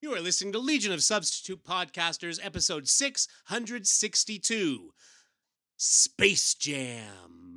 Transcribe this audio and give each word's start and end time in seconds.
You 0.00 0.14
are 0.14 0.20
listening 0.20 0.52
to 0.52 0.60
Legion 0.60 0.92
of 0.92 1.02
Substitute 1.02 1.64
Podcasters, 1.64 2.38
episode 2.40 2.86
662 2.86 4.92
Space 5.76 6.54
Jam. 6.54 7.47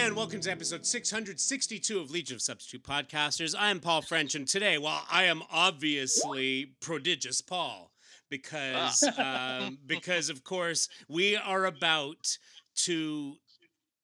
And 0.00 0.16
welcome 0.16 0.40
to 0.40 0.50
episode 0.50 0.86
662 0.86 2.00
of 2.00 2.10
Legion 2.10 2.36
of 2.36 2.42
Substitute 2.42 2.82
Podcasters. 2.82 3.54
I 3.56 3.70
am 3.70 3.80
Paul 3.80 4.00
French, 4.02 4.34
and 4.34 4.48
today, 4.48 4.78
while 4.78 5.04
I 5.10 5.24
am 5.24 5.42
obviously 5.52 6.72
prodigious 6.80 7.40
Paul 7.42 7.92
because, 8.30 9.04
um, 9.18 9.78
because 9.86 10.30
of 10.30 10.42
course, 10.42 10.88
we 11.08 11.36
are 11.36 11.66
about 11.66 12.38
to 12.76 13.34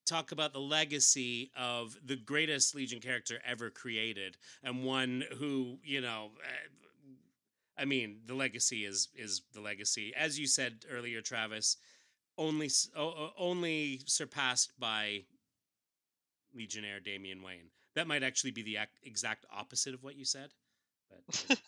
talk 0.05 0.33
about 0.33 0.53
the 0.53 0.61
legacy 0.61 1.51
of 1.57 1.97
the 2.05 2.17
greatest 2.17 2.75
Legion 2.75 3.01
character 3.01 3.41
ever 3.45 3.71
created, 3.71 4.37
and 4.63 4.85
one 4.85 5.25
who, 5.39 5.79
you 5.83 6.01
know, 6.03 6.31
uh, 6.45 7.81
I 7.81 7.85
mean, 7.87 8.19
the 8.27 8.35
legacy 8.35 8.85
is 8.85 9.09
is 9.17 9.43
the 9.55 9.61
legacy, 9.63 10.13
as 10.17 10.39
you 10.39 10.47
said 10.47 10.85
earlier, 10.91 11.21
Travis. 11.23 11.79
Only, 12.39 12.67
s- 12.67 12.91
o- 12.95 13.03
o- 13.03 13.33
only 13.39 14.03
surpassed 14.05 14.79
by 14.79 15.23
Legionnaire 16.57 17.01
Damian 17.01 17.43
Wayne. 17.43 17.71
That 17.95 18.07
might 18.07 18.23
actually 18.23 18.51
be 18.51 18.63
the 18.63 18.77
ac- 18.77 18.89
exact 19.03 19.45
opposite 19.51 19.95
of 19.95 20.03
what 20.03 20.17
you 20.17 20.25
said. 20.25 20.51
But, 21.09 21.59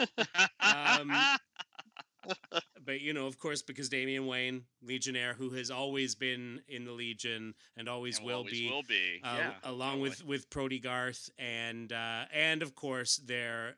Um, 0.61 1.13
but 2.85 3.01
you 3.01 3.13
know, 3.13 3.27
of 3.27 3.39
course, 3.39 3.63
because 3.63 3.89
Damian 3.89 4.27
Wayne, 4.27 4.65
Legionnaire, 4.83 5.35
who 5.35 5.51
has 5.51 5.71
always 5.71 6.15
been 6.15 6.61
in 6.69 6.85
the 6.85 6.93
Legion 6.93 7.55
and 7.77 7.89
always 7.89 8.19
And 8.19 8.27
will 8.27 8.37
always 8.39 8.53
be, 8.53 8.69
Will 8.71 8.83
be. 8.83 9.21
uh, 9.25 9.37
yeah, 9.39 9.53
along 9.65 9.93
totally. 9.99 10.09
with 10.11 10.25
with 10.25 10.51
Prody 10.51 10.79
Garth 10.79 11.31
and 11.39 11.93
uh, 11.93 12.25
and 12.33 12.63
of 12.63 12.75
course 12.75 13.17
their 13.19 13.77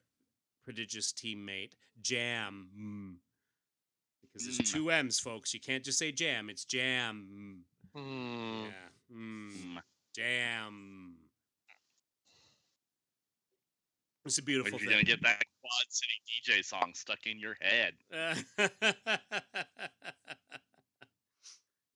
prodigious 0.65 1.13
teammate 1.13 1.73
Jam. 2.01 2.69
Mm. 2.79 3.15
Because 4.23 4.45
there's 4.47 4.59
Mm. 4.59 4.73
two 4.73 4.91
M's, 4.91 5.19
folks. 5.21 5.53
You 5.55 5.61
can't 5.61 5.85
just 5.85 5.99
say 5.99 6.13
Jam. 6.13 6.49
It's 6.51 6.65
Jam. 6.65 7.65
Mm. 7.97 8.65
Yeah. 8.67 9.17
Mm. 9.17 9.83
Jam. 10.15 11.15
It's 14.27 14.39
a 14.39 14.43
beautiful 14.43 14.79
you're 14.81 14.91
gonna 14.91 15.03
get 15.03 15.23
that 15.23 15.43
Quad 15.61 15.87
City 15.89 16.13
DJ 16.29 16.65
song 16.65 16.93
stuck 16.95 17.27
in 17.27 17.39
your 17.39 17.57
head. 17.61 17.95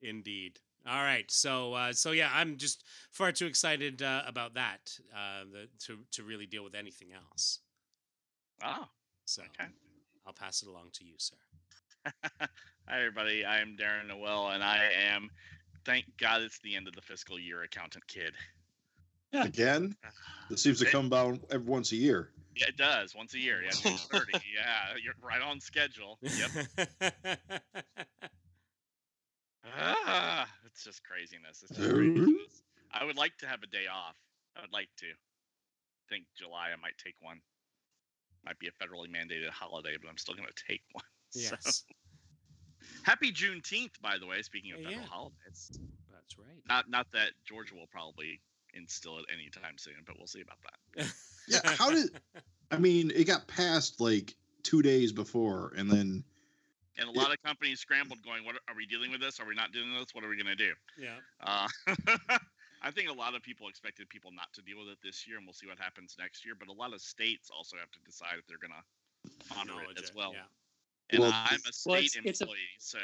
Indeed. 0.02 0.58
All 0.86 1.02
right. 1.02 1.30
So 1.30 1.74
uh, 1.74 1.92
so 1.92 2.12
yeah, 2.12 2.30
I'm 2.32 2.56
just 2.56 2.84
far 3.10 3.32
too 3.32 3.46
excited 3.46 4.02
uh, 4.02 4.22
about 4.26 4.54
that 4.54 4.98
uh, 5.14 5.44
the, 5.50 5.68
to 5.86 5.98
to 6.12 6.22
really 6.22 6.46
deal 6.46 6.64
with 6.64 6.74
anything 6.74 7.08
else. 7.12 7.60
Oh, 8.62 8.86
So 9.24 9.42
okay. 9.42 9.70
I'll 10.26 10.32
pass 10.32 10.62
it 10.62 10.68
along 10.68 10.88
to 10.94 11.04
you, 11.04 11.14
sir. 11.18 11.36
Hi 12.86 12.98
everybody, 12.98 13.44
I 13.44 13.60
am 13.60 13.76
Darren 13.80 14.08
Noel, 14.08 14.50
and 14.50 14.62
I 14.62 14.90
am. 15.12 15.30
Thank 15.84 16.06
God 16.18 16.42
it's 16.42 16.58
the 16.60 16.76
end 16.76 16.88
of 16.88 16.94
the 16.94 17.02
fiscal 17.02 17.38
year, 17.38 17.62
accountant 17.62 18.06
kid. 18.06 18.34
Yeah. 19.32 19.44
Again? 19.44 19.96
It 20.50 20.58
seems 20.58 20.78
to 20.80 20.84
come 20.84 21.06
about 21.06 21.38
every 21.50 21.66
once 21.66 21.90
a 21.92 21.96
year. 21.96 22.28
Yeah, 22.54 22.66
it 22.68 22.76
does 22.76 23.14
once 23.14 23.32
a 23.32 23.38
year. 23.38 23.62
Yeah, 23.62 23.70
June 23.82 23.96
30. 23.96 24.32
yeah, 24.34 24.94
you're 25.02 25.14
right 25.22 25.40
on 25.40 25.58
schedule. 25.58 26.18
Yep. 26.20 26.50
ah, 29.74 30.46
it's 30.66 30.84
just 30.84 31.02
craziness. 31.02 31.62
It's 31.62 31.74
just 31.74 31.90
craziness. 31.90 32.62
I 32.92 33.04
would 33.04 33.16
like 33.16 33.38
to 33.38 33.46
have 33.46 33.62
a 33.62 33.66
day 33.66 33.86
off. 33.90 34.16
I 34.54 34.60
would 34.60 34.72
like 34.72 34.90
to. 34.98 35.06
I 35.06 36.04
think 36.10 36.26
July 36.36 36.68
I 36.72 36.76
might 36.80 36.98
take 37.02 37.16
one. 37.20 37.40
Might 38.44 38.58
be 38.58 38.68
a 38.68 38.72
federally 38.72 39.08
mandated 39.08 39.48
holiday, 39.48 39.96
but 39.98 40.10
I'm 40.10 40.18
still 40.18 40.34
going 40.34 40.48
to 40.48 40.64
take 40.68 40.82
one. 40.92 41.04
So, 41.30 41.56
yes, 41.64 41.82
happy 43.02 43.32
Juneteenth, 43.32 44.00
by 44.00 44.18
the 44.18 44.26
way. 44.26 44.42
Speaking 44.42 44.72
of 44.72 44.78
Yeah, 44.80 44.84
federal 44.88 45.02
yeah. 45.02 45.08
holidays, 45.08 45.78
that's 46.12 46.38
right. 46.38 46.62
not 46.68 46.88
not 46.88 47.06
that 47.12 47.30
Georgia 47.44 47.74
will 47.74 47.86
probably 47.88 48.40
instill 48.74 49.18
it 49.18 49.24
anytime 49.32 49.78
soon, 49.78 49.94
but 50.06 50.16
we'll 50.18 50.26
see 50.26 50.40
about 50.42 50.58
that. 50.96 51.06
Yeah, 51.46 51.60
how 51.76 51.90
did- 51.90 52.08
I 52.70 52.78
mean, 52.78 53.10
it 53.14 53.24
got 53.24 53.46
passed 53.46 54.00
like 54.00 54.34
two 54.62 54.80
days 54.80 55.12
before, 55.12 55.74
and 55.76 55.90
then 55.90 56.24
And 56.96 57.08
a 57.08 57.12
lot 57.12 57.32
of 57.32 57.42
companies 57.42 57.80
scrambled, 57.80 58.22
going, 58.22 58.44
"What 58.46 58.56
are 58.66 58.74
we 58.74 58.86
dealing 58.86 59.10
with 59.10 59.20
this? 59.20 59.38
Are 59.40 59.46
we 59.46 59.54
not 59.54 59.70
doing 59.72 59.92
this? 59.92 60.14
What 60.14 60.24
are 60.24 60.28
we 60.28 60.36
going 60.36 60.56
to 60.56 60.56
do?" 60.56 60.72
yeah. 60.96 61.18
Uh, 61.42 61.68
I 62.82 62.90
think 62.90 63.10
a 63.10 63.12
lot 63.12 63.34
of 63.34 63.42
people 63.42 63.68
expected 63.68 64.08
people 64.08 64.30
not 64.32 64.52
to 64.54 64.62
deal 64.62 64.78
with 64.78 64.88
it 64.88 64.98
this 65.02 65.26
year, 65.26 65.36
and 65.36 65.46
we'll 65.46 65.52
see 65.54 65.66
what 65.66 65.78
happens 65.78 66.16
next 66.18 66.44
year. 66.46 66.54
But 66.58 66.68
a 66.68 66.72
lot 66.72 66.94
of 66.94 67.00
states 67.02 67.50
also 67.54 67.76
have 67.76 67.90
to 67.92 67.98
decide 68.06 68.36
if 68.38 68.46
they're 68.46 68.58
going 68.58 68.72
to 68.72 69.54
honor 69.58 69.82
it 69.90 69.98
as 70.02 70.14
well. 70.14 70.32
Yeah. 70.32 70.44
And 71.10 71.20
Well, 71.20 71.32
I'm 71.34 71.60
a 71.68 71.72
state 71.72 71.90
Well, 71.90 71.98
it's- 71.98 72.16
it's 72.24 72.40
a- 72.40 72.44
employee, 72.44 72.58
so 72.78 72.98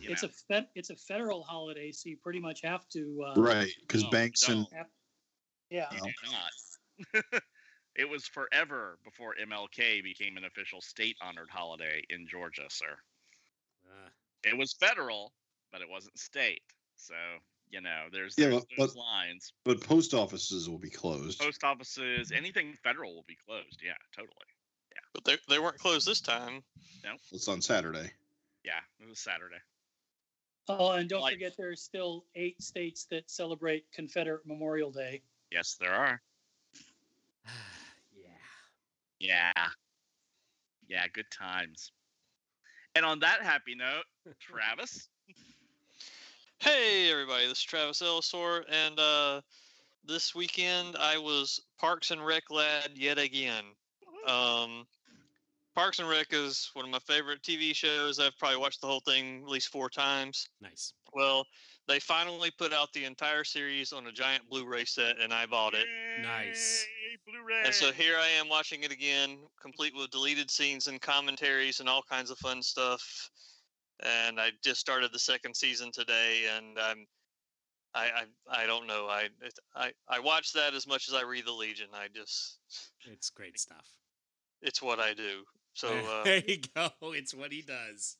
you 0.00 0.10
it's 0.10 0.22
know, 0.22 0.28
a 0.28 0.32
fed, 0.32 0.68
it's 0.74 0.90
a 0.90 0.96
federal 0.96 1.42
holiday, 1.44 1.92
so 1.92 2.08
you 2.08 2.16
pretty 2.16 2.40
much 2.40 2.60
have 2.62 2.88
to. 2.90 3.24
Uh, 3.28 3.40
right 3.40 3.72
because 3.80 4.02
No, 4.04 4.10
banks 4.10 4.48
and 4.48 4.66
don't. 4.70 4.86
Yeah. 5.70 5.92
you 5.92 6.00
do 6.00 6.30
not. 6.30 6.52
it 7.94 8.08
was 8.08 8.26
forever 8.26 8.98
before 9.04 9.34
MLK 9.40 10.02
became 10.02 10.36
an 10.36 10.44
official 10.44 10.80
state-honored 10.80 11.50
holiday 11.50 12.02
in 12.10 12.26
Georgia, 12.26 12.66
sir. 12.68 12.98
Uh, 13.86 14.08
It 14.44 14.56
was 14.56 14.72
federal, 14.74 15.32
but 15.72 15.80
it 15.80 15.88
wasn't 15.88 16.18
state. 16.18 16.62
So 16.96 17.14
you 17.68 17.80
know, 17.80 18.06
there's, 18.12 18.34
Yeah, 18.38 18.50
there's 18.50 18.64
but- 18.76 18.86
those 18.86 18.94
lines. 18.96 19.52
but 19.64 19.80
post 19.80 20.14
offices 20.14 20.68
will 20.68 20.78
be 20.78 20.88
closed. 20.90 21.40
Post 21.40 21.64
offices, 21.64 22.30
anything 22.30 22.74
federal 22.76 23.12
will 23.16 23.24
be 23.24 23.34
closed. 23.34 23.82
Yeah, 23.82 23.96
totally. 24.14 24.46
But 25.16 25.24
they 25.24 25.36
they 25.48 25.58
weren't 25.58 25.78
closed 25.78 26.06
this 26.06 26.20
time. 26.20 26.62
No. 27.02 27.14
It's 27.32 27.48
on 27.48 27.62
Saturday. 27.62 28.10
Yeah, 28.64 28.80
it 29.00 29.08
was 29.08 29.18
Saturday. 29.18 29.56
Oh, 30.68 30.90
and 30.92 31.08
don't 31.08 31.22
Like- 31.22 31.34
forget, 31.34 31.56
there's 31.56 31.80
still 31.80 32.26
eight 32.34 32.60
states 32.62 33.04
that 33.06 33.30
celebrate 33.30 33.90
Confederate 33.92 34.44
Memorial 34.46 34.90
Day. 34.90 35.22
Yes, 35.50 35.76
there 35.80 35.94
are. 35.94 36.20
yeah. 38.14 38.28
Yeah. 39.18 39.52
Yeah, 40.88 41.06
good 41.14 41.30
times. 41.30 41.92
And 42.94 43.04
on 43.06 43.20
that 43.20 43.42
happy 43.42 43.74
note, 43.74 44.04
Travis. 44.40 45.08
Hey 46.58 47.10
everybody, 47.10 47.46
this 47.46 47.58
is 47.58 47.64
Travis 47.64 48.02
Ellisor, 48.02 48.64
and 48.68 48.98
uh, 48.98 49.40
this 50.04 50.34
weekend 50.34 50.96
I 50.98 51.16
was 51.18 51.60
Parks 51.78 52.10
and 52.10 52.24
Rec 52.24 52.50
lad 52.50 52.90
yet 52.94 53.18
again. 53.18 53.64
Um, 54.26 54.86
Parks 55.76 55.98
and 55.98 56.08
Rec 56.08 56.28
is 56.30 56.70
one 56.72 56.86
of 56.86 56.90
my 56.90 56.98
favorite 57.00 57.42
TV 57.42 57.76
shows. 57.76 58.18
I've 58.18 58.36
probably 58.38 58.56
watched 58.56 58.80
the 58.80 58.86
whole 58.86 59.00
thing 59.00 59.42
at 59.42 59.48
least 59.50 59.68
four 59.68 59.90
times. 59.90 60.48
Nice. 60.62 60.94
Well, 61.12 61.44
they 61.86 62.00
finally 62.00 62.50
put 62.58 62.72
out 62.72 62.90
the 62.94 63.04
entire 63.04 63.44
series 63.44 63.92
on 63.92 64.06
a 64.06 64.12
giant 64.12 64.48
Blu-ray 64.48 64.86
set, 64.86 65.20
and 65.20 65.34
I 65.34 65.44
bought 65.44 65.74
it. 65.74 65.86
Nice. 66.22 66.86
Blu-ray. 67.26 67.64
And 67.66 67.74
so 67.74 67.92
here 67.92 68.16
I 68.18 68.26
am 68.40 68.48
watching 68.48 68.84
it 68.84 68.90
again, 68.90 69.36
complete 69.60 69.92
with 69.94 70.10
deleted 70.10 70.50
scenes 70.50 70.86
and 70.86 70.98
commentaries 70.98 71.80
and 71.80 71.90
all 71.90 72.02
kinds 72.08 72.30
of 72.30 72.38
fun 72.38 72.62
stuff. 72.62 73.30
And 74.02 74.40
I 74.40 74.52
just 74.64 74.80
started 74.80 75.12
the 75.12 75.18
second 75.18 75.54
season 75.54 75.90
today, 75.92 76.44
and 76.56 76.78
I'm, 76.78 77.06
I, 77.94 78.08
I, 78.48 78.62
I 78.62 78.66
don't 78.66 78.86
know. 78.86 79.08
I, 79.10 79.28
it, 79.42 79.58
I, 79.74 79.90
I 80.08 80.20
watch 80.20 80.54
that 80.54 80.72
as 80.72 80.86
much 80.86 81.08
as 81.08 81.14
I 81.14 81.22
read 81.22 81.46
the 81.46 81.52
Legion. 81.52 81.88
I 81.92 82.06
just, 82.14 82.60
It's 83.12 83.28
great 83.28 83.60
stuff. 83.60 83.86
it's 84.62 84.80
what 84.80 85.00
I 85.00 85.12
do. 85.12 85.42
So 85.76 85.88
uh, 85.88 86.24
there 86.24 86.42
you 86.46 86.58
go. 86.74 86.88
It's 87.12 87.34
what 87.34 87.52
he 87.52 87.60
does. 87.62 88.16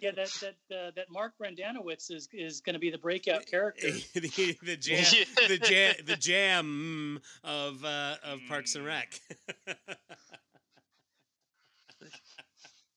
Yeah, 0.00 0.12
that 0.12 0.30
that 0.40 0.56
uh, 0.74 0.90
that 0.96 1.06
Mark 1.10 1.34
Brendanawicz 1.40 2.10
is 2.10 2.26
is 2.32 2.60
going 2.62 2.72
to 2.72 2.80
be 2.80 2.90
the 2.90 2.96
breakout 2.98 3.44
character. 3.50 3.90
the, 4.14 4.56
the 4.62 4.76
jam, 4.76 5.04
the 5.46 5.58
jam, 5.58 5.94
the 6.06 6.16
jam 6.16 7.20
of 7.44 7.84
uh, 7.84 8.14
of 8.24 8.40
Parks 8.48 8.74
and 8.76 8.86
Rec. 8.86 9.20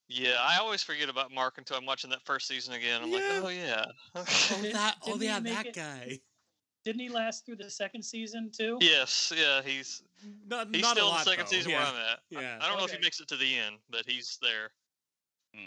yeah, 0.07 0.35
I 0.39 0.57
always 0.59 0.81
forget 0.83 1.09
about 1.09 1.33
Mark 1.33 1.57
until 1.57 1.75
I'm 1.75 1.85
watching 1.85 2.09
that 2.11 2.21
first 2.23 2.47
season 2.47 2.73
again. 2.73 3.01
I'm 3.03 3.09
Yeah. 3.09 3.17
like, 3.17 3.43
oh 3.43 3.49
yeah, 3.49 3.85
oh, 4.15 4.23
that, 4.71 4.95
oh 5.05 5.17
yeah, 5.19 5.39
that 5.41 5.65
it- 5.67 5.75
guy. 5.75 6.19
Didn't 6.87 7.01
he 7.01 7.09
last 7.09 7.45
through 7.45 7.57
the 7.57 7.69
second 7.69 8.01
season 8.01 8.49
too? 8.49 8.77
yes, 8.79 9.33
yeah, 9.35 9.61
he's 9.61 10.03
Not, 10.47 10.69
he's 10.71 10.81
not 10.81 10.95
still 10.95 11.07
a 11.07 11.09
lot, 11.09 11.19
in 11.19 11.25
the 11.25 11.31
second 11.31 11.45
though. 11.47 11.51
season 11.51 11.71
yeah. 11.71 11.77
where 11.79 11.87
I'm 11.87 11.95
at. 11.95 12.19
I- 12.37 12.41
Yeah. 12.41 12.59
I, 12.61 12.69
don't 12.69 12.77
know 12.77 12.85
if 12.85 12.91
he 12.91 12.95
Okay. 12.95 13.03
makes 13.05 13.19
it 13.19 13.27
to 13.27 13.35
the 13.35 13.57
end, 13.57 13.75
but 13.89 14.05
he's 14.07 14.37
there. 14.41 14.71
Hmm. 15.53 15.65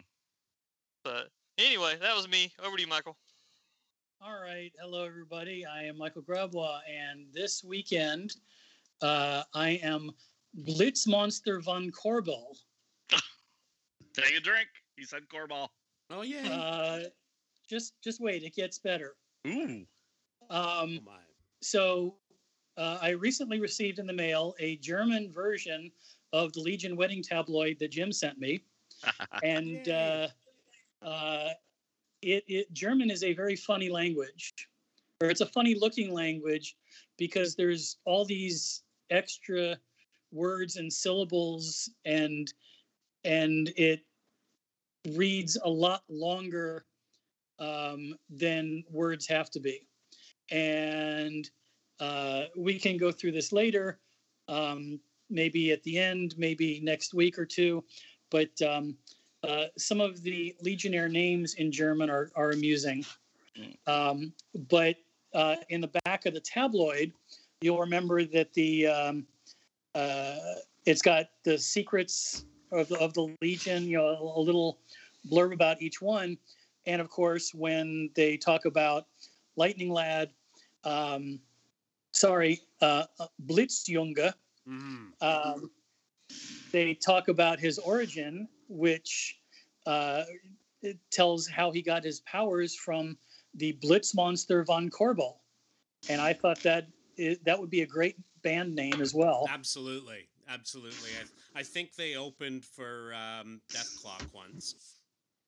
But 1.05 1.29
anyway, 1.59 1.99
that 2.01 2.17
was 2.17 2.27
me. 2.27 2.51
Over 2.65 2.75
to 2.77 2.83
you, 2.83 2.89
Michael. 2.89 3.19
All 4.23 4.41
right. 4.41 4.73
Hello, 4.81 5.05
everybody. 5.05 5.67
I 5.67 5.83
am 5.83 5.99
Michael 5.99 6.23
Grabois, 6.23 6.81
and 6.89 7.27
this 7.35 7.63
weekend 7.63 8.37
uh, 9.03 9.43
I 9.53 9.73
am 9.83 10.13
Blitzmonster 10.67 11.63
von 11.63 11.91
Korbal. 11.91 12.57
Take 14.15 14.39
a 14.39 14.41
drink. 14.41 14.69
He 14.97 15.05
said 15.05 15.25
Corball. 15.29 15.69
Oh 16.09 16.23
yeah. 16.23 16.49
Uh, 16.51 17.01
just, 17.69 17.93
just 18.03 18.23
wait. 18.23 18.43
It 18.43 18.55
gets 18.55 18.79
better. 18.79 19.17
Ooh. 19.47 19.85
Um, 20.51 21.01
oh 21.07 21.13
so 21.63 22.15
uh, 22.77 22.99
I 23.01 23.11
recently 23.11 23.61
received 23.61 23.99
in 23.99 24.07
the 24.07 24.13
mail 24.13 24.55
a 24.59 24.77
German 24.77 25.33
version 25.33 25.91
of 26.33 26.53
the 26.53 26.61
Legion 26.61 26.97
wedding 26.97 27.23
tabloid 27.23 27.79
that 27.79 27.91
Jim 27.91 28.13
sent 28.13 28.39
me, 28.39 28.63
and 29.43 29.89
uh, 29.89 30.29
uh, 31.03 31.49
it, 32.23 32.45
it 32.47 32.73
German 32.73 33.11
is 33.11 33.23
a 33.23 33.33
very 33.35 33.57
funny 33.57 33.89
language, 33.89 34.53
or 35.21 35.29
it's 35.29 35.41
a 35.41 35.47
funny 35.47 35.75
looking 35.75 36.13
language 36.13 36.77
because 37.19 37.55
there's 37.55 37.99
all 38.05 38.25
these 38.25 38.83
extra 39.11 39.77
words 40.33 40.77
and 40.77 40.93
syllables 40.93 41.91
and 42.05 42.53
and 43.25 43.73
it 43.77 44.01
reads 45.15 45.59
a 45.65 45.69
lot 45.69 46.05
longer 46.09 46.85
um, 47.59 48.15
than 48.31 48.85
words 48.91 49.27
have 49.27 49.51
to 49.51 49.61
be 49.61 49.87
and 50.51 51.49
uh, 52.01 52.45
we 52.57 52.79
can 52.79 52.97
go 52.97 53.13
through 53.13 53.33
this 53.33 53.53
later 53.53 53.99
um, 54.49 54.99
maybe 55.31 55.71
at 55.71 55.83
the 55.85 55.99
end 55.99 56.35
maybe 56.37 56.81
next 56.83 57.15
week 57.15 57.39
or 57.39 57.47
two. 57.47 57.85
But 58.31 58.51
um, 58.63 58.97
uh, 59.43 59.67
some 59.79 60.01
of 60.01 60.23
the 60.23 60.55
legionnaire 60.61 61.09
names 61.09 61.55
in 61.55 61.73
german 61.73 62.11
are, 62.11 62.31
are 62.35 62.51
amusing. 62.51 63.05
Um, 63.87 64.33
but 64.71 64.97
uh, 65.35 65.57
in 65.69 65.81
the 65.81 65.91
back 66.05 66.27
of 66.27 66.35
the 66.35 66.41
tabloid 66.41 67.13
you'll 67.61 67.81
remember 67.81 68.25
that 68.25 68.53
the 68.55 68.87
um, 68.87 69.27
uh, 69.95 70.37
it's 70.87 71.03
got 71.03 71.27
the 71.45 71.59
secrets 71.59 72.47
of 72.73 72.89
the, 72.89 72.99
of 72.99 73.13
the 73.15 73.35
legion 73.43 73.85
you 73.85 73.99
know 73.99 74.33
a 74.37 74.41
little 74.41 74.79
blurb 75.31 75.53
about 75.53 75.83
each 75.83 76.01
one. 76.01 76.39
And 76.87 77.01
of 77.01 77.11
course 77.11 77.53
when 77.55 78.11
they 78.15 78.37
talk 78.37 78.65
about 78.65 79.07
lightning 79.57 79.91
lad 79.91 80.31
um, 80.85 81.41
sorry 82.13 82.61
uh, 82.81 83.05
blitzjunge 83.47 84.33
Mhm. 84.67 85.13
um, 85.23 85.71
they 86.73 86.95
talk 86.95 87.29
about 87.29 87.59
his 87.59 87.79
origin 87.79 88.49
which 88.69 89.41
uh, 89.87 90.25
it 90.83 90.99
tells 91.11 91.47
how 91.47 91.71
he 91.71 91.83
got 91.83 92.05
his 92.05 92.21
powers 92.21 92.75
from 92.77 93.17
the 93.55 93.73
blitzmonster 93.83 94.65
von 94.65 94.89
korbal 94.91 95.39
and 96.09 96.21
i 96.21 96.33
thought 96.33 96.63
that 96.63 96.87
i 97.19 97.37
that 97.45 97.59
would 97.59 97.71
be 97.71 97.83
a 97.83 97.87
great 97.87 98.17
band 98.43 98.75
name 98.75 99.01
as 99.01 99.13
well 99.15 99.47
Absolutely, 99.49 100.29
absolutely. 100.49 101.11
I, 101.55 101.61
I 101.61 101.63
think 101.63 101.95
they 101.95 102.17
opened 102.17 102.65
for 102.65 103.13
um, 103.15 103.61
Dethklok 103.75 104.33
once. 104.33 104.75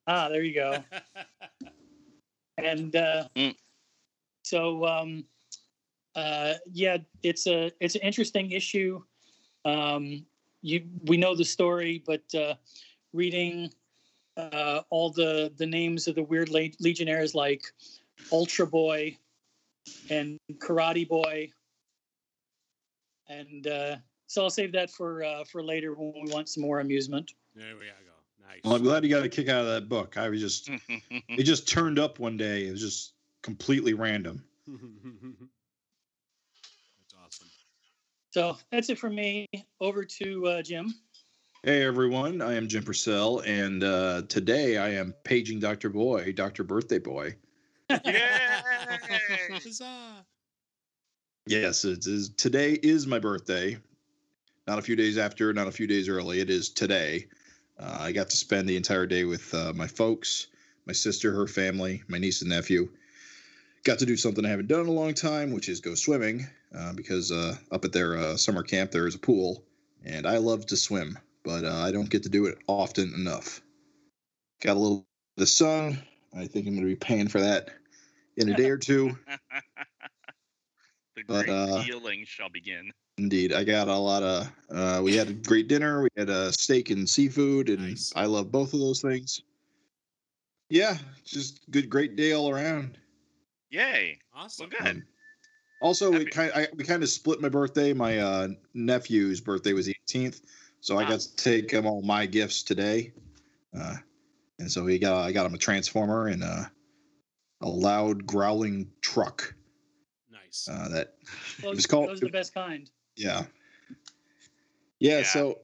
ah 0.07 0.29
there 0.29 0.43
you 0.43 0.55
go 0.55 0.85
and 2.59 2.95
uh, 2.97 3.29
Mm. 3.37 3.55
So 4.53 4.85
um, 4.87 5.25
uh, 6.15 6.55
yeah, 6.71 6.99
it's 7.23 7.47
a 7.47 7.73
it's 7.81 7.95
an 7.95 8.03
interesting 8.03 8.51
issue. 8.51 9.03
Um, 9.65 10.27
you 10.61 10.85
we 11.05 11.17
know 11.17 11.35
the 11.35 11.45
story, 11.45 12.03
but 12.07 12.23
uh, 12.35 12.57
reading 13.15 13.73
uh, 14.37 14.83
all 14.91 15.09
the 15.09 15.51
the 15.57 15.65
names 15.65 16.07
of 16.07 16.17
the 16.17 16.23
weird 16.23 16.51
le- 16.51 16.77
legionnaires 16.81 17.35
like 17.35 17.63
Ultra 18.31 18.67
Boy 18.67 19.17
and 20.11 20.39
Karate 20.59 21.09
Boy, 21.09 21.51
and 23.31 23.67
uh, 23.67 23.97
so 24.27 24.43
I'll 24.43 24.51
save 24.51 24.73
that 24.73 24.91
for 24.91 25.25
uh, 25.25 25.45
for 25.45 25.65
later 25.65 25.95
when 25.95 26.13
we 26.27 26.31
want 26.31 26.51
some 26.51 26.63
more 26.63 26.81
amusement. 26.81 27.33
there 27.57 27.75
we 27.81 27.87
go. 27.87 27.93
Nice. 28.47 28.61
Well, 28.65 28.75
I'm 28.75 28.83
glad 28.83 29.03
you 29.03 29.09
got 29.09 29.25
a 29.25 29.31
kick 29.31 29.49
out 29.49 29.63
of 29.63 29.69
that 29.69 29.89
book. 29.89 30.19
I 30.19 30.29
was 30.29 30.41
just, 30.41 30.69
it 31.11 31.45
just 31.45 31.67
turned 31.67 31.99
up 31.99 32.19
one 32.19 32.37
day. 32.37 32.67
It 32.67 32.73
was 32.73 32.81
just 32.81 33.15
completely 33.43 33.95
random. 33.95 34.43
That's 34.67 34.79
awesome. 37.25 37.49
So 38.31 38.57
that's 38.71 38.89
it 38.89 38.99
for 38.99 39.11
me. 39.11 39.47
Over 39.81 40.05
to 40.05 40.47
uh, 40.47 40.63
Jim. 40.63 40.95
Hey 41.65 41.85
everyone, 41.85 42.41
I 42.41 42.55
am 42.55 42.67
Jim 42.67 42.83
Purcell, 42.83 43.41
and 43.41 43.85
uh, 43.85 44.23
today 44.29 44.79
I 44.79 44.89
am 44.95 45.15
paging 45.23 45.61
Dr. 45.61 45.91
Boy, 45.91 46.33
Dr. 46.33 46.65
Birthday 46.65 46.99
Boy. 46.99 47.37
Yay! 48.05 48.21
Yes, 51.47 51.85
it 51.85 52.07
is. 52.07 52.29
Today 52.31 52.79
is 52.81 53.09
my 53.09 53.19
birthday. 53.19 53.77
Not 54.69 54.79
a 54.79 54.83
few 54.83 54.95
days 54.95 55.19
after, 55.19 55.53
not 55.53 55.67
a 55.67 55.73
few 55.73 55.89
days 55.89 56.09
early. 56.09 56.39
It 56.39 56.51
is 56.51 56.69
today. 56.69 57.27
Uh, 57.79 57.99
I 58.01 58.13
got 58.13 58.31
to 58.31 58.37
spend 58.37 58.69
the 58.69 58.77
entire 58.77 59.07
day 59.07 59.25
with 59.25 59.53
uh, 59.53 59.73
my 59.75 59.89
folks, 59.89 60.47
my 60.87 60.93
sister, 60.93 61.33
her 61.33 61.49
family, 61.49 62.05
my 62.07 62.19
niece 62.19 62.43
and 62.43 62.51
nephew. 62.51 62.89
Got 63.85 63.99
to 63.99 64.07
do 64.07 64.17
something 64.17 64.45
I 64.45 64.49
haven't 64.49 64.69
done 64.69 64.83
in 64.83 64.87
a 64.87 64.93
long 64.93 65.13
time, 65.13 65.53
which 65.53 65.69
is 65.69 65.81
go 65.81 65.95
swimming, 65.95 66.47
uh, 66.77 66.93
because 66.93 67.33
uh, 67.33 67.57
up 67.73 67.85
at 67.85 67.93
their 67.93 68.17
uh, 68.17 68.37
summer 68.37 68.63
camp 68.63 68.93
there 68.93 69.09
is 69.09 69.17
a 69.17 69.19
pool, 69.19 69.65
and 70.05 70.27
I 70.27 70.37
love 70.37 70.67
to 70.67 70.77
swim, 70.77 71.19
but 71.43 71.65
uh, 71.65 71.83
I 71.85 71.91
don't 71.91 72.09
get 72.09 72.23
to 72.23 72.29
do 72.29 72.47
it 72.47 72.59
often 72.69 73.13
enough. 73.15 73.61
Got 74.61 74.77
a 74.77 74.79
little 74.79 75.07
bit 75.37 75.43
of 75.43 75.49
sun. 75.49 76.01
I 76.35 76.47
think 76.47 76.67
I'm 76.67 76.75
going 76.75 76.87
to 76.87 76.95
be 76.95 76.97
paying 76.97 77.27
for 77.27 77.41
that 77.41 77.71
in 78.37 78.49
a 78.49 78.57
day 78.57 78.71
or 78.71 78.79
two. 78.79 79.19
the 81.17 81.25
But, 81.27 81.47
great 81.47 81.51
uh, 81.51 81.83
healing 81.83 82.25
shall 82.25 82.49
begin. 82.49 82.93
Indeed, 83.19 83.53
I 83.53 83.65
got 83.65 83.89
a 83.89 83.97
lot 83.97 84.23
of. 84.23 84.53
Uh, 84.71 85.01
we 85.03 85.15
had 85.15 85.29
a 85.29 85.33
great 85.33 85.69
dinner. 85.69 86.03
We 86.03 86.09
had 86.17 86.31
a 86.31 86.53
steak 86.53 86.91
and 86.91 87.09
seafood, 87.09 87.69
and 87.69 87.81
Nice. 87.81 88.13
I 88.17 88.27
love 88.27 88.51
both 88.51 88.73
of 88.75 88.81
those 88.81 89.03
things. 89.03 89.43
Yeah, 90.71 90.97
just 91.25 91.69
good, 91.71 91.91
great 91.91 92.17
day 92.17 92.33
all 92.33 92.49
around. 92.49 92.97
Yay! 93.73 94.19
Awesome. 94.35 94.69
Well, 94.71 94.81
good. 94.83 94.91
Um, 94.97 95.03
also, 95.81 96.13
we 96.13 96.27
kind 96.27 96.53
I, 96.55 96.69
we 96.77 96.85
kind 96.85 97.03
of 97.03 97.09
split 97.09 97.41
my 97.41 97.49
birthday. 97.49 97.93
My 97.93 98.19
uh, 98.19 98.49
nephew's 98.75 99.41
birthday 99.41 99.73
was 99.73 99.87
the 99.87 99.97
18th, 100.07 100.43
so 100.81 100.99
I 100.99 101.05
Ah. 101.05 101.09
got 101.09 101.21
to 101.21 101.37
take 101.37 101.71
him 101.73 101.87
all 101.87 102.03
my 102.03 102.27
gifts 102.27 102.63
today. 102.63 103.13
Uh, 103.77 103.97
and 104.61 104.71
so 104.71 104.87
he 104.87 104.99
got 104.99 105.25
I 105.27 105.33
got 105.33 105.47
him 105.47 105.55
a 105.55 105.59
transformer 105.59 106.29
and 106.29 106.45
uh, 106.45 106.65
a 107.63 107.69
loud 107.69 108.27
growling 108.27 108.89
truck. 109.01 109.55
Nice. 110.31 110.69
Uh, 110.71 110.89
that 110.91 111.15
Those, 111.63 111.77
was 111.77 111.87
called- 111.87 112.11
those 112.11 112.23
are 112.23 112.27
the 112.27 112.31
best 112.31 112.55
kind. 112.55 112.89
Yeah. 113.17 113.45
Yeah, 115.01 115.19
Yeah. 115.19 115.25
so 115.25 115.59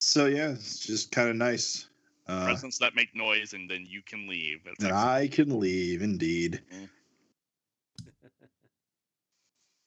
so 0.00 0.26
yeah, 0.26 0.50
it's 0.50 0.80
just 0.80 1.12
kind 1.12 1.30
of 1.30 1.36
nice. 1.36 1.86
Uh 2.26 2.44
Presents 2.46 2.78
that 2.78 2.94
make 2.94 3.14
noise 3.14 3.52
and 3.52 3.70
then 3.70 3.84
you 3.86 4.02
can 4.02 4.26
leave. 4.26 4.64
That's 4.64 4.82
and 4.84 4.92
excellent. 4.92 5.08
I 5.08 5.28
can 5.28 5.60
leave 5.60 6.00
indeed. 6.02 6.62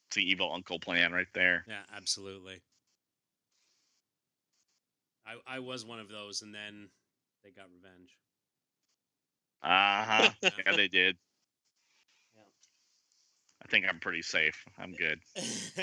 It's 0.08 0.15
the 0.15 0.29
evil 0.29 0.51
uncle 0.53 0.79
plan 0.79 1.12
right 1.12 1.27
there. 1.34 1.65
yeah, 1.67 1.82
absolutely. 1.96 2.62
I 5.25 5.56
I 5.56 5.60
was 5.60 5.84
one 5.86 6.00
of 6.00 6.08
those, 6.10 6.41
and 6.41 6.53
then 6.56 6.89
they 7.44 7.51
got 7.51 7.65
revenge. 7.74 8.17
Uh 9.62 10.03
huh. 10.06 10.29
Yeah. 10.44 10.50
yeah, 10.65 10.75
they 10.77 10.88
did. 10.88 11.17
Yeah. 12.36 12.41
I 13.63 13.67
think 13.67 13.86
I'm 13.89 14.00
pretty 14.00 14.22
safe. 14.22 14.63
I'm 14.77 14.94
good. 14.94 15.20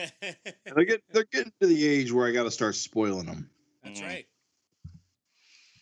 They're 0.75 0.85
get 0.85 1.03
they're 1.13 1.27
getting 1.31 1.53
to 1.61 1.67
the 1.67 1.87
age 1.87 2.11
where 2.13 2.27
I 2.27 2.33
got 2.33 2.45
to 2.45 2.51
start 2.51 2.75
spoiling 2.77 3.27
them. 3.27 3.51
That's 3.83 4.01
Mm. 4.01 4.05
right. 4.07 4.27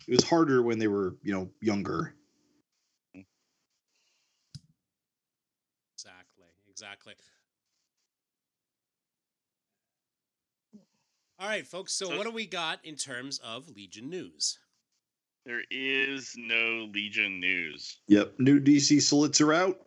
It 0.08 0.16
was 0.16 0.24
harder 0.28 0.62
when 0.62 0.78
they 0.78 0.88
were, 0.88 1.16
you 1.22 1.32
know, 1.32 1.50
younger. 1.60 2.14
Exactly. 5.94 6.46
Exactly. 6.68 7.14
All 11.38 11.48
right, 11.48 11.66
folks. 11.66 11.92
So, 11.92 12.06
So- 12.06 12.16
what 12.16 12.24
do 12.24 12.30
we 12.32 12.46
got 12.46 12.84
in 12.84 12.96
terms 12.96 13.38
of 13.38 13.68
Legion 13.70 14.08
news? 14.10 14.58
There 15.44 15.64
is 15.72 16.34
no 16.36 16.88
Legion 16.92 17.40
news. 17.40 17.98
Yep, 18.06 18.38
new 18.38 18.60
DC 18.60 19.00
slits 19.02 19.40
are 19.40 19.52
out. 19.52 19.84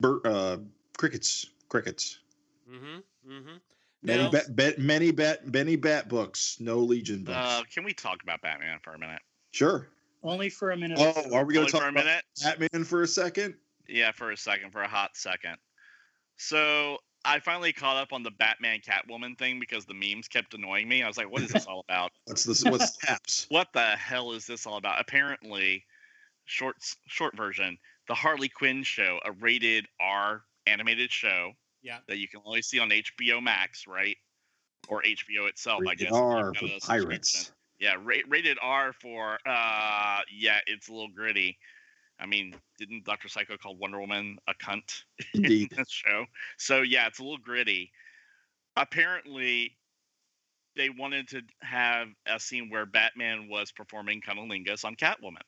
Bur- 0.00 0.22
uh, 0.24 0.56
crickets, 0.96 1.44
crickets. 1.68 2.18
Mm-hmm. 2.66 3.30
Mm-hmm. 3.30 3.56
Many 4.02 4.22
Now- 4.24 4.30
bat, 4.30 4.56
bet, 4.56 4.78
many 4.78 5.10
bat, 5.10 5.46
many 5.46 5.76
bat 5.76 6.08
books. 6.08 6.56
No 6.58 6.78
Legion 6.78 7.22
books. 7.24 7.36
Uh, 7.36 7.62
can 7.72 7.84
we 7.84 7.92
talk 7.92 8.22
about 8.22 8.40
Batman 8.40 8.78
for 8.82 8.94
a 8.94 8.98
minute? 8.98 9.22
sure. 9.52 9.88
Only 10.22 10.50
for 10.50 10.70
a 10.72 10.76
minute. 10.76 10.98
Oh, 11.00 11.34
are 11.34 11.46
we 11.46 11.54
going 11.54 11.64
to 11.66 11.72
talk 11.72 11.80
for 11.80 11.86
a 11.86 11.90
about 11.90 12.04
minute? 12.04 12.24
Batman 12.42 12.84
for 12.84 13.02
a 13.02 13.06
second? 13.06 13.54
Yeah, 13.88 14.12
for 14.12 14.30
a 14.32 14.36
second, 14.36 14.70
for 14.70 14.82
a 14.82 14.88
hot 14.88 15.16
second. 15.16 15.56
So 16.36 16.98
I 17.24 17.38
finally 17.40 17.72
caught 17.72 17.96
up 17.96 18.12
on 18.12 18.22
the 18.22 18.30
Batman 18.30 18.80
Catwoman 18.80 19.38
thing 19.38 19.58
because 19.58 19.86
the 19.86 19.94
memes 19.94 20.28
kept 20.28 20.52
annoying 20.54 20.88
me. 20.88 21.02
I 21.02 21.06
was 21.08 21.16
like, 21.16 21.30
what 21.30 21.40
is 21.42 21.50
this 21.50 21.66
all 21.66 21.80
about? 21.88 22.12
What's 22.26 22.44
this? 22.44 22.62
What's 22.64 22.96
taps? 23.04 23.46
What 23.48 23.68
the 23.72 23.80
hell 23.96 24.32
is 24.32 24.46
this 24.46 24.66
all 24.66 24.76
about? 24.76 25.00
Apparently, 25.00 25.84
short 26.44 26.76
short 27.06 27.34
version, 27.36 27.78
the 28.08 28.14
Harley 28.14 28.48
Quinn 28.50 28.82
show, 28.82 29.20
a 29.24 29.32
rated 29.32 29.86
R 30.00 30.42
animated 30.66 31.10
show 31.10 31.52
Yeah. 31.82 31.98
that 32.08 32.18
you 32.18 32.28
can 32.28 32.40
only 32.44 32.62
see 32.62 32.78
on 32.78 32.90
HBO 32.90 33.42
Max, 33.42 33.86
right? 33.86 34.16
Or 34.88 35.02
HBO 35.02 35.48
itself, 35.48 35.80
I 35.86 35.90
Rated 35.90 36.08
guess. 36.08 36.12
R 36.16 36.54
for 36.54 36.68
pirates. 36.86 37.52
Yeah, 37.78 37.94
ra- 38.02 38.16
rated 38.28 38.58
R 38.60 38.92
for 38.92 39.38
uh 39.46 40.18
yeah, 40.34 40.58
it's 40.66 40.88
a 40.88 40.92
little 40.92 41.08
gritty. 41.14 41.58
I 42.18 42.26
mean, 42.26 42.54
didn't 42.78 43.04
Dr. 43.04 43.28
Psycho 43.28 43.56
call 43.56 43.76
Wonder 43.76 43.98
Woman 44.00 44.36
a 44.46 44.52
cunt 44.54 45.02
in 45.34 45.68
this 45.74 45.88
show? 45.90 46.26
So 46.58 46.82
yeah, 46.82 47.06
it's 47.06 47.18
a 47.18 47.22
little 47.22 47.38
gritty. 47.38 47.90
Apparently, 48.76 49.76
they 50.76 50.88
wanted 50.90 51.28
to 51.28 51.42
have 51.62 52.08
a 52.26 52.38
scene 52.38 52.68
where 52.70 52.86
Batman 52.86 53.48
was 53.48 53.72
performing 53.72 54.20
cunnilingus 54.20 54.84
on 54.84 54.94
Catwoman, 54.96 55.42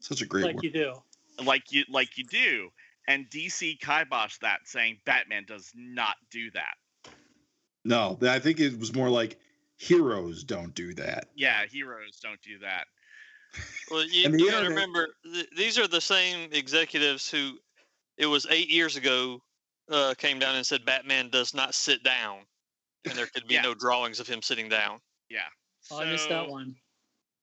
Such 0.00 0.22
a 0.22 0.26
great 0.26 0.44
like 0.44 0.54
word. 0.56 0.64
you 0.64 0.70
do. 0.70 0.94
like 1.44 1.72
you 1.72 1.84
like 1.90 2.16
you 2.18 2.24
do. 2.24 2.68
And 3.08 3.28
DC 3.30 3.78
kiboshed 3.80 4.38
that, 4.40 4.60
saying 4.64 4.98
Batman 5.04 5.44
does 5.46 5.70
not 5.74 6.16
do 6.30 6.50
that. 6.52 6.74
No, 7.84 8.16
I 8.22 8.38
think 8.38 8.60
it 8.60 8.78
was 8.78 8.94
more 8.94 9.08
like 9.10 9.38
heroes 9.76 10.44
don't 10.44 10.74
do 10.74 10.94
that. 10.94 11.28
Yeah, 11.34 11.64
heroes 11.70 12.20
don't 12.22 12.40
do 12.42 12.58
that. 12.60 12.86
Well, 13.90 14.04
you, 14.06 14.24
And 14.26 14.34
the 14.34 14.38
you 14.38 14.50
got 14.50 14.60
to 14.60 14.68
remember, 14.68 15.08
th- 15.24 15.48
these 15.56 15.78
are 15.78 15.88
the 15.88 16.00
same 16.00 16.48
executives 16.52 17.28
who, 17.28 17.58
it 18.18 18.26
was 18.26 18.46
eight 18.50 18.70
years 18.70 18.96
ago, 18.96 19.40
uh, 19.90 20.14
came 20.16 20.38
down 20.38 20.54
and 20.54 20.64
said 20.64 20.84
Batman 20.84 21.28
does 21.28 21.54
not 21.54 21.74
sit 21.74 22.04
down, 22.04 22.40
and 23.04 23.14
there 23.14 23.26
could 23.26 23.48
be 23.48 23.54
Yeah. 23.54 23.62
no 23.62 23.74
drawings 23.74 24.20
of 24.20 24.28
him 24.28 24.42
sitting 24.42 24.68
down. 24.68 25.00
Yeah. 25.28 25.40
Oh, 25.90 26.00
I 26.00 26.04
missed 26.04 26.28
that 26.28 26.48
one. 26.48 26.76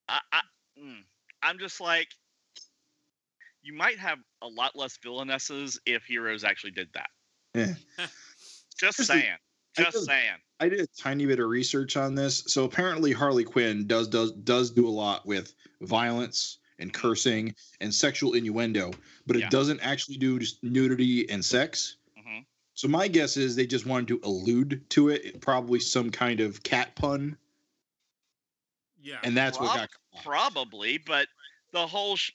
I, 0.07 0.19
I, 0.31 0.41
mm, 0.81 1.03
I'm 1.43 1.59
just 1.59 1.81
like, 1.81 2.07
you 3.61 3.73
might 3.73 3.99
have 3.99 4.19
a 4.41 4.47
lot 4.47 4.75
less 4.75 4.97
villainesses 5.03 5.77
if 5.85 6.03
heroes 6.05 6.43
actually 6.43 6.71
did 6.71 6.89
that. 6.93 7.09
Yeah. 7.53 7.73
Just 8.77 8.97
Just 8.97 9.05
saying. 9.05 9.33
I 9.77 9.81
Just 9.83 9.91
just- 9.93 10.05
saying. 10.05 10.35
I 10.61 10.67
did 10.67 10.81
a 10.81 10.87
tiny 10.87 11.25
bit 11.25 11.39
of 11.39 11.47
research 11.47 11.95
on 11.95 12.15
this. 12.15 12.43
So 12.47 12.65
apparently 12.65 13.13
Harley 13.13 13.45
Quinn 13.45 13.87
does 13.87 14.07
does 14.09 14.33
does 14.33 14.71
do 14.71 14.85
a 14.87 14.89
lot 14.89 15.25
with 15.25 15.53
violence 15.81 16.57
and 16.79 16.91
cursing 16.93 17.55
and 17.81 17.93
sexual 17.93 18.33
innuendo, 18.33 18.91
but 19.25 19.35
it 19.37 19.39
Yeah. 19.41 19.49
doesn't 19.49 19.79
actually 19.81 20.17
do 20.17 20.37
just 20.39 20.61
nudity 20.63 21.29
and 21.29 21.43
sex. 21.43 21.95
hmm 22.17 22.39
So 22.73 22.87
my 22.89 23.07
guess 23.07 23.37
is 23.37 23.55
they 23.55 23.67
just 23.67 23.85
wanted 23.85 24.07
to 24.09 24.19
allude 24.27 24.83
to 24.91 25.09
it, 25.09 25.39
probably 25.41 25.79
some 25.79 26.09
kind 26.09 26.39
of 26.41 26.61
cat 26.63 26.93
pun, 26.95 27.37
Yeah. 29.01 29.19
and 29.23 29.35
that's 29.35 29.59
what 29.59 29.67
Prob- 29.75 29.89
got. 30.13 30.23
Probably, 30.23 30.97
but 30.97 31.27
the 31.71 31.85
whole. 31.87 32.15
Sh- 32.17 32.31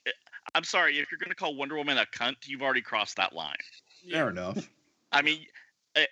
I'm 0.54 0.64
sorry, 0.64 0.98
if 0.98 1.10
you're 1.10 1.18
going 1.18 1.30
to 1.30 1.36
call 1.36 1.56
Wonder 1.56 1.76
Woman 1.76 1.98
a 1.98 2.06
cunt, 2.06 2.36
you've 2.46 2.62
already 2.62 2.82
crossed 2.82 3.16
that 3.16 3.32
line. 3.32 3.56
Fair 4.10 4.28
enough. 4.28 4.68
I 5.10 5.22
mean, 5.22 5.46
eh, 5.96 6.06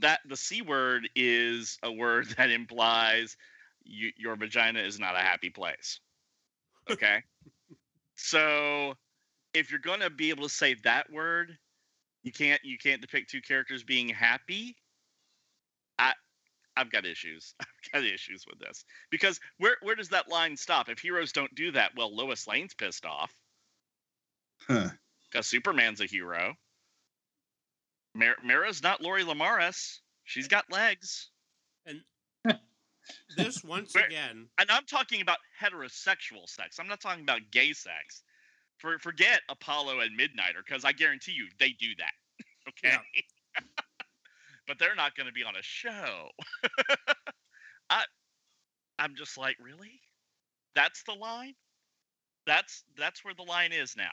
that 0.00 0.20
the 0.26 0.36
c 0.36 0.62
word 0.62 1.08
is 1.14 1.78
a 1.82 1.92
word 1.92 2.28
that 2.36 2.50
implies 2.50 3.36
you, 3.84 4.10
your 4.16 4.36
vagina 4.36 4.80
is 4.80 4.98
not 4.98 5.14
a 5.14 5.20
happy 5.20 5.50
place. 5.50 6.00
Okay, 6.88 7.22
so 8.14 8.94
if 9.52 9.70
you're 9.70 9.80
going 9.80 10.00
to 10.00 10.10
be 10.10 10.30
able 10.30 10.44
to 10.44 10.48
say 10.48 10.74
that 10.84 11.10
word, 11.10 11.58
you 12.22 12.30
can't 12.30 12.60
you 12.64 12.78
can't 12.78 13.00
depict 13.00 13.30
two 13.30 13.40
characters 13.40 13.82
being 13.82 14.08
happy. 14.08 14.76
I 15.98 16.12
I've 16.76 16.90
got 16.90 17.04
issues. 17.04 17.54
I've 17.60 17.92
got 17.92 18.04
issues 18.04 18.44
with 18.48 18.60
this 18.60 18.84
because 19.10 19.40
where 19.58 19.76
where 19.82 19.96
does 19.96 20.10
that 20.10 20.28
line 20.28 20.56
stop? 20.56 20.88
If 20.88 21.00
heroes 21.00 21.32
don't 21.32 21.54
do 21.56 21.72
that, 21.72 21.92
well, 21.96 22.14
Lois 22.14 22.46
Lane's 22.46 22.74
pissed 22.74 23.04
off 23.04 23.32
Huh. 24.62 24.88
because 25.30 25.46
Superman's 25.46 26.00
a 26.00 26.06
hero. 26.06 26.54
Mar- 28.14 28.36
Mara's 28.44 28.82
not 28.82 29.00
Lori 29.02 29.24
Lemaris. 29.24 29.98
She's 30.24 30.48
got 30.48 30.70
legs. 30.72 31.30
And 31.86 32.00
this 33.36 33.62
once 33.62 33.94
Where- 33.94 34.06
again, 34.06 34.48
And 34.58 34.70
I'm 34.70 34.84
talking 34.86 35.20
about 35.20 35.38
heterosexual 35.62 36.46
sex. 36.48 36.78
I'm 36.80 36.88
not 36.88 37.00
talking 37.00 37.22
about 37.22 37.40
gay 37.52 37.72
sex. 37.72 38.22
For, 38.78 38.98
forget 38.98 39.40
Apollo 39.48 40.00
and 40.00 40.18
Midnighter, 40.18 40.62
because 40.66 40.84
I 40.84 40.92
guarantee 40.92 41.32
you 41.32 41.46
they 41.58 41.70
do 41.70 41.88
that. 41.98 42.12
okay? 42.68 42.96
but 44.66 44.78
they're 44.78 44.94
not 44.94 45.14
going 45.16 45.26
to 45.28 45.32
be 45.32 45.44
on 45.44 45.56
a 45.56 45.62
show. 45.62 46.28
I, 47.88 48.02
I'm 48.98 49.14
just 49.14 49.38
like, 49.38 49.56
really? 49.62 50.00
That's 50.74 51.02
the 51.04 51.14
line? 51.14 51.54
That's 52.46 52.84
that's 52.98 53.24
where 53.24 53.34
the 53.34 53.42
line 53.44 53.72
is 53.72 53.94
now. 53.96 54.10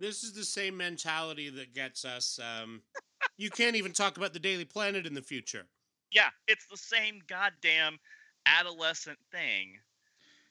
This 0.00 0.24
is 0.24 0.32
the 0.32 0.44
same 0.44 0.76
mentality 0.76 1.50
that 1.50 1.74
gets 1.74 2.04
us. 2.04 2.40
Um, 2.42 2.82
you 3.36 3.50
can't 3.50 3.76
even 3.76 3.92
talk 3.92 4.16
about 4.16 4.32
the 4.32 4.38
Daily 4.40 4.64
Planet 4.64 5.06
in 5.06 5.14
the 5.14 5.22
future. 5.22 5.66
Yeah, 6.10 6.30
it's 6.48 6.66
the 6.66 6.76
same 6.76 7.20
goddamn 7.28 7.98
adolescent 8.46 9.18
thing 9.30 9.78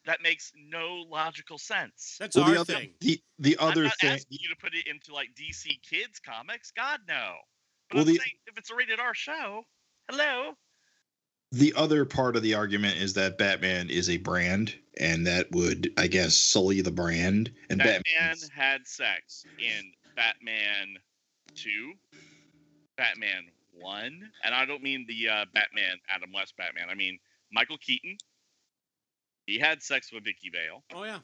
that 0.06 0.22
makes 0.22 0.54
no 0.56 1.04
logical 1.10 1.58
sense. 1.58 2.16
That's 2.20 2.36
Well, 2.36 2.46
our 2.46 2.54
the 2.54 2.60
other 2.62 2.74
thing. 2.76 2.94
the 3.02 3.20
the 3.40 3.58
I'm 3.60 3.70
other 3.72 3.84
not 3.86 3.98
thing 4.00 4.12
asking 4.12 4.38
you 4.40 4.50
to 4.50 4.56
put 4.56 4.74
it 4.74 4.88
into 4.88 5.14
like 5.14 5.30
DC 5.36 5.82
Kids 5.82 6.20
comics. 6.20 6.72
God 6.72 7.02
no. 7.08 7.36
But 7.90 7.96
Well, 7.98 8.02
I'm 8.08 8.14
the- 8.14 8.20
saying 8.20 8.36
if 8.48 8.58
it's 8.58 8.70
a 8.70 8.76
rated 8.76 9.00
R 9.00 9.14
show, 9.14 9.66
hello. 10.10 10.54
The 11.52 11.74
other 11.76 12.06
part 12.06 12.36
of 12.36 12.44
the 12.44 12.54
argument 12.54 12.98
is 12.98 13.14
that 13.16 13.40
Batman 13.40 13.90
is 13.90 14.10
a 14.10 14.18
brand, 14.18 14.76
and 15.00 15.26
that 15.26 15.52
would, 15.52 15.92
I 15.98 16.06
guess, 16.06 16.38
sully 16.38 16.82
the 16.82 16.92
brand. 16.92 17.52
And 17.70 17.80
Batman 17.80 18.04
Batman, 18.06 18.50
had 18.54 18.88
sex 18.88 19.46
in 19.58 19.92
Batman 20.16 20.98
Two, 21.56 21.94
Batman 22.98 23.46
One, 23.74 24.30
and 24.44 24.54
I 24.54 24.66
don't 24.66 24.84
mean 24.84 25.06
the 25.08 25.28
uh, 25.28 25.46
Batman 25.54 25.98
Adam 26.08 26.32
West 26.32 26.56
Batman. 26.56 26.90
I 26.90 26.94
mean 26.94 27.18
Michael 27.52 27.78
Keaton. 27.78 28.18
He 29.48 29.58
had 29.58 29.82
sex 29.82 30.14
with 30.14 30.24
Vicki 30.26 30.52
Vale. 30.52 30.84
Oh 30.94 31.04
yeah, 31.04 31.20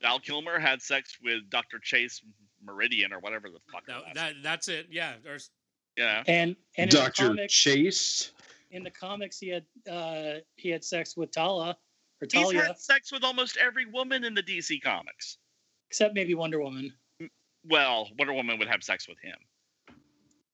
Val 0.00 0.20
Kilmer 0.20 0.60
had 0.60 0.80
sex 0.80 1.18
with 1.20 1.50
Dr. 1.50 1.80
Chase 1.80 2.22
Meridian 2.64 3.12
or 3.12 3.18
whatever 3.18 3.48
the 3.48 3.58
fuck. 3.72 3.86
that, 3.86 4.14
that 4.14 4.34
that's 4.44 4.68
it. 4.68 4.86
Yeah, 4.88 5.14
there's 5.24 5.50
you 5.96 6.04
know? 6.04 6.22
And 6.26 6.56
and 6.76 6.90
Doctor 6.90 7.28
comics, 7.28 7.52
Chase. 7.52 8.32
In 8.72 8.82
the 8.82 8.90
comics, 8.90 9.38
he 9.38 9.48
had 9.48 9.64
uh, 9.90 10.40
he 10.56 10.70
had 10.70 10.82
sex 10.82 11.16
with 11.16 11.30
Tala 11.30 11.76
or 12.20 12.26
He's 12.30 12.32
Talia, 12.32 12.62
had 12.62 12.78
sex 12.78 13.12
with 13.12 13.22
almost 13.22 13.58
every 13.58 13.86
woman 13.86 14.24
in 14.24 14.34
the 14.34 14.42
DC 14.42 14.82
comics. 14.82 15.38
except 15.90 16.14
maybe 16.14 16.34
Wonder 16.34 16.60
Woman. 16.60 16.92
Well, 17.64 18.08
Wonder 18.18 18.32
Woman 18.32 18.58
would 18.58 18.68
have 18.68 18.82
sex 18.82 19.06
with 19.06 19.18
him. 19.20 19.36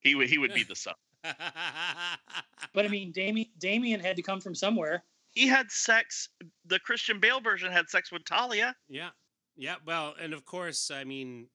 He 0.01 0.15
would 0.15 0.29
he 0.29 0.37
would 0.37 0.53
be 0.53 0.63
the 0.63 0.75
son. 0.75 0.95
But 2.73 2.85
I 2.85 2.87
mean, 2.87 3.11
Damian 3.11 3.49
Damian 3.57 3.99
had 3.99 4.15
to 4.17 4.21
come 4.21 4.39
from 4.39 4.53
somewhere. 4.53 5.03
He 5.31 5.47
had 5.47 5.71
sex. 5.71 6.29
The 6.65 6.79
Christian 6.79 7.19
Bale 7.19 7.39
version 7.39 7.71
had 7.71 7.89
sex 7.89 8.11
with 8.11 8.25
Talia 8.25 8.75
yeah, 8.89 9.09
yeah. 9.57 9.75
Well, 9.85 10.13
and 10.21 10.33
of 10.33 10.45
course, 10.45 10.91
I 10.91 11.03
mean, 11.03 11.47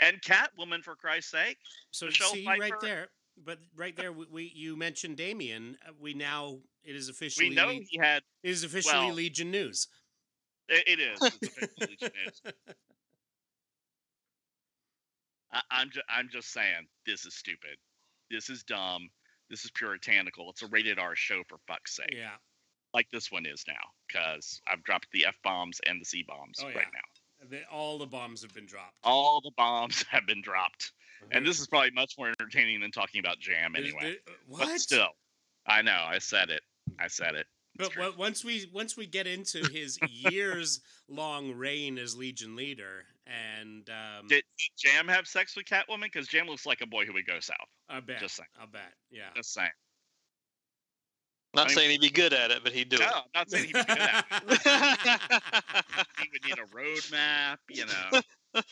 and 0.00 0.20
Catwoman 0.22 0.82
for 0.82 0.94
Christ's 0.94 1.32
sake. 1.32 1.58
so 1.90 2.06
Michelle 2.06 2.32
see 2.32 2.46
right 2.46 2.72
there. 2.80 3.08
But 3.44 3.58
right 3.76 3.96
there, 3.96 4.12
we, 4.12 4.26
we 4.30 4.52
you 4.54 4.76
mentioned 4.76 5.16
Damian. 5.16 5.76
Uh, 5.86 5.92
We 6.00 6.14
now 6.14 6.58
it 6.84 6.96
is 6.96 7.08
officially 7.08 7.50
We 7.50 7.54
know 7.54 7.68
he 7.68 7.98
had. 7.98 8.22
it 8.42 8.50
is 8.50 8.64
officially 8.64 9.06
well- 9.06 9.14
Legion 9.14 9.50
News. 9.50 9.88
It, 10.68 10.84
it 10.86 11.00
is. 11.00 11.18
It's 11.20 11.56
officially 11.58 11.98
news. 12.00 12.40
I, 15.52 15.60
I'm 15.70 15.90
just 15.90 16.06
I'm 16.08 16.28
just 16.30 16.52
saying 16.52 16.86
this 17.06 17.26
is 17.26 17.34
stupid. 17.34 17.76
This 18.30 18.48
is 18.48 18.62
dumb. 18.62 19.08
This 19.50 19.64
is 19.64 19.70
puritanical. 19.72 20.50
It's 20.50 20.62
a 20.62 20.66
rated 20.68 20.98
R 20.98 21.14
show 21.14 21.42
for 21.48 21.58
fuck's 21.66 21.96
sake. 21.96 22.14
Yeah. 22.16 22.36
Like 22.94 23.06
this 23.10 23.30
one 23.32 23.46
is 23.46 23.64
now, 23.66 23.74
because 24.06 24.60
I've 24.70 24.82
dropped 24.84 25.08
the 25.12 25.26
f 25.26 25.34
bombs 25.42 25.80
and 25.86 26.00
the 26.00 26.04
c 26.04 26.24
bombs 26.26 26.58
Oh, 26.62 26.66
right 26.66 26.76
now. 26.76 27.48
The, 27.50 27.62
all 27.70 27.98
the 27.98 28.06
bombs 28.06 28.42
have 28.42 28.54
been 28.54 28.66
dropped. 28.66 28.94
All 29.02 29.40
the 29.42 29.50
bombs 29.56 30.04
have 30.10 30.26
been 30.26 30.42
dropped, 30.42 30.92
and 31.30 31.44
Mhm. 31.44 31.48
this 31.48 31.60
is 31.60 31.66
probably 31.66 31.90
much 31.92 32.14
more 32.18 32.28
entertaining 32.28 32.80
than 32.80 32.90
talking 32.90 33.20
about 33.20 33.38
Jam 33.38 33.74
anyway. 33.76 34.18
there- 34.26 34.36
what? 34.46 34.66
But 34.68 34.80
still, 34.80 35.16
I 35.66 35.82
know 35.82 36.02
I 36.06 36.18
said 36.18 36.50
it. 36.50 36.62
I 36.98 37.08
said 37.08 37.34
it. 37.34 37.46
It's 37.78 37.88
But 37.88 37.92
true. 37.92 38.12
once 38.18 38.44
we 38.44 38.66
once 38.72 38.96
we 38.98 39.06
get 39.06 39.26
into 39.26 39.66
his 39.72 39.98
years 40.08 40.80
long 41.08 41.52
reign 41.52 41.98
as 41.98 42.14
Legion 42.16 42.54
leader, 42.54 43.06
and 43.26 43.88
um, 43.88 44.26
Did 44.26 44.44
Jam 44.76 45.08
have 45.08 45.26
sex 45.26 45.56
with 45.56 45.64
Catwoman? 45.66 46.02
Because 46.02 46.28
Jam 46.28 46.46
looks 46.48 46.66
like 46.66 46.82
a 46.82 46.86
boy 46.86 47.06
who 47.06 47.14
would 47.14 47.26
go 47.26 47.40
south. 47.40 47.56
I 47.88 48.00
bet, 48.00 48.20
just 48.20 48.36
saying. 48.36 48.48
I 48.60 48.66
bet, 48.66 48.92
yeah. 49.10 49.30
Just 49.34 49.54
saying. 49.54 49.70
Not 51.54 51.64
I 51.64 51.68
mean- 51.68 51.76
saying 51.76 51.90
he'd 51.92 52.00
be 52.00 52.10
good 52.10 52.32
at 52.34 52.50
it, 52.50 52.62
but 52.64 52.72
he'd 52.72 52.88
do 52.90 52.98
no, 52.98 53.06
it. 53.06 53.12
I'm 53.14 53.22
not 53.34 53.50
saying 53.50 53.66
he'd 53.66 53.72
be 53.74 53.84
good 53.84 53.98
at 53.98 54.26
it. 54.30 56.04
he 56.20 56.28
would 56.32 56.44
need 56.44 56.58
a 56.58 56.66
roadmap, 56.74 57.58
you 57.70 57.86
know. 57.86 58.20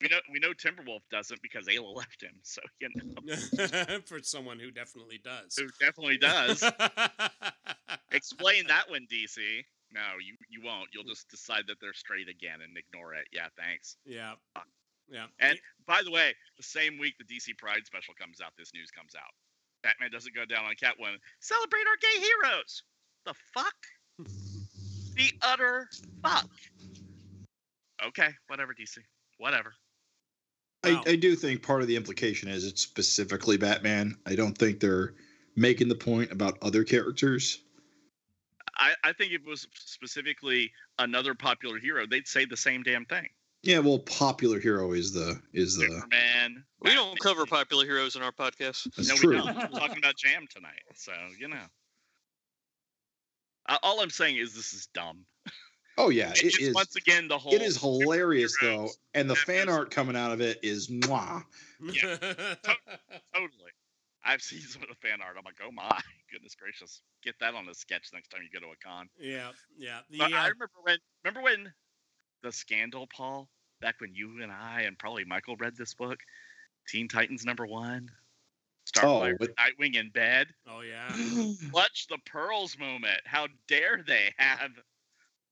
we 0.00 0.08
know 0.08 0.18
we 0.32 0.38
know 0.38 0.52
Timberwolf 0.52 1.00
doesn't 1.10 1.40
because 1.42 1.66
Ayla 1.66 1.94
left 1.94 2.22
him, 2.22 2.34
so 2.42 2.60
you 2.80 2.88
know 2.94 3.98
For 4.06 4.22
someone 4.22 4.58
who 4.58 4.70
definitely 4.70 5.20
does. 5.22 5.56
who 5.56 5.68
definitely 5.80 6.18
does. 6.18 6.62
Explain 8.12 8.66
that 8.68 8.88
one, 8.88 9.06
DC. 9.12 9.36
no, 9.92 10.00
you 10.24 10.34
you 10.48 10.60
won't. 10.64 10.88
You'll 10.92 11.04
just 11.04 11.28
decide 11.28 11.64
that 11.68 11.76
they're 11.80 11.92
straight 11.94 12.28
again 12.28 12.60
and 12.62 12.76
ignore 12.76 13.14
it. 13.14 13.26
Yeah, 13.32 13.48
thanks. 13.56 13.96
Yeah. 14.04 14.34
Uh, 14.56 14.60
yeah. 15.10 15.26
And 15.40 15.58
by 15.86 16.02
the 16.04 16.10
way, 16.10 16.34
the 16.56 16.62
same 16.62 16.98
week 16.98 17.14
the 17.18 17.24
DC 17.24 17.56
Pride 17.58 17.86
special 17.86 18.14
comes 18.14 18.40
out, 18.40 18.52
this 18.58 18.72
news 18.74 18.90
comes 18.90 19.14
out. 19.14 19.32
Batman 19.82 20.10
doesn't 20.10 20.34
go 20.34 20.44
down 20.44 20.64
on 20.64 20.74
Catwoman. 20.74 21.18
Celebrate 21.40 21.84
our 21.86 21.96
gay 22.00 22.20
heroes. 22.20 22.82
The 23.24 23.34
fuck? 23.54 23.74
the 25.16 25.32
utter 25.42 25.88
fuck. 26.22 26.48
Okay, 28.04 28.28
whatever, 28.48 28.74
DC. 28.74 28.98
Whatever. 29.38 29.74
Wow. 30.84 31.02
I, 31.06 31.10
I 31.10 31.16
do 31.16 31.34
think 31.34 31.62
part 31.62 31.82
of 31.82 31.88
the 31.88 31.96
implication 31.96 32.48
is 32.48 32.64
it's 32.64 32.82
specifically 32.82 33.56
Batman. 33.56 34.16
I 34.26 34.36
don't 34.36 34.56
think 34.56 34.78
they're 34.80 35.14
making 35.56 35.88
the 35.88 35.94
point 35.94 36.30
about 36.30 36.58
other 36.62 36.84
characters. 36.84 37.60
I, 38.76 38.92
I 39.02 39.12
think 39.12 39.32
if 39.32 39.42
it 39.42 39.48
was 39.48 39.66
specifically 39.74 40.70
another 40.98 41.34
popular 41.34 41.78
hero, 41.78 42.06
they'd 42.06 42.28
say 42.28 42.44
the 42.44 42.56
same 42.56 42.82
damn 42.82 43.04
thing. 43.06 43.28
Yeah, 43.62 43.80
well, 43.80 43.98
popular 43.98 44.60
hero 44.60 44.92
is 44.92 45.12
the 45.12 45.40
is 45.52 45.76
the 45.76 45.88
man. 46.08 46.64
We 46.80 46.94
don't 46.94 47.18
cover 47.18 47.44
popular 47.44 47.84
heroes 47.84 48.14
in 48.14 48.22
our 48.22 48.30
podcast. 48.30 48.86
that's 48.94 49.08
no, 49.08 49.16
true. 49.16 49.30
we 49.30 49.36
don't. 49.36 49.56
We're 49.56 49.80
talking 49.80 49.98
about 49.98 50.16
Jam 50.16 50.46
tonight, 50.48 50.82
so 50.94 51.12
you 51.38 51.48
know. 51.48 51.56
Uh, 53.68 53.78
all 53.82 54.00
I'm 54.00 54.10
saying 54.10 54.36
is 54.36 54.54
this 54.54 54.72
is 54.72 54.86
dumb. 54.94 55.24
Oh 56.00 56.10
yeah, 56.10 56.30
It's 56.30 56.40
it 56.42 56.50
just 56.50 56.60
is. 56.62 56.74
once 56.74 56.94
again 56.96 57.26
the 57.28 57.36
whole. 57.36 57.52
It 57.52 57.60
is 57.60 57.76
hilarious 57.80 58.56
though, 58.60 58.88
and 59.14 59.28
the 59.28 59.34
fan 59.34 59.66
Batman's- 59.66 59.78
art 59.78 59.90
coming 59.90 60.16
out 60.16 60.30
of 60.30 60.40
it 60.40 60.58
is 60.62 60.88
mwah. 60.88 61.42
Yeah. 61.80 62.16
Totally. 63.34 63.72
I've 64.24 64.42
seen 64.42 64.60
some 64.60 64.82
of 64.82 64.88
the 64.88 64.94
fan 64.96 65.20
art. 65.22 65.36
I'm 65.38 65.44
like, 65.44 65.58
oh 65.64 65.70
my 65.72 66.00
goodness 66.32 66.54
gracious, 66.54 67.00
get 67.24 67.34
that 67.40 67.54
on 67.54 67.68
a 67.68 67.74
sketch 67.74 68.08
next 68.12 68.28
time 68.28 68.40
you 68.42 68.48
go 68.60 68.64
to 68.64 68.72
a 68.72 68.76
con. 68.84 69.08
yeah. 69.18 69.50
Yeah. 69.76 70.00
The, 70.10 70.18
But 70.18 70.32
I 70.32 70.46
uh, 70.46 70.50
remember 70.50 70.70
when, 70.82 70.96
remember 71.24 71.42
when 71.42 71.72
the 72.42 72.52
scandal, 72.52 73.08
Paul, 73.14 73.48
back 73.80 74.00
when 74.00 74.14
you 74.14 74.42
and 74.42 74.52
I 74.52 74.82
and 74.82 74.98
probably 74.98 75.24
Michael 75.24 75.56
read 75.56 75.76
this 75.76 75.94
book, 75.94 76.18
Teen 76.86 77.08
Titans 77.08 77.44
number 77.44 77.66
one, 77.66 78.08
Starfire, 78.88 79.32
Oh, 79.32 79.36
with- 79.40 79.54
Nightwing 79.56 79.96
in 79.96 80.10
bed. 80.10 80.48
oh 80.68 80.80
yeah. 80.82 81.08
Clutch 81.72 82.06
the 82.08 82.18
pearls 82.26 82.78
moment. 82.78 83.20
How 83.24 83.48
dare 83.66 84.02
they 84.06 84.32
have 84.36 84.70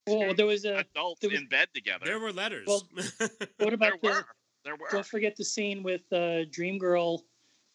well, 0.07 0.35
there 0.35 0.47
was 0.47 0.65
a. 0.65 0.79
adults 0.79 1.21
there 1.21 1.31
was- 1.31 1.41
in 1.41 1.47
bed 1.47 1.69
together? 1.75 2.05
There 2.05 2.19
were 2.21 2.33
letters. 2.33 2.67
Well, 2.67 2.83
What 3.19 3.31
there 3.59 3.75
about 3.75 4.01
the? 4.01 4.09
were. 4.09 4.25
There 4.65 4.77
were. 4.77 4.89
Don't 4.91 5.07
forget 5.07 5.37
the 5.37 5.45
scene 5.45 5.83
with 5.83 6.01
uh, 6.13 6.45
Dream 6.51 6.79
Girl 6.79 7.23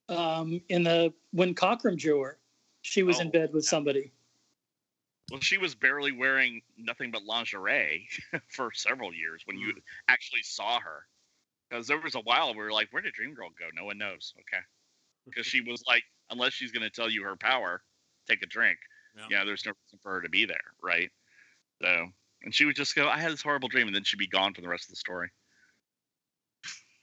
um, 0.10 0.62
in 0.70 0.84
the 0.84 1.14
when 1.32 1.54
Cockrum 1.56 1.98
drew 1.98 2.22
her. 2.22 2.38
She 2.82 3.04
was 3.04 3.20
in 3.20 3.28
Oh, 3.28 3.32
bed 3.32 3.54
with 3.54 3.64
yeah. 3.66 3.70
somebody. 3.70 4.12
Well, 5.32 5.40
she 5.40 5.58
was 5.58 5.76
barely 5.76 6.12
wearing 6.12 6.62
nothing 6.78 7.12
but 7.12 7.24
lingerie 7.24 8.08
for 8.50 8.72
several 8.74 9.14
years 9.14 9.44
when 9.46 9.58
Mm. 9.58 9.62
you 9.62 9.74
actually 10.10 10.42
saw 10.44 10.80
her. 10.80 11.06
Because 11.70 11.88
there 11.88 12.02
was 12.02 12.16
a 12.16 12.20
while 12.20 12.50
we 12.54 12.58
were 12.58 12.72
like, 12.72 12.90
where 12.92 13.02
did 13.02 13.14
Dream 13.14 13.34
Girl 13.34 13.50
go? 13.58 13.66
No 13.74 13.86
one 13.86 13.98
knows. 13.98 14.34
Okay. 14.42 14.62
Because 15.26 15.46
she 15.46 15.62
was 15.62 15.84
like, 15.88 16.04
unless 16.32 16.52
she's 16.54 16.72
going 16.72 16.84
to 16.84 16.90
tell 16.90 17.10
you 17.10 17.24
her 17.24 17.38
power, 17.38 17.82
take 18.28 18.42
a 18.42 18.46
drink. 18.48 18.78
Yeah. 19.16 19.24
You 19.30 19.36
know, 19.38 19.46
there's 19.46 19.66
no 19.66 19.72
reason 19.86 20.00
for 20.04 20.12
her 20.16 20.22
to 20.22 20.30
be 20.30 20.44
there. 20.46 20.58
Right. 20.84 21.12
So, 21.82 22.08
and 22.44 22.54
she 22.54 22.66
would 22.66 22.76
just 22.76 22.96
go, 22.96 23.08
I 23.08 23.18
had 23.20 23.32
this 23.32 23.42
horrible 23.42 23.70
dream. 23.70 23.88
And 23.88 23.96
then 23.96 24.04
she'd 24.04 24.18
be 24.18 24.28
gone 24.28 24.54
for 24.54 24.62
the 24.62 24.68
rest 24.70 24.86
of 24.86 24.90
the 24.92 24.96
story. 24.98 25.30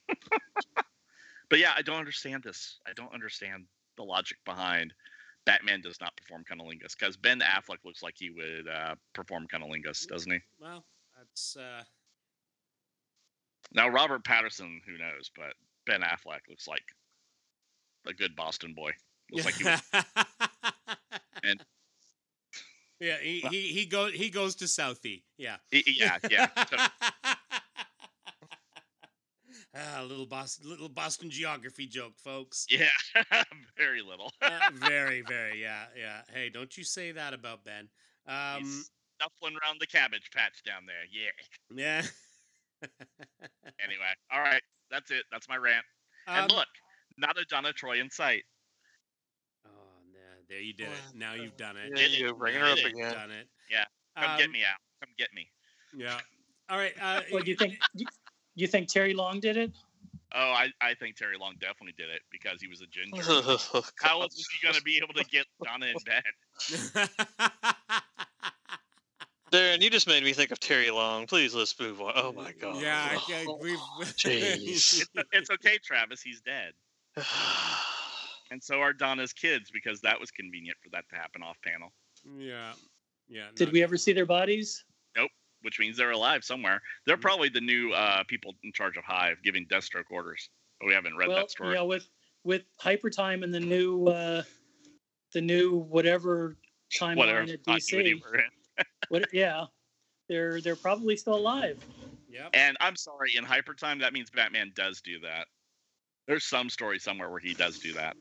but 1.50 1.58
yeah, 1.58 1.72
I 1.76 1.82
don't 1.82 1.98
understand 1.98 2.42
this. 2.42 2.78
I 2.86 2.92
don't 2.94 3.12
understand 3.14 3.66
the 3.96 4.04
logic 4.04 4.38
behind 4.44 4.92
Batman 5.46 5.80
does 5.80 6.00
not 6.00 6.16
perform 6.16 6.44
cunnilingus 6.50 6.94
because 6.98 7.16
Ben 7.16 7.40
Affleck 7.40 7.78
looks 7.84 8.02
like 8.02 8.14
he 8.16 8.30
would 8.30 8.68
uh, 8.72 8.94
perform 9.14 9.46
cunnilingus, 9.52 10.06
doesn't 10.06 10.30
he? 10.30 10.38
well, 10.60 10.84
that's 11.16 11.56
uh 11.56 11.82
Now 13.72 13.88
Robert 13.88 14.24
Pattinson, 14.24 14.78
who 14.86 14.98
knows, 14.98 15.30
but 15.34 15.54
Ben 15.86 16.02
Affleck 16.02 16.40
looks 16.48 16.68
like 16.68 16.84
a 18.06 18.12
good 18.12 18.36
Boston 18.36 18.74
boy. 18.74 18.92
Looks 19.32 19.44
like 19.46 19.54
he 19.54 19.64
would, 19.64 19.80
And- 21.42 21.64
yeah, 23.00 23.16
he, 23.22 23.40
he 23.50 23.60
he 23.68 23.86
goes 23.86 24.12
he 24.12 24.30
goes 24.30 24.54
to 24.56 24.64
Southie. 24.64 25.22
Yeah. 25.36 25.56
yeah, 25.70 26.18
yeah. 26.30 26.48
So, 26.68 26.76
ah, 29.74 30.02
little 30.02 30.26
Boston 30.26 30.68
little 30.68 30.88
Boston 30.88 31.30
geography 31.30 31.86
joke, 31.86 32.14
folks. 32.18 32.66
yeah, 32.70 32.88
very 33.76 34.02
little. 34.02 34.32
Uh, 34.42 34.58
very, 34.74 35.22
very, 35.22 35.60
yeah, 35.60 35.84
yeah. 35.96 36.22
Hey, 36.32 36.48
don't 36.50 36.76
you 36.76 36.84
say 36.84 37.12
that 37.12 37.32
about 37.34 37.64
Ben. 37.64 37.88
Um, 38.26 38.62
He's 38.62 38.90
snuffling 39.20 39.56
around 39.62 39.80
the 39.80 39.86
cabbage 39.86 40.30
patch 40.34 40.62
down 40.64 40.82
there. 40.86 41.04
Yeah. 41.12 42.02
yeah. 42.02 42.02
Anyway, 43.84 44.12
all 44.32 44.40
right, 44.40 44.62
that's 44.90 45.10
it. 45.10 45.24
That's 45.32 45.48
my 45.48 45.56
rant. 45.56 45.84
And 46.26 46.50
Um, 46.50 46.56
look, 46.56 46.68
not 47.16 47.38
a 47.38 47.44
Donna 47.48 47.72
Troy 47.72 48.00
in 48.00 48.10
sight. 48.10 48.44
Nah, 50.48 50.54
there 50.54 50.60
you 50.62 50.72
did 50.72 50.86
it. 50.88 51.14
Now 51.14 51.34
you've 51.34 51.56
done 51.56 51.76
it. 51.76 51.92
There 51.94 52.06
you 52.08 52.26
go, 52.28 52.34
bringing 52.34 52.60
her 52.60 52.66
Now 52.66 52.72
up 52.72 52.78
you've 52.78 52.86
again. 52.92 53.12
Done 53.12 53.30
it. 53.30 53.48
Yeah, 53.70 53.84
Come 54.16 54.36
get 54.38 54.46
Um, 54.46 54.52
me 54.52 54.60
out. 54.64 54.78
Come 55.00 55.10
get 55.18 55.28
me. 55.34 55.48
Yeah. 55.96 56.18
All 56.70 56.78
right. 56.78 56.94
Uh, 57.00 57.22
What 57.30 57.44
do 57.44 57.50
you 57.50 57.56
think? 57.56 57.78
You, 57.94 58.06
you 58.54 58.66
think 58.66 58.88
Terry 58.88 59.14
Long 59.14 59.40
did 59.40 59.56
it? 59.56 59.72
Oh, 60.34 60.38
I, 60.50 60.68
I 60.82 60.92
think 60.94 61.16
Terry 61.16 61.36
Long 61.38 61.54
definitely 61.58 61.94
did 61.96 62.10
it 62.10 62.20
because 62.30 62.60
he 62.60 62.68
was 62.68 62.80
a 62.82 62.86
ginger. 62.90 63.22
Oh, 63.26 63.58
How 64.02 64.16
God. 64.18 64.22
else 64.24 64.34
is 64.34 64.46
he 64.52 64.66
going 64.66 64.74
to 64.74 64.82
be 64.82 64.98
able 64.98 65.14
to 65.14 65.24
get 65.24 65.46
Donna 65.64 65.86
in 65.86 65.96
bed? 66.04 66.22
Darren, 69.50 69.80
you 69.80 69.88
just 69.88 70.06
made 70.06 70.22
me 70.22 70.34
think 70.34 70.50
of 70.50 70.60
Terry 70.60 70.90
Long. 70.90 71.26
Please 71.26 71.54
let's 71.54 71.78
move 71.80 72.02
on. 72.02 72.12
Oh 72.16 72.32
my 72.32 72.52
god. 72.52 72.82
Yeah, 72.82 73.08
I, 73.10 73.32
I, 73.32 73.46
we've. 73.62 73.78
Jeez. 74.02 74.58
It's, 74.66 75.06
it's 75.32 75.50
okay, 75.50 75.78
Travis. 75.82 76.20
He's 76.20 76.40
dead. 76.42 76.72
And 78.50 78.62
so 78.62 78.80
are 78.80 78.92
Donna's 78.92 79.32
kids 79.32 79.70
because 79.70 80.00
that 80.00 80.18
was 80.18 80.30
convenient 80.30 80.76
for 80.82 80.88
that 80.90 81.04
to 81.10 81.16
happen 81.16 81.42
off 81.42 81.56
panel, 81.64 81.92
yeah. 82.38 82.72
Yeah. 83.28 83.48
Did 83.54 83.72
we 83.72 83.82
ever 83.82 83.96
see 83.96 84.12
their 84.12 84.26
bodies? 84.26 84.84
Nope. 85.16 85.30
Which 85.62 85.78
means 85.78 85.96
they're 85.96 86.12
alive 86.12 86.42
somewhere. 86.44 86.80
They're 87.06 87.16
Mm. 87.18 87.22
probably 87.22 87.48
the 87.50 87.60
new 87.60 87.92
uh, 87.92 88.24
people 88.24 88.54
in 88.64 88.72
charge 88.72 88.96
of 88.96 89.04
Hive 89.04 89.42
giving 89.42 89.66
Deathstroke 89.66 90.10
orders. 90.10 90.48
But 90.80 90.86
we 90.86 90.94
haven't 90.94 91.16
read 91.16 91.28
well, 91.28 91.38
that 91.38 91.50
story. 91.50 91.74
Yeah, 91.74 91.82
with 91.82 92.08
with 92.44 92.62
Hyper 92.78 93.10
Time 93.10 93.42
and 93.42 93.52
the 93.52 93.60
new 93.60 94.06
uh, 94.06 94.42
the 95.32 95.40
new 95.40 95.76
whatever 95.76 96.56
Whatever 96.98 97.44
timeline 97.44 97.52
at 97.52 97.62
DC. 97.64 97.92
we're 98.22 98.36
in. 98.36 98.50
What? 99.10 99.28
Yeah, 99.32 99.66
they're 100.28 100.60
they're 100.60 100.76
probably 100.76 101.16
still 101.16 101.34
alive. 101.34 101.84
Yep. 102.30 102.50
And 102.54 102.76
I'm 102.80 102.94
sorry, 102.96 103.32
in 103.36 103.44
hyper 103.44 103.74
time, 103.74 103.98
that 104.00 104.12
means 104.12 104.30
Batman 104.30 104.72
does 104.74 105.00
do 105.00 105.18
that. 105.20 105.46
There's 106.26 106.44
some 106.44 106.70
story 106.70 106.98
somewhere 106.98 107.28
where 107.30 107.40
he 107.40 107.54
does 107.54 107.78
do 107.78 107.92
that. 107.94 108.16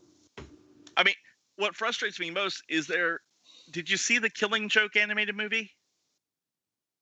I 0.97 1.03
mean, 1.03 1.15
what 1.55 1.75
frustrates 1.75 2.19
me 2.19 2.29
most 2.31 2.61
is 2.67 2.87
there. 2.87 3.21
Did 3.71 3.89
you 3.89 3.95
see 3.97 4.17
the 4.17 4.29
Killing 4.29 4.67
Joke 4.67 4.95
animated 4.95 5.35
movie? 5.35 5.71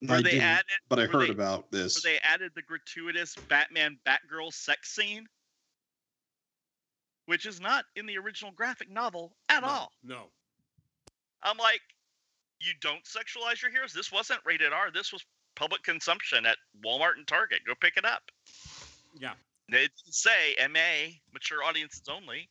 Where 0.02 0.20
I 0.20 0.22
they 0.22 0.32
didn't, 0.32 0.44
added, 0.44 0.66
but 0.90 1.00
I 1.00 1.06
heard 1.06 1.28
they- 1.28 1.32
about 1.32 1.72
where 1.72 1.84
this. 1.84 2.04
they 2.04 2.18
added 2.20 2.52
the 2.56 2.62
gratuitous 2.62 3.34
Batman 3.48 3.98
Batgirl 4.06 4.54
sex 4.54 4.94
scene, 4.94 5.26
which 7.26 7.46
is 7.46 7.60
not 7.60 7.86
in 7.96 8.06
the 8.06 8.18
original 8.18 8.52
graphic 8.52 8.90
novel 8.92 9.36
at 9.50 9.62
No, 9.62 9.68
all. 9.68 9.92
No. 10.04 10.32
I'm 11.42 11.58
like, 11.58 11.82
you 12.60 12.74
don't 12.82 13.04
sexualize 13.06 13.62
your 13.62 13.72
heroes. 13.72 13.94
This 13.94 14.12
wasn't 14.12 14.40
rated 14.46 14.74
R. 14.74 14.92
This 14.92 15.14
was 15.14 15.24
public 15.56 15.84
consumption 15.84 16.46
at 16.46 16.58
Walmart 16.84 17.16
and 17.18 17.28
Target. 17.28 17.60
Go 17.66 17.74
pick 17.80 17.98
it 17.98 18.06
up. 18.06 18.24
Yeah. 19.18 19.34
They 19.70 19.78
didn't 19.82 19.92
say 20.14 20.56
MA, 20.70 21.14
mature 21.34 21.64
audiences 21.64 22.04
only. 22.10 22.50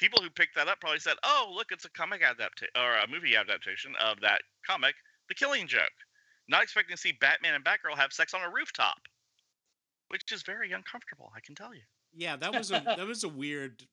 People 0.00 0.22
who 0.22 0.30
picked 0.30 0.54
that 0.56 0.66
up 0.66 0.80
probably 0.80 0.98
said, 0.98 1.16
"Oh, 1.22 1.52
look, 1.54 1.70
it's 1.70 1.84
a 1.84 1.90
comic 1.90 2.22
adaptation 2.22 2.72
or 2.74 2.96
a 2.96 3.06
movie 3.06 3.36
adaptation 3.36 3.94
of 4.00 4.18
that 4.20 4.40
comic, 4.66 4.94
The 5.28 5.34
Killing 5.34 5.66
Joke." 5.68 5.92
Not 6.48 6.62
expecting 6.62 6.96
to 6.96 7.00
see 7.00 7.12
Batman 7.12 7.54
and 7.54 7.64
Batgirl 7.64 7.96
have 7.96 8.12
sex 8.12 8.32
on 8.34 8.40
a 8.42 8.50
rooftop, 8.50 8.98
which 10.08 10.32
is 10.32 10.42
very 10.42 10.72
uncomfortable. 10.72 11.30
I 11.36 11.40
can 11.40 11.54
tell 11.54 11.74
you. 11.74 11.82
Yeah, 12.14 12.36
that 12.36 12.52
was 12.52 12.70
a 12.72 12.80
that 12.84 13.06
was 13.06 13.22
a 13.24 13.28
weird 13.28 13.86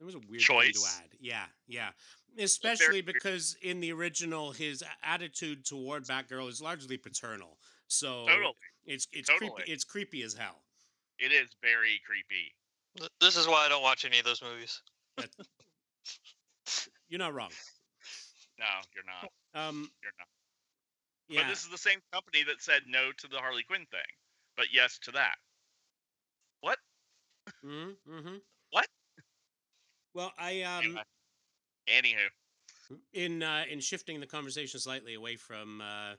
that 0.00 0.04
was 0.04 0.14
a 0.16 0.18
weird 0.28 0.42
thing 0.42 0.56
Choice. 0.56 0.82
to 0.82 1.02
add. 1.04 1.10
Yeah, 1.20 1.44
yeah. 1.66 1.90
Especially 2.36 2.94
weird. 3.00 3.06
because 3.06 3.56
in 3.62 3.80
the 3.80 3.92
original 3.92 4.50
his 4.52 4.82
attitude 5.04 5.64
toward 5.64 6.04
Batgirl 6.04 6.48
is 6.48 6.60
largely 6.60 6.98
paternal. 6.98 7.56
So 7.86 8.26
Totally, 8.26 8.52
it's 8.86 9.06
it's 9.12 9.28
Totally. 9.28 9.50
creepy 9.52 9.72
it's 9.72 9.84
creepy 9.84 10.22
as 10.22 10.34
hell. 10.34 10.62
it 11.20 11.32
is 11.32 11.48
very 11.62 12.00
creepy. 12.04 12.54
This 13.20 13.36
is 13.36 13.46
why 13.46 13.64
I 13.64 13.68
don't 13.68 13.82
watch 13.82 14.04
any 14.04 14.18
of 14.18 14.24
those 14.24 14.42
movies. 14.42 14.82
You're 17.08 17.18
not 17.18 17.34
wrong. 17.34 17.50
No, 18.58 18.66
you're 18.94 19.04
not. 19.04 19.30
Um 19.54 19.90
You're 20.02 20.12
not. 20.18 20.28
yeah. 21.28 21.42
But 21.42 21.50
this 21.50 21.62
is 21.62 21.70
the 21.70 21.78
same 21.78 22.00
company 22.12 22.44
that 22.44 22.60
said 22.60 22.82
no 22.86 23.12
to 23.18 23.28
the 23.28 23.38
Harley 23.38 23.62
Quinn 23.62 23.86
thing, 23.90 24.00
but 24.56 24.66
yes 24.72 24.98
to 25.04 25.12
that. 25.12 25.36
What? 26.60 26.78
mm-hmm, 27.64 28.12
mm-hmm. 28.12 28.36
What? 28.70 28.86
Well, 30.14 30.32
I 30.38 30.62
um 30.62 30.84
Anyway. 30.84 31.02
Anywho, 31.88 32.28
in 33.12 33.42
uh, 33.42 33.64
in 33.70 33.80
shifting 33.80 34.20
the 34.20 34.26
conversation 34.26 34.80
slightly 34.80 35.14
away 35.14 35.36
from 35.36 35.80
uh, 35.80 36.14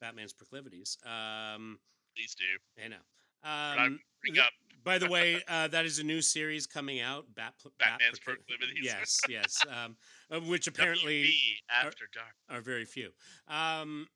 Batman's 0.00 0.32
proclivities. 0.32 0.98
Um, 1.04 1.78
Please 2.14 2.34
do. 2.34 2.82
I 2.82 2.88
know. 2.88 2.96
Um, 3.44 4.00
bring 4.22 4.38
up 4.38 4.50
by 4.86 4.96
the 4.98 5.08
way, 5.10 5.42
uh, 5.48 5.68
that 5.68 5.84
is 5.84 5.98
a 5.98 6.04
new 6.04 6.22
series 6.22 6.66
coming 6.66 7.00
out. 7.00 7.26
Bat, 7.34 7.52
Bat 7.64 7.72
Batman's 7.78 8.18
Procli- 8.20 8.46
proclivities. 8.48 8.84
Yes, 8.84 9.20
yes. 9.28 9.58
Um, 9.68 9.96
which 10.48 10.66
apparently 10.68 11.24
WB 11.24 11.34
after 11.84 12.04
dark. 12.14 12.34
are 12.48 12.60
very 12.62 12.86
few. 12.86 13.10
Um, 13.48 14.08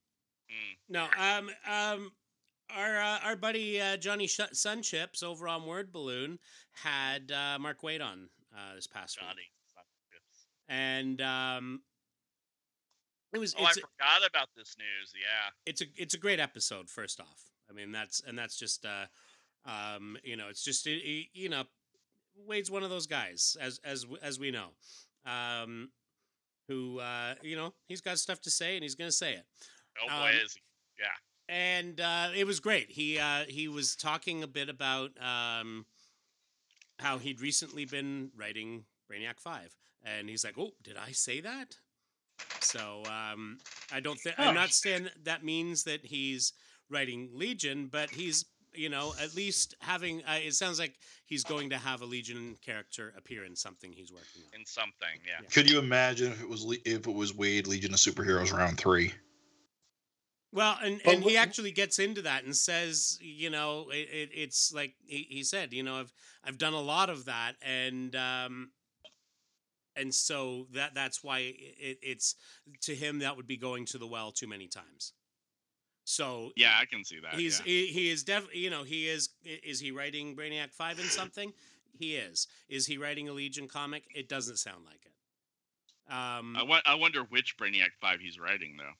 Mm. 0.50 0.76
no, 0.88 1.08
um, 1.16 1.50
um, 1.64 2.10
our 2.70 2.96
uh, 3.00 3.18
our 3.22 3.36
buddy 3.36 3.80
uh, 3.80 3.96
Johnny 3.96 4.26
Sh- 4.26 4.40
Sunchips 4.52 5.22
over 5.22 5.46
on 5.46 5.64
Word 5.64 5.92
Balloon 5.92 6.40
had 6.72 7.30
uh, 7.30 7.56
Mark 7.60 7.82
Waid 7.82 8.02
on 8.02 8.28
uh, 8.52 8.74
this 8.74 8.88
past 8.88 9.16
week, 9.20 9.28
Johnny. 9.28 9.42
chips. 10.12 10.46
and 10.68 11.20
um, 11.20 11.82
it 13.32 13.38
was 13.38 13.54
Oh, 13.56 13.64
I 13.64 13.72
forgot 13.72 14.28
about 14.28 14.48
this 14.56 14.74
news. 14.76 15.12
Yeah. 15.14 15.50
it's 15.66 15.82
a 15.82 15.84
it's 15.96 16.14
a 16.14 16.18
great 16.18 16.40
episode. 16.40 16.90
First 16.90 17.20
off, 17.20 17.44
I 17.68 17.72
mean 17.72 17.92
that's 17.92 18.20
and 18.26 18.36
that's 18.36 18.58
just 18.58 18.84
uh, 18.84 19.06
um, 19.66 20.16
you 20.24 20.36
know 20.36 20.48
it's 20.48 20.64
just 20.64 20.86
it, 20.86 20.98
it- 21.04 21.28
you 21.32 21.48
know 21.48 21.64
Waid's 22.46 22.70
one 22.70 22.82
of 22.82 22.90
those 22.90 23.06
guys 23.06 23.56
as 23.60 23.80
as 23.84 24.06
as 24.22 24.38
we 24.38 24.50
know, 24.50 24.68
um, 25.26 25.90
who 26.68 26.98
uh, 27.00 27.34
you 27.42 27.56
know 27.56 27.74
he's 27.88 28.00
got 28.00 28.18
stuff 28.18 28.40
to 28.42 28.50
say 28.50 28.76
and 28.76 28.82
he's 28.82 28.94
gonna 28.94 29.12
say 29.12 29.32
it. 29.34 29.44
Oh 30.02 30.06
boy, 30.08 30.30
Um, 30.30 30.34
is 30.44 30.54
he. 30.54 30.60
Yeah. 30.98 31.54
and 31.54 32.00
uh, 32.00 32.28
it 32.34 32.46
was 32.46 32.60
great. 32.60 32.90
He 32.90 33.18
uh, 33.18 33.44
he 33.48 33.68
was 33.68 33.96
talking 33.96 34.42
a 34.42 34.46
bit 34.46 34.68
about 34.68 35.10
um, 35.20 35.84
how 36.98 37.18
he'd 37.18 37.40
recently 37.40 37.84
been 37.84 38.30
writing 38.36 38.84
Brainiac 39.10 39.40
Five, 39.40 39.74
and 40.02 40.28
he's 40.28 40.44
like, 40.44 40.54
"Oh, 40.58 40.72
did 40.82 40.96
I 40.96 41.12
say 41.12 41.40
that?" 41.40 41.76
So 42.60 43.02
um, 43.06 43.58
I 43.92 44.00
don't 44.00 44.18
think 44.18 44.36
I'm 44.38 44.48
Oh. 44.48 44.52
not 44.52 44.70
saying 44.72 45.04
that, 45.04 45.24
that 45.24 45.44
means 45.44 45.84
that 45.84 46.06
he's 46.06 46.52
writing 46.88 47.28
Legion, 47.34 47.88
but 47.88 48.10
he's 48.10 48.46
you 48.74 48.88
know 48.88 49.14
at 49.20 49.34
least 49.34 49.74
having. 49.80 50.22
Uh, 50.24 50.38
it 50.44 50.54
sounds 50.54 50.78
like 50.78 50.94
he's 51.26 51.44
going 51.44 51.70
to 51.70 51.78
have 51.78 52.02
a 52.02 52.06
Legion 52.06 52.56
character 52.64 53.12
appear 53.16 53.44
in 53.44 53.56
something 53.56 53.92
he's 53.92 54.12
working 54.12 54.42
on. 54.52 54.60
In 54.60 54.66
something. 54.66 55.20
Yeah. 55.26 55.38
Yeah. 55.42 55.48
Could 55.48 55.70
you 55.70 55.78
imagine 55.78 56.32
if 56.32 56.42
it 56.42 56.48
was 56.48 56.78
if 56.84 57.06
it 57.06 57.14
was 57.14 57.32
Waid 57.32 57.66
Legion 57.66 57.92
of 57.92 58.00
Superheroes 58.00 58.52
round 58.52 58.78
three? 58.78 59.12
Well, 60.52 60.76
and, 60.82 61.00
But 61.04 61.14
and 61.14 61.24
he 61.24 61.36
actually 61.36 61.70
gets 61.70 62.00
into 62.00 62.22
that 62.22 62.42
and 62.44 62.56
says, 62.56 63.18
you 63.20 63.50
know, 63.50 63.88
it, 63.90 64.08
it, 64.10 64.30
it's 64.34 64.72
like 64.72 64.94
he, 65.06 65.26
he 65.30 65.44
said, 65.44 65.72
you 65.72 65.82
know, 65.82 66.00
I've 66.00 66.12
I've 66.44 66.58
done 66.58 66.72
a 66.72 66.80
lot 66.80 67.08
of 67.08 67.26
that, 67.26 67.54
and 67.62 68.16
um, 68.16 68.70
and 69.94 70.12
so 70.12 70.66
that 70.74 70.94
that's 70.94 71.22
why 71.22 71.38
it, 71.38 71.98
it's 72.02 72.34
to 72.82 72.94
him 72.94 73.20
that 73.20 73.36
would 73.36 73.46
be 73.46 73.56
going 73.56 73.84
to 73.86 73.98
the 73.98 74.06
well 74.06 74.32
too 74.32 74.48
many 74.48 74.66
times. 74.66 75.12
So 76.10 76.50
Yeah, 76.56 76.72
I 76.80 76.86
can 76.86 77.04
see 77.04 77.20
that. 77.20 77.34
he's 77.34 77.60
yeah. 77.60 77.64
he, 77.66 77.86
he 77.86 78.10
is 78.10 78.24
definitely 78.24 78.60
you 78.60 78.70
know 78.70 78.82
he 78.82 79.08
is 79.08 79.30
is 79.44 79.80
he 79.80 79.90
writing 79.90 80.34
Brainiac 80.36 80.72
five 80.72 80.98
in 80.98 81.04
something? 81.20 81.52
he 82.00 82.16
is. 82.16 82.48
Is 82.68 82.86
he 82.86 82.98
writing 82.98 83.28
a 83.28 83.32
Legion 83.32 83.68
comic? 83.68 84.04
It 84.14 84.28
doesn't 84.28 84.58
sound 84.58 84.84
like 84.86 85.04
it. 85.04 86.12
Um, 86.12 86.56
I, 86.86 86.94
wonder 86.94 87.20
which 87.28 87.56
Brainiac 87.56 87.90
5 88.00 88.20
he's 88.20 88.38
writing, 88.38 88.76
though. 88.76 88.94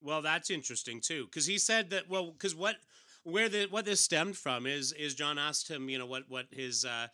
Well, 0.00 0.22
that's 0.22 0.50
interesting 0.50 1.00
too, 1.00 1.26
because 1.26 1.46
he 1.46 1.58
said 1.58 1.90
that. 1.90 2.08
Well, 2.08 2.32
because 2.32 2.54
what, 2.54 2.76
where 3.22 3.48
the 3.48 3.66
what 3.70 3.84
this 3.84 4.00
stemmed 4.00 4.36
from 4.36 4.66
is 4.66 4.92
is 4.92 5.14
John 5.14 5.38
asked 5.38 5.68
him, 5.68 5.88
you 5.88 5.98
know, 5.98 6.06
what 6.06 6.24
what 6.28 6.46
his 6.50 6.84
uh, 6.84 7.08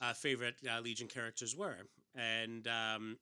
uh, 0.00 0.12
favorite 0.12 0.54
uh, 0.68 0.80
Legion 0.80 1.08
characters 1.08 1.56
were, 1.56 1.76
and 2.14 2.68
um, 2.68 3.18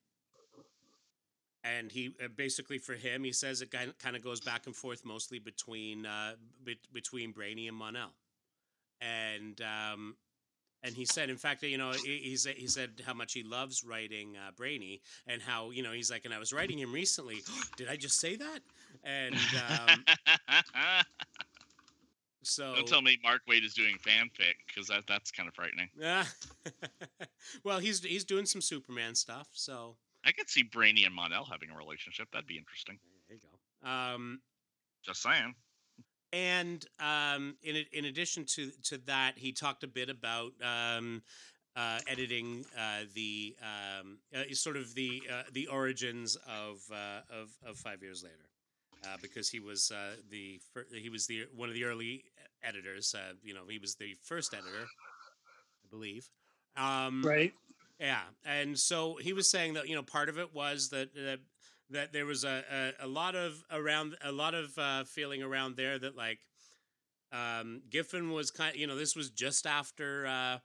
and 1.65 1.91
he 1.91 2.13
uh, 2.23 2.27
basically 2.35 2.77
for 2.77 2.93
him, 2.93 3.23
he 3.23 3.31
says 3.31 3.61
it 3.61 3.71
kind 3.71 4.15
of 4.15 4.23
goes 4.23 4.39
back 4.39 4.67
and 4.67 4.75
forth 4.75 5.03
mostly 5.03 5.39
between 5.39 6.05
uh, 6.05 6.33
be- 6.63 6.79
between 6.93 7.31
Brainy 7.31 7.67
and 7.67 7.75
Mon-El, 7.75 8.11
and 9.01 9.61
um, 9.61 10.15
and 10.83 10.95
he 10.95 11.05
said, 11.05 11.29
in 11.29 11.37
fact, 11.37 11.63
you 11.63 11.77
know, 11.77 11.91
he, 11.91 12.17
he 12.17 12.37
said 12.37 12.55
he 12.55 12.67
said 12.67 13.01
how 13.05 13.13
much 13.13 13.33
he 13.33 13.43
loves 13.43 13.83
writing 13.83 14.35
uh, 14.37 14.51
Brainy, 14.55 15.01
and 15.27 15.41
how 15.41 15.71
you 15.71 15.81
know 15.81 15.91
he's 15.91 16.11
like, 16.11 16.25
and 16.25 16.33
I 16.33 16.39
was 16.39 16.53
writing 16.53 16.77
him 16.77 16.93
recently. 16.93 17.37
Did 17.77 17.89
I 17.89 17.95
just 17.95 18.19
say 18.19 18.35
that? 18.35 18.59
And 19.03 19.35
um, 19.89 20.05
so 22.43 22.75
Don't 22.75 22.87
tell 22.87 23.01
me 23.01 23.17
Mark 23.23 23.41
Waid 23.49 23.65
is 23.65 23.73
doing 23.73 23.97
fanfic 24.05 24.55
because 24.67 24.87
that 24.89 25.07
that's 25.07 25.31
kind 25.31 25.49
of 25.49 25.55
frightening. 25.55 25.89
Yeah. 25.99 26.25
well, 27.63 27.79
he's 27.79 28.03
he's 28.03 28.23
doing 28.23 28.45
some 28.45 28.61
Superman 28.61 29.15
stuff, 29.15 29.47
so 29.51 29.95
I 30.25 30.31
could 30.31 30.49
see 30.49 30.63
Brainy 30.63 31.03
and 31.05 31.13
Mon-El 31.13 31.45
having 31.45 31.69
a 31.69 31.77
relationship. 31.77 32.27
That'd 32.31 32.47
be 32.47 32.57
interesting. 32.57 32.97
there 33.27 33.37
you 33.37 33.41
go. 33.83 33.89
Um, 33.89 34.41
Just 35.05 35.21
saying. 35.21 35.53
and 36.33 36.83
um, 36.99 37.55
in 37.63 37.85
in 37.93 38.05
addition 38.05 38.45
to 38.55 38.71
to 38.85 38.97
that, 39.05 39.37
he 39.37 39.51
talked 39.51 39.83
a 39.83 39.87
bit 39.87 40.09
about 40.09 40.53
um, 40.63 41.21
uh, 41.75 41.99
editing 42.07 42.65
uh, 42.77 43.01
the 43.13 43.55
um, 43.61 44.17
uh, 44.35 44.43
sort 44.53 44.77
of 44.77 44.95
the 44.95 45.21
uh, 45.31 45.43
the 45.53 45.67
origins 45.67 46.35
of 46.47 46.79
uh, 46.91 47.21
of 47.29 47.51
of 47.65 47.77
five 47.77 48.01
years 48.01 48.23
later, 48.23 48.49
uh, 49.05 49.17
because 49.21 49.49
he 49.49 49.59
was 49.59 49.91
uh, 49.91 50.15
the 50.29 50.59
fir- 50.73 50.87
he 50.91 51.09
was 51.09 51.27
the 51.27 51.45
one 51.55 51.69
of 51.69 51.75
the 51.75 51.83
early 51.83 52.23
editors. 52.63 53.13
Uh, 53.13 53.33
you 53.43 53.53
know, 53.53 53.65
he 53.69 53.77
was 53.77 53.95
the 53.95 54.15
first 54.23 54.53
editor, 54.53 54.87
I 55.83 55.87
believe. 55.89 56.27
Um, 56.77 57.21
Right. 57.23 57.53
Yeah, 57.99 58.21
and 58.43 58.77
so 58.77 59.17
he 59.21 59.33
was 59.33 59.49
saying 59.49 59.73
that 59.75 59.87
you 59.87 59.95
know 59.95 60.03
part 60.03 60.29
of 60.29 60.37
it 60.37 60.53
was 60.53 60.89
that 60.89 61.13
that, 61.13 61.39
that 61.89 62.13
there 62.13 62.25
was 62.25 62.43
a, 62.43 62.63
a, 62.99 63.05
a 63.05 63.07
lot 63.07 63.35
of 63.35 63.63
around 63.71 64.15
a 64.23 64.31
lot 64.31 64.53
of 64.53 64.77
uh, 64.77 65.03
feeling 65.05 65.41
around 65.41 65.77
there 65.77 65.97
that 65.97 66.15
like 66.15 66.39
um, 67.31 67.81
Giffen 67.89 68.31
was 68.31 68.51
kind 68.51 68.75
you 68.75 68.87
know 68.87 68.95
this 68.95 69.15
was 69.15 69.29
just 69.29 69.65
after 69.65 70.25
uh, 70.27 70.57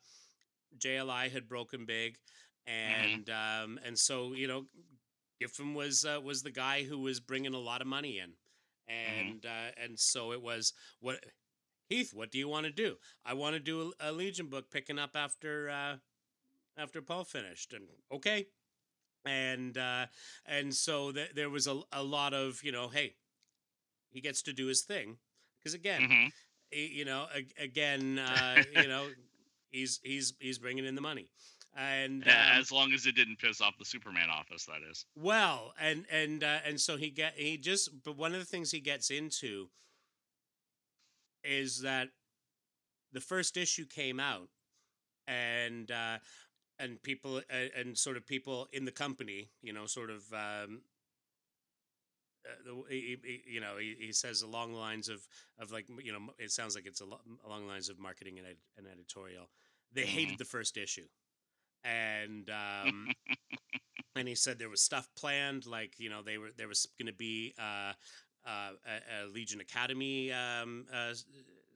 JLI 0.78 1.30
had 1.30 1.48
broken 1.48 1.86
big, 1.86 2.16
and 2.66 3.30
um, 3.30 3.78
and 3.84 3.98
so 3.98 4.32
you 4.32 4.48
know 4.48 4.64
Giffen 5.40 5.74
was 5.74 6.04
uh, 6.04 6.20
was 6.20 6.42
the 6.42 6.50
guy 6.50 6.82
who 6.82 6.98
was 6.98 7.20
bringing 7.20 7.54
a 7.54 7.58
lot 7.58 7.80
of 7.80 7.86
money 7.86 8.18
in, 8.18 8.32
and 8.88 9.46
uh, 9.46 9.72
and 9.82 9.98
so 9.98 10.32
it 10.32 10.42
was 10.42 10.72
what 11.00 11.24
Keith, 11.88 12.12
what 12.14 12.30
do 12.30 12.38
you 12.38 12.48
want 12.48 12.66
to 12.66 12.72
do? 12.72 12.96
I 13.24 13.34
want 13.34 13.54
to 13.54 13.60
do 13.60 13.92
a, 14.00 14.10
a 14.10 14.12
Legion 14.12 14.46
book 14.46 14.70
picking 14.70 14.98
up 14.98 15.12
after. 15.14 15.98
After 16.80 17.02
Paul 17.02 17.24
finished, 17.24 17.72
and 17.74 17.84
okay, 18.12 18.46
and 19.24 19.76
uh, 19.76 20.06
and 20.46 20.74
so 20.74 21.12
th- 21.12 21.32
there 21.34 21.50
was 21.50 21.66
a 21.66 21.80
a 21.92 22.02
lot 22.02 22.32
of 22.34 22.62
you 22.62 22.72
know, 22.72 22.88
hey, 22.88 23.14
he 24.10 24.20
gets 24.20 24.42
to 24.42 24.52
do 24.52 24.66
his 24.66 24.82
thing 24.82 25.16
because 25.58 25.74
again, 25.74 26.02
hmm 26.06 26.28
he- 26.70 26.86
you 26.98 27.04
know, 27.04 27.26
ag- 27.34 27.54
again, 27.58 28.18
uh, 28.18 28.62
you 28.72 28.88
know, 28.88 29.08
he's 29.70 30.00
he's 30.02 30.34
he's 30.40 30.58
bringing 30.58 30.84
in 30.86 30.94
the 30.94 31.00
money, 31.00 31.28
and 31.76 32.22
um, 32.24 32.30
as 32.58 32.72
long 32.72 32.92
as 32.92 33.06
it 33.06 33.14
didn't 33.14 33.38
piss 33.38 33.60
off 33.60 33.74
the 33.78 33.84
Superman 33.84 34.28
office, 34.30 34.64
that 34.66 34.80
is. 34.90 35.04
well, 35.16 35.74
and 35.80 36.06
and 36.10 36.42
uh, 36.42 36.58
and 36.64 36.80
so 36.80 36.96
he 36.96 37.10
get 37.10 37.34
he 37.36 37.56
just 37.58 37.90
but 38.04 38.16
one 38.16 38.32
of 38.32 38.40
the 38.40 38.46
things 38.46 38.70
he 38.70 38.80
gets 38.80 39.10
into 39.10 39.68
is 41.44 41.80
that 41.82 42.08
the 43.12 43.20
first 43.20 43.56
issue 43.56 43.86
came 43.86 44.20
out 44.20 44.48
and 45.26 45.90
uh 45.90 46.18
and 46.80 47.02
people 47.02 47.38
uh, 47.38 47.68
and 47.78 47.96
sort 47.98 48.16
of 48.16 48.26
people 48.26 48.68
in 48.72 48.84
the 48.86 48.92
company, 48.92 49.50
you 49.62 49.72
know, 49.72 49.86
sort 49.86 50.10
of 50.10 50.22
um 50.32 50.82
uh, 52.46 52.50
the, 52.64 52.82
he, 52.94 53.16
he- 53.24 53.42
you 53.54 53.60
know, 53.60 53.76
he, 53.78 53.96
he 53.98 54.12
says 54.12 54.42
along 54.42 54.72
the 54.72 54.78
lines 54.78 55.08
of 55.08 55.26
of 55.58 55.72
like 55.72 55.86
you 56.02 56.12
know, 56.12 56.20
it 56.38 56.50
sounds 56.52 56.74
like 56.74 56.86
it's 56.86 57.00
a 57.00 57.06
lo- 57.06 57.20
along 57.46 57.62
the 57.62 57.68
lines 57.68 57.88
of 57.90 57.98
marketing 57.98 58.38
and, 58.38 58.46
ed- 58.48 58.56
and 58.78 58.86
editorial. 58.86 59.48
They 59.92 60.06
hated 60.06 60.38
the 60.38 60.44
first 60.44 60.76
issue, 60.76 61.06
and 61.84 62.48
um, 62.50 63.14
and 64.16 64.28
he 64.28 64.34
said 64.34 64.58
there 64.58 64.68
was 64.70 64.82
stuff 64.82 65.08
planned 65.16 65.66
like 65.66 65.98
you 65.98 66.10
know 66.10 66.22
they 66.22 66.38
were 66.38 66.50
there 66.56 66.68
was 66.68 66.86
going 66.98 67.06
to 67.06 67.12
be 67.16 67.54
uh, 67.58 67.92
uh, 68.46 68.70
a, 68.86 69.24
a 69.24 69.28
legion 69.28 69.60
academy 69.60 70.32
um, 70.32 70.86
uh, 70.92 71.12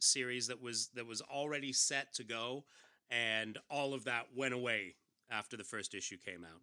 series 0.00 0.46
that 0.48 0.60
was 0.60 0.88
that 0.94 1.06
was 1.06 1.20
already 1.22 1.72
set 1.72 2.12
to 2.14 2.24
go 2.24 2.64
and 3.10 3.58
all 3.70 3.94
of 3.94 4.04
that 4.04 4.26
went 4.34 4.54
away 4.54 4.94
after 5.30 5.56
the 5.56 5.64
first 5.64 5.94
issue 5.94 6.16
came 6.16 6.44
out 6.44 6.62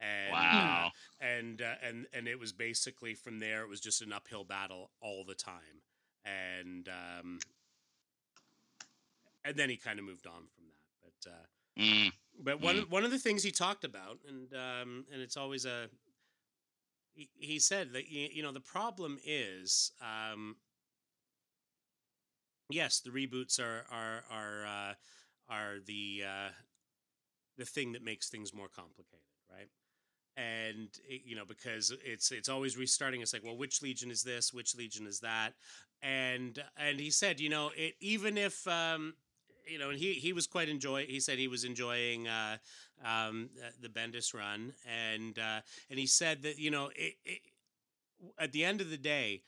and 0.00 0.32
Wow. 0.32 0.90
and 1.20 1.62
uh, 1.62 1.74
and 1.86 2.06
and 2.12 2.26
it 2.28 2.38
was 2.38 2.52
basically 2.52 3.14
from 3.14 3.38
there 3.40 3.62
it 3.62 3.68
was 3.68 3.80
just 3.80 4.02
an 4.02 4.12
uphill 4.12 4.44
battle 4.44 4.90
all 5.00 5.24
the 5.24 5.34
time 5.34 5.82
and 6.24 6.88
um 6.88 7.38
and 9.44 9.56
then 9.56 9.68
he 9.68 9.76
kind 9.76 9.98
of 9.98 10.04
moved 10.04 10.26
on 10.26 10.46
from 10.54 10.64
that 10.66 10.86
but 11.24 11.30
uh 11.30 11.34
Mm. 11.78 12.12
but 12.42 12.60
one 12.60 12.76
one 12.90 13.04
of 13.04 13.10
the 13.10 13.18
things 13.18 13.42
he 13.42 13.50
talked 13.50 13.84
about, 13.84 14.18
and 14.28 14.52
um, 14.52 15.06
and 15.12 15.22
it's 15.22 15.36
always 15.36 15.64
a. 15.64 15.88
He, 17.14 17.28
he 17.38 17.58
said 17.58 17.92
that 17.92 18.08
you 18.10 18.42
know 18.42 18.52
the 18.52 18.60
problem 18.60 19.18
is, 19.24 19.92
um, 20.00 20.56
yes, 22.70 23.00
the 23.00 23.10
reboots 23.10 23.58
are 23.60 23.84
are 23.90 24.24
are 24.30 24.66
uh, 24.66 24.94
are 25.52 25.78
the 25.86 26.22
uh, 26.26 26.50
the 27.58 27.64
thing 27.64 27.92
that 27.92 28.02
makes 28.04 28.28
things 28.28 28.54
more 28.54 28.68
complicated, 28.68 29.20
right? 29.50 29.68
and 30.36 30.88
you 31.08 31.36
know 31.36 31.44
because 31.44 31.92
it's 32.04 32.32
it's 32.32 32.48
always 32.48 32.76
restarting. 32.76 33.20
It's 33.20 33.32
like, 33.32 33.44
well, 33.44 33.56
which 33.56 33.82
legion 33.82 34.10
is 34.10 34.22
this? 34.22 34.52
Which 34.52 34.74
legion 34.76 35.06
is 35.06 35.20
that? 35.20 35.52
And 36.02 36.62
and 36.76 37.00
he 37.00 37.10
said, 37.10 37.40
you 37.40 37.50
know, 37.50 37.70
it 37.76 37.94
even 38.00 38.38
if 38.38 38.66
um, 38.66 39.14
you 39.66 39.78
know, 39.78 39.90
and 39.90 39.98
he 39.98 40.14
he 40.14 40.32
was 40.32 40.46
quite 40.46 40.68
enjoy. 40.68 41.06
He 41.06 41.20
said 41.20 41.38
he 41.38 41.48
was 41.48 41.64
enjoying 41.64 42.28
uh, 42.28 42.56
um, 43.04 43.50
the 43.80 43.88
Bendis 43.88 44.34
run, 44.34 44.72
and 44.86 45.38
uh, 45.38 45.60
and 45.90 45.98
he 45.98 46.06
said 46.06 46.42
that 46.42 46.58
you 46.58 46.70
know, 46.70 46.90
it, 46.96 47.14
it, 47.24 47.40
at 48.38 48.52
the 48.52 48.64
end 48.64 48.80
of 48.80 48.90
the 48.90 48.96
day, 48.96 49.42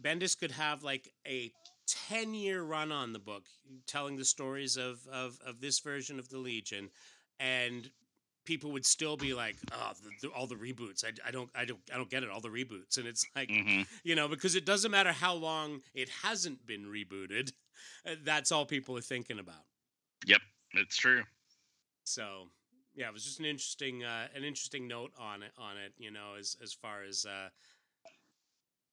Bendis 0.00 0.38
could 0.38 0.52
have 0.52 0.82
like 0.82 1.12
a 1.26 1.52
10 1.86 2.34
year 2.34 2.62
run 2.62 2.92
on 2.92 3.12
the 3.12 3.18
book 3.18 3.44
telling 3.86 4.16
the 4.16 4.24
stories 4.24 4.76
of, 4.76 5.06
of, 5.12 5.38
of 5.46 5.60
this 5.60 5.80
version 5.80 6.18
of 6.18 6.28
the 6.28 6.38
Legion 6.38 6.90
and 7.40 7.90
people 8.44 8.72
would 8.72 8.84
still 8.86 9.16
be 9.16 9.34
like 9.34 9.56
oh 9.72 9.92
the, 10.02 10.26
the, 10.28 10.32
all 10.34 10.46
the 10.46 10.54
reboots. 10.54 11.04
I, 11.04 11.12
I 11.26 11.30
don't 11.30 11.50
I 11.54 11.64
don't 11.64 11.80
I 11.92 11.96
don't 11.96 12.10
get 12.10 12.22
it 12.22 12.30
all 12.30 12.40
the 12.40 12.48
reboots. 12.48 12.98
And 12.98 13.06
it's 13.06 13.24
like 13.36 13.50
hmm 13.50 13.82
you 14.04 14.14
know 14.14 14.28
because 14.28 14.54
it 14.54 14.64
doesn't 14.66 14.90
matter 14.90 15.12
how 15.12 15.34
long 15.34 15.80
it 15.94 16.08
hasn't 16.22 16.66
been 16.66 16.84
rebooted 16.84 17.52
uh, 18.06 18.14
that's 18.24 18.52
all 18.52 18.64
people 18.66 18.96
are 18.96 19.00
thinking 19.02 19.38
about. 19.38 19.64
Yep, 20.26 20.40
It's 20.74 20.96
true. 20.96 21.22
so 22.04 22.48
yeah 22.94 23.08
it 23.08 23.12
was 23.12 23.24
just 23.24 23.38
an 23.40 23.46
interesting 23.46 24.04
uh, 24.04 24.26
an 24.34 24.44
interesting 24.44 24.86
note 24.88 25.12
on 25.18 25.42
it 25.42 25.52
on 25.58 25.76
it 25.76 25.92
you 25.98 26.10
know 26.10 26.34
as 26.38 26.56
as 26.62 26.72
far 26.72 27.02
as 27.02 27.24
uh 27.24 27.48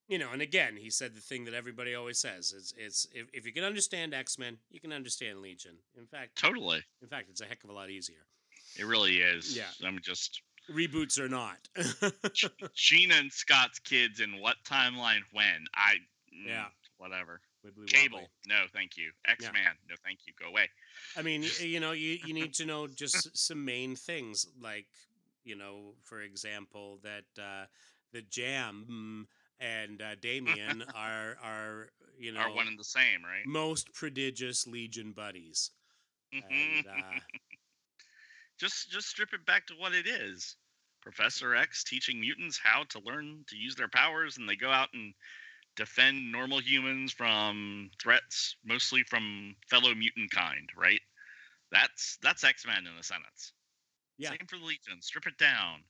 you 0.10 0.18
know 0.18 0.28
and 0.34 0.42
again 0.42 0.76
he 0.76 0.90
said 0.90 1.16
the 1.16 1.22
thing 1.22 1.46
that 1.46 1.54
everybody 1.54 1.96
always 1.96 2.20
says 2.20 2.54
it's 2.58 2.74
it's 2.78 3.08
if, 3.14 3.28
if 3.32 3.46
you 3.46 3.54
can 3.54 3.64
understand 3.64 4.14
x-men 4.14 4.58
you 4.70 4.80
can 4.82 4.92
understand 4.92 5.40
legion 5.40 5.76
in 5.98 6.06
fact 6.06 6.36
Totally. 6.36 6.84
in 7.02 7.08
fact 7.08 7.30
it's 7.30 7.40
a 7.42 7.46
heck 7.46 7.64
of 7.64 7.70
a 7.70 7.74
lot 7.74 7.90
easier 7.90 8.26
It 8.78 8.86
really 8.86 9.18
is. 9.20 9.56
Yeah. 9.56 9.88
I'm 9.88 10.00
just 10.02 10.42
reboots 10.70 11.18
or 11.20 11.30
not 11.30 11.58
Sheena 12.76 13.20
and 13.20 13.32
Scott's 13.32 13.80
kids 13.80 14.20
in 14.20 14.40
what 14.42 14.56
timeline 14.68 15.22
when? 15.32 15.66
I 15.74 15.96
mm, 16.34 16.48
Yeah. 16.48 16.66
Whatever. 16.98 17.40
Wibbly 17.66 17.88
Cable. 17.88 18.18
wobbly. 18.18 18.30
No, 18.48 18.66
thank 18.74 18.98
you. 18.98 19.12
X 19.28 19.46
Man. 19.46 19.74
No, 19.90 19.96
thank 20.06 20.20
you. 20.28 20.34
Go 20.42 20.50
away. 20.50 20.70
I 21.18 21.22
mean, 21.22 21.44
you 21.62 21.80
know, 21.80 21.92
you, 21.94 22.18
you 22.26 22.34
need 22.34 22.54
to 22.56 22.66
know 22.66 22.88
just 23.04 23.38
some 23.38 23.64
main 23.66 23.96
things, 23.96 24.46
like, 24.62 24.86
you 25.44 25.56
know, 25.56 25.94
for 26.04 26.22
example, 26.22 27.00
that 27.04 27.42
uh, 27.42 27.66
the 28.14 28.22
Jam 28.22 29.28
and 29.60 30.02
uh, 30.02 30.16
Damian 30.22 30.84
are 30.96 31.38
are 31.44 31.88
you 32.18 32.32
know 32.32 32.42
Are 32.42 32.54
one 32.54 32.68
and 32.68 32.80
the 32.80 32.84
same, 32.84 33.24
right? 33.24 33.46
most 33.46 33.94
prodigious 33.94 34.68
Legion 34.68 35.12
buddies, 35.12 35.72
and 36.34 36.86
uh, 36.88 37.20
just 38.60 38.90
just 38.92 39.08
strip 39.08 39.34
it 39.34 39.46
back 39.46 39.68
to 39.68 39.74
what 39.76 39.94
it 39.94 40.08
is. 40.08 40.56
Professor 41.02 41.56
X 41.56 41.84
teaching 41.84 42.20
mutants 42.20 42.60
how 42.62 42.84
to 42.90 43.00
learn 43.06 43.46
to 43.48 43.56
use 43.56 43.76
their 43.76 43.88
powers, 43.88 44.38
and 44.38 44.48
they 44.48 44.56
go 44.56 44.70
out 44.70 44.90
and 44.94 45.14
defend 45.76 46.32
normal 46.32 46.60
humans 46.60 47.14
from 47.14 47.90
threats, 48.02 48.56
mostly 48.66 49.04
from 49.04 49.56
fellow 49.70 49.96
mutant 49.96 50.30
kind. 50.32 50.70
Right? 50.78 51.02
That's 51.72 52.18
that's 52.22 52.44
X 52.44 52.66
Men 52.66 52.80
in 52.80 53.00
a 53.00 53.04
sentence. 53.04 53.54
Yeah. 54.18 54.32
Same 54.32 54.48
for 54.50 54.58
the 54.58 54.66
Legion. 54.66 55.02
Strip 55.02 55.28
it 55.28 55.38
down. 55.38 55.84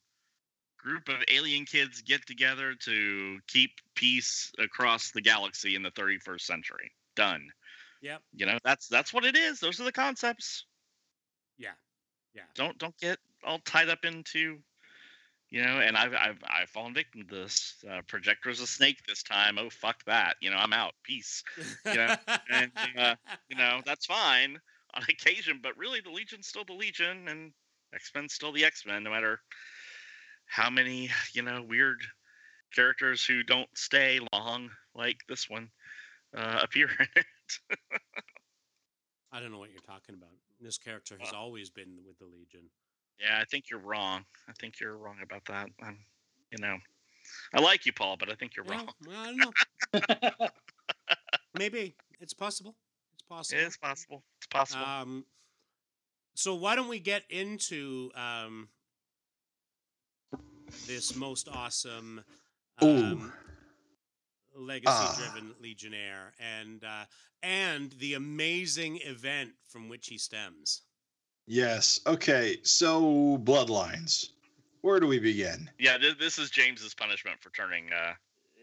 Group 0.80 1.10
of 1.10 1.18
alien 1.30 1.66
kids 1.66 2.02
get 2.02 2.26
together 2.26 2.74
to 2.86 3.40
keep 3.48 3.72
peace 3.96 4.52
across 4.60 5.12
the 5.12 5.22
galaxy 5.22 5.76
in 5.76 5.84
the 5.84 5.92
31st 5.92 6.42
century. 6.42 6.92
Done. 7.16 7.50
yep, 8.02 8.22
You 8.34 8.46
know, 8.46 8.58
that's 8.64 8.88
that's 8.88 9.14
what 9.14 9.26
it 9.26 9.36
is. 9.36 9.60
Those 9.60 9.82
are 9.82 9.84
the 9.84 9.92
concepts. 9.92 10.66
Yeah, 11.58 11.74
yeah, 12.34 12.44
don't 12.56 12.78
don't 12.78 12.98
get 12.98 13.18
all 13.44 13.60
tied 13.66 13.90
up 13.90 14.06
into 14.06 14.60
you 15.50 15.64
know 15.64 15.80
and 15.80 15.98
i've 15.98 16.14
i've, 16.14 16.38
I've 16.44 16.70
fallen 16.70 16.94
victim 16.94 17.26
to 17.28 17.36
this 17.36 17.76
uh, 17.90 18.02
projector's 18.08 18.62
a 18.62 18.68
snake 18.68 19.00
this 19.06 19.24
time. 19.24 19.58
Oh 19.60 19.70
fuck 19.70 20.04
that. 20.06 20.36
You 20.42 20.50
know 20.50 20.58
i'm 20.58 20.74
out. 20.74 20.94
Peace. 21.04 21.44
Yeah, 21.86 22.16
and, 22.50 22.72
uh, 22.98 23.16
you 23.50 23.58
know 23.58 23.82
that's 23.86 24.06
fine 24.06 24.58
on 24.96 25.04
occasion 25.10 25.60
but 25.62 25.78
really 25.78 26.00
the 26.00 26.10
legion's 26.10 26.48
still 26.48 26.64
the 26.66 26.74
legion 26.74 27.28
and 27.28 27.52
x-men's 27.94 28.34
still 28.34 28.52
the 28.52 28.66
x-men 28.66 29.04
no 29.04 29.12
matter 29.12 29.40
how 30.50 30.70
many 30.70 31.10
you 31.34 31.42
know 31.42 31.62
weird 31.62 32.02
characters 32.76 33.26
who 33.26 33.44
don't 33.44 33.70
stay 33.76 34.20
long 34.34 34.70
like 34.96 35.18
this 35.30 35.50
one 35.50 35.70
uh, 36.36 36.60
appear 36.64 36.90
in 37.00 37.08
it 37.16 37.26
I 39.32 39.40
don't 39.40 39.52
know 39.52 39.60
what 39.60 39.70
you're 39.70 39.80
talking 39.82 40.16
about. 40.16 40.32
This 40.60 40.78
character 40.80 41.16
has 41.22 41.34
always 41.34 41.70
been 41.70 42.00
with 42.06 42.18
the 42.18 42.26
Legion. 42.26 42.70
yeah 43.20 43.40
i 43.40 43.46
think 43.46 43.70
you're 43.70 43.80
wrong 43.80 44.26
i 44.48 44.54
think 44.60 44.80
you're 44.80 44.98
wrong 44.98 45.18
about 45.24 45.46
that 45.46 45.70
I'm, 45.82 45.98
you 46.52 46.58
know 46.60 46.78
i 47.54 47.62
like 47.62 47.86
you 47.86 47.94
paul 47.94 48.18
but 48.18 48.30
i 48.30 48.36
think 48.36 48.56
you're 48.56 48.66
Well, 48.66 48.78
wrong 48.78 48.90
well, 49.08 49.18
I 49.18 49.26
don't 49.26 50.40
know. 50.42 50.48
Maybe 51.58 51.96
it's 52.20 52.34
possible. 52.34 52.76
It's 53.14 53.24
possible. 53.24 53.62
It's 53.62 53.78
possible. 53.78 54.24
It's 54.38 54.48
possible. 54.48 54.84
Um, 54.86 55.26
so 56.36 56.56
why 56.56 56.76
don't 56.76 56.88
we 56.90 57.00
get 57.00 57.24
into 57.30 58.12
um, 58.16 58.70
this 60.88 61.16
most 61.16 61.48
awesome 61.50 62.22
um, 62.82 63.32
legacy-driven 64.56 65.54
Legionnaire 65.62 66.34
and 66.40 66.84
uh, 66.84 67.06
and 67.44 67.92
the 67.94 68.16
amazing 68.16 68.98
event 69.04 69.52
from 69.68 69.90
which 69.90 70.08
he 70.08 70.18
stems? 70.18 70.82
Yes. 71.48 72.00
Okay. 72.06 72.58
So 72.64 73.38
bloodlines. 73.44 74.30
Where 74.82 75.00
do 75.00 75.08
we 75.08 75.20
begin? 75.20 75.70
yeah, 75.78 75.98
this, 75.98 76.16
this 76.20 76.38
is 76.40 76.50
James's 76.50 76.94
punishment 76.94 77.42
for 77.42 77.50
turning, 77.50 77.92
uh, 77.92 78.14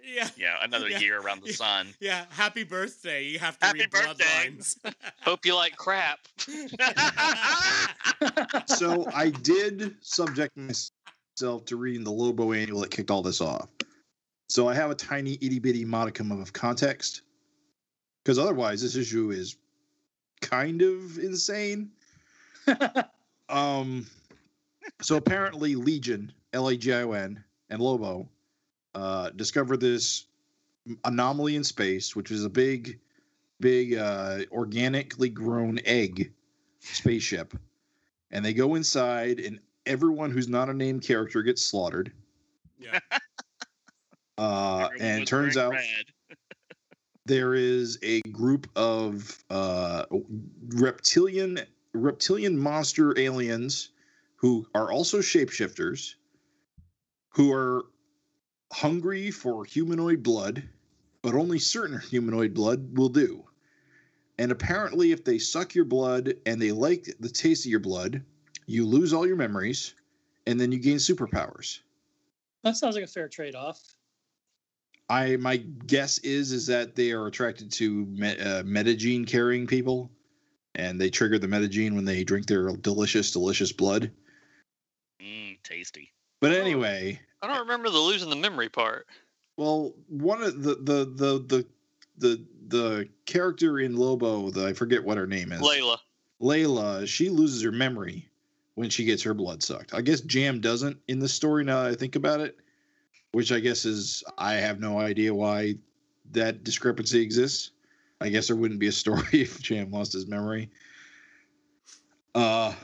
Yeah, 0.03 0.29
yeah, 0.37 0.57
another 0.63 0.89
Yeah. 0.89 0.99
year 0.99 1.21
around 1.21 1.43
the 1.43 1.53
sun. 1.65 1.89
yeah. 2.01 2.25
Happy 2.31 2.65
birthday! 2.65 3.25
You 3.25 3.39
have 3.39 3.59
to 3.59 3.67
Happy 3.67 3.81
read 3.81 3.91
birthday. 3.91 4.25
Bloodlines. 4.25 4.77
Hope 5.23 5.45
you 5.45 5.55
like 5.55 5.77
crap. 5.77 6.21
So 8.67 9.07
I 9.13 9.31
did 9.31 9.97
subject 10.01 10.57
myself 10.57 10.91
to 11.37 11.77
reading 11.77 12.05
the 12.05 12.11
Lobo 12.11 12.53
annual 12.53 12.81
that 12.81 12.91
kicked 12.91 13.11
all 13.11 13.23
this 13.23 13.41
off. 13.41 13.69
So 14.49 14.69
I 14.69 14.75
have 14.75 14.91
a 14.91 14.95
tiny 14.95 15.35
itty 15.41 15.59
bitty 15.59 15.85
modicum 15.85 16.33
of 16.33 16.53
context. 16.53 17.23
Because 18.25 18.39
otherwise, 18.39 18.83
this 18.83 18.97
issue 18.97 19.31
is 19.31 19.57
kind 20.41 20.83
of 20.83 21.19
insane. 21.19 21.91
Um, 23.49 24.07
so 25.01 25.15
apparently, 25.15 25.77
Legion, 25.77 26.33
L 26.53 26.67
A 26.67 26.77
G 26.77 26.93
I 26.93 27.03
O 27.03 27.13
N, 27.13 27.45
and 27.71 27.81
Lobo 27.81 28.29
uh, 28.95 29.31
discovered 29.31 29.81
this 29.81 30.27
anomaly 31.05 31.55
in 31.55 31.63
space, 31.63 32.17
which 32.17 32.33
is 32.33 32.45
a 32.45 32.51
big, 32.51 32.99
big, 33.61 33.95
uh, 33.95 34.41
organically 34.51 35.29
grown 35.29 35.79
egg 35.85 36.33
spaceship. 36.81 37.57
And 38.33 38.45
they 38.45 38.53
go 38.53 38.75
inside, 38.75 39.39
and 39.39 39.61
everyone 39.87 40.31
who's 40.31 40.49
not 40.49 40.69
a 40.69 40.75
named 40.75 41.03
character 41.03 41.43
gets 41.43 41.63
slaughtered. 41.63 42.13
yeah, 42.79 42.99
Uh, 44.39 44.91
and 45.01 45.27
turns 45.27 45.57
out 45.57 45.75
there 47.25 47.55
is 47.55 47.99
a 48.03 48.21
group 48.23 48.69
of 48.77 49.43
uh, 49.49 50.05
reptilian 50.75 51.59
reptilian 51.95 52.59
monster 52.59 53.19
aliens 53.19 53.91
who 54.37 54.67
are 54.75 54.93
also 54.93 55.21
shapeshifters 55.21 56.17
who 57.31 57.51
are 57.51 57.87
hungry 58.73 59.31
for 59.31 59.65
humanoid 59.65 60.23
blood 60.23 60.63
but 61.23 61.35
only 61.35 61.59
certain 61.59 61.99
humanoid 61.99 62.55
blood 62.55 62.97
will 62.97 63.09
do. 63.09 63.43
And 64.39 64.53
apparently 64.53 65.11
if 65.11 65.25
they 65.25 65.39
suck 65.39 65.75
your 65.75 65.85
blood 65.85 66.35
and 66.45 66.63
they 66.63 66.71
like 66.71 67.13
the 67.19 67.29
taste 67.29 67.65
of 67.65 67.71
your 67.71 67.81
blood 67.81 68.23
you 68.67 68.87
lose 68.87 69.13
all 69.13 69.27
your 69.27 69.37
memories 69.37 69.95
and 70.47 70.61
then 70.61 70.73
you 70.73 70.79
gain 70.79 70.97
superpowers 70.97 71.81
that 72.63 72.77
sounds 72.77 72.95
like 72.97 73.05
a 73.05 73.09
fair 73.09 73.29
trade-off. 73.29 73.81
I 75.09 75.37
my 75.37 75.57
guess 75.59 76.19
is 76.19 76.51
is 76.51 76.67
that 76.67 76.97
they 76.97 77.13
are 77.13 77.29
attracted 77.29 77.71
to 77.73 78.07
me, 78.07 78.31
uh, 78.31 78.65
metagene 78.65 79.25
carrying 79.25 79.69
people, 79.69 80.11
and 80.75 81.01
they 81.01 81.11
trigger 81.11 81.39
the 81.39 81.47
metagene 81.47 81.95
when 81.95 82.05
they 82.05 82.25
drink 82.25 82.47
their 82.47 82.69
delicious, 82.77 83.31
delicious 83.31 83.71
blood. 83.71 84.11
Mm, 85.23 85.63
tasty. 85.63 86.13
But 86.41 86.53
Oh. 86.53 86.57
anyway, 86.57 87.21
I 87.41 87.47
don't 87.47 87.61
remember 87.61 87.89
the 87.89 87.99
losing 88.01 88.31
the 88.31 88.37
memory 88.37 88.69
part. 88.69 89.07
well, 89.57 89.95
one 90.09 90.43
of 90.43 90.61
the 90.65 90.75
the 90.75 91.05
the 91.05 91.39
the 91.47 91.67
the 92.19 92.45
the 92.67 93.09
character 93.27 93.79
in 93.79 93.95
Lobo, 93.97 94.51
the 94.51 94.67
I 94.67 94.73
forget 94.73 95.05
what 95.05 95.19
her 95.19 95.27
name 95.29 95.53
is, 95.53 95.61
Layla. 95.61 95.99
Layla, 96.43 97.07
she 97.07 97.29
loses 97.29 97.63
her 97.63 97.71
memory 97.71 98.29
when 98.77 98.91
she 98.91 99.05
gets 99.05 99.23
her 99.23 99.35
blood 99.35 99.63
sucked. 99.63 99.95
I 99.95 100.03
guess 100.03 100.21
Jam 100.21 100.61
doesn't 100.61 100.99
in 101.09 101.19
the 101.19 101.29
story. 101.29 101.65
Now 101.65 101.83
that 101.83 101.93
I 101.93 101.95
think 101.95 102.15
about 102.15 102.41
it, 102.41 102.59
which 103.33 103.51
I 103.51 103.59
guess 103.59 103.85
is 103.85 104.23
I 104.39 104.55
have 104.55 104.81
no 104.81 105.01
idea 105.01 105.35
why 105.35 105.77
that 106.33 106.63
discrepancy 106.63 107.21
exists. 107.21 107.73
I 108.21 108.29
guess 108.29 108.47
there 108.47 108.57
wouldn't 108.57 108.81
be 108.81 108.87
a 108.87 108.93
story 108.93 109.25
if 109.33 109.61
Jam 109.61 109.91
lost 109.91 110.13
his 110.13 110.27
memory. 110.27 110.71
Uh, 112.35 112.75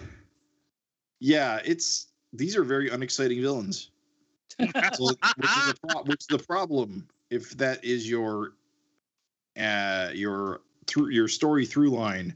yeah, 1.20 1.60
it's 1.64 2.08
these 2.32 2.56
are 2.56 2.64
very 2.64 2.88
unexciting 2.88 3.40
villains. 3.40 3.90
So, 4.94 5.06
which, 5.06 5.56
is 5.56 5.66
the 5.66 5.74
pro- 5.82 6.02
which 6.02 6.20
is 6.20 6.26
the 6.26 6.38
problem 6.38 7.08
if 7.30 7.50
that 7.56 7.82
is 7.82 8.08
your 8.08 8.52
uh 9.58 10.10
your 10.12 10.60
through 10.86 11.08
your 11.08 11.26
story 11.26 11.64
through 11.64 11.90
line 11.90 12.34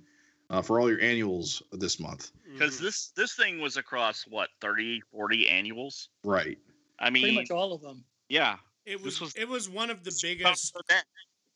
uh, 0.51 0.63
for 0.63 0.81
all 0.81 0.89
your 0.91 1.01
annuals 1.01 1.63
this 1.73 2.01
month. 2.01 2.33
Because 2.59 2.77
Mhm. 2.79 2.81
this 2.83 3.09
this 3.17 3.35
thing 3.35 3.61
was 3.61 3.77
across 3.77 4.27
what 4.27 4.51
30, 4.61 5.01
40 5.13 5.49
annuals. 5.49 6.09
Right. 6.25 6.59
I 6.99 7.11
mean 7.11 7.23
Pretty 7.23 7.37
much 7.37 7.51
all 7.51 7.73
of 7.73 7.83
them. 7.83 8.05
yeah. 8.29 8.59
it 8.87 9.01
was, 9.03 9.21
was- 9.21 9.35
it 9.35 9.49
was 9.49 9.69
one 9.69 9.91
of 9.91 10.05
the 10.05 10.17
biggest 10.23 10.73
so 10.73 10.81
bad. 10.89 11.05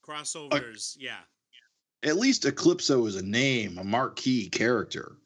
crossovers. 0.03 0.97
yeah. 0.99 1.21
At 2.03 2.17
least 2.17 2.43
Eclipso 2.45 3.07
is 3.07 3.17
a 3.17 3.23
name, 3.23 3.79
a 3.79 3.85
marquee 3.85 4.49
character. 4.49 5.17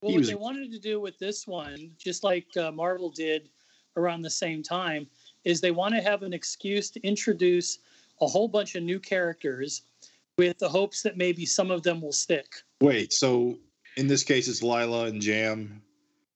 Well, 0.00 0.10
He 0.10 0.14
what 0.16 0.18
was- 0.20 0.28
they 0.28 0.34
wanted 0.34 0.72
to 0.72 0.78
do 0.78 1.00
with 1.00 1.18
this 1.18 1.46
one, 1.46 1.94
just 1.98 2.24
like 2.24 2.46
uh, 2.56 2.70
Marvel 2.72 3.10
did 3.10 3.48
around 3.96 4.22
the 4.22 4.30
same 4.30 4.62
time, 4.62 5.08
is 5.44 5.60
they 5.60 5.70
want 5.70 5.94
to 5.94 6.00
have 6.00 6.22
an 6.22 6.32
excuse 6.32 6.90
to 6.90 7.00
introduce 7.06 7.78
a 8.20 8.26
whole 8.26 8.48
bunch 8.48 8.74
of 8.74 8.82
new 8.82 8.98
characters 8.98 9.82
with 10.36 10.58
the 10.58 10.68
hopes 10.68 11.02
that 11.02 11.16
maybe 11.16 11.44
some 11.46 11.70
of 11.70 11.82
them 11.82 12.00
will 12.00 12.12
stick. 12.12 12.56
Wait, 12.80 13.12
so 13.12 13.58
in 13.98 14.06
this 14.06 14.22
case 14.22 14.48
it's 14.48 14.62
Lila 14.62 15.06
and 15.06 15.20
Jam. 15.20 15.82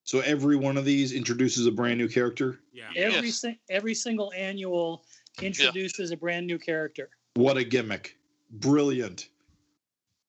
So 0.03 0.19
every 0.19 0.57
one 0.57 0.75
of 0.77 0.83
these 0.83 1.13
introduces 1.13 1.65
a 1.65 1.71
brand 1.71 1.97
new 1.97 2.09
character. 2.09 2.59
Yeah. 2.73 2.89
Every 2.95 3.27
Yes. 3.29 3.39
si- 3.39 3.59
every 3.69 3.95
single 3.95 4.33
annual 4.35 5.05
introduces 5.41 6.11
a 6.11 6.17
brand 6.17 6.45
new 6.45 6.59
character. 6.59 7.09
What 7.35 7.55
a 7.57 7.63
gimmick. 7.63 8.17
Brilliant. 8.51 9.29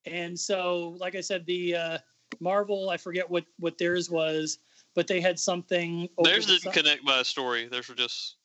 And 0.07 0.39
so, 0.39 0.97
like 1.01 1.17
I 1.17 1.21
said, 1.21 1.45
the 1.47 1.75
uh, 1.75 1.99
Marvel, 2.39 2.89
I 2.91 2.97
forget 2.97 3.29
what 3.29 3.45
what 3.59 3.77
theirs 3.79 4.09
was, 4.11 4.59
but 4.95 5.09
they 5.09 5.21
had 5.21 5.39
something. 5.41 6.09
over 6.19 6.31
Theirs 6.31 6.47
the 6.47 6.53
didn't 6.53 6.73
su- 6.75 6.81
connect 6.83 7.05
by 7.05 7.19
a 7.19 7.25
story. 7.25 7.67
Theirs 7.67 7.89
were 7.89 7.95
just 7.97 8.37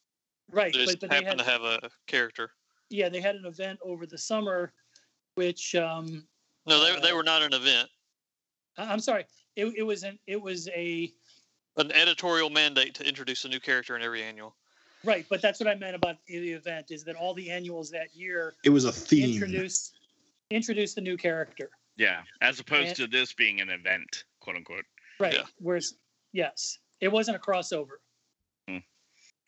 right, 0.52 0.74
they 0.74 0.80
just 0.86 1.00
but, 1.00 1.02
but 1.02 1.10
they 1.12 1.16
happened 1.26 1.42
had 1.42 1.46
to 1.46 1.52
have 1.52 1.84
a 1.84 1.90
character. 2.08 2.52
yeah 2.90 3.08
they 3.08 3.22
had 3.22 3.36
an 3.36 3.46
event 3.46 3.80
over 3.84 4.08
the 4.08 4.18
summer, 4.18 4.74
which 5.36 5.76
um, 5.76 6.26
No, 6.66 6.84
they 6.84 7.00
they 7.02 7.12
Uh, 7.12 7.16
were 7.16 7.24
not 7.24 7.44
an 7.44 7.54
event. 7.54 7.88
I- 8.80 8.92
I'm 8.92 9.00
sorry, 9.00 9.26
it, 9.56 9.66
it 9.78 9.84
was 9.84 10.04
an 10.04 10.18
it 10.28 10.42
was 10.42 10.68
a 10.70 11.12
An 11.78 11.92
editorial 11.92 12.50
mandate 12.50 12.96
to 12.96 13.08
introduce 13.08 13.46
a 13.46 13.50
new 13.50 13.60
character 13.60 13.96
in 13.96 14.02
every 14.02 14.24
annual. 14.24 14.56
right, 15.04 15.26
but 15.30 15.42
that's 15.42 15.60
what 15.60 15.68
I 15.68 15.76
meant 15.76 15.96
about 15.96 16.18
the 16.28 16.52
event 16.52 16.92
is 16.92 17.04
that 17.06 17.16
all 17.16 17.34
the 17.34 17.50
annuals 17.52 17.90
that 17.92 18.16
year 18.16 18.56
It 18.64 18.70
was 18.70 18.86
a 18.86 18.92
theme. 18.92 19.34
introduce 19.34 19.92
introduce 20.50 20.94
the 20.96 21.02
new 21.02 21.16
character. 21.18 21.70
Yeah. 21.98 22.22
As 22.42 22.60
opposed 22.60 22.88
And- 22.88 22.96
to 22.98 23.08
this 23.08 23.34
being 23.34 23.60
an 23.62 23.70
event, 23.70 24.24
quote 24.40 24.56
unquote. 24.56 24.86
Right. 25.20 25.34
Yeah. 25.34 25.46
Whereas 25.60 25.94
yes, 26.32 26.80
it 27.02 27.10
wasn't 27.10 27.38
a 27.38 27.40
crossover. 27.40 27.98
Hmm. 28.68 28.78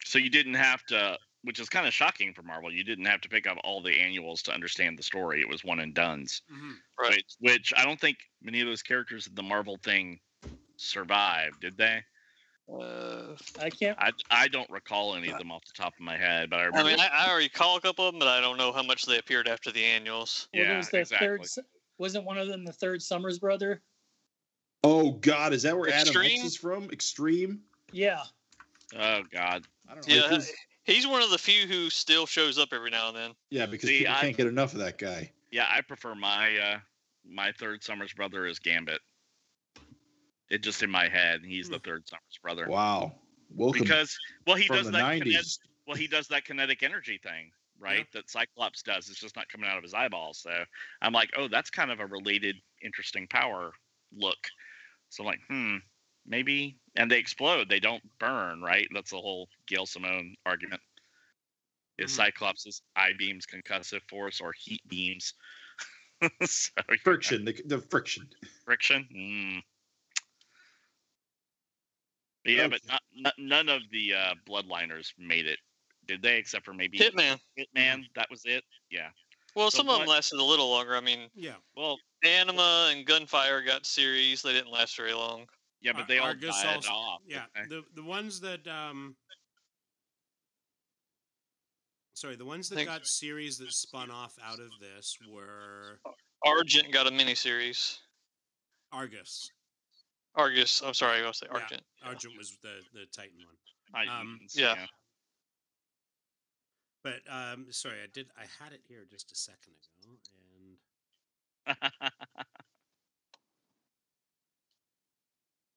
So 0.04 0.20
you 0.20 0.30
didn't 0.30 0.54
have 0.56 0.84
to, 0.88 1.17
which 1.43 1.60
is 1.60 1.69
kind 1.69 1.88
of 1.88 1.93
shocking 1.93 2.34
for 2.34 2.43
Marvel. 2.43 2.71
You 2.71 2.84
didn't 2.84 3.06
have 3.06 3.21
to 3.21 3.30
pick 3.30 3.47
up 3.47 3.58
all 3.63 3.82
the 3.82 3.97
annuals 3.99 4.41
to 4.43 4.54
understand 4.54 4.97
the 4.97 5.04
story. 5.04 5.41
It 5.41 5.49
was 5.49 5.63
one 5.63 5.80
and 5.80 5.93
done's. 5.93 6.41
Mhm. 6.51 6.75
Right. 6.99 7.15
Which, 7.15 7.36
which 7.39 7.73
I 7.75 7.84
don't 7.84 7.99
think 7.99 8.17
many 8.41 8.62
of 8.62 8.67
those 8.67 8.84
characters 8.84 9.27
in 9.27 9.36
the 9.36 9.43
Marvel 9.43 9.77
thing 9.84 10.19
survived, 10.77 11.60
did 11.62 11.77
they? 11.77 12.04
Uh, 12.71 13.36
I 13.60 13.69
can't. 13.69 13.97
I, 13.99 14.12
I 14.30 14.47
don't 14.47 14.69
recall 14.69 15.15
any 15.15 15.30
of 15.30 15.38
them 15.38 15.51
off 15.51 15.63
the 15.65 15.73
top 15.75 15.93
of 15.93 15.99
my 15.99 16.15
head, 16.15 16.49
but 16.49 16.60
I 16.60 16.67
I 16.67 16.84
mean, 16.84 16.99
I, 16.99 17.08
I 17.12 17.30
already 17.30 17.49
call 17.49 17.75
a 17.75 17.82
couple 17.82 18.08
of 18.08 18.13
them, 18.13 18.19
but 18.19 18.30
I 18.30 18.39
don't 18.39 18.58
know 18.58 18.71
how 18.71 18.84
much 18.84 19.06
they 19.06 19.17
appeared 19.17 19.47
after 19.47 19.71
the 19.71 19.84
annuals. 19.84 20.47
Well, 20.54 20.63
yeah, 20.63 20.77
was 20.77 20.89
the 20.89 20.99
exactly. 20.99 21.27
third. 21.27 21.41
s- 21.41 21.60
Wasn't 21.97 22.23
one 22.23 22.38
of 22.38 22.47
them 22.47 22.63
the 22.63 22.71
third 22.71 23.01
Summers 23.01 23.39
brother? 23.39 23.82
Oh 24.84 25.12
God, 25.12 25.54
is 25.54 25.63
that 25.63 25.77
where 25.77 25.89
Adam 25.89 26.01
Extreme? 26.08 26.32
X 26.39 26.43
is 26.45 26.56
from? 26.58 26.89
Extreme? 26.91 27.60
Yeah. 27.91 28.21
Oh 28.97 29.23
God. 29.32 29.67
I 29.89 29.95
don't 29.95 30.08
know. 30.08 30.15
Yeah, 30.15 30.21
because- 30.30 30.51
he's 30.84 31.08
one 31.08 31.22
of 31.22 31.30
the 31.30 31.38
few 31.38 31.67
who 31.67 31.89
still 31.89 32.26
shows 32.26 32.58
up 32.58 32.70
every 32.74 32.89
now 32.89 33.08
and 33.10 33.17
then. 33.17 33.32
yeah, 33.50 33.65
because 33.65 33.89
See, 33.89 34.00
people 34.00 34.13
I- 34.13 34.22
can't 34.22 34.38
get 34.38 34.48
enough 34.48 34.74
of 34.74 34.80
that 34.80 34.98
guy. 34.98 35.32
Yeah, 35.52 35.67
I 35.70 35.82
prefer 35.82 36.15
my 36.15 36.58
uh 36.58 36.80
my 37.26 37.52
third 37.52 37.84
Summers 37.84 38.13
brother 38.13 38.46
is 38.46 38.60
Gambit. 38.60 39.02
It 40.50 40.63
just 40.63 40.84
in 40.84 40.89
my 40.89 41.08
head, 41.08 41.41
he's 41.46 41.70
the 41.70 41.80
third 41.80 42.08
Summers 42.08 42.39
brother. 42.41 42.67
Wow. 42.67 43.13
Welcome 43.54 43.82
Because 43.82 44.17
well, 44.48 44.56
he 44.56 44.67
does 44.67 44.89
that. 44.91 45.20
Kinetic, 45.20 45.46
well, 45.88 45.98
he 45.98 46.08
does 46.08 46.28
that 46.30 46.46
kinetic 46.46 46.84
energy 46.84 47.20
thing, 47.22 47.52
right? 47.80 48.06
That 48.13 48.30
Cyclops 48.30 48.82
does. 48.82 49.10
It's 49.10 49.20
just 49.20 49.36
not 49.36 49.50
coming 49.50 49.70
out 49.70 49.78
of 49.78 49.84
his 49.84 49.94
eyeballs. 49.94 50.39
So 50.39 50.52
I'm 51.02 51.12
like, 51.13 51.30
oh, 51.38 51.48
that's 51.50 51.70
kind 51.70 51.91
of 51.91 52.00
a 52.00 52.06
related, 52.06 52.56
interesting 52.82 53.28
power 53.28 53.72
look. 54.15 54.38
So 55.10 55.24
I'm 55.24 55.28
like, 55.28 55.39
hmm, 55.50 55.78
maybe. 56.32 56.80
And 56.96 57.12
they 57.12 57.20
explode. 57.20 57.70
They 57.70 57.80
don't 57.80 58.04
burn, 58.17 58.62
right? 58.62 58.88
That's 58.94 59.12
the 59.12 59.17
whole 59.17 59.48
Gail 59.67 59.86
Simone 59.86 60.36
argument. 60.46 60.82
Is 62.00 62.12
Mhm. 62.12 62.15
Cyclops' 62.15 62.82
eye 62.96 63.13
beams 63.13 63.46
concussive 63.46 64.02
force 64.10 64.41
or 64.41 64.54
heat 64.54 64.82
beams? 64.88 65.36
so, 66.44 66.72
yeah, 66.89 66.96
Friction, 67.04 67.46
the, 67.46 67.62
the 67.65 67.80
friction. 67.80 68.28
friction. 68.65 69.08
Mm. 69.13 69.63
But 72.44 72.54
yeah, 72.54 72.67
but 72.67 72.82
not, 72.88 73.02
not, 73.13 73.34
none 73.38 73.70
of 73.70 73.84
the 73.91 74.13
uh, 74.15 74.34
bloodliners 74.48 75.13
made 75.17 75.46
it, 75.46 75.60
did 76.08 76.24
they? 76.24 76.38
Except 76.38 76.65
for 76.65 76.74
maybe 76.74 76.98
Hitman. 76.98 77.39
Hitman. 77.58 78.06
That 78.15 78.30
was 78.32 78.46
it. 78.46 78.63
Yeah. 78.89 79.10
Well, 79.56 79.70
So 79.70 79.78
some 79.80 79.89
of 79.89 80.00
them 80.00 80.08
lasted 80.08 80.39
a 80.39 80.44
little 80.44 80.70
longer. 80.70 80.96
I 80.96 81.02
mean, 81.02 81.30
Yeah. 81.36 81.56
Well, 81.76 81.98
Anima 82.24 82.89
and 82.91 83.06
Gunfire 83.06 83.62
got 83.62 83.86
series. 83.86 84.41
They 84.41 84.54
didn't 84.54 84.72
last 84.72 84.98
very 84.98 85.13
long. 85.13 85.48
Yeah, 85.82 85.91
but 85.94 86.02
Ar- 86.02 86.08
they 86.08 86.17
all 86.20 86.28
Argus 86.28 86.62
died 86.62 86.86
off. 86.89 87.22
Yeah. 87.28 87.46
didn't? 87.56 87.70
The 87.70 87.84
the 88.02 88.04
ones 88.04 88.39
that 88.41 88.65
um 88.67 89.15
Sorry, 92.13 92.36
the 92.36 92.46
ones 92.46 92.70
that 92.70 92.76
Think- 92.76 92.88
got 92.89 93.06
series 93.08 93.58
that 93.58 93.72
spun 93.74 94.12
off 94.12 94.36
out 94.44 94.60
of 94.60 94.70
this 94.80 95.17
were 95.28 96.00
Argent 96.46 96.91
got 96.91 97.08
a 97.08 97.12
miniseries. 97.12 97.98
Argus. 98.91 99.50
Argus. 100.36 100.82
I'm 100.86 100.94
sorry, 100.94 101.24
I 101.24 101.28
was 101.28 101.38
say 101.39 101.48
Yeah, 101.52 101.60
Argent. 101.60 101.82
Argent 102.04 102.38
was 102.38 102.58
the 102.62 102.82
the 102.94 103.06
Titan 103.08 103.38
one. 103.46 103.56
Titans, 103.94 104.56
um, 104.56 104.62
yeah. 104.62 104.86
But 107.04 107.22
um 107.28 107.65
sorry, 107.72 107.96
I 108.04 108.08
did 108.13 108.28
I 108.38 108.46
had 108.63 108.72
it 108.74 108.82
here 108.88 109.06
just 109.10 109.32
a 109.32 109.36
second 109.36 109.74
ago 110.04 110.17
and 110.56 110.78
I 111.67 111.74
think 111.74 112.12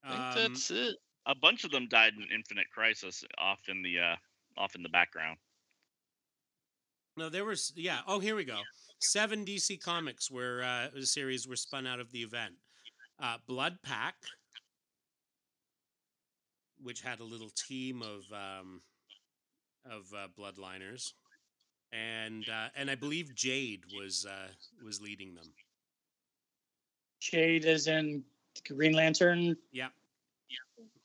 um, 0.07 0.35
that's 0.35 0.71
it. 0.71 0.97
a 1.27 1.35
bunch 1.35 1.65
of 1.65 1.71
them 1.71 1.89
died 1.89 2.13
in 2.17 2.27
Infinite 2.35 2.67
Crisis, 2.73 3.25
off 3.39 3.61
in 3.69 3.83
the 3.83 3.99
uh, 3.99 4.17
off 4.57 4.75
in 4.75 4.83
the 4.83 4.89
background. 4.89 5.39
No, 7.17 7.29
there 7.29 7.45
was 7.45 7.73
yeah. 7.77 8.01
Oh, 8.07 8.19
here 8.19 8.37
we 8.37 8.45
go. 8.45 8.61
Seven 9.01 9.45
DC 9.45 9.81
Comics 9.83 10.31
were 10.31 10.63
uh, 10.63 11.01
series 11.03 11.47
were 11.47 11.57
spun 11.57 11.87
out 11.87 12.01
of 12.01 12.11
the 12.13 12.21
event. 12.23 12.55
Uh, 13.23 13.37
Blood 13.47 13.79
Pack, 13.83 14.17
which 16.83 17.01
had 17.01 17.21
a 17.21 17.25
little 17.25 17.51
team 17.51 18.03
of 18.03 18.23
um, 18.33 18.81
of 19.87 20.03
uh, 20.17 20.29
bloodliners, 20.39 21.13
and 21.93 22.49
uh, 22.49 22.69
and 22.77 22.91
I 22.91 22.95
believe 22.95 23.35
Jade 23.35 23.85
was 23.97 24.27
uh, 24.29 24.49
was 24.85 25.01
leading 25.01 25.35
them. 25.35 25.53
Shade 27.21 27.65
is 27.65 27.87
in 27.87 28.25
Green 28.69 28.93
Lantern. 28.93 29.57
Yeah. 29.73 29.89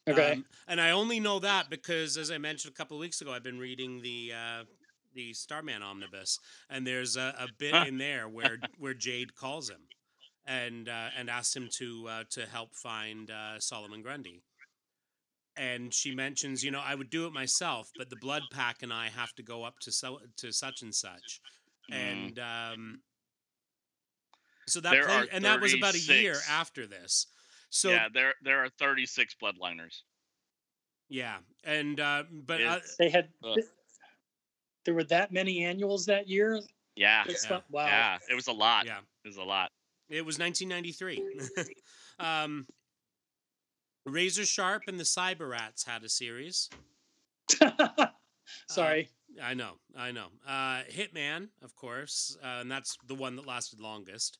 Okay. 0.07 0.33
Um, 0.33 0.45
and 0.67 0.81
I 0.81 0.91
only 0.91 1.19
know 1.19 1.39
that 1.39 1.69
because, 1.69 2.17
as 2.17 2.31
I 2.31 2.37
mentioned 2.37 2.73
a 2.73 2.77
couple 2.77 2.97
of 2.97 3.01
weeks 3.01 3.21
ago, 3.21 3.31
I've 3.31 3.43
been 3.43 3.59
reading 3.59 4.01
the 4.01 4.31
uh, 4.35 4.63
the 5.13 5.33
Starman 5.33 5.83
omnibus, 5.83 6.39
and 6.69 6.85
there's 6.85 7.15
a, 7.15 7.35
a 7.39 7.47
bit 7.57 7.73
Huh. 7.75 7.85
in 7.87 7.97
there 7.97 8.27
where 8.27 8.57
where 8.79 8.93
Jade 8.95 9.35
calls 9.35 9.69
him, 9.69 9.81
and 10.45 10.89
uh, 10.89 11.09
and 11.17 11.29
asks 11.29 11.55
him 11.55 11.69
to 11.77 12.07
uh, 12.07 12.23
to 12.31 12.45
help 12.47 12.75
find 12.75 13.29
uh, 13.29 13.59
Solomon 13.59 14.01
Grundy. 14.01 14.41
And 15.57 15.93
she 15.93 16.15
mentions, 16.15 16.63
you 16.63 16.71
know, 16.71 16.81
I 16.83 16.95
would 16.95 17.09
do 17.09 17.25
it 17.27 17.33
myself, 17.33 17.91
but 17.97 18.09
the 18.09 18.15
Blood 18.15 18.43
Pack 18.51 18.81
and 18.81 18.93
I 18.93 19.09
have 19.09 19.33
to 19.35 19.43
go 19.43 19.63
up 19.63 19.77
to 19.81 19.91
so 19.91 20.19
to 20.37 20.51
such 20.51 20.81
and 20.81 20.93
such, 20.95 21.41
Mm. 21.91 21.95
and 21.95 22.39
um, 22.39 23.01
so 24.67 24.79
that 24.79 25.03
play, 25.05 25.27
and 25.31 25.43
that 25.45 25.59
was 25.59 25.73
about 25.73 25.95
a 25.95 25.99
year 25.99 26.35
after 26.49 26.87
this. 26.87 27.27
So 27.69 27.89
yeah, 27.91 28.07
there 28.13 28.33
there 28.43 28.63
are 28.63 28.69
36 28.79 29.35
bloodliners. 29.41 30.01
Yeah, 31.09 31.37
and 31.63 31.99
uh, 31.99 32.23
but 32.31 32.61
uh, 32.63 32.79
they 32.97 33.09
had. 33.09 33.29
Ugh. 33.43 33.57
There 34.85 34.93
were 34.93 35.03
that 35.05 35.31
many 35.31 35.63
annuals 35.65 36.05
that 36.05 36.27
year. 36.27 36.59
Yeah, 36.95 37.23
Yeah. 37.27 37.35
not- 37.49 37.65
wow. 37.69 37.85
yeah, 37.85 38.17
it 38.29 38.33
was 38.35 38.47
a 38.47 38.51
lot. 38.51 38.85
yeah, 38.85 38.99
It 39.23 39.27
was 39.27 39.37
a 39.37 39.43
lot. 39.43 39.71
it 40.09 40.25
was 40.25 40.39
1993. 40.39 41.73
um, 42.19 42.65
Razor 44.05 44.45
Sharp 44.45 44.83
and 44.87 44.99
the 44.99 45.03
Cyber 45.03 45.49
Rats 45.49 45.83
had 45.83 46.03
a 46.03 46.09
series. 46.09 46.69
Sorry. 48.69 49.09
I 49.41 49.53
know, 49.53 49.73
I 49.95 50.11
know. 50.11 50.27
Uh, 50.47 50.81
Hitman, 50.91 51.49
of 51.61 51.75
course, 51.75 52.35
uh, 52.43 52.61
and 52.61 52.71
that's 52.71 52.97
the 53.07 53.15
one 53.15 53.35
that 53.35 53.45
lasted 53.45 53.79
longest. 53.79 54.39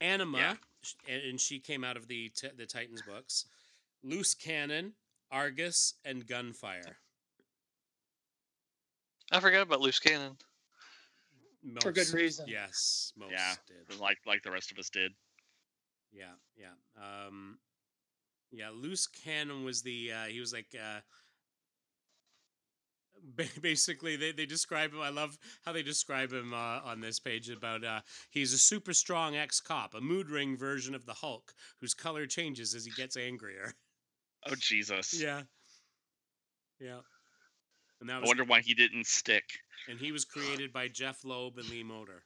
Anima, 0.00 0.38
Yeah. 0.38 0.54
Sh- 0.82 0.94
and 1.08 1.22
and 1.22 1.40
she 1.40 1.58
came 1.60 1.84
out 1.84 1.96
of 1.96 2.08
the 2.08 2.30
t- 2.30 2.48
the 2.56 2.66
Titans 2.66 3.02
books. 3.02 3.46
Loose 4.02 4.34
Cannon, 4.34 4.94
Argus, 5.30 5.94
and 6.04 6.26
Gunfire. 6.26 6.98
I 9.30 9.40
forgot 9.40 9.62
about 9.62 9.80
loose 9.80 9.98
cannon. 9.98 10.36
Most, 11.64 11.82
For 11.84 11.92
good 11.92 12.12
reason. 12.12 12.46
Yes, 12.48 13.12
most 13.16 13.30
Yeah. 13.32 13.54
did. 13.88 13.98
like 14.00 14.18
like 14.26 14.42
the 14.42 14.50
rest 14.50 14.72
of 14.72 14.78
us 14.78 14.90
did. 14.90 15.12
Yeah, 16.12 16.34
yeah. 16.56 16.74
Um, 16.96 17.58
yeah, 18.50 18.70
loose 18.70 19.06
cannon 19.06 19.64
was 19.64 19.82
the 19.82 20.12
uh, 20.12 20.24
he 20.26 20.40
was 20.40 20.52
like 20.52 20.66
uh, 20.74 21.00
ba- 21.00 21.02
basically 23.62 24.16
they, 24.16 24.32
they 24.32 24.46
describe 24.46 24.92
him. 24.92 25.00
I 25.00 25.10
love 25.10 25.38
how 25.64 25.72
they 25.72 25.82
describe 25.82 26.32
him 26.32 26.52
uh, 26.52 26.80
on 26.84 27.00
this 27.00 27.18
page 27.18 27.48
about 27.48 27.84
uh, 27.84 28.00
he's 28.30 28.52
a 28.52 28.58
super 28.58 28.92
strong 28.92 29.36
ex 29.36 29.60
cop, 29.60 29.94
a 29.94 30.00
mood 30.00 30.30
ring 30.30 30.56
version 30.56 30.94
of 30.94 31.06
the 31.06 31.14
Hulk, 31.14 31.52
whose 31.80 31.94
color 31.94 32.26
changes 32.26 32.74
as 32.74 32.84
he 32.84 32.90
gets 32.92 33.16
angrier. 33.16 33.72
Oh 34.44 34.56
Jesus! 34.58 35.22
yeah, 35.22 35.42
yeah. 36.80 36.98
And 38.00 38.10
that 38.10 38.16
I 38.16 38.18
was 38.18 38.26
wonder 38.26 38.42
why 38.42 38.60
he 38.60 38.74
didn't 38.74 39.06
stick. 39.06 39.44
and 39.88 40.00
he 40.00 40.10
was 40.10 40.24
created 40.24 40.72
by 40.72 40.88
Jeph 40.88 41.24
Loeb 41.24 41.58
and 41.58 41.68
Lee 41.68 41.84
Moder. 41.84 42.24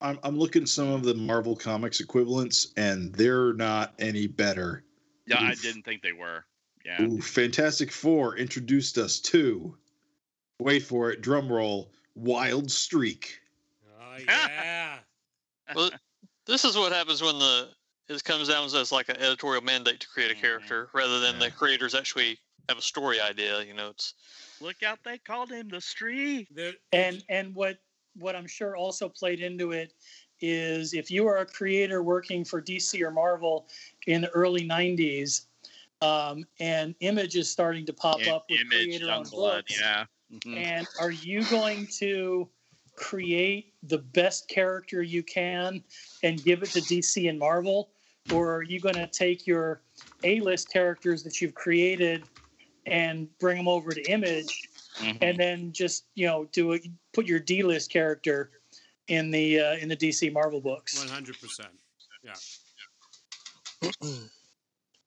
I'm 0.00 0.18
I'm 0.24 0.36
looking 0.36 0.62
at 0.62 0.68
some 0.68 0.88
of 0.88 1.04
the 1.04 1.14
Marvel 1.14 1.54
Comics 1.54 2.00
equivalents, 2.00 2.72
and 2.76 3.14
they're 3.14 3.52
not 3.52 3.94
any 4.00 4.26
better. 4.26 4.82
Yeah, 5.28 5.40
I 5.40 5.54
didn't 5.54 5.84
think 5.84 6.02
they 6.02 6.12
were. 6.12 6.44
Yeah. 6.88 7.02
Ooh, 7.02 7.20
Fantastic 7.20 7.92
Four 7.92 8.36
introduced 8.38 8.96
us 8.96 9.20
to. 9.20 9.76
Wait 10.58 10.82
for 10.82 11.10
it. 11.10 11.20
Drum 11.20 11.52
roll. 11.52 11.92
Wild 12.14 12.70
Streak. 12.70 13.38
Oh 14.00 14.16
yeah. 14.26 14.98
Well, 15.74 15.90
this 16.46 16.64
is 16.64 16.78
what 16.78 16.92
happens 16.92 17.20
when 17.22 17.38
the 17.38 17.68
it 18.08 18.24
comes 18.24 18.48
down 18.48 18.64
as 18.64 18.90
like 18.90 19.10
an 19.10 19.18
editorial 19.18 19.60
mandate 19.62 20.00
to 20.00 20.08
create 20.08 20.30
a 20.30 20.34
Mhm. 20.34 20.40
character 20.40 20.88
rather 20.94 21.20
than 21.20 21.34
Yeah. 21.38 21.48
the 21.48 21.50
creators 21.50 21.94
actually 21.94 22.38
have 22.70 22.78
a 22.78 22.82
story 22.82 23.20
idea. 23.20 23.62
You 23.62 23.74
know, 23.74 23.90
it's 23.90 24.14
Look 24.62 24.82
out! 24.82 24.98
They 25.04 25.18
called 25.18 25.52
him 25.52 25.68
the 25.68 25.80
street. 25.82 26.48
There- 26.50 26.72
and 26.92 27.22
and 27.28 27.54
what 27.54 27.78
what 28.16 28.34
I'm 28.34 28.46
sure 28.46 28.76
also 28.76 29.10
played 29.10 29.40
into 29.40 29.72
it 29.72 29.92
is 30.40 30.94
if 30.94 31.10
you 31.10 31.26
are 31.26 31.36
a 31.38 31.46
creator 31.46 32.02
working 32.02 32.46
for 32.46 32.62
DC 32.62 33.02
or 33.02 33.10
Marvel 33.10 33.68
in 34.06 34.22
the 34.22 34.30
early 34.30 34.64
'90s, 34.66 35.47
um, 36.00 36.44
and 36.60 36.94
Image 37.00 37.36
is 37.36 37.50
starting 37.50 37.84
to 37.86 37.92
pop 37.92 38.20
Im- 38.20 38.32
up 38.32 38.46
with 38.50 38.60
Image, 38.60 38.70
creator-owned 38.84 39.26
Youngblood. 39.26 39.56
books, 39.56 39.80
Yeah. 39.80 40.06
Mhm. 40.32 40.56
and 40.56 40.86
are 41.00 41.10
you 41.10 41.44
going 41.46 41.86
to 41.98 42.48
create 42.94 43.74
the 43.84 43.98
best 43.98 44.48
character 44.48 45.02
you 45.02 45.22
can 45.22 45.82
and 46.22 46.42
give 46.42 46.62
it 46.62 46.70
to 46.70 46.80
DC 46.80 47.28
and 47.28 47.38
Marvel, 47.38 47.92
or 48.32 48.54
are 48.54 48.62
you 48.62 48.80
going 48.80 48.96
to 48.96 49.06
take 49.06 49.46
your 49.46 49.82
A-list 50.24 50.70
characters 50.72 51.22
that 51.22 51.40
you've 51.40 51.54
created 51.54 52.28
and 52.86 53.28
bring 53.38 53.56
them 53.56 53.68
over 53.68 53.92
to 53.92 54.02
Image? 54.10 54.62
Mhm. 54.98 55.18
and 55.20 55.38
then 55.38 55.72
just 55.72 56.06
you 56.16 56.26
know 56.26 56.46
do 56.46 56.72
it 56.72 56.82
put 57.12 57.24
your 57.24 57.38
d-list 57.38 57.88
character 57.88 58.50
in 59.06 59.30
the 59.30 59.60
uh, 59.60 59.76
in 59.76 59.88
the 59.88 59.96
dc 59.96 60.32
marvel 60.32 60.60
books 60.60 61.04
100%. 61.04 61.68
Yeah. 62.24 62.34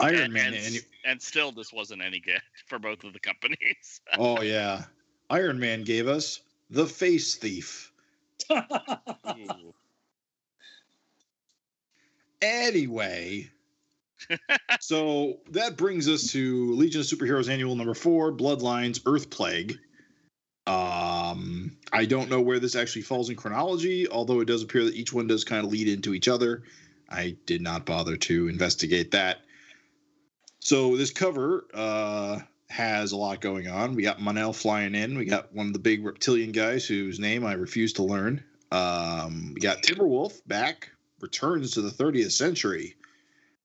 Iron 0.02 0.22
and, 0.22 0.34
Man. 0.34 0.54
and, 0.54 0.64
annu- 0.64 0.86
and 1.06 1.22
still, 1.22 1.52
this 1.52 1.72
wasn't 1.72 2.02
any 2.02 2.20
good 2.20 2.42
for 2.68 2.80
both 2.80 3.04
of 3.04 3.14
the 3.14 3.20
companies. 3.20 4.02
oh 4.18 4.42
yeah. 4.42 4.84
Iron 5.30 5.60
Man 5.60 5.84
gave 5.84 6.08
us 6.08 6.42
the 6.70 6.86
Face 6.86 7.36
Thief. 7.36 7.92
Anyway, 12.42 13.50
so 14.80 15.38
that 15.52 15.78
brings 15.78 16.10
us 16.10 16.32
to 16.32 16.74
Legion 16.74 17.02
of 17.02 17.08
Superheroes 17.08 17.50
Annual 17.50 17.76
Number 17.76 17.94
Four, 17.94 18.32
Bloodlines, 18.32 19.02
Earth 19.06 19.30
Plague. 19.30 19.78
Um, 20.68 21.78
I 21.92 22.06
don't 22.06 22.30
know 22.30 22.42
where 22.42 22.60
this 22.60 22.76
actually 22.76 23.02
falls 23.04 23.30
in 23.30 23.36
chronology, 23.36 24.08
although 24.08 24.40
it 24.42 24.46
does 24.46 24.64
appear 24.64 24.86
that 24.86 24.96
each 24.96 25.14
one 25.14 25.28
does 25.28 25.44
kind 25.44 25.66
of 25.66 25.72
lead 25.72 25.88
into 25.88 26.14
each 26.14 26.28
other. 26.28 26.64
I 27.10 27.36
did 27.46 27.62
not 27.62 27.86
bother 27.86 28.16
to 28.18 28.48
investigate 28.48 29.12
that. 29.12 29.42
So 30.62 30.96
this 30.96 31.10
cover 31.10 31.66
uh, 31.74 32.40
has 32.70 33.12
a 33.12 33.18
lot 33.18 33.42
going 33.42 33.68
on. 33.68 33.96
We 33.96 34.04
got 34.04 34.22
Mon-El 34.22 34.54
flying 34.54 34.94
in. 34.94 35.18
We 35.18 35.26
got 35.26 35.54
one 35.54 35.68
of 35.68 35.74
the 35.74 35.80
big 35.80 36.06
reptilian 36.06 36.52
guys 36.52 36.86
whose 36.86 37.20
name 37.20 37.46
I 37.46 37.54
refuse 37.54 37.94
to 37.94 38.04
learn. 38.04 38.44
Um, 38.72 39.54
we 39.56 39.60
got 39.60 39.82
Timberwolf 39.82 40.40
back, 40.48 40.92
returns 41.20 41.72
to 41.72 41.82
the 41.82 41.90
30th 41.90 42.32
century. 42.32 42.96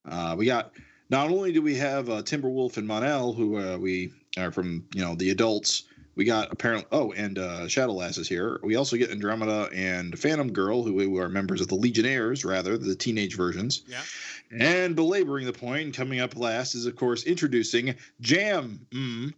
Uh, 0.07 0.35
we 0.39 0.47
got 0.47 0.73
not 1.11 1.31
only 1.31 1.53
do 1.53 1.61
we 1.61 1.77
have 1.77 2.09
uh, 2.09 2.23
Timberwolf 2.23 2.79
and 2.79 2.89
Mon-El, 2.89 3.35
who 3.35 3.59
uh, 3.59 3.77
we 3.77 4.13
are 4.39 4.51
from, 4.51 4.89
you 4.95 5.03
know, 5.03 5.15
the 5.15 5.31
adults. 5.31 5.85
We 6.17 6.25
got 6.25 6.51
apparently, 6.51 6.89
oh, 6.93 7.13
and 7.13 7.39
uh, 7.39 7.69
Shadowlass 7.69 8.17
is 8.17 8.27
here. 8.27 8.59
We 8.63 8.77
also 8.77 8.97
get 8.97 9.11
Andromeda 9.11 9.69
and 9.75 10.19
Phantom 10.19 10.51
Girl, 10.51 10.83
who 10.83 11.19
are 11.19 11.29
members 11.29 11.61
of 11.61 11.69
the 11.69 11.75
Legionnaires, 11.75 12.43
rather, 12.43 12.79
the 12.79 12.95
teenage 12.95 13.37
versions. 13.37 13.83
Yeah. 13.87 14.03
And 14.51 14.97
belaboring 14.97 15.45
the 15.45 15.53
point, 15.53 15.95
coming 15.95 16.21
up 16.21 16.35
last 16.35 16.75
is, 16.75 16.87
of 16.87 16.97
course, 16.97 17.25
introducing 17.25 17.95
Jam. 18.21 18.87
Mm, 18.93 19.35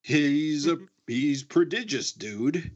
he's 0.00 0.66
a 0.66 0.78
he's 1.06 1.42
prodigious, 1.42 2.12
dude. 2.12 2.72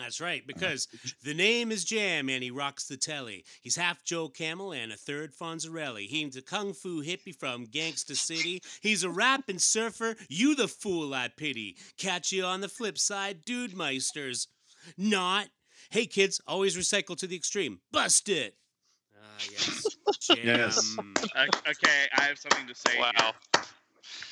That's 0.00 0.20
right, 0.20 0.46
because 0.46 0.88
the 1.22 1.34
name 1.34 1.70
is 1.70 1.84
Jam 1.84 2.30
and 2.30 2.42
he 2.42 2.50
rocks 2.50 2.86
the 2.86 2.96
telly. 2.96 3.44
He's 3.60 3.76
half 3.76 4.02
Joe 4.02 4.28
Camel 4.28 4.72
and 4.72 4.92
a 4.92 4.96
third 4.96 5.34
Fonzarelli. 5.34 6.06
He's 6.06 6.36
a 6.36 6.42
kung 6.42 6.72
fu 6.72 7.02
hippie 7.02 7.34
from 7.34 7.66
Gangsta 7.66 8.16
City. 8.16 8.62
He's 8.80 9.04
a 9.04 9.10
rapping 9.10 9.58
surfer, 9.58 10.16
you 10.28 10.54
the 10.54 10.68
fool 10.68 11.12
I 11.12 11.28
pity. 11.28 11.76
Catch 11.98 12.32
you 12.32 12.44
on 12.44 12.62
the 12.62 12.68
flip 12.68 12.98
side, 12.98 13.44
dude 13.44 13.72
meisters. 13.72 14.46
Not. 14.96 15.48
Hey 15.90 16.06
kids, 16.06 16.40
always 16.46 16.76
recycle 16.76 17.16
to 17.18 17.26
the 17.26 17.36
extreme. 17.36 17.80
Bust 17.92 18.28
it. 18.30 18.54
Ah, 19.14 19.44
yes. 19.52 19.84
Jam. 20.20 20.38
Yes. 20.42 20.96
Uh, 20.98 21.46
okay, 21.68 22.06
I 22.16 22.22
have 22.22 22.38
something 22.38 22.66
to 22.66 22.74
say. 22.74 22.92
here. 22.92 23.02
wow. 23.16 23.32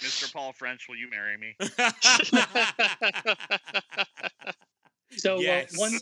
Mr. 0.00 0.32
Paul 0.32 0.52
French, 0.52 0.88
will 0.88 0.96
you 0.96 1.10
marry 1.10 1.36
me? 1.36 1.56
so 5.16 5.40
yes. 5.40 5.74
uh, 5.74 5.80
one 5.80 5.92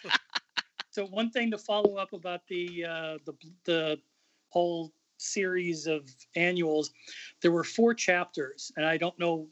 so 0.90 1.06
one 1.06 1.30
thing 1.30 1.50
to 1.50 1.58
follow 1.58 1.96
up 1.96 2.12
about 2.12 2.40
the 2.48 2.84
uh, 2.84 3.18
the 3.26 3.32
the 3.64 3.98
whole 4.48 4.92
series 5.18 5.86
of 5.86 6.08
annuals 6.34 6.90
there 7.42 7.52
were 7.52 7.64
four 7.64 7.92
chapters 7.92 8.72
and 8.76 8.86
i 8.86 8.96
don't 8.96 9.18
know 9.18 9.46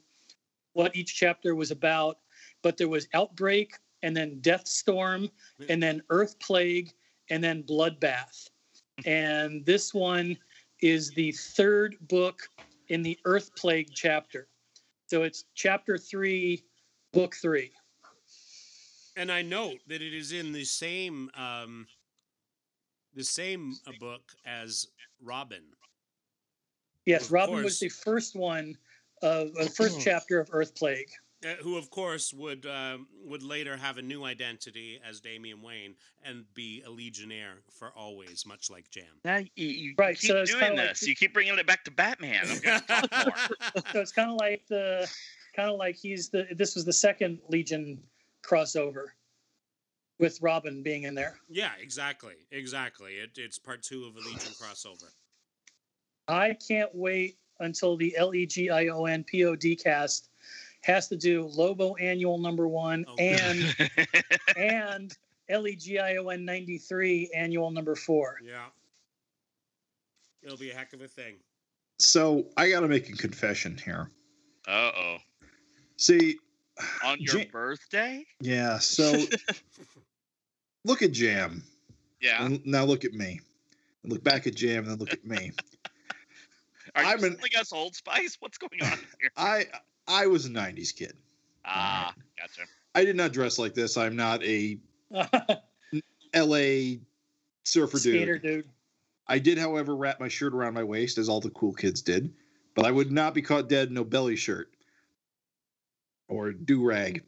what 0.73 0.95
each 0.95 1.15
chapter 1.15 1.53
was 1.53 1.69
about 1.69 2.17
but 2.63 2.75
there 2.75 2.89
was 2.89 3.07
outbreak 3.13 3.73
and 4.03 4.15
then 4.15 4.39
death 4.41 4.67
storm 4.67 5.29
and 5.67 5.81
then 5.81 6.01
earth 6.09 6.39
plague 6.39 6.91
and 7.29 7.43
then 7.43 7.63
bloodbath. 7.63 8.49
And 9.05 9.65
this 9.65 9.93
one 9.93 10.35
is 10.81 11.11
the 11.11 11.31
third 11.31 11.95
book 12.09 12.41
in 12.89 13.01
the 13.01 13.17
earth 13.23 13.55
plague 13.55 13.91
chapter. 13.93 14.49
So 15.07 15.23
it's 15.23 15.45
chapter 15.55 15.97
three 15.97 16.65
book 17.13 17.33
three 17.41 17.71
and 19.19 19.31
I 19.31 19.41
note 19.41 19.79
that 19.87 20.01
it 20.01 20.13
is 20.13 20.31
in 20.31 20.51
the 20.53 20.63
same 20.63 21.29
um, 21.35 21.85
the 23.13 23.23
same 23.23 23.73
uh, 23.87 23.91
book 23.99 24.21
as 24.45 24.87
Robin. 25.21 25.63
Yes, 27.05 27.25
Of 27.25 27.31
Robin 27.33 27.55
course. 27.55 27.63
was 27.65 27.79
the 27.79 27.89
first 27.89 28.35
one 28.35 28.77
of 29.21 29.49
uh, 29.57 29.63
the 29.63 29.69
first 29.75 30.01
chapter 30.01 30.39
of 30.39 30.49
Earth 30.53 30.75
Plague. 30.75 31.09
uh, 31.43 31.55
who 31.63 31.77
of 31.77 31.89
course 31.89 32.33
would 32.33 32.65
um, 32.65 33.07
would 33.25 33.43
later 33.43 33.75
have 33.75 33.97
a 33.97 34.01
new 34.01 34.23
identity 34.25 34.99
as 35.07 35.19
Damian 35.19 35.61
Wayne 35.61 35.95
and 36.23 36.45
be 36.53 36.81
a 36.85 36.89
legionnaire 36.89 37.55
for 37.71 37.89
always, 37.95 38.45
much 38.45 38.69
like 38.69 38.89
Jam. 38.91 39.05
Now 39.25 39.37
you, 39.37 39.49
you 39.67 39.93
Right, 39.97 40.17
keep 40.17 40.29
so 40.29 40.45
doing 40.45 40.59
kinda 40.59 40.81
like- 40.81 40.89
this. 40.91 41.07
You 41.07 41.15
keep 41.15 41.33
bringing 41.33 41.57
it 41.57 41.67
back 41.67 41.83
to 41.85 41.91
Batman. 41.91 42.45
I'm 42.65 42.81
talk 42.81 43.11
more. 43.25 43.57
So 43.93 43.99
it's 44.01 44.11
kind 44.11 44.29
of 44.31 44.37
like 44.37 44.65
the 44.69 45.09
kind 45.55 45.69
of 45.69 45.77
like 45.77 45.95
he's 45.95 46.29
the 46.29 46.47
this 46.55 46.75
was 46.75 46.85
the 46.85 46.93
second 46.93 47.39
Legion 47.49 48.01
crossover 48.43 49.05
with 50.19 50.41
Robin 50.41 50.83
being 50.83 51.03
in 51.03 51.15
there. 51.15 51.39
yeah, 51.49 51.71
exactly, 51.81 52.33
exactly. 52.51 53.13
It, 53.13 53.31
it's 53.37 53.57
part 53.57 53.81
two 53.83 54.03
of 54.05 54.15
a 54.15 54.19
Legion 54.19 54.53
crossover. 54.61 55.09
I 56.27 56.55
can't 56.67 56.93
wait 56.93 57.37
until 57.59 57.97
the 57.97 58.15
L 58.17 58.33
E 58.35 58.45
G 58.45 58.69
I 58.69 58.87
O 58.87 59.05
N 59.05 59.23
P 59.23 59.45
O 59.45 59.55
D 59.55 59.75
cast 59.75 60.29
has 60.81 61.07
to 61.09 61.17
do 61.17 61.45
Lobo 61.45 61.95
Annual 61.95 62.37
Number 62.37 62.67
One 62.67 63.05
Oh, 63.07 63.15
and 63.17 63.75
and 64.57 65.17
L 65.49 65.67
E 65.67 65.75
G 65.75 65.99
I 65.99 66.17
O 66.17 66.27
N 66.27 66.45
ninety 66.45 66.77
three 66.77 67.29
Annual 67.35 67.71
Number 67.71 67.95
Four. 67.95 68.37
Yeah, 68.43 68.65
it'll 70.43 70.57
be 70.57 70.71
a 70.71 70.75
heck 70.75 70.93
of 70.93 71.01
a 71.01 71.07
thing. 71.07 71.35
So 71.99 72.45
I 72.55 72.69
got 72.69 72.81
to 72.81 72.87
make 72.87 73.09
a 73.09 73.13
confession 73.13 73.77
here. 73.83 74.09
uh 74.67 74.91
oh. 74.95 75.17
See, 75.97 76.37
On 77.03 77.17
your 77.19 77.39
Ja- 77.39 77.45
birthday? 77.51 78.25
yeah. 78.41 78.77
So 78.79 79.25
look 80.85 81.01
at 81.01 81.11
Jam. 81.11 81.63
Yeah. 82.21 82.43
And 82.45 82.65
now 82.65 82.83
look 82.85 83.05
at 83.05 83.13
me. 83.13 83.39
And 84.03 84.11
look 84.11 84.23
back 84.23 84.47
at 84.47 84.55
Jam 84.55 84.83
and 84.83 84.91
then 84.91 84.97
look 84.99 85.13
at 85.13 85.25
me. 85.25 85.51
Are 86.95 87.03
you 87.03 87.09
I'm 87.09 87.23
an- 87.23 87.35
selling 87.37 87.51
us 87.59 87.71
Old 87.73 87.95
Spice? 87.95 88.37
What's 88.39 88.57
going 88.57 88.81
on 88.81 88.89
here? 89.19 89.31
I 89.37 89.65
I 90.07 90.27
was 90.27 90.45
a 90.45 90.49
'90s 90.49 90.95
kid. 90.95 91.13
Ah, 91.65 92.13
gotcha. 92.39 92.61
I 92.95 93.05
did 93.05 93.15
not 93.15 93.31
dress 93.33 93.59
like 93.59 93.73
this. 93.75 93.95
I'm 93.97 94.15
not 94.15 94.43
a 94.43 94.77
LA 96.35 96.97
surfer 97.63 97.97
Skater 97.99 98.37
dude. 98.39 98.41
dude. 98.63 98.69
I 99.27 99.37
did, 99.37 99.59
however, 99.59 99.95
wrap 99.95 100.19
my 100.19 100.27
shirt 100.27 100.53
around 100.55 100.73
my 100.73 100.83
waist 100.83 101.17
as 101.19 101.29
all 101.29 101.39
the 101.39 101.51
cool 101.51 101.73
kids 101.73 102.01
did, 102.01 102.33
but 102.73 102.85
I 102.85 102.91
would 102.91 103.11
not 103.11 103.35
be 103.35 103.43
caught 103.43 103.69
dead 103.69 103.89
in 103.89 103.93
no 103.93 104.03
belly 104.03 104.35
shirt 104.35 104.71
or 106.29 106.51
do 106.51 106.85
rag. 106.85 107.23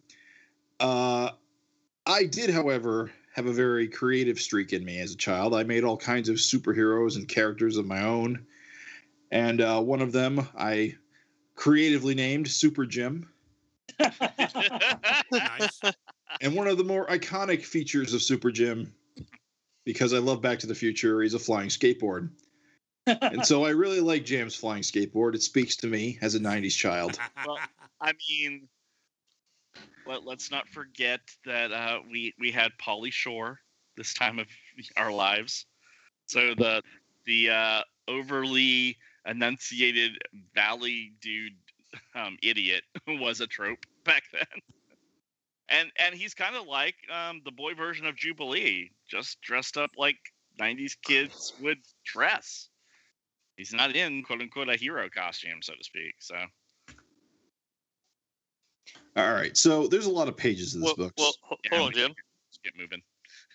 Uh, 0.79 1.31
I 2.05 2.25
did, 2.25 2.49
however, 2.49 3.11
have 3.35 3.45
a 3.45 3.53
very 3.53 3.87
creative 3.87 4.39
streak 4.39 4.73
in 4.73 4.83
me 4.83 4.99
as 4.99 5.13
a 5.13 5.17
child. 5.17 5.53
I 5.53 5.63
made 5.63 5.83
all 5.83 5.97
kinds 5.97 6.29
of 6.29 6.37
superheroes 6.37 7.15
and 7.15 7.27
characters 7.27 7.77
of 7.77 7.85
my 7.85 8.03
own, 8.03 8.45
and 9.31 9.61
uh, 9.61 9.81
one 9.81 10.01
of 10.01 10.11
them 10.11 10.47
I 10.57 10.95
creatively 11.55 12.15
named 12.15 12.47
Super 12.49 12.85
Jim. 12.85 13.27
Nice. 15.31 15.79
And 16.41 16.55
one 16.55 16.67
of 16.67 16.77
the 16.77 16.83
more 16.83 17.05
iconic 17.07 17.63
features 17.63 18.13
of 18.13 18.21
Super 18.21 18.51
Jim, 18.51 18.93
because 19.85 20.13
I 20.13 20.17
love 20.17 20.41
Back 20.41 20.59
to 20.59 20.67
the 20.67 20.75
Future, 20.75 21.21
he's 21.21 21.33
a 21.33 21.39
flying 21.39 21.69
skateboard. 21.69 22.29
And 23.05 23.45
so 23.45 23.65
I 23.65 23.69
really 23.69 23.99
like 23.99 24.25
Jam's 24.25 24.55
flying 24.55 24.83
skateboard. 24.83 25.35
It 25.35 25.41
speaks 25.41 25.75
to 25.77 25.87
me 25.87 26.19
as 26.21 26.35
a 26.35 26.39
90s 26.39 26.75
child. 26.75 27.17
Well, 27.45 27.57
I 28.01 28.13
mean, 28.29 28.67
let, 30.05 30.25
let's 30.25 30.51
not 30.51 30.67
forget 30.69 31.21
that 31.45 31.71
uh, 31.71 31.99
we 32.09 32.33
we 32.39 32.51
had 32.51 32.71
Pauly 32.81 33.11
Shore 33.11 33.59
this 33.97 34.13
time 34.13 34.39
of 34.39 34.47
our 34.97 35.11
lives. 35.11 35.65
So 36.27 36.53
the 36.55 36.81
the 37.25 37.49
uh, 37.49 37.81
overly 38.07 38.97
enunciated 39.25 40.17
valley 40.55 41.13
dude 41.21 41.53
um, 42.15 42.37
idiot 42.41 42.83
was 43.07 43.41
a 43.41 43.47
trope 43.47 43.85
back 44.05 44.23
then. 44.31 44.61
And 45.69 45.91
and 45.97 46.15
he's 46.15 46.33
kind 46.33 46.55
of 46.55 46.67
like 46.67 46.95
um, 47.13 47.41
the 47.45 47.51
boy 47.51 47.73
version 47.75 48.05
of 48.05 48.15
Jubilee, 48.17 48.91
just 49.09 49.41
dressed 49.41 49.77
up 49.77 49.91
like 49.97 50.17
'90s 50.59 50.95
kids 51.01 51.53
would 51.61 51.79
dress. 52.03 52.69
He's 53.55 53.73
not 53.73 53.95
in 53.95 54.23
quote 54.23 54.41
unquote 54.41 54.69
a 54.69 54.75
hero 54.75 55.07
costume, 55.09 55.61
so 55.61 55.73
to 55.73 55.83
speak. 55.83 56.15
So 56.19 56.35
All 59.15 59.33
right. 59.33 59.55
So 59.57 59.87
there's 59.87 60.05
a 60.05 60.11
lot 60.11 60.27
of 60.27 60.37
pages 60.37 60.75
in 60.75 60.81
this 60.81 60.93
Well, 60.97 61.07
book. 61.07 61.13
well 61.17 61.33
ho- 61.41 61.57
Yeah, 61.63 61.69
hold 61.77 61.87
on, 61.87 61.93
we- 61.93 61.99
Jim. 62.01 62.15
let's 62.47 62.57
get 62.63 62.75
moving. 62.77 63.01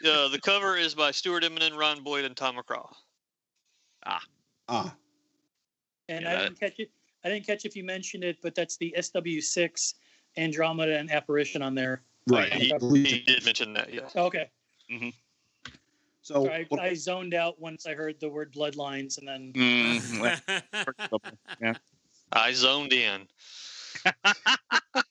Uh, 0.05 0.29
the 0.29 0.41
cover 0.41 0.77
is 0.77 0.95
by 0.95 1.11
Stuart 1.11 1.43
Immonen, 1.43 1.75
Ron 1.77 2.03
Boyd, 2.05 2.25
and 2.27 2.37
Tom 2.37 2.57
McCraw. 2.57 2.93
ah, 4.05 4.23
Ah. 4.69 4.95
And 6.09 6.23
Yeah, 6.25 6.33
I 6.33 6.37
didn't 6.45 6.61
catch 6.61 6.79
it. 6.79 6.91
I 7.25 7.29
didn't 7.31 7.47
catch 7.47 7.65
if 7.65 7.75
you 7.75 7.83
mentioned 7.85 8.23
it, 8.25 8.37
but 8.43 8.55
that's 8.55 8.77
the 8.77 8.95
SW6 8.97 9.95
Andromeda 10.37 10.99
and 10.99 11.11
Apparition 11.11 11.63
on 11.63 11.75
there. 11.75 12.03
right. 12.29 12.53
He, 12.53 12.73
he 13.05 13.21
did 13.21 13.45
mention 13.45 13.73
that, 13.73 13.93
yeah. 13.93 14.09
Okay. 14.15 14.51
So 16.23 16.45
So 16.45 16.49
I, 16.51 16.65
what- 16.69 16.81
I 16.81 16.95
zoned 16.95 17.35
out 17.35 17.59
once 17.61 17.87
I 17.87 17.95
heard 17.95 18.21
the 18.21 18.29
word 18.29 18.53
bloodlines, 18.53 19.19
and 19.19 19.27
then 19.27 19.53
Mm, 19.55 20.41
I 22.33 22.53
zoned 22.53 22.93
in. 22.93 23.27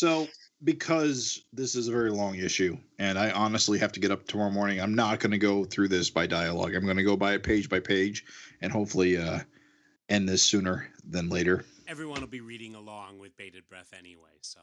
So, 0.00 0.28
because 0.64 1.44
this 1.52 1.74
is 1.74 1.88
a 1.88 1.92
very 1.92 2.10
long 2.10 2.36
issue, 2.36 2.78
and 2.98 3.18
I 3.18 3.32
honestly 3.32 3.78
have 3.80 3.92
to 3.92 4.00
get 4.00 4.10
up 4.10 4.26
tomorrow 4.26 4.50
morning, 4.50 4.80
I'm 4.80 4.94
not 4.94 5.20
going 5.20 5.32
to 5.32 5.36
go 5.36 5.62
through 5.66 5.88
this 5.88 6.08
by 6.08 6.26
dialogue. 6.26 6.74
I'm 6.74 6.86
going 6.86 6.96
to 6.96 7.02
go 7.02 7.18
by 7.18 7.34
it 7.34 7.42
page 7.42 7.68
by 7.68 7.80
page, 7.80 8.24
and 8.62 8.72
hopefully 8.72 9.18
uh, 9.18 9.40
end 10.08 10.26
this 10.26 10.42
sooner 10.42 10.88
than 11.06 11.28
later. 11.28 11.66
Everyone 11.86 12.18
will 12.22 12.28
be 12.28 12.40
reading 12.40 12.76
along 12.76 13.18
with 13.18 13.36
bated 13.36 13.68
breath 13.68 13.92
anyway. 13.92 14.38
So 14.40 14.60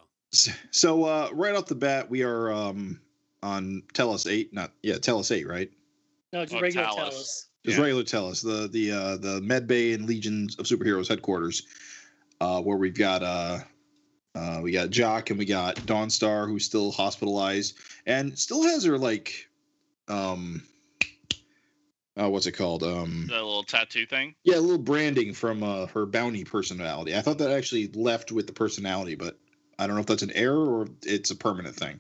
So, 0.72 1.04
uh, 1.04 1.30
right 1.34 1.54
off 1.54 1.68
the 1.68 1.76
bat, 1.76 2.10
we 2.10 2.24
are 2.24 2.52
um, 2.52 3.00
on 3.44 3.84
Tellus 3.94 4.26
eight, 4.28 4.52
not 4.56 4.72
yeah, 4.82 4.96
Tellus 4.96 5.32
eight, 5.32 5.48
right? 5.48 5.70
no, 6.34 6.46
just 6.46 6.56
Oh, 6.56 6.62
regular 6.62 6.88
Talus. 6.88 6.98
Talus. 6.98 7.50
Just 7.64 7.78
Yeah. 7.78 7.84
regular 7.84 8.04
Tellus, 8.04 8.42
the 8.42 8.68
the 8.70 8.92
uh, 8.92 9.18
the 9.18 9.40
Med 9.42 9.68
Bay 9.68 9.94
and 9.94 10.08
Legions 10.08 10.56
of 10.58 10.66
Superheroes 10.66 11.08
headquarters, 11.08 11.62
uh, 12.42 12.60
where 12.60 12.78
we've 12.78 12.98
got 12.98 13.22
uh, 13.22 13.60
uh, 14.38 14.62
we 14.62 14.72
got 14.72 14.92
Jacques 14.92 15.32
and 15.32 15.40
we 15.40 15.46
got 15.46 15.76
Dawnstar 15.78 16.48
who's 16.48 16.66
still 16.66 16.92
hospitalized 16.92 17.78
and 18.06 18.38
still 18.38 18.62
has 18.64 18.84
her 18.84 18.98
like, 18.98 19.48
um, 20.08 20.64
uh, 22.20 22.30
what's 22.30 22.46
it 22.46 22.52
called? 22.52 22.84
Um, 22.84 23.26
the 23.28 23.36
little 23.36 23.64
tattoo 23.64 24.06
thing. 24.06 24.36
yeah, 24.44 24.58
a 24.58 24.60
little 24.60 24.78
branding 24.78 25.34
from 25.34 25.64
uh, 25.64 25.88
her 25.88 26.06
bounty 26.06 26.44
personality. 26.44 27.16
I 27.16 27.22
thought 27.22 27.40
that 27.40 27.52
actually 27.52 27.88
left 27.94 28.32
with 28.32 28.46
the 28.48 28.54
personality, 28.54 29.16
but 29.16 29.40
I 29.80 29.88
don't 29.88 29.96
know 29.96 30.02
if 30.02 30.08
that's 30.08 30.24
an 30.24 30.32
error 30.34 30.82
or 30.82 30.88
it's 31.04 31.32
a 31.32 31.36
permanent 31.36 31.76
thing. 31.76 32.00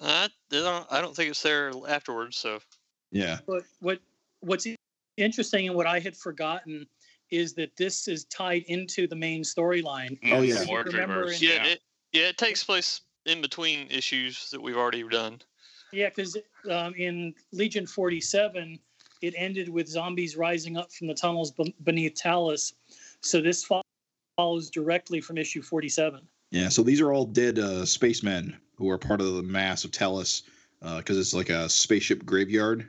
I, 0.00 0.28
don't, 0.50 0.86
I 0.90 1.00
don't 1.00 1.14
think 1.14 1.30
it's 1.30 1.42
there 1.42 1.72
afterwards, 1.88 2.36
so. 2.36 2.60
Yeah. 3.10 3.38
But 3.46 3.64
what 3.80 3.98
what's 4.40 4.66
interesting 5.16 5.66
and 5.66 5.76
what 5.76 5.86
I 5.86 5.98
had 5.98 6.16
forgotten 6.16 6.86
is 7.30 7.54
that 7.54 7.76
this 7.76 8.08
is 8.08 8.24
tied 8.26 8.62
into 8.68 9.06
the 9.06 9.16
main 9.16 9.42
storyline. 9.42 10.18
Oh, 10.32 10.42
yeah. 10.42 10.64
More 10.64 10.82
Remember 10.82 11.24
in- 11.30 11.38
Yeah, 11.40 11.50
yeah. 11.54 11.66
It, 11.66 11.80
yeah, 12.12 12.28
it 12.28 12.38
takes 12.38 12.64
place 12.64 13.02
in 13.26 13.40
between 13.40 13.88
issues 13.90 14.50
that 14.50 14.60
we've 14.60 14.76
already 14.76 15.06
done. 15.08 15.40
Yeah, 15.92 16.08
because 16.08 16.36
um, 16.70 16.94
in 16.94 17.34
Legion 17.52 17.86
47, 17.86 18.78
it 19.22 19.34
ended 19.36 19.68
with 19.68 19.88
zombies 19.88 20.36
rising 20.36 20.76
up 20.76 20.92
from 20.92 21.06
the 21.06 21.14
tunnels 21.14 21.50
be- 21.52 21.74
beneath 21.84 22.14
Talus. 22.14 22.74
So 23.20 23.40
this 23.40 23.64
fo- 23.64 23.82
follows 24.36 24.70
directly 24.70 25.20
from 25.20 25.38
issue 25.38 25.62
47. 25.62 26.20
Yeah, 26.50 26.68
so 26.68 26.82
these 26.82 27.00
are 27.00 27.12
all 27.12 27.26
dead 27.26 27.58
uh, 27.58 27.84
spacemen 27.84 28.56
who 28.76 28.88
are 28.90 28.98
part 28.98 29.20
of 29.20 29.34
the 29.34 29.42
mass 29.42 29.84
of 29.84 29.90
Talus 29.90 30.44
because 30.80 31.18
it's 31.18 31.34
like 31.34 31.50
a 31.50 31.68
spaceship 31.68 32.24
graveyard. 32.24 32.88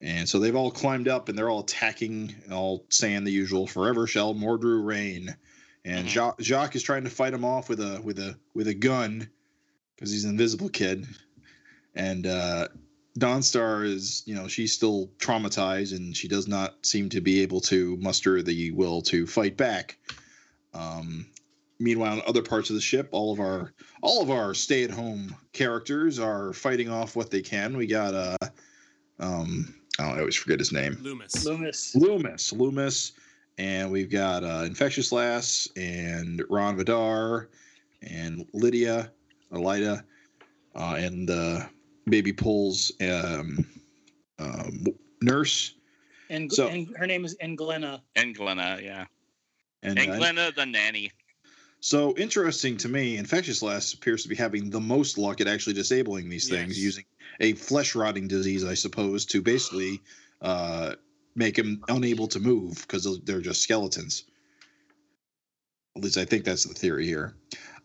And 0.00 0.28
so 0.28 0.38
they've 0.38 0.54
all 0.54 0.70
climbed 0.70 1.08
up 1.08 1.28
and 1.28 1.36
they're 1.36 1.50
all 1.50 1.60
attacking, 1.60 2.34
all 2.52 2.84
saying 2.88 3.24
the 3.24 3.32
usual 3.32 3.66
"Forever 3.66 4.06
shall 4.06 4.34
Mordru 4.34 4.84
reign." 4.84 5.36
And 5.84 6.06
Mhm. 6.06 6.10
Jacques, 6.10 6.40
Jacques 6.40 6.76
is 6.76 6.82
trying 6.82 7.04
to 7.04 7.10
fight 7.10 7.34
him 7.34 7.44
off 7.44 7.68
with 7.68 7.80
a 7.80 8.00
with 8.02 8.18
a 8.18 8.38
with 8.54 8.68
a 8.68 8.74
gun 8.74 9.28
because 9.96 10.12
he's 10.12 10.24
an 10.24 10.30
invisible 10.30 10.68
kid. 10.68 11.06
And 11.94 12.26
uh, 12.26 12.68
Dawnstar 13.18 13.84
is, 13.84 14.22
you 14.24 14.36
know, 14.36 14.46
she's 14.46 14.72
still 14.72 15.10
traumatized 15.18 15.96
and 15.96 16.16
she 16.16 16.28
does 16.28 16.46
not 16.46 16.86
seem 16.86 17.08
to 17.08 17.20
be 17.20 17.40
able 17.40 17.60
to 17.62 17.96
muster 17.96 18.40
the 18.42 18.70
will 18.70 19.02
to 19.02 19.26
fight 19.26 19.56
back. 19.56 19.98
Um, 20.74 21.26
meanwhile, 21.80 22.14
in 22.14 22.22
other 22.28 22.42
parts 22.42 22.70
of 22.70 22.76
the 22.76 22.82
ship, 22.82 23.08
all 23.10 23.32
of 23.32 23.40
our 23.40 23.72
all 24.00 24.22
of 24.22 24.30
our 24.30 24.54
stay-at-home 24.54 25.34
characters 25.52 26.20
are 26.20 26.52
fighting 26.52 26.88
off 26.88 27.16
what 27.16 27.32
they 27.32 27.42
can. 27.42 27.76
We 27.76 27.88
got 27.88 28.14
uh, 28.14 28.36
um, 29.18 29.74
I 29.98 30.18
always 30.20 30.36
forget 30.36 30.58
his 30.58 30.72
name. 30.72 30.96
Loomis. 31.00 31.44
Loomis. 31.44 31.94
Loomis, 31.96 32.52
Loomis, 32.52 33.12
and 33.58 33.90
we've 33.90 34.10
got 34.10 34.44
uh, 34.44 34.62
Infectious 34.64 35.10
Lass 35.10 35.68
and 35.76 36.42
Ron 36.48 36.76
Vidar 36.76 37.48
and 38.02 38.46
Lydia, 38.52 39.10
Elida, 39.52 40.04
uh, 40.76 40.94
and 40.98 41.28
uh, 41.30 41.66
Baby 42.08 42.32
Pulls 42.32 42.92
um, 43.00 43.66
um, 44.38 44.86
nurse. 45.20 45.74
And, 46.30 46.52
So- 46.52 46.68
and 46.68 46.94
her 46.96 47.06
name 47.06 47.24
is 47.24 47.36
Englenna. 47.42 48.00
And 48.14 48.36
Glenna, 48.36 48.78
yeah. 48.82 49.06
And, 49.82 49.98
And 49.98 50.38
uh, 50.38 50.50
the 50.54 50.66
nanny. 50.66 51.10
So 51.80 52.16
interesting 52.16 52.76
to 52.78 52.88
me, 52.88 53.16
Infectious 53.16 53.62
Lass 53.62 53.94
appears 53.94 54.22
to 54.24 54.28
be 54.28 54.34
having 54.34 54.68
the 54.68 54.80
most 54.80 55.16
luck 55.16 55.40
at 55.40 55.46
actually 55.46 55.74
disabling 55.74 56.28
these 56.28 56.48
things 56.48 56.76
using 56.76 57.04
a 57.40 57.52
flesh 57.54 57.94
rotting 57.94 58.28
disease, 58.28 58.64
I 58.64 58.74
suppose, 58.74 59.26
to 59.26 59.42
basically 59.42 60.00
uh, 60.40 60.94
make 61.34 61.56
them 61.56 61.82
unable 61.88 62.28
to 62.28 62.40
move 62.40 62.84
because 62.86 63.20
they're 63.24 63.40
just 63.40 63.62
skeletons. 63.62 64.24
At 65.96 66.02
least 66.02 66.18
I 66.18 66.24
think 66.24 66.44
that's 66.44 66.64
the 66.64 66.74
theory 66.74 67.06
here. 67.06 67.34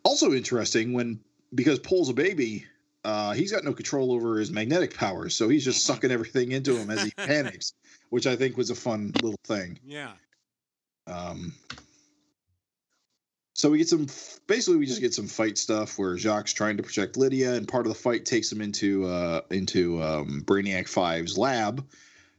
Also 0.04 0.34
interesting 0.34 0.94
when 0.94 1.20
because 1.56 1.80
Paul's 1.80 2.10
a 2.10 2.14
baby, 2.14 2.66
uh, 3.04 3.34
he's 3.34 3.52
got 3.52 3.64
no 3.64 3.74
control 3.74 4.12
over 4.12 4.40
his 4.40 4.52
magnetic 4.52 4.96
powers, 4.96 5.36
so 5.36 5.50
he's 5.50 5.64
just 5.64 5.86
sucking 5.86 6.12
everything 6.12 6.52
into 6.52 6.76
him 6.76 6.90
as 6.90 7.04
he 7.04 7.12
panics, 7.18 7.74
which 8.10 8.28
I 8.28 8.36
think 8.36 8.58
was 8.58 8.70
a 8.70 8.76
fun 8.76 9.12
little 9.22 9.40
thing. 9.46 9.80
Yeah. 9.86 10.12
Um, 11.08 11.54
so 13.54 13.70
we 13.70 13.78
get 13.78 13.88
some, 13.88 14.08
basically, 14.48 14.78
we 14.78 14.86
just 14.86 15.02
get 15.02 15.14
some 15.14 15.28
fight 15.28 15.58
stuff 15.58 16.00
where 16.00 16.18
Jacques 16.18 16.48
trying 16.48 16.78
to 16.78 16.84
protect 16.84 17.18
Lydia, 17.18 17.54
and 17.54 17.68
part 17.68 17.86
of 17.86 17.94
the 17.94 18.00
fight 18.00 18.26
takes 18.26 18.52
him 18.52 18.62
into 18.62 19.06
uh, 19.06 19.42
into 19.52 20.02
um, 20.02 20.42
Brainiac 20.46 20.86
5's 20.86 21.38
lab, 21.38 21.86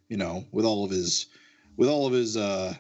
you 0.09 0.17
know, 0.17 0.45
with 0.53 0.65
all 0.65 0.85
of 0.85 0.91
his 0.91 1.27
with 1.77 1.89
all 1.89 2.07
of 2.07 2.13
his 2.13 2.37
uh, 2.37 2.75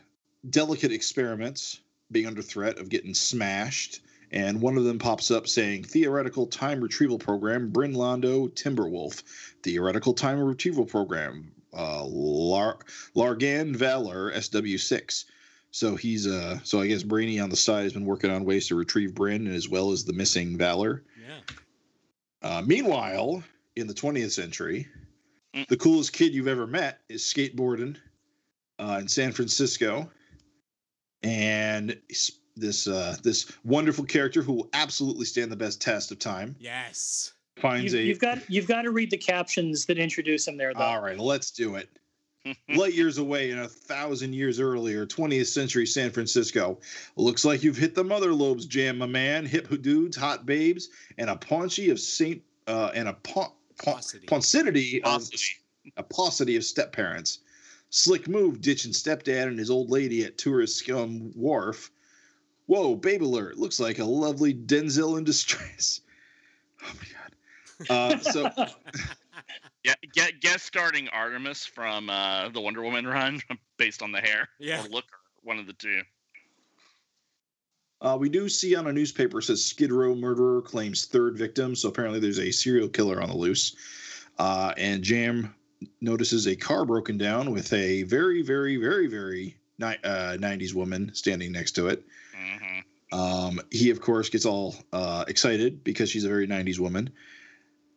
delicate 0.48 0.92
experiments 0.92 1.80
being 2.10 2.26
under 2.26 2.42
threat 2.42 2.78
of 2.78 2.88
getting 2.88 3.14
smashed. 3.14 4.00
And 4.30 4.60
one 4.60 4.76
of 4.76 4.84
them 4.84 4.98
pops 4.98 5.30
up 5.30 5.46
saying, 5.46 5.84
Theoretical 5.84 6.46
Time 6.46 6.80
Retrieval 6.80 7.18
Program, 7.18 7.70
Bryn 7.70 7.94
Londo 7.94 8.48
Timberwolf. 8.50 9.22
Theoretical 9.62 10.12
Time 10.12 10.40
Retrieval 10.40 10.86
Program, 10.86 11.52
uh, 11.72 12.04
Lar- 12.04 12.78
Largan 13.14 13.76
Valor 13.76 14.32
SW6. 14.32 15.24
So 15.74 15.96
he's 15.96 16.28
uh 16.28 16.60
so 16.62 16.80
I 16.80 16.86
guess 16.86 17.02
Brainy 17.02 17.40
on 17.40 17.50
the 17.50 17.56
side 17.56 17.82
has 17.82 17.92
been 17.92 18.04
working 18.04 18.30
on 18.30 18.44
ways 18.44 18.68
to 18.68 18.76
retrieve 18.76 19.12
Bryn 19.12 19.48
as 19.48 19.68
well 19.68 19.90
as 19.90 20.04
the 20.04 20.12
missing 20.12 20.56
Valor. 20.56 21.02
Yeah. 21.20 21.40
Uh, 22.48 22.62
meanwhile, 22.64 23.42
in 23.74 23.88
the 23.88 23.94
20th 23.94 24.30
century, 24.30 24.86
Mm. 25.52 25.66
the 25.68 25.76
coolest 25.76 26.12
kid 26.12 26.32
you've 26.32 26.46
ever 26.48 26.66
met 26.66 27.00
is 27.08 27.22
skateboarding 27.22 27.96
uh, 28.80 28.98
in 29.00 29.06
San 29.08 29.30
Francisco, 29.32 30.08
and 31.24 31.96
this 32.56 32.86
uh, 32.86 33.16
this 33.24 33.50
wonderful 33.64 34.04
character 34.04 34.42
who 34.42 34.52
will 34.52 34.68
absolutely 34.74 35.24
stand 35.24 35.50
the 35.50 35.56
best 35.56 35.80
test 35.80 36.12
of 36.12 36.18
time 36.20 36.54
Yes. 36.60 37.32
finds 37.56 37.92
You've, 37.92 38.02
a. 38.02 38.04
you've 38.04 38.18
got 38.20 38.50
you've 38.50 38.66
got 38.68 38.82
to 38.82 38.90
read 38.92 39.10
the 39.10 39.16
captions 39.16 39.86
that 39.86 39.98
introduce 39.98 40.46
him 40.46 40.56
there, 40.56 40.72
though. 40.72 40.80
All 40.80 41.00
right, 41.02 41.18
let's 41.18 41.50
do 41.50 41.74
it. 41.76 41.88
Light 42.76 42.92
years 42.94 43.18
away 43.18 43.50
and 43.50 43.60
a 43.60 43.68
thousand 43.68 44.34
years 44.34 44.60
earlier, 44.60 45.06
20th 45.06 45.46
century 45.46 45.86
San 45.86 46.10
Francisco. 46.10 46.78
Looks 47.16 47.44
like 47.44 47.62
you've 47.62 47.76
hit 47.76 47.94
the 47.94 48.04
mother 48.04 48.32
lobes, 48.34 48.66
jam, 48.66 48.98
my 48.98 49.06
man. 49.06 49.46
Hip 49.46 49.68
dudes, 49.82 50.16
hot 50.16 50.44
babes, 50.44 50.90
and 51.16 51.30
a 51.30 51.36
paunchy 51.36 51.90
of 51.90 51.98
Saint 51.98 52.42
uh, 52.66 52.90
and 52.94 53.08
a 53.08 53.14
pa- 53.14 53.52
pa- 53.82 53.94
Paucity. 53.94 54.26
pauncity 54.26 55.02
of 55.02 55.28
a 55.96 56.02
paucity 56.02 56.56
of 56.56 56.64
step 56.64 56.92
parents. 56.92 57.38
Slick 57.90 58.28
move 58.28 58.60
ditching 58.60 58.92
stepdad 58.92 59.46
and 59.46 59.58
his 59.58 59.70
old 59.70 59.90
lady 59.90 60.24
at 60.24 60.36
tourist 60.36 60.76
scum 60.76 61.30
wharf. 61.34 61.90
Whoa, 62.66 62.94
babe 62.96 63.22
alert! 63.22 63.56
Looks 63.58 63.78
like 63.78 63.98
a 63.98 64.04
lovely 64.04 64.52
Denzel 64.54 65.18
in 65.18 65.24
distress. 65.24 66.00
Oh 66.86 66.92
my 67.00 67.86
god. 67.88 67.88
Uh, 67.88 68.18
so 68.18 68.50
Yeah, 69.84 69.94
get 70.14 70.40
guest 70.40 70.64
starting 70.64 71.08
Artemis 71.08 71.66
from 71.66 72.08
uh, 72.08 72.48
the 72.48 72.60
Wonder 72.60 72.82
Woman 72.82 73.06
run, 73.06 73.40
based 73.78 74.02
on 74.02 74.12
the 74.12 74.20
hair 74.20 74.48
Yeah. 74.58 74.82
or 74.82 74.88
look, 74.88 75.04
one 75.42 75.58
of 75.58 75.66
the 75.66 75.74
two. 75.74 76.02
Uh, 78.00 78.16
we 78.18 78.28
do 78.28 78.48
see 78.48 78.74
on 78.74 78.86
a 78.86 78.92
newspaper 78.92 79.40
says 79.40 79.64
Skid 79.64 79.92
Row 79.92 80.14
murderer 80.14 80.60
claims 80.62 81.06
third 81.06 81.36
victim. 81.38 81.74
So 81.74 81.88
apparently 81.88 82.20
there's 82.20 82.38
a 82.38 82.50
serial 82.50 82.88
killer 82.88 83.20
on 83.20 83.28
the 83.28 83.36
loose. 83.36 83.76
Uh, 84.38 84.72
and 84.76 85.02
Jam 85.02 85.54
notices 86.00 86.46
a 86.46 86.56
car 86.56 86.84
broken 86.84 87.16
down 87.18 87.50
with 87.52 87.72
a 87.72 88.02
very, 88.04 88.42
very, 88.42 88.76
very, 88.76 89.06
very 89.06 89.56
ni- 89.78 89.96
uh, 90.04 90.36
90s 90.38 90.74
woman 90.74 91.14
standing 91.14 91.52
next 91.52 91.72
to 91.72 91.88
it. 91.88 92.04
hmm 92.34 93.16
Um, 93.18 93.60
he, 93.70 93.90
of 93.90 94.00
course, 94.00 94.28
gets 94.28 94.44
all 94.44 94.74
uh, 94.92 95.24
excited 95.28 95.84
because 95.84 96.10
she's 96.10 96.24
a 96.24 96.28
very 96.28 96.46
90s 96.48 96.78
woman 96.78 97.10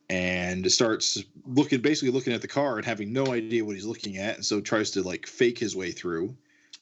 and 0.10 0.72
starts 0.72 1.24
looking, 1.45 1.82
basically 1.82 2.12
looking 2.12 2.34
at 2.34 2.41
the 2.41 2.47
car 2.47 2.78
and 2.78 2.86
having 2.86 3.12
no 3.12 3.34
idea 3.34 3.66
what 3.66 3.76
he's 3.76 3.86
looking 3.86 4.18
at. 4.18 4.36
And 4.36 4.45
so 4.45 4.62
tries 4.62 4.91
to 4.91 5.03
like 5.03 5.28
fake 5.28 5.58
his 5.60 5.76
way 5.76 5.91
through. 5.91 6.36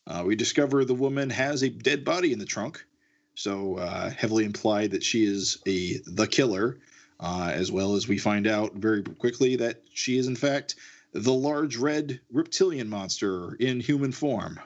Uh, 0.08 0.24
we 0.26 0.36
discover 0.36 0.86
the 0.86 0.94
woman 0.94 1.30
has 1.32 1.64
a 1.64 1.70
dead 1.70 2.06
body 2.06 2.32
in 2.32 2.40
the 2.40 2.46
trunk. 2.46 2.86
So 3.34 3.78
uh, 3.78 4.12
heavily 4.12 4.46
implied 4.46 4.92
that 4.92 5.04
she 5.04 5.26
is 5.26 5.58
a 5.68 5.98
the 6.06 6.28
killer, 6.28 6.80
uh, 7.20 7.52
as 7.54 7.72
well 7.72 7.96
as 7.96 8.08
we 8.08 8.18
find 8.18 8.48
out 8.48 8.74
very 8.76 9.04
quickly 9.04 9.56
that 9.58 9.82
she 9.94 10.18
is 10.18 10.28
in 10.28 10.36
fact 10.36 10.76
the 11.14 11.34
large 11.34 11.78
red 11.78 12.20
reptilian 12.32 12.90
monster 12.90 13.56
in 13.56 13.80
human 13.80 14.12
form. 14.12 14.60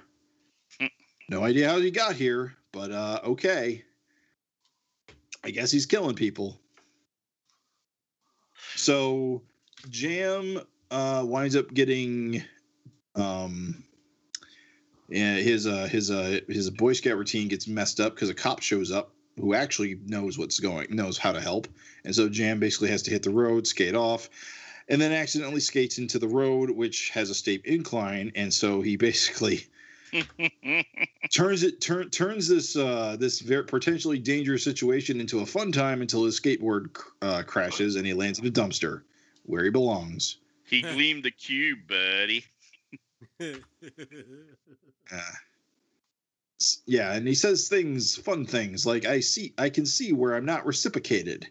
No 1.30 1.44
idea 1.44 1.70
how 1.70 1.80
he 1.80 1.92
got 1.92 2.16
here, 2.16 2.56
but 2.72 2.92
uh, 2.92 3.22
okay. 3.24 3.84
I 5.44 5.52
guess 5.52 5.72
he's 5.72 5.86
killing 5.86 6.16
people. 6.16 6.60
So 8.80 9.42
Jam 9.90 10.62
uh, 10.90 11.24
winds 11.26 11.58
up 11.58 11.74
getting 11.74 12.44
um, 13.14 13.84
yeah, 15.10 15.36
his 15.36 15.68
uh, 15.68 15.88
his 15.92 16.10
uh, 16.10 16.40
his 16.48 16.70
Boy 16.70 16.94
Scout 16.94 17.18
routine 17.18 17.50
gets 17.50 17.68
messed 17.68 18.00
up 18.00 18.16
because 18.16 18.30
a 18.30 18.34
cop 18.34 18.62
shows 18.62 18.90
up 18.90 19.12
who 19.38 19.54
actually 19.54 20.00
knows 20.06 20.38
what's 20.38 20.62
going, 20.62 20.96
knows 20.96 21.18
how 21.18 21.34
to 21.34 21.42
help, 21.42 21.68
and 22.06 22.16
so 22.16 22.30
Jam 22.30 22.62
basically 22.62 22.90
has 22.90 23.02
to 23.04 23.12
hit 23.12 23.24
the 23.24 23.30
road, 23.32 23.68
skate 23.68 23.96
off, 23.96 24.30
and 24.88 25.02
then 25.02 25.12
accidentally 25.12 25.60
skates 25.60 25.98
into 25.98 26.18
the 26.18 26.28
road, 26.28 26.70
which 26.70 27.10
has 27.10 27.30
a 27.30 27.36
steep 27.36 27.66
incline, 27.66 28.32
and 28.36 28.54
so 28.54 28.82
he 28.82 28.96
basically 28.96 29.68
turns 31.34 31.64
it 31.64 31.82
turn 31.82 32.10
turns 32.10 32.48
this 32.48 32.76
uh 32.76 33.16
this 33.20 33.40
very 33.40 33.64
potentially 33.64 34.18
dangerous 34.18 34.64
situation 34.64 35.20
into 35.20 35.40
a 35.40 35.46
fun 35.46 35.72
time 35.72 36.02
until 36.02 36.24
his 36.24 36.40
skateboard 36.40 36.98
uh, 37.22 37.44
crashes 37.44 37.96
and 37.96 38.06
he 38.06 38.14
lands 38.14 38.40
in 38.40 38.48
a 38.48 38.52
dumpster 38.52 39.04
where 39.44 39.64
he 39.64 39.70
belongs. 39.70 40.38
he 40.70 40.82
gleamed 40.82 41.24
the 41.24 41.32
cube, 41.32 41.80
buddy. 41.88 42.46
Uh, 45.12 45.22
yeah, 46.86 47.14
and 47.14 47.28
he 47.28 47.34
says 47.34 47.68
things, 47.68 48.16
fun 48.16 48.46
things 48.46 48.86
like 48.86 49.06
I 49.06 49.22
see, 49.22 49.54
I 49.58 49.70
can 49.70 49.86
see 49.86 50.14
where 50.14 50.36
I'm 50.36 50.46
not 50.46 50.66
reciprocated. 50.66 51.48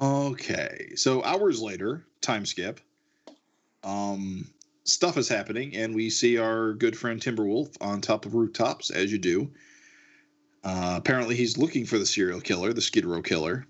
Okay, 0.00 0.92
so 0.94 1.22
hours 1.24 1.60
later, 1.60 2.04
time 2.20 2.44
skip. 2.44 2.80
Um, 3.82 4.50
stuff 4.86 5.16
is 5.16 5.28
happening, 5.28 5.76
and 5.76 5.94
we 5.94 6.08
see 6.08 6.38
our 6.38 6.72
good 6.72 6.96
friend 6.96 7.20
Timberwolf 7.20 7.76
on 7.80 8.00
top 8.00 8.24
of 8.24 8.34
rooftops, 8.34 8.90
as 8.90 9.12
you 9.12 9.18
do. 9.18 9.50
Uh, 10.64 10.94
apparently, 10.96 11.36
he's 11.36 11.58
looking 11.58 11.84
for 11.84 11.98
the 11.98 12.06
serial 12.06 12.40
killer, 12.40 12.72
the 12.72 12.80
Skid 12.80 13.04
Row 13.04 13.22
killer, 13.22 13.66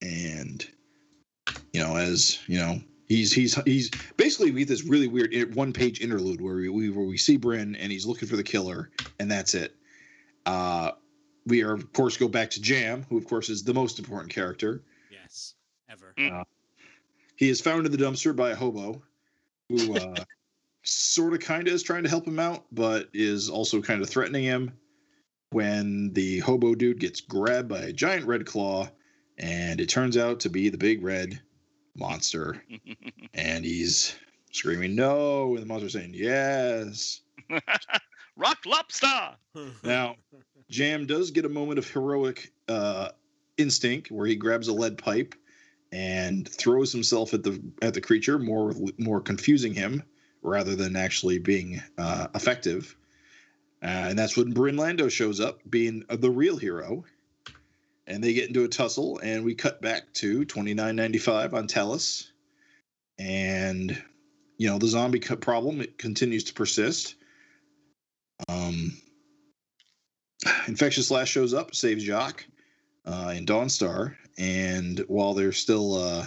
and 0.00 0.66
you 1.72 1.80
know, 1.80 1.96
as 1.96 2.38
you 2.46 2.58
know, 2.58 2.80
he's 3.06 3.32
he's 3.32 3.60
he's 3.64 3.90
basically 4.16 4.50
we 4.50 4.60
get 4.60 4.68
this 4.68 4.84
really 4.84 5.08
weird 5.08 5.54
one 5.54 5.72
page 5.72 6.00
interlude 6.00 6.40
where 6.40 6.56
we, 6.56 6.68
we 6.68 6.90
where 6.90 7.06
we 7.06 7.18
see 7.18 7.36
Bryn 7.36 7.74
and 7.76 7.90
he's 7.92 8.06
looking 8.06 8.28
for 8.28 8.36
the 8.36 8.42
killer, 8.42 8.90
and 9.18 9.30
that's 9.30 9.54
it. 9.54 9.74
Uh, 10.46 10.92
we 11.46 11.62
are 11.62 11.74
of 11.74 11.92
course 11.92 12.16
go 12.16 12.28
back 12.28 12.50
to 12.50 12.60
Jam, 12.60 13.04
who 13.08 13.18
of 13.18 13.26
course 13.26 13.48
is 13.48 13.64
the 13.64 13.74
most 13.74 13.98
important 13.98 14.32
character. 14.32 14.82
yes. 15.10 15.54
Ever. 15.90 16.14
Mm. 16.16 16.44
He 17.34 17.48
is 17.48 17.60
found 17.60 17.84
in 17.84 17.90
the 17.90 17.98
dumpster 17.98 18.36
by 18.36 18.50
a 18.50 18.54
hobo 18.54 19.02
who 19.68 19.96
uh, 19.96 20.14
sort 20.82 21.34
of 21.34 21.40
kind 21.40 21.68
of 21.68 21.74
is 21.74 21.82
trying 21.82 22.02
to 22.04 22.08
help 22.08 22.26
him 22.26 22.38
out, 22.38 22.64
but 22.72 23.08
is 23.12 23.48
also 23.48 23.80
kind 23.80 24.02
of 24.02 24.08
threatening 24.08 24.44
him 24.44 24.72
when 25.50 26.12
the 26.12 26.38
hobo 26.38 26.74
dude 26.74 27.00
gets 27.00 27.20
grabbed 27.20 27.68
by 27.68 27.80
a 27.80 27.92
giant 27.92 28.26
red 28.26 28.46
claw, 28.46 28.88
and 29.38 29.80
it 29.80 29.88
turns 29.88 30.16
out 30.16 30.40
to 30.40 30.48
be 30.48 30.68
the 30.68 30.78
big 30.78 31.02
red 31.02 31.40
monster. 31.96 32.62
And 33.32 33.64
he's 33.64 34.16
screaming, 34.50 34.96
No, 34.96 35.54
and 35.54 35.62
the 35.62 35.66
monster's 35.66 35.92
saying, 35.92 36.14
Yes. 36.14 37.20
Rock 38.36 38.58
lobster. 38.66 39.36
Now, 39.84 40.16
Jam 40.68 41.06
does 41.06 41.30
get 41.30 41.44
a 41.44 41.48
moment 41.48 41.78
of 41.78 41.88
heroic 41.88 42.52
uh, 42.68 43.10
instinct 43.56 44.10
where 44.10 44.26
he 44.26 44.34
grabs 44.34 44.66
a 44.66 44.72
lead 44.72 44.98
pipe 44.98 45.34
and 45.92 46.48
throws 46.48 46.92
himself 46.92 47.34
at 47.34 47.44
the 47.44 47.62
at 47.82 47.94
the 47.94 48.00
creature, 48.00 48.38
more 48.38 48.74
more 48.98 49.20
confusing 49.20 49.74
him 49.74 50.02
rather 50.42 50.76
than 50.76 50.96
actually 50.96 51.38
being 51.38 51.82
uh, 51.98 52.28
effective. 52.34 52.96
Uh, 53.82 54.10
and 54.10 54.18
that's 54.18 54.36
when 54.36 54.52
Bryn 54.52 54.76
Londo 54.76 55.10
shows 55.10 55.40
up, 55.40 55.60
being 55.68 56.04
the 56.08 56.30
real 56.30 56.56
hero. 56.56 57.04
And 58.06 58.22
they 58.22 58.32
get 58.32 58.48
into 58.48 58.64
a 58.64 58.68
tussle, 58.68 59.20
and 59.22 59.44
we 59.44 59.54
cut 59.54 59.80
back 59.80 60.12
to 60.14 60.44
twenty 60.44 60.74
nine 60.74 60.96
ninety 60.96 61.18
five 61.18 61.54
on 61.54 61.68
Talus. 61.68 62.32
And 63.18 64.02
you 64.58 64.68
know 64.68 64.78
the 64.78 64.88
zombie 64.88 65.20
problem 65.20 65.80
it 65.80 65.96
continues 65.96 66.44
to 66.44 66.54
persist. 66.54 67.14
Um, 68.48 68.96
Infectious 70.66 71.10
Lass 71.10 71.28
shows 71.28 71.54
up, 71.54 71.74
saves 71.74 72.02
Jacques 72.04 72.46
uh, 73.06 73.32
and 73.34 73.46
Dawnstar, 73.46 74.16
and 74.38 74.98
while 75.06 75.34
they're 75.34 75.52
still 75.52 75.94
uh, 75.94 76.26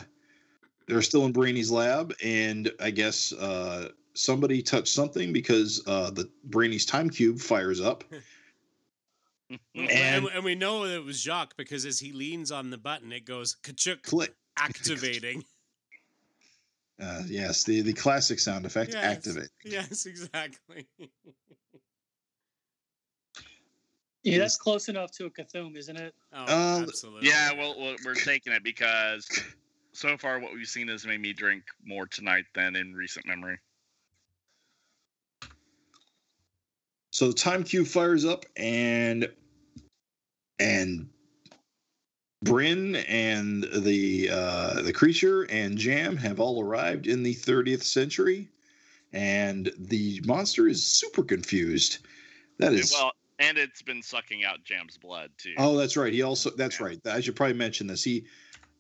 they're 0.88 1.01
still 1.01 1.26
in 1.26 1.32
Brainy's 1.32 1.72
lab, 1.72 2.14
and 2.24 2.72
I 2.80 2.91
guess 2.91 3.34
uh, 3.34 3.89
somebody 4.14 4.61
touched 4.61 4.89
something 4.93 5.34
because 5.34 5.82
uh, 5.88 6.09
the 6.11 6.30
Brainy's 6.45 6.86
time 6.86 7.09
cube 7.09 7.39
fires 7.39 7.82
up. 7.82 8.03
and, 9.76 9.89
And- 9.89 10.28
and 10.28 10.43
we 10.43 10.55
know 10.55 10.88
that 10.88 10.95
it 10.95 11.03
was 11.05 11.20
Jacques 11.22 11.55
because 11.57 11.86
as 11.86 11.99
he 11.99 12.11
leans 12.11 12.51
on 12.51 12.70
the 12.70 12.78
button, 12.78 13.11
it 13.11 13.26
goes 13.26 13.55
kachuk 13.64 14.01
Click. 14.03 14.34
activating. 14.57 15.43
Uh, 17.01 17.24
yes, 17.26 17.64
the 17.64 17.82
the 17.82 17.91
classic 17.93 18.39
sound 18.39 18.66
effect 18.68 18.93
Yes. 18.93 19.03
activate. 19.03 19.49
yes, 19.66 20.05
exactly. 20.05 20.88
Yeah, 24.24 24.38
that's 24.38 24.55
close 24.55 24.88
enough 24.88 25.11
to 25.14 25.26
a 25.26 25.30
Cthulhu, 25.30 25.76
isn't 25.76 25.97
it? 25.97 26.14
Oh, 26.32 26.43
Um, 26.43 26.84
absolutely. 26.84 27.28
Yeah, 27.28 27.51
well, 27.53 27.76
well, 27.78 27.95
we're 28.05 28.14
taking 28.16 28.53
it 28.53 28.64
because 28.64 29.28
so 29.91 30.18
far 30.18 30.39
what 30.39 30.53
we've 30.53 30.68
seen 30.68 30.88
has 30.88 31.05
made 31.05 31.20
me 31.20 31.34
drink 31.34 31.64
more 31.84 32.07
tonight 32.07 32.45
than 32.55 32.76
in 32.78 32.93
recent 32.93 33.26
memory. 33.28 33.57
So 37.14 37.28
the 37.28 37.34
time 37.36 37.64
cube 37.64 37.86
fires 37.86 38.26
up 38.26 38.47
and 38.57 39.30
and 40.57 41.09
Bryn 42.43 42.95
and 42.95 43.64
the 43.72 44.30
uh, 44.32 44.82
the 44.82 44.93
creature 44.93 45.43
and 45.43 45.78
Jam 45.78 46.18
have 46.18 46.39
all 46.39 46.59
arrived 46.59 47.05
in 47.05 47.22
the 47.22 47.36
30th 47.36 47.84
century, 47.84 48.49
and 49.14 49.72
the 49.78 50.22
monster 50.26 50.68
is 50.68 50.84
super 50.84 51.22
confused. 51.22 51.99
That 52.57 52.74
is 52.74 52.91
well, 52.91 53.11
and 53.38 53.59
it's 53.59 53.84
been 53.84 54.01
sucking 54.01 54.43
out 54.43 54.64
Jam's 54.64 54.97
blood 54.97 55.30
too. 55.38 55.53
Oh, 55.59 55.78
that's 55.78 55.95
right. 55.95 56.11
He 56.11 56.24
also 56.24 56.49
that's 56.49 56.80
Yeah. 56.80 56.88
right. 56.88 56.99
I 57.05 57.22
should 57.22 57.36
probably 57.36 57.53
mention 57.53 57.86
this. 57.86 58.03
He 58.03 58.26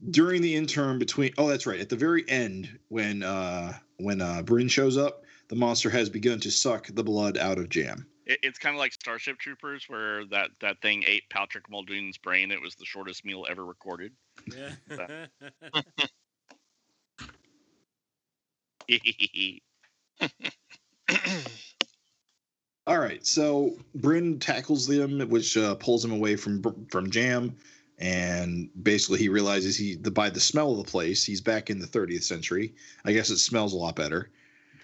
during 0.09 0.41
the 0.41 0.55
interim 0.55 0.97
between 0.97 1.33
oh 1.37 1.49
that's 1.49 1.67
right. 1.67 1.79
At 1.79 1.89
the 1.89 1.97
very 1.97 2.27
end 2.27 2.79
when 2.87 3.21
uh 3.21 3.77
when 3.97 4.21
uh 4.21 4.41
Bryn 4.41 4.69
shows 4.69 4.97
up, 4.97 5.23
the 5.49 5.55
monster 5.55 5.91
has 5.91 6.09
begun 6.09 6.39
to 6.39 6.49
suck 6.49 6.87
the 6.87 7.03
blood 7.03 7.37
out 7.37 7.59
of 7.59 7.69
Jam. 7.69 8.07
It, 8.25 8.39
it's 8.43 8.59
kind 8.59 8.75
of 8.75 8.79
like 8.79 8.93
Starship 8.93 9.37
Troopers, 9.39 9.85
where 9.87 10.25
that 10.27 10.49
that 10.61 10.81
thing 10.81 11.03
ate 11.07 11.23
Patrick 11.29 11.69
Muldoon's 11.69 12.17
brain. 12.17 12.51
It 12.51 12.61
was 12.61 12.75
the 12.75 12.85
shortest 12.85 13.25
meal 13.25 13.45
ever 13.49 13.65
recorded. 13.65 14.13
Yeah. 14.47 14.71
All 22.87 22.99
right. 22.99 23.25
So 23.25 23.77
Bryn 23.95 24.39
tackles 24.39 24.87
them 24.87 25.19
which 25.29 25.55
uh, 25.57 25.75
pulls 25.75 26.03
him 26.03 26.11
away 26.11 26.35
from 26.35 26.61
from 26.89 27.09
Jam 27.09 27.55
and 27.99 28.69
basically 28.83 29.19
he 29.19 29.29
realizes 29.29 29.77
he 29.77 29.95
the 29.95 30.11
by 30.11 30.29
the 30.29 30.39
smell 30.39 30.71
of 30.71 30.77
the 30.77 30.91
place, 30.91 31.23
he's 31.23 31.41
back 31.41 31.69
in 31.69 31.79
the 31.79 31.87
30th 31.87 32.23
century. 32.23 32.73
I 33.05 33.13
guess 33.13 33.29
it 33.29 33.37
smells 33.37 33.73
a 33.73 33.77
lot 33.77 33.95
better. 33.95 34.29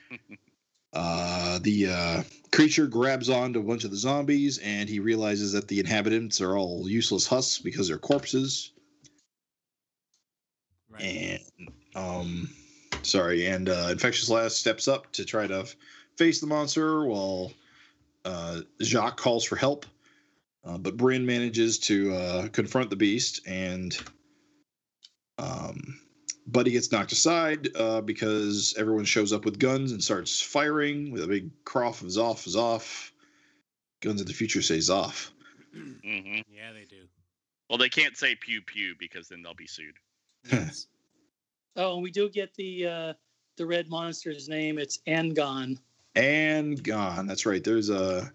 Uh, 0.94 1.60
the 1.62 1.88
uh, 1.88 2.24
creature 2.52 2.88
grabs 2.88 3.30
onto 3.30 3.60
a 3.60 3.64
bunch 3.64 3.84
of 3.84 3.92
the 3.92 3.98
zombies, 3.98 4.58
and 4.60 4.90
he 4.90 5.00
realizes 5.00 5.52
that 5.52 5.68
the 5.68 5.80
inhabitants 5.80 6.42
are 6.42 6.58
all 6.58 6.90
useless 6.90 7.28
husks 7.28 7.60
because 7.60 7.88
they're 7.88 7.98
corpses. 7.98 8.72
right. 10.90 11.04
And 11.04 11.70
um, 11.96 12.50
sorry, 13.04 13.46
and 13.48 13.70
uh, 13.70 13.90
Infectious 13.92 14.30
Lass 14.30 14.56
steps 14.56 14.88
up 14.88 15.12
to 15.14 15.26
try 15.26 15.48
to 15.48 15.60
f- 15.60 15.76
face 16.18 16.42
the 16.42 16.48
monster, 16.48 17.06
while 17.06 17.52
uh, 18.26 18.62
Jacques 18.82 19.18
calls 19.18 19.44
for 19.44 19.56
help. 19.56 19.86
Uh, 20.66 20.78
but 20.78 20.98
Bryn 20.98 21.26
manages 21.26 21.80
to 21.80 22.14
uh, 22.14 22.48
confront 22.50 22.90
the 22.90 22.96
beast, 22.96 23.42
and 23.48 23.98
um, 25.38 26.00
Buddy 26.52 26.72
gets 26.72 26.91
knocked 26.91 27.12
aside 27.12 27.70
uh, 27.76 28.02
because 28.02 28.74
everyone 28.78 29.06
shows 29.06 29.32
up 29.34 29.45
with 29.45 29.60
guns 29.60 29.91
and 29.91 30.04
starts 30.04 30.41
firing 30.41 31.12
with 31.12 31.24
a 31.24 31.28
big 31.28 31.50
croft 31.64 32.02
of 32.02 32.08
Zoff, 32.08 32.47
is 32.47 32.56
off. 32.56 33.12
Guns 34.02 34.22
of 34.22 34.28
the 34.28 34.34
future 34.34 34.62
says 34.62 34.89
off. 34.89 35.32
hmm 35.74 36.39
Yeah, 36.50 36.74
they 36.74 36.86
do. 36.89 37.04
Well, 37.70 37.78
they 37.78 37.89
can't 37.89 38.18
say 38.18 38.36
pew 38.36 38.62
pew 38.62 38.95
because 38.97 39.28
then 39.28 39.43
they'll 39.43 39.54
be 39.54 39.68
sued. 39.68 39.95
Yes. 40.52 40.88
Oh, 41.76 41.93
and 41.95 42.04
we 42.04 42.10
do 42.12 42.30
get 42.30 42.54
the 42.56 42.86
uh, 42.88 43.14
the 43.58 43.66
red 43.66 43.89
monster's 43.89 44.50
name. 44.50 44.80
It's 44.80 45.00
Angon. 45.06 45.78
and 46.16 46.82
gone. 46.84 47.28
That's 47.28 47.45
right. 47.45 47.64
There's 47.64 47.89
a. 47.89 48.32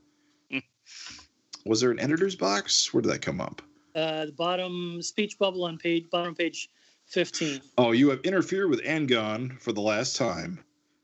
was 1.64 1.80
there 1.80 1.90
an 1.90 1.98
editor's 1.98 2.36
box? 2.36 2.92
Where 2.94 3.00
did 3.00 3.10
that 3.10 3.22
come 3.22 3.40
up? 3.40 3.60
Uh, 3.94 4.26
the 4.26 4.32
bottom 4.32 5.00
speech 5.02 5.38
bubble 5.38 5.64
on 5.64 5.78
page 5.78 6.08
bottom 6.10 6.34
page 6.34 6.68
fifteen. 7.06 7.60
Oh, 7.78 7.92
you 7.92 8.10
have 8.10 8.20
interfered 8.20 8.70
with 8.70 8.82
Angon 8.82 9.60
for 9.60 9.72
the 9.72 9.80
last 9.80 10.16
time. 10.16 10.62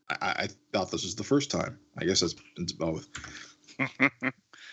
I, 0.09 0.17
I, 0.21 0.31
I 0.43 0.49
thought 0.73 0.91
this 0.91 1.05
was 1.05 1.15
the 1.15 1.25
first 1.25 1.51
time. 1.51 1.79
I 1.99 2.05
guess 2.05 2.23
it's, 2.23 2.35
it's 2.57 2.73
both. 2.73 3.07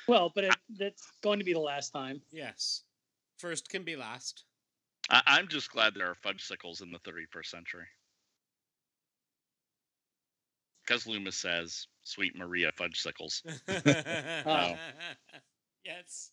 Well, 0.08 0.32
but 0.34 0.46
it, 0.46 0.56
that's 0.78 1.12
going 1.22 1.40
to 1.40 1.46
be 1.46 1.54
the 1.54 1.60
last 1.60 1.90
time. 1.92 2.22
Yes. 2.32 2.84
First 3.38 3.70
can 3.70 3.84
be 3.84 3.96
last. 3.96 4.46
I, 5.10 5.22
I'm 5.26 5.48
just 5.50 5.72
glad 5.72 5.94
there 5.94 6.10
are 6.10 6.16
fudge 6.16 6.44
sickles 6.44 6.82
in 6.82 6.92
the 6.92 7.00
31st 7.00 7.46
century. 7.46 7.86
Because 10.86 11.06
Loomis 11.06 11.36
says, 11.36 11.88
"Sweet 12.04 12.38
Maria 12.38 12.72
fudge 12.78 13.02
sickles." 13.02 13.44
Oh. 13.68 14.76
Yes. 15.84 16.32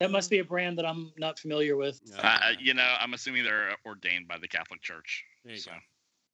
That 0.00 0.10
must 0.10 0.30
be 0.30 0.38
a 0.38 0.44
brand 0.44 0.78
that 0.78 0.86
I'm 0.86 1.12
not 1.18 1.38
familiar 1.38 1.76
with. 1.76 2.00
Uh, 2.18 2.52
you 2.60 2.74
know, 2.74 2.94
I'm 3.00 3.14
assuming 3.14 3.42
they're 3.42 3.74
ordained 3.84 4.28
by 4.28 4.38
the 4.38 4.46
Catholic 4.46 4.80
Church, 4.80 5.24
There 5.44 5.54
you 5.54 5.60
so. 5.60 5.72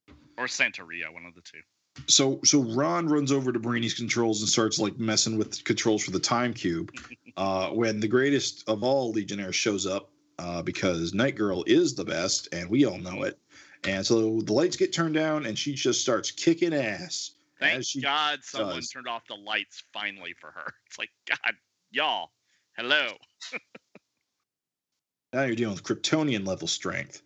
go. 0.08 0.14
or 0.36 0.46
Santeria, 0.46 1.12
one 1.12 1.24
of 1.24 1.34
the 1.34 1.40
two. 1.40 1.60
So 2.06 2.40
so 2.44 2.60
Ron 2.60 3.06
runs 3.08 3.30
over 3.30 3.52
to 3.52 3.58
Brainy's 3.58 3.94
controls 3.94 4.40
and 4.40 4.48
starts 4.48 4.78
like 4.78 4.98
messing 4.98 5.38
with 5.38 5.62
controls 5.64 6.04
for 6.04 6.10
the 6.10 6.20
time 6.20 6.52
cube. 6.52 6.90
Uh, 7.36 7.70
when 7.70 7.98
the 7.98 8.06
greatest 8.06 8.62
of 8.68 8.84
all 8.84 9.10
Legionnaires 9.10 9.56
shows 9.56 9.88
up, 9.88 10.08
uh, 10.38 10.62
because 10.62 11.14
Night 11.14 11.34
Girl 11.34 11.64
is 11.66 11.96
the 11.96 12.04
best, 12.04 12.48
and 12.52 12.70
we 12.70 12.84
all 12.84 12.96
know 12.98 13.24
it. 13.24 13.40
And 13.82 14.06
so 14.06 14.40
the 14.40 14.52
lights 14.52 14.76
get 14.76 14.92
turned 14.92 15.14
down, 15.14 15.44
and 15.44 15.58
she 15.58 15.74
just 15.74 16.00
starts 16.00 16.30
kicking 16.30 16.72
ass. 16.72 17.32
Thank 17.58 17.84
God 18.00 18.38
someone 18.44 18.76
does. 18.76 18.88
turned 18.88 19.08
off 19.08 19.26
the 19.26 19.34
lights 19.34 19.82
finally 19.92 20.32
for 20.40 20.52
her. 20.52 20.72
It's 20.86 20.96
like, 20.96 21.10
God, 21.26 21.54
y'all, 21.90 22.30
hello. 22.76 23.08
Now 25.32 25.42
you're 25.42 25.56
dealing 25.56 25.74
with 25.74 25.82
Kryptonian 25.82 26.46
level 26.46 26.68
strength. 26.68 27.20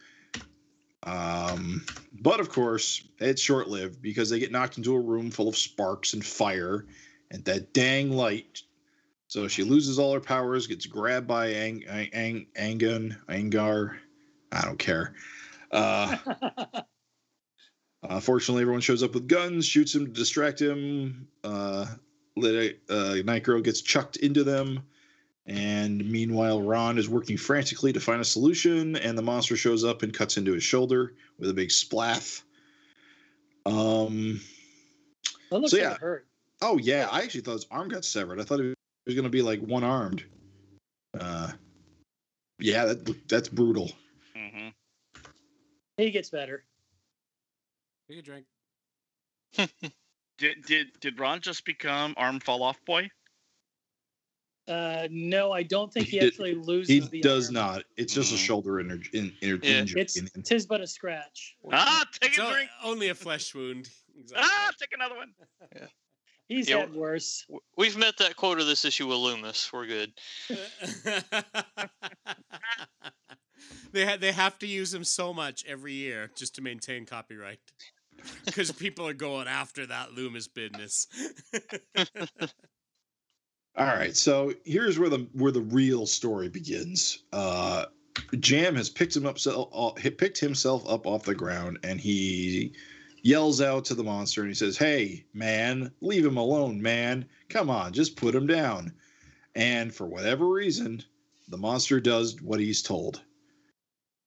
Um, 1.03 1.85
but 2.23 2.41
of 2.41 2.49
course, 2.49 3.07
it's 3.19 3.43
short 3.43 3.69
lived 3.69 4.01
because 4.01 4.31
they 4.31 4.39
get 4.39 4.51
knocked 4.51 4.79
into 4.79 4.95
a 4.95 5.01
room 5.01 5.31
full 5.31 5.47
of 5.47 5.59
sparks 5.59 6.15
and 6.15 6.25
fire 6.25 6.87
and 7.31 7.45
that 7.45 7.75
dang 7.75 8.11
light. 8.11 8.63
So 9.27 9.47
she 9.47 9.63
loses 9.63 9.99
all 9.99 10.15
her 10.15 10.21
powers, 10.21 10.67
gets 10.67 10.87
grabbed 10.87 11.27
by 11.27 11.49
Ang- 11.49 11.85
Ang- 11.87 12.15
Ang- 12.15 12.47
Angun, 12.79 13.17
Angar. 13.29 13.99
I 14.51 14.63
don't 14.63 14.79
care. 14.79 15.15
Uh, 15.71 16.17
uh, 18.09 18.21
fortunately, 18.21 18.63
everyone 18.63 18.81
shows 18.81 19.03
up 19.03 19.13
with 19.13 19.29
guns, 19.29 19.67
shoots 19.67 19.95
him 19.95 20.07
to 20.07 20.13
distract 20.13 20.63
him. 20.63 21.29
Uh, 21.45 21.85
Lit- 22.37 22.81
uh, 22.89 23.17
Night 23.23 23.43
Girl 23.43 23.61
gets 23.61 23.83
chucked 23.83 24.17
into 24.17 24.45
them. 24.45 24.83
And 25.49 26.05
meanwhile, 26.05 26.61
Ron 26.61 26.99
is 26.99 27.09
working 27.09 27.39
frantically 27.39 27.91
to 27.95 28.01
find 28.01 28.21
a 28.21 28.25
solution, 28.25 28.97
and 28.97 29.17
the 29.17 29.23
monster 29.23 29.57
shows 29.57 29.83
up 29.83 30.03
and 30.03 30.13
cuts 30.13 30.37
into 30.37 30.53
his 30.53 30.63
shoulder 30.63 31.15
with 31.39 31.49
a 31.49 31.55
big 31.55 31.71
splath. 31.71 32.43
Um. 33.65 34.41
That 35.51 35.59
looks 35.59 35.71
So, 35.71 35.79
yeah. 35.79 35.97
hurt. 35.99 36.27
Oh 36.61 36.77
yeah, 36.77 37.09
I 37.11 37.23
actually 37.23 37.41
thought 37.41 37.55
his 37.55 37.67
arm 37.71 37.89
got 37.89 38.05
severed. 38.05 38.41
I 38.41 38.45
thought 38.45 38.61
he 38.61 38.75
was 39.07 39.15
going 39.15 39.25
to 39.25 39.31
be 39.31 39.41
like 39.41 39.61
one 39.61 39.85
armed. 39.85 40.23
Uh. 41.19 41.53
Yeah, 42.59 42.85
that 42.85 43.29
that's 43.29 43.49
brutal. 43.49 43.93
hmm 44.37 44.69
He 45.97 46.11
gets 46.11 46.29
better. 46.29 46.65
Take 48.11 48.19
a 48.19 48.23
drink. 48.23 48.47
Did 50.39 50.65
did 50.67 50.89
did 51.01 51.19
Ron 51.19 51.41
just 51.41 51.65
become 51.65 52.15
arm 52.17 52.39
fall 52.39 52.63
off 52.63 52.79
boy? 52.85 53.11
Uh, 54.69 55.09
no, 55.11 55.51
I 55.51 55.63
don't 55.63 55.91
think 55.93 56.07
He 56.09 56.19
he, 56.19 56.27
actually 56.27 56.55
loses. 56.55 56.89
He 56.89 57.01
the 57.01 57.21
does 57.23 57.47
arm. 57.47 57.55
not. 57.55 57.85
It's 57.97 58.13
just 58.13 58.33
a 58.33 58.37
Mhm. 58.37 58.45
shoulder 58.47 58.81
inner, 58.81 59.01
in, 59.15 59.35
inner 59.41 59.59
Yeah. 59.63 59.79
injury. 59.81 60.03
It's 60.03 60.21
tis 60.45 60.67
but 60.67 60.81
a 60.83 60.87
scratch. 60.87 61.57
Ah, 61.73 62.05
take 62.21 62.31
It's 62.33 62.39
a 62.39 62.47
o- 62.47 62.53
drink. 62.53 62.71
only 62.83 63.09
a 63.09 63.15
flesh 63.15 63.55
wound. 63.55 63.89
Ah, 64.37 64.71
take 64.79 64.93
another 64.93 65.15
one. 65.17 65.33
yeah. 65.75 65.87
He's 66.49 66.69
Yeah, 66.69 66.81
had 66.81 66.93
worse. 66.95 67.47
We've 67.77 67.97
met 67.97 68.17
that 68.19 68.37
quota 68.37 68.65
this 68.65 68.85
issue 68.85 69.07
with 69.07 69.19
Loomis. 69.19 69.73
We're 69.73 69.87
good. 69.87 70.13
they 73.93 74.05
ha- 74.07 74.17
they 74.19 74.33
have 74.33 74.59
to 74.61 74.67
use 74.67 74.93
him 74.95 75.05
so 75.05 75.33
much 75.35 75.65
every 75.67 75.93
year 75.95 76.31
just 76.37 76.55
to 76.57 76.63
maintain 76.63 77.07
copyright. 77.07 77.61
Because 78.45 78.73
people 78.73 79.07
are 79.07 79.15
going 79.15 79.47
after 79.47 79.87
that 79.87 80.13
Loomis 80.13 80.49
business. 80.49 81.07
All 83.79 83.87
right, 83.87 84.17
so 84.17 84.53
here's 84.65 84.99
where 84.99 85.09
the 85.09 85.29
where 85.35 85.53
the 85.53 85.61
real 85.61 86.05
story 86.05 86.49
begins. 86.49 87.23
Uh, 87.33 87.85
Jam 88.41 88.75
has 88.75 88.91
picked 88.91 89.15
him 89.15 89.25
up, 89.25 89.39
uh, 89.47 89.91
picked 89.93 90.41
himself 90.41 90.83
up 90.89 91.07
off 91.07 91.23
the 91.23 91.35
ground, 91.37 91.79
and 91.85 92.01
he 92.01 92.73
yells 93.23 93.61
out 93.61 93.85
to 93.85 93.95
the 93.95 94.03
monster, 94.03 94.41
and 94.41 94.51
he 94.51 94.55
says, 94.55 94.77
"Hey, 94.77 95.25
man, 95.33 95.93
leave 96.01 96.27
him 96.27 96.37
alone, 96.39 96.83
man. 96.83 97.25
Come 97.51 97.71
on, 97.71 97.93
just 97.93 98.17
put 98.17 98.35
him 98.35 98.49
down." 98.49 98.93
And 99.55 99.95
for 99.95 100.09
whatever 100.09 100.49
reason, 100.49 101.05
the 101.47 101.57
monster 101.57 102.01
does 102.01 102.43
what 102.43 102.59
he's 102.59 102.83
told. 102.83 103.23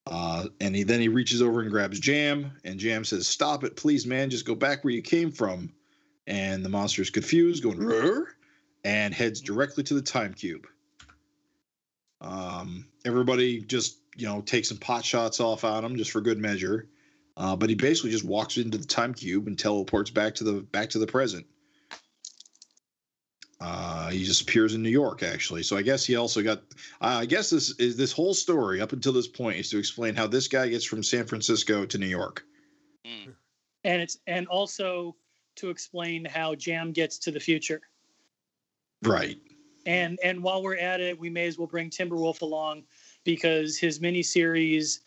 Uh, 0.08 0.48
and 0.62 0.74
he 0.74 0.84
then 0.84 1.02
he 1.02 1.10
reaches 1.10 1.42
over 1.42 1.60
and 1.60 1.70
grabs 1.70 2.00
Jam, 2.00 2.54
and 2.64 2.80
Jam 2.80 3.04
says, 3.04 3.28
"Stop 3.28 3.66
it, 3.66 3.76
please, 3.76 4.06
man. 4.06 4.30
Just 4.30 4.46
go 4.46 4.56
back 4.56 4.86
where 4.86 4.94
you 4.94 5.02
came 5.02 5.30
from." 5.30 5.74
And 6.26 6.64
the 6.64 6.70
monster's 6.70 7.10
confused, 7.10 7.64
going, 7.64 7.80
"Rrr?" 7.80 8.28
And 8.84 9.14
heads 9.14 9.42
directly 9.42 9.84
to 9.84 9.94
the 9.94 10.02
time 10.02 10.34
cube. 10.34 10.68
Um, 12.20 12.86
everybody 13.06 13.62
just 13.62 14.00
you 14.16 14.28
know 14.28 14.42
takes 14.42 14.70
some 14.70 14.78
pot 14.78 15.04
shots 15.04 15.40
off 15.40 15.64
on 15.64 15.84
him 15.84 15.96
just 15.96 16.12
for 16.12 16.22
good 16.22 16.38
measure, 16.38 16.88
uh, 17.38 17.56
but 17.56 17.70
he 17.70 17.76
basically 17.76 18.12
just 18.12 18.26
walks 18.26 18.58
into 18.58 18.78
the 18.78 18.86
time 18.86 19.14
cube 19.14 19.48
and 19.48 19.58
teleports 19.58 20.12
back 20.12 20.36
to 20.36 20.44
the 20.44 20.54
back 20.62 20.90
to 20.92 21.00
the 21.00 21.08
present. 21.08 21.46
Uh, 23.60 24.10
he 24.10 24.24
just 24.24 24.42
appears 24.42 24.74
in 24.74 24.82
New 24.82 24.90
York, 24.90 25.22
actually. 25.22 25.62
So 25.62 25.78
I 25.78 25.84
guess 25.84 26.04
he 26.04 26.16
also 26.16 26.42
got. 26.42 26.64
I 27.00 27.26
guess 27.26 27.50
this 27.50 27.78
is 27.80 27.96
this 27.96 28.12
whole 28.12 28.34
story 28.34 28.82
up 28.82 28.92
until 28.92 29.14
this 29.14 29.28
point 29.28 29.58
is 29.58 29.70
to 29.70 29.78
explain 29.78 30.16
how 30.16 30.26
this 30.26 30.48
guy 30.48 30.68
gets 30.70 30.86
from 30.86 31.04
San 31.04 31.26
Francisco 31.26 31.86
to 31.86 31.98
New 31.98 32.08
York. 32.08 32.44
Mm. 33.06 33.34
and 33.84 34.02
it's 34.02 34.20
and 34.28 34.48
also 34.48 35.16
to 35.56 35.70
explain 35.70 36.24
how 36.24 36.54
Jam 36.54 36.92
gets 36.92 37.18
to 37.20 37.32
the 37.32 37.40
future. 37.40 37.82
Right. 39.04 39.38
And 39.86 40.20
and 40.24 40.44
while 40.44 40.62
we're 40.62 40.78
at 40.78 41.02
it, 41.02 41.20
we 41.20 41.30
may 41.30 41.48
as 41.48 41.58
well 41.58 41.68
bring 41.68 41.90
Timberwolf 41.90 42.42
along 42.42 42.84
because 43.24 43.78
his 43.78 44.00
miniseries 44.00 45.00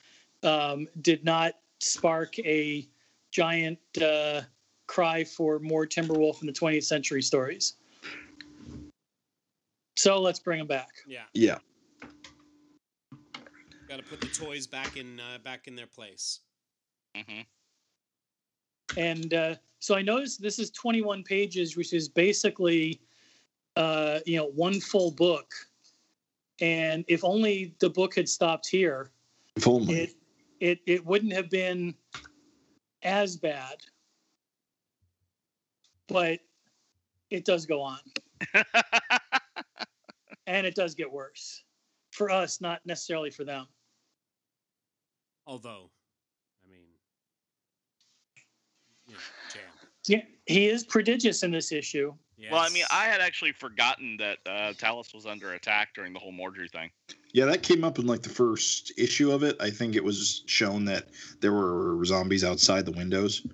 um, 0.43 0.89
did 1.01 1.25
not 1.25 1.55
spark 1.81 2.39
a 2.41 2.89
giant 3.31 3.79
uh, 4.03 4.43
cry 4.87 5.25
for 5.25 5.59
more 5.59 5.87
Timberwolf 5.87 6.41
in 6.41 6.47
the 6.47 6.53
20th 6.53 6.85
century 6.85 7.23
stories. 7.23 7.75
So 9.97 10.21
let's 10.21 10.39
bring 10.39 10.61
him 10.61 10.67
back. 10.67 10.89
Yeah, 11.07 11.23
Yeah. 11.33 11.59
got 13.89 13.97
to 13.97 14.03
put 14.03 14.21
the 14.21 14.27
toys 14.29 14.67
back 14.67 14.97
in 14.97 15.21
uh, 15.21 15.39
back 15.45 15.69
in 15.69 15.77
their 15.77 15.87
place. 15.87 16.41
Mm-hmm. 17.17 17.41
And 18.99 19.35
uh, 19.35 19.55
so 19.79 19.95
I 19.95 20.03
noticed 20.03 20.43
this 20.43 20.59
is 20.59 20.71
21 20.71 21.23
pages, 21.25 21.77
which 21.77 21.93
is 21.93 22.09
basically, 22.09 23.01
uh, 23.77 24.21
you 24.27 24.37
know, 24.37 24.47
one 24.47 24.81
full 24.81 25.11
book. 25.11 25.53
And 26.61 27.05
if 27.09 27.25
only 27.25 27.75
the 27.81 27.91
book 27.91 28.15
had 28.15 28.29
stopped 28.29 28.69
here, 28.69 29.11
If 29.57 29.67
only. 29.67 29.95
it 29.95 30.11
it 30.61 30.79
it 30.87 31.05
wouldn't 31.05 31.33
have 31.33 31.51
been 31.51 31.95
as 33.03 33.37
bad. 33.37 33.77
But 36.07 36.41
it 37.31 37.45
does 37.45 37.67
go 37.67 37.81
on, 37.81 37.99
and 40.47 40.67
it 40.67 40.75
does 40.75 40.95
get 40.95 41.11
worse 41.11 41.65
for 42.13 42.31
us, 42.31 42.61
not 42.61 42.81
necessarily 42.87 43.31
for 43.31 43.43
them. 43.45 43.67
Although, 45.47 45.91
I 46.65 46.71
mean, 46.71 46.87
you 49.07 49.15
know, 49.15 49.21
Jam. 49.53 49.63
Yeah, 50.07 50.23
he 50.47 50.69
is 50.69 50.85
prodigious 50.85 51.43
in 51.43 51.51
this 51.51 51.73
issue. 51.73 52.15
Well, 52.51 52.61
I 52.61 52.69
mean, 52.69 52.85
I 52.91 53.05
had 53.07 53.21
actually 53.23 53.53
forgotten 53.53 54.19
that 54.19 54.39
uh, 54.45 54.75
Talus 54.75 55.15
was 55.15 55.25
under 55.25 55.55
attack 55.55 55.95
during 55.95 56.13
the 56.13 56.19
whole 56.19 56.33
Mordru 56.33 56.71
thing. 56.71 56.91
Yeah, 57.33 57.47
that 57.47 57.63
came 57.63 57.85
up 57.85 57.99
in 57.99 58.07
like 58.07 58.21
the 58.23 58.29
first 58.29 58.93
issue 58.99 59.33
of 59.33 59.43
it. 59.43 59.57
I 59.61 59.71
think 59.71 59.97
it 59.97 60.05
was 60.05 60.43
shown 60.47 60.85
that 60.85 61.09
there 61.41 61.53
were 61.53 62.05
zombies 62.05 62.45
outside 62.45 62.85
the 62.85 62.93
windows. 62.93 63.47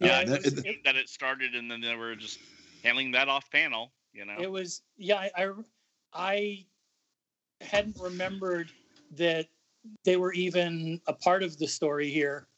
Yeah, 0.00 0.18
Uh, 0.18 0.24
that- 0.26 0.44
was- 0.44 0.58
it- 0.58 0.66
it- 0.66 0.84
that 0.84 0.96
it 0.96 1.08
started, 1.08 1.54
and 1.54 1.70
then 1.70 1.80
they 1.80 1.94
were 1.96 2.14
just 2.14 2.38
handling 2.82 3.10
that 3.12 3.28
off 3.28 3.50
panel. 3.50 3.92
You 4.12 4.26
know, 4.26 4.36
It 4.38 4.50
was 4.50 4.82
yeah. 4.98 5.16
I, 5.16 5.30
I 5.36 5.52
I 6.12 6.66
hadn't 7.62 7.96
remembered 7.98 8.70
that 9.12 9.48
they 10.04 10.16
were 10.16 10.32
even 10.34 11.00
a 11.06 11.12
part 11.12 11.42
of 11.42 11.56
the 11.58 11.68
story 11.68 12.10
here. 12.10 12.48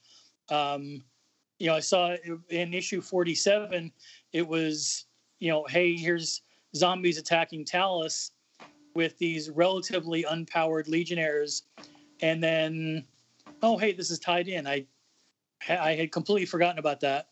Um, 0.49 1.05
you 1.59 1.69
know, 1.69 1.75
I 1.75 1.81
saw 1.81 2.17
in 2.51 2.75
issue 2.75 3.01
forty-seven. 3.01 3.93
It 4.33 4.47
was 4.47 5.07
you 5.41 5.51
know, 5.51 5.65
hey, 5.69 5.95
here's 5.95 6.43
zombies 6.75 7.19
attacking 7.19 7.65
Talus 7.65 8.33
with 8.95 9.17
these 9.19 9.51
relatively 9.51 10.25
unpowered 10.25 10.89
legionnaires, 10.89 11.65
and 12.21 12.43
then 12.43 13.05
oh 13.63 13.77
hey, 13.79 13.93
this 13.93 14.11
is 14.11 14.19
tied 14.19 14.49
in. 14.49 14.67
I 14.67 14.87
I 15.69 15.95
had 15.95 16.13
completely 16.13 16.47
forgotten 16.47 16.79
about 16.79 17.01
that. 17.01 17.29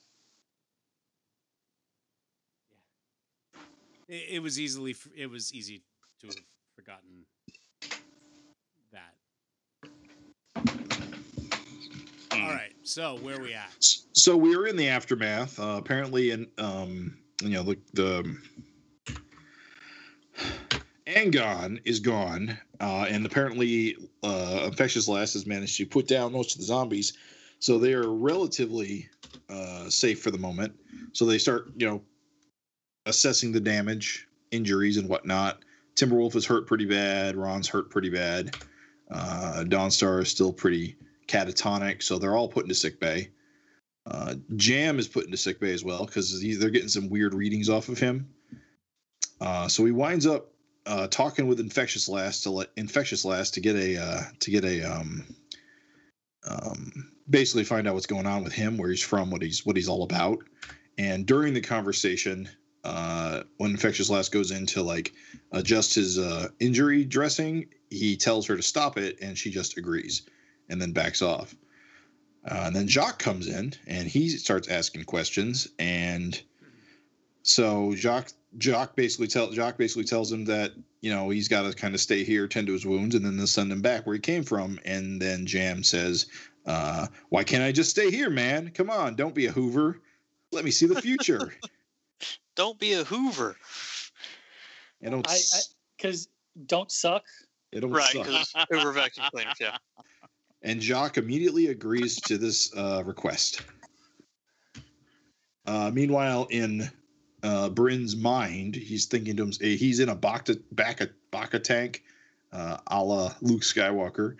it, 4.08 4.24
it 4.30 4.42
was 4.42 4.58
easily 4.58 4.96
it 5.16 5.28
was 5.28 5.52
easy 5.52 5.82
to 6.20 6.26
have 6.28 6.36
forgotten 6.74 7.24
that. 8.92 9.14
All 12.32 12.48
right, 12.52 12.74
so 12.82 13.16
where 13.18 13.36
are 13.36 13.42
we 13.42 13.54
at? 13.54 13.72
So 14.16 14.34
we 14.34 14.56
were 14.56 14.66
in 14.66 14.76
the 14.76 14.88
aftermath. 14.88 15.60
Uh, 15.60 15.76
apparently, 15.78 16.30
and 16.30 16.46
um, 16.58 17.18
you 17.42 17.50
know, 17.50 17.62
the 17.62 17.78
the 17.92 18.36
Angon 21.06 21.80
is 21.84 22.00
gone, 22.00 22.58
uh, 22.80 23.06
and 23.08 23.26
apparently, 23.26 23.96
uh, 24.22 24.62
Infectious 24.64 25.06
Lass 25.06 25.34
has 25.34 25.46
managed 25.46 25.76
to 25.76 25.86
put 25.86 26.08
down 26.08 26.32
most 26.32 26.54
of 26.54 26.60
the 26.60 26.66
zombies, 26.66 27.12
so 27.58 27.78
they 27.78 27.92
are 27.92 28.10
relatively 28.10 29.08
uh, 29.50 29.88
safe 29.90 30.22
for 30.22 30.30
the 30.30 30.38
moment. 30.38 30.74
So 31.12 31.26
they 31.26 31.38
start, 31.38 31.70
you 31.76 31.86
know, 31.86 32.02
assessing 33.04 33.52
the 33.52 33.60
damage, 33.60 34.26
injuries, 34.50 34.96
and 34.96 35.08
whatnot. 35.10 35.62
Timberwolf 35.94 36.34
is 36.36 36.46
hurt 36.46 36.66
pretty 36.66 36.86
bad. 36.86 37.36
Ron's 37.36 37.68
hurt 37.68 37.90
pretty 37.90 38.10
bad. 38.10 38.56
Uh, 39.10 39.64
Dawnstar 39.66 40.22
is 40.22 40.28
still 40.28 40.52
pretty 40.52 40.96
catatonic, 41.28 42.02
so 42.02 42.18
they're 42.18 42.34
all 42.34 42.48
put 42.48 42.64
into 42.64 42.74
sick 42.74 42.98
bay. 42.98 43.30
Uh, 44.06 44.34
Jam 44.54 44.98
is 44.98 45.08
put 45.08 45.24
into 45.24 45.36
sick 45.36 45.58
bay 45.58 45.72
as 45.72 45.84
well 45.84 46.06
because 46.06 46.40
they're 46.40 46.70
getting 46.70 46.88
some 46.88 47.08
weird 47.08 47.34
readings 47.34 47.68
off 47.68 47.88
of 47.88 47.98
him. 47.98 48.28
Uh, 49.40 49.68
so 49.68 49.84
he 49.84 49.92
winds 49.92 50.26
up 50.26 50.52
uh, 50.86 51.08
talking 51.08 51.48
with 51.48 51.60
Infectious 51.60 52.08
Lass 52.08 52.42
to 52.42 52.50
let 52.50 52.68
Infectious 52.76 53.24
Lass 53.24 53.50
to 53.52 53.60
get 53.60 53.74
a 53.76 54.00
uh, 54.00 54.20
to 54.40 54.50
get 54.50 54.64
a 54.64 54.82
um, 54.82 55.24
um, 56.48 57.10
basically 57.28 57.64
find 57.64 57.88
out 57.88 57.94
what's 57.94 58.06
going 58.06 58.26
on 58.26 58.44
with 58.44 58.52
him, 58.52 58.78
where 58.78 58.90
he's 58.90 59.02
from, 59.02 59.30
what 59.30 59.42
he's 59.42 59.66
what 59.66 59.76
he's 59.76 59.88
all 59.88 60.04
about. 60.04 60.38
And 60.98 61.26
during 61.26 61.52
the 61.52 61.60
conversation, 61.60 62.48
uh, 62.84 63.42
when 63.58 63.72
Infectious 63.72 64.08
Lass 64.08 64.28
goes 64.28 64.52
in 64.52 64.66
to 64.66 64.82
like 64.82 65.12
adjust 65.52 65.96
his 65.96 66.18
uh, 66.18 66.48
injury 66.60 67.04
dressing, 67.04 67.66
he 67.90 68.16
tells 68.16 68.46
her 68.46 68.56
to 68.56 68.62
stop 68.62 68.96
it, 68.96 69.18
and 69.20 69.36
she 69.36 69.50
just 69.50 69.76
agrees 69.76 70.22
and 70.68 70.80
then 70.80 70.92
backs 70.92 71.22
off. 71.22 71.54
Uh, 72.48 72.64
and 72.66 72.76
then 72.76 72.86
Jacques 72.88 73.18
comes 73.18 73.48
in 73.48 73.72
and 73.86 74.06
he 74.08 74.28
starts 74.28 74.68
asking 74.68 75.04
questions. 75.04 75.66
And 75.78 76.40
so 77.42 77.94
Jacques 77.94 78.32
Jacques 78.58 78.96
basically 78.96 79.26
tell 79.26 79.50
Jacques 79.52 79.76
basically 79.78 80.04
tells 80.04 80.30
him 80.32 80.44
that 80.46 80.72
you 81.00 81.10
know 81.12 81.28
he's 81.30 81.48
got 81.48 81.62
to 81.62 81.72
kind 81.76 81.94
of 81.94 82.00
stay 82.00 82.24
here, 82.24 82.46
tend 82.48 82.66
to 82.68 82.72
his 82.72 82.86
wounds, 82.86 83.14
and 83.14 83.24
then 83.24 83.36
they'll 83.36 83.46
send 83.46 83.70
him 83.70 83.82
back 83.82 84.06
where 84.06 84.14
he 84.14 84.20
came 84.20 84.42
from. 84.44 84.78
And 84.84 85.20
then 85.20 85.44
Jam 85.46 85.82
says, 85.82 86.26
uh, 86.66 87.06
"Why 87.28 87.44
can't 87.44 87.62
I 87.62 87.72
just 87.72 87.90
stay 87.90 88.10
here, 88.10 88.30
man? 88.30 88.70
Come 88.70 88.90
on, 88.90 89.14
don't 89.16 89.34
be 89.34 89.46
a 89.46 89.52
Hoover. 89.52 90.00
Let 90.52 90.64
me 90.64 90.70
see 90.70 90.86
the 90.86 91.00
future." 91.02 91.54
Don't 92.54 92.78
be 92.78 92.94
a 92.94 93.04
Hoover. 93.04 93.54
and 95.02 95.10
don't 95.10 95.28
I- 95.28 95.34
s- 95.34 95.74
Because 95.98 96.28
don't 96.66 96.90
suck. 96.90 97.24
it 97.70 97.80
don't 97.80 97.90
Right, 97.90 98.10
suck. 98.10 98.24
because 98.24 98.54
Hoover 98.70 98.92
vacuum 98.92 99.26
cleaners, 99.30 99.56
yeah. 99.60 99.76
And 100.66 100.82
Jacques 100.82 101.16
immediately 101.16 101.68
agrees 101.68 102.16
to 102.22 102.36
this 102.36 102.76
uh, 102.76 103.02
request. 103.06 103.62
Uh, 105.64 105.92
meanwhile, 105.94 106.48
in 106.50 106.90
uh, 107.44 107.68
Bryn's 107.68 108.16
mind, 108.16 108.74
he's 108.74 109.06
thinking 109.06 109.36
to 109.36 109.44
him, 109.44 109.52
he's 109.60 110.00
in 110.00 110.08
a 110.08 110.14
Baka, 110.14 110.56
Bacta, 110.74 111.08
Bacta 111.32 111.62
tank, 111.62 112.02
uh, 112.52 112.78
a 112.88 113.02
la 113.02 113.32
Luke 113.40 113.62
Skywalker, 113.62 114.36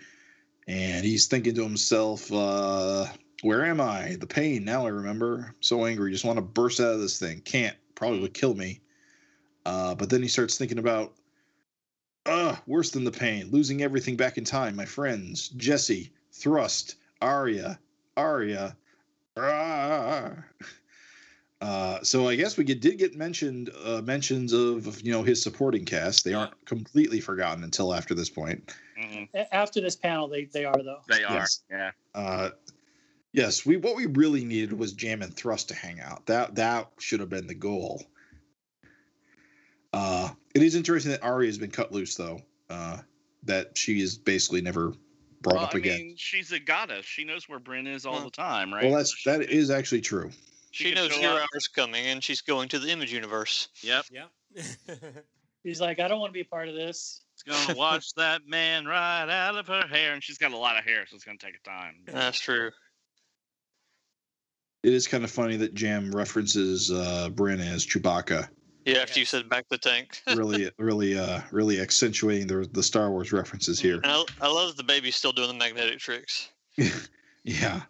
and 0.67 1.05
he's 1.05 1.27
thinking 1.27 1.55
to 1.55 1.63
himself, 1.63 2.31
uh, 2.31 3.05
"Where 3.41 3.65
am 3.65 3.79
I? 3.79 4.17
The 4.19 4.27
pain. 4.27 4.65
Now 4.65 4.85
I 4.85 4.89
remember. 4.89 5.55
so 5.61 5.85
angry. 5.85 6.11
Just 6.11 6.25
want 6.25 6.37
to 6.37 6.41
burst 6.41 6.81
out 6.81 6.93
of 6.93 6.99
this 6.99 7.19
thing. 7.19 7.39
Can't. 7.41 7.75
Probably 7.95 8.19
would 8.19 8.33
kill 8.33 8.53
me." 8.53 8.81
Uh, 9.65 9.95
but 9.95 10.09
then 10.09 10.21
he 10.21 10.27
starts 10.27 10.57
thinking 10.57 10.79
about 10.79 11.13
Ugh, 12.25 12.57
worse 12.67 12.89
than 12.89 13.05
the 13.05 13.11
pain. 13.11 13.49
Losing 13.51 13.81
everything 13.81 14.17
back 14.17 14.37
in 14.37 14.43
time. 14.43 14.75
My 14.75 14.83
friends, 14.83 15.47
Jesse, 15.49 16.11
Thrust, 16.37 16.95
aria, 17.21 17.79
aria. 18.15 18.75
Ah. 19.35 20.33
Uh, 21.59 22.03
so 22.03 22.27
I 22.27 22.35
guess 22.35 22.55
we 22.55 22.63
get, 22.63 22.81
did 22.81 22.99
get 22.99 23.15
mentioned 23.15 23.71
uh, 23.83 24.01
mentions 24.03 24.53
of 24.53 25.01
you 25.01 25.11
know 25.11 25.23
his 25.23 25.41
supporting 25.41 25.85
cast. 25.85 26.23
They 26.23 26.35
aren't 26.35 26.65
completely 26.65 27.19
forgotten 27.19 27.63
until 27.63 27.93
after 27.93 28.13
this 28.13 28.29
point. 28.29 28.75
Mhm. 29.01 29.27
After 29.51 29.81
this 29.81 29.95
panel, 29.95 30.27
they, 30.27 30.45
they 30.45 30.65
are 30.65 30.75
though. 30.83 31.01
They 31.07 31.23
are. 31.23 31.33
Yes. 31.33 31.63
Yeah. 31.71 31.91
Uh, 32.13 32.49
yes, 33.33 33.65
we 33.65 33.77
what 33.77 33.95
we 33.95 34.05
really 34.05 34.45
needed 34.45 34.77
was 34.77 34.93
Jam 34.93 35.23
and 35.23 35.35
Thrust 35.35 35.69
to 35.69 35.75
hang 35.75 35.99
out. 35.99 36.27
That 36.27 36.55
that 36.55 36.91
should 36.99 37.19
have 37.19 37.29
been 37.29 37.47
the 37.47 37.55
goal. 37.55 38.03
Uh, 39.91 40.29
it 40.53 40.61
is 40.61 40.75
interesting 40.75 41.11
that 41.13 41.23
Arya 41.23 41.47
has 41.47 41.57
been 41.57 41.71
cut 41.71 41.91
loose 41.91 42.13
though. 42.13 42.41
Uh, 42.69 42.97
that 43.43 43.75
she 43.75 43.99
is 43.99 44.17
basically 44.17 44.61
never 44.61 44.93
brought 45.49 45.55
Well, 45.55 45.65
up 45.65 45.75
I 45.75 45.79
again. 45.79 45.97
mean, 45.99 46.15
she's 46.17 46.51
a 46.51 46.59
goddess. 46.59 47.05
She 47.05 47.23
knows 47.23 47.47
where 47.47 47.59
Bryn 47.59 47.87
is 47.87 48.05
all 48.05 48.13
Well- 48.15 48.23
the 48.25 48.31
time, 48.31 48.73
right? 48.73 48.83
well, 48.85 48.97
that's 48.97 49.11
So 49.11 49.15
she 49.17 49.29
that 49.31 49.39
could- 49.41 49.49
is 49.49 49.69
actually 49.69 50.01
true. 50.01 50.31
she 50.71 50.85
She 50.89 50.93
knows 50.93 51.11
show 51.11 51.21
your 51.21 51.41
up- 51.41 51.47
hour's 51.53 51.67
coming, 51.67 52.05
and 52.05 52.23
she's 52.23 52.41
going 52.41 52.69
to 52.69 52.79
the 52.79 52.89
image 52.89 53.11
universe. 53.13 53.69
Yep. 53.81 54.05
Yep. 54.11 54.31
He's 55.63 55.81
like, 55.81 55.99
I 55.99 56.07
don't 56.07 56.19
want 56.21 56.29
to 56.29 56.33
be 56.33 56.41
a 56.41 56.45
part 56.45 56.69
of 56.69 56.75
this. 56.75 57.23
It's 57.33 57.43
gonna 57.43 57.77
wash 57.77 58.11
that 58.13 58.47
man 58.47 58.85
right 58.85 59.27
out 59.29 59.55
of 59.57 59.67
her 59.67 59.85
hair, 59.87 60.13
and 60.13 60.23
she's 60.23 60.37
got 60.37 60.51
a 60.53 60.57
lot 60.57 60.77
of 60.77 60.85
hair, 60.85 61.05
so 61.07 61.15
it's 61.15 61.25
gonna 61.25 61.37
take 61.37 61.55
a 61.55 61.69
time. 61.69 61.95
That's 62.05 62.39
true. 62.39 62.71
It 64.83 64.93
is 64.93 65.07
kind 65.07 65.23
of 65.23 65.31
funny 65.31 65.57
that 65.57 65.73
Jam 65.73 66.15
references 66.15 66.89
uh, 66.91 67.29
Bryn 67.29 67.59
as 67.59 67.85
Chewbacca 67.85 68.47
Yeah, 68.87 68.99
after 68.99 69.19
you 69.19 69.25
said 69.25 69.49
Bacta 69.49 69.77
tank. 69.77 70.21
really, 70.35 70.71
really, 70.79 71.19
uh, 71.19 71.41
really 71.51 71.81
accentuating 71.81 72.47
the 72.47 72.69
the 72.71 72.81
Star 72.81 73.11
Wars 73.11 73.33
references 73.33 73.81
here. 73.81 73.99
I, 74.05 74.23
I 74.39 74.47
love 74.47 74.77
the 74.77 74.83
baby's 74.83 75.17
still 75.17 75.33
doing 75.33 75.49
the 75.49 75.53
magnetic 75.53 75.99
tricks. 75.99 76.49
Yeah. 77.43 77.83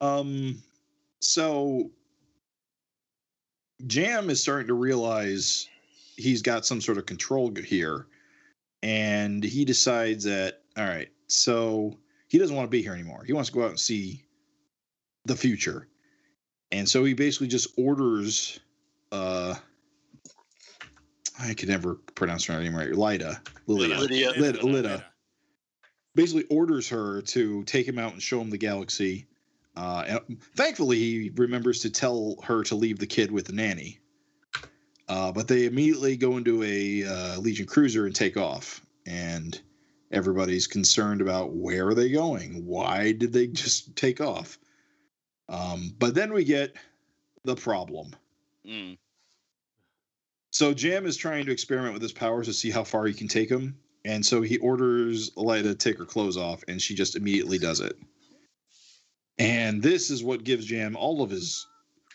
Um. 0.00 0.62
So, 1.20 1.90
Jam 3.86 4.30
is 4.30 4.40
starting 4.40 4.68
to 4.68 4.74
realize 4.74 5.68
he's 6.16 6.40
got 6.40 6.64
some 6.64 6.80
sort 6.80 6.96
of 6.96 7.04
control 7.04 7.52
here, 7.54 8.06
and 8.82 9.44
he 9.44 9.66
decides 9.66 10.24
that 10.24 10.62
all 10.78 10.86
right. 10.86 11.08
So 11.26 11.98
he 12.28 12.38
doesn't 12.38 12.56
want 12.56 12.66
to 12.66 12.70
be 12.70 12.80
here 12.80 12.94
anymore. 12.94 13.22
He 13.24 13.34
wants 13.34 13.50
to 13.50 13.54
go 13.54 13.64
out 13.64 13.70
and 13.70 13.78
see 13.78 14.24
the 15.26 15.36
future, 15.36 15.88
and 16.72 16.88
so 16.88 17.04
he 17.04 17.12
basically 17.12 17.48
just 17.48 17.68
orders. 17.76 18.60
Uh, 19.10 19.54
I 21.40 21.54
can 21.54 21.68
never 21.68 21.94
pronounce 22.14 22.46
her 22.46 22.60
name 22.60 22.74
right. 22.74 22.92
Lyda, 22.92 23.40
Lilia, 23.66 23.98
Lydia. 23.98 24.32
Lyda, 24.36 24.66
Lyda 24.66 25.04
basically 26.14 26.44
orders 26.50 26.88
her 26.88 27.22
to 27.22 27.62
take 27.62 27.86
him 27.86 27.96
out 27.96 28.12
and 28.12 28.20
show 28.20 28.40
him 28.40 28.50
the 28.50 28.58
galaxy. 28.58 29.28
Uh, 29.76 30.04
and 30.08 30.42
thankfully, 30.56 30.98
he 30.98 31.30
remembers 31.36 31.80
to 31.82 31.90
tell 31.90 32.36
her 32.42 32.64
to 32.64 32.74
leave 32.74 32.98
the 32.98 33.06
kid 33.06 33.30
with 33.30 33.46
the 33.46 33.52
nanny. 33.52 34.00
Uh, 35.08 35.30
but 35.30 35.46
they 35.46 35.66
immediately 35.66 36.16
go 36.16 36.36
into 36.36 36.62
a 36.64 37.04
uh, 37.04 37.38
Legion 37.38 37.66
cruiser 37.66 38.06
and 38.06 38.16
take 38.16 38.36
off, 38.36 38.84
and 39.06 39.60
everybody's 40.10 40.66
concerned 40.66 41.20
about 41.20 41.54
where 41.54 41.86
are 41.86 41.94
they 41.94 42.10
going? 42.10 42.66
Why 42.66 43.12
did 43.12 43.32
they 43.32 43.46
just 43.46 43.94
take 43.94 44.20
off? 44.20 44.58
Um, 45.48 45.94
but 45.98 46.16
then 46.16 46.32
we 46.32 46.42
get 46.42 46.74
the 47.44 47.54
problem. 47.54 48.10
Mm. 48.68 48.98
So 50.50 50.74
Jam 50.74 51.06
is 51.06 51.16
trying 51.16 51.46
to 51.46 51.52
experiment 51.52 51.94
with 51.94 52.02
his 52.02 52.12
powers 52.12 52.46
to 52.46 52.52
see 52.52 52.70
how 52.70 52.84
far 52.84 53.06
he 53.06 53.14
can 53.14 53.28
take 53.28 53.48
them, 53.48 53.78
and 54.04 54.24
so 54.24 54.42
he 54.42 54.58
orders 54.58 55.30
Lydda 55.36 55.70
to 55.70 55.74
take 55.74 55.98
her 55.98 56.04
clothes 56.04 56.36
off, 56.36 56.62
and 56.68 56.80
she 56.80 56.94
just 56.94 57.16
immediately 57.16 57.58
does 57.58 57.80
it. 57.80 57.96
And 59.38 59.82
this 59.82 60.10
is 60.10 60.24
what 60.24 60.44
gives 60.44 60.66
Jam 60.66 60.96
all 60.96 61.22
of 61.22 61.30
his 61.30 61.66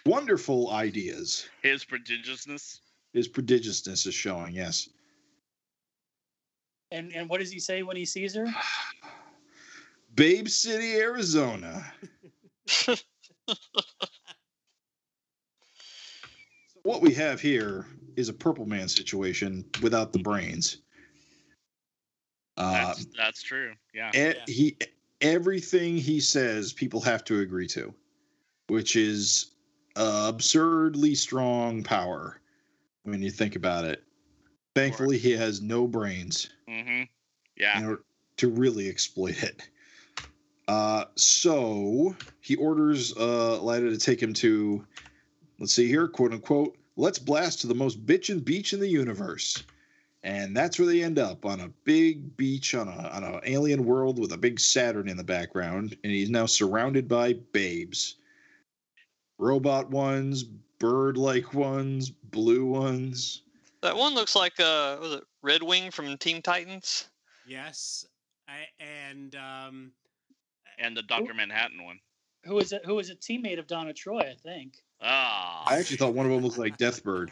wonderful 0.05 0.71
ideas. 0.71 1.47
His 1.61 1.85
prodigiousness. 1.85 2.79
His 3.13 3.29
prodigiousness 3.29 4.05
is 4.07 4.13
showing, 4.13 4.53
yes. 4.53 4.89
And 6.91 7.13
and 7.13 7.29
what 7.29 7.39
does 7.39 7.51
he 7.51 7.59
say 7.59 7.83
when 7.83 7.95
he 7.95 8.05
sees 8.05 8.35
her? 8.35 8.45
Babe 10.15 10.47
City, 10.47 10.95
Arizona. 10.95 11.91
what 16.83 17.01
we 17.01 17.13
have 17.13 17.41
here 17.41 17.85
is 18.15 18.29
a 18.29 18.33
Purple 18.33 18.65
Man 18.65 18.87
situation 18.87 19.65
without 19.81 20.13
the 20.13 20.19
brains. 20.19 20.77
Uh, 22.57 22.71
That's, 22.71 23.05
that's 23.17 23.41
true. 23.41 23.73
Yeah. 23.93 24.11
e- 24.13 24.13
Yeah. 24.15 24.33
he 24.45 24.77
everything 25.21 25.97
he 25.97 26.19
says 26.19 26.73
people 26.73 26.99
have 27.01 27.23
to 27.23 27.39
agree 27.39 27.67
to 27.67 27.93
which 28.67 28.95
is 28.95 29.51
uh, 29.95 30.25
absurdly 30.27 31.15
strong 31.15 31.81
power 31.81 32.41
when 33.03 33.21
you 33.21 33.31
think 33.31 33.55
about 33.55 33.85
it 33.85 34.03
thankfully 34.75 35.17
he 35.17 35.31
has 35.31 35.61
no 35.61 35.87
brains 35.87 36.49
Mm-hmm. 36.69 37.03
Yeah. 37.55 37.79
in 37.79 37.85
order 37.85 38.01
to 38.37 38.49
really 38.49 38.89
exploit 38.89 39.41
it 39.41 39.61
uh, 40.67 41.05
so 41.15 42.15
he 42.41 42.55
orders 42.57 43.15
uh, 43.15 43.61
Lydda 43.61 43.91
to 43.91 43.97
take 43.97 44.21
him 44.21 44.33
to 44.35 44.85
let's 45.63 45.73
see 45.73 45.87
here 45.87 46.07
quote 46.07 46.33
unquote 46.33 46.77
let's 46.97 47.17
blast 47.17 47.61
to 47.61 47.67
the 47.67 47.73
most 47.73 48.05
bitchin' 48.05 48.43
beach 48.43 48.73
in 48.73 48.79
the 48.79 48.87
universe 48.87 49.63
and 50.23 50.55
that's 50.55 50.79
where 50.79 50.87
they 50.87 51.03
end 51.03 51.19
up 51.19 51.45
on 51.45 51.59
a 51.61 51.67
big 51.83 52.35
beach 52.37 52.73
on 52.75 52.87
a 52.87 53.09
on 53.09 53.23
an 53.23 53.41
alien 53.45 53.85
world 53.85 54.19
with 54.19 54.31
a 54.31 54.37
big 54.37 54.59
Saturn 54.59 55.09
in 55.09 55.17
the 55.17 55.23
background, 55.23 55.97
and 56.03 56.13
he's 56.13 56.29
now 56.29 56.45
surrounded 56.45 57.07
by 57.07 57.33
babes, 57.51 58.15
robot 59.37 59.89
ones, 59.89 60.43
bird-like 60.43 61.53
ones, 61.53 62.09
blue 62.09 62.65
ones. 62.65 63.41
that 63.81 63.95
one 63.95 64.15
looks 64.15 64.35
like 64.35 64.59
uh, 64.59 64.97
was 65.01 65.15
it 65.15 65.23
Red 65.41 65.61
Wing 65.61 65.91
from 65.91 66.17
Team 66.17 66.41
Titans? 66.41 67.09
Yes, 67.45 68.05
I, 68.47 68.67
and 68.79 69.35
um, 69.35 69.91
And 70.79 70.95
the 70.95 71.03
Doctor 71.03 71.33
Manhattan 71.33 71.83
one. 71.83 71.99
Who 72.45 72.59
is 72.59 72.71
it? 72.71 72.85
Who 72.85 72.99
is 72.99 73.09
a 73.09 73.15
teammate 73.15 73.59
of 73.59 73.67
Donna 73.67 73.93
Troy? 73.93 74.19
I 74.19 74.35
think. 74.41 74.83
Ah. 75.03 75.63
I 75.67 75.77
actually 75.79 75.97
thought 75.97 76.13
one 76.13 76.25
of 76.25 76.31
them 76.31 76.43
looked 76.43 76.57
like 76.57 76.77
Deathbird. 76.77 77.29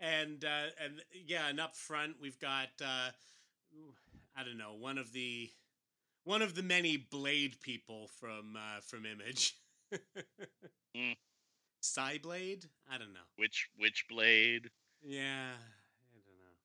and 0.00 0.44
uh, 0.44 0.70
and 0.82 1.02
yeah, 1.26 1.48
and 1.48 1.60
up 1.60 1.74
front 1.76 2.16
we've 2.20 2.38
got 2.38 2.68
uh, 2.84 3.10
I 4.36 4.44
don't 4.44 4.58
know 4.58 4.74
one 4.78 4.98
of 4.98 5.12
the 5.12 5.50
one 6.24 6.42
of 6.42 6.54
the 6.54 6.62
many 6.62 6.96
Blade 6.96 7.56
people 7.60 8.08
from 8.18 8.56
uh, 8.56 8.80
from 8.82 9.06
Image. 9.06 9.56
Mm. 10.96 11.16
Cyblade? 11.82 12.66
I 12.90 12.98
don't 12.98 13.12
know. 13.12 13.20
Which 13.36 13.68
which 13.78 14.06
blade? 14.08 14.70
Yeah, 15.02 15.52
I 15.52 16.18
don't 16.26 16.38
know. 16.38 16.56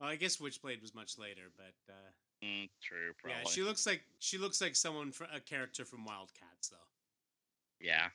Well, 0.00 0.10
I 0.10 0.16
guess 0.16 0.36
Witchblade 0.38 0.80
was 0.80 0.94
much 0.94 1.18
later, 1.18 1.50
but 1.56 1.92
uh, 1.92 2.10
Mm, 2.42 2.68
true. 2.82 3.12
Probably. 3.20 3.38
yeah, 3.44 3.48
she 3.48 3.62
looks 3.62 3.86
like 3.86 4.02
she 4.18 4.36
looks 4.36 4.60
like 4.60 4.74
someone 4.74 5.12
fr 5.12 5.24
a 5.32 5.38
character 5.40 5.84
from 5.84 6.04
Wildcats, 6.04 6.68
though. 6.68 6.76
Yeah. 7.80 8.08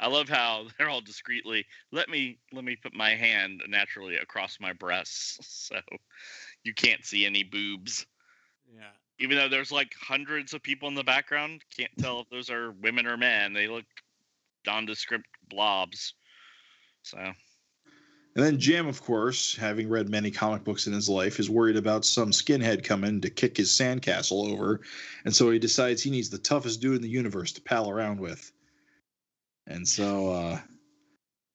I 0.00 0.08
love 0.08 0.28
how 0.28 0.66
they're 0.78 0.88
all 0.88 1.00
discreetly. 1.00 1.64
Let 1.92 2.08
me 2.08 2.38
let 2.52 2.64
me 2.64 2.76
put 2.76 2.94
my 2.94 3.10
hand 3.10 3.62
naturally 3.68 4.16
across 4.16 4.58
my 4.60 4.72
breasts, 4.72 5.38
so 5.68 5.76
you 6.64 6.74
can't 6.74 7.04
see 7.04 7.26
any 7.26 7.42
boobs. 7.42 8.06
Yeah. 8.74 8.90
Even 9.18 9.36
though 9.36 9.48
there's 9.48 9.70
like 9.70 9.94
hundreds 10.00 10.54
of 10.54 10.62
people 10.62 10.88
in 10.88 10.94
the 10.94 11.04
background, 11.04 11.62
can't 11.76 11.96
tell 11.98 12.20
if 12.20 12.28
those 12.30 12.50
are 12.50 12.72
women 12.72 13.06
or 13.06 13.16
men. 13.16 13.52
They 13.52 13.68
look 13.68 13.84
nondescript 14.66 15.26
blobs. 15.48 16.14
So 17.02 17.18
And 17.18 17.34
then 18.34 18.58
Jim, 18.58 18.86
of 18.86 19.02
course, 19.02 19.54
having 19.54 19.88
read 19.88 20.08
many 20.08 20.30
comic 20.30 20.64
books 20.64 20.86
in 20.86 20.92
his 20.92 21.08
life, 21.08 21.38
is 21.38 21.50
worried 21.50 21.76
about 21.76 22.04
some 22.04 22.30
skinhead 22.30 22.84
coming 22.84 23.20
to 23.20 23.30
kick 23.30 23.56
his 23.56 23.70
sandcastle 23.70 24.52
over, 24.52 24.80
and 25.24 25.34
so 25.34 25.50
he 25.50 25.58
decides 25.58 26.02
he 26.02 26.10
needs 26.10 26.30
the 26.30 26.38
toughest 26.38 26.80
dude 26.80 26.96
in 26.96 27.02
the 27.02 27.08
universe 27.08 27.52
to 27.52 27.60
pal 27.60 27.90
around 27.90 28.20
with. 28.20 28.51
And 29.66 29.86
so 29.86 30.30
uh, 30.30 30.58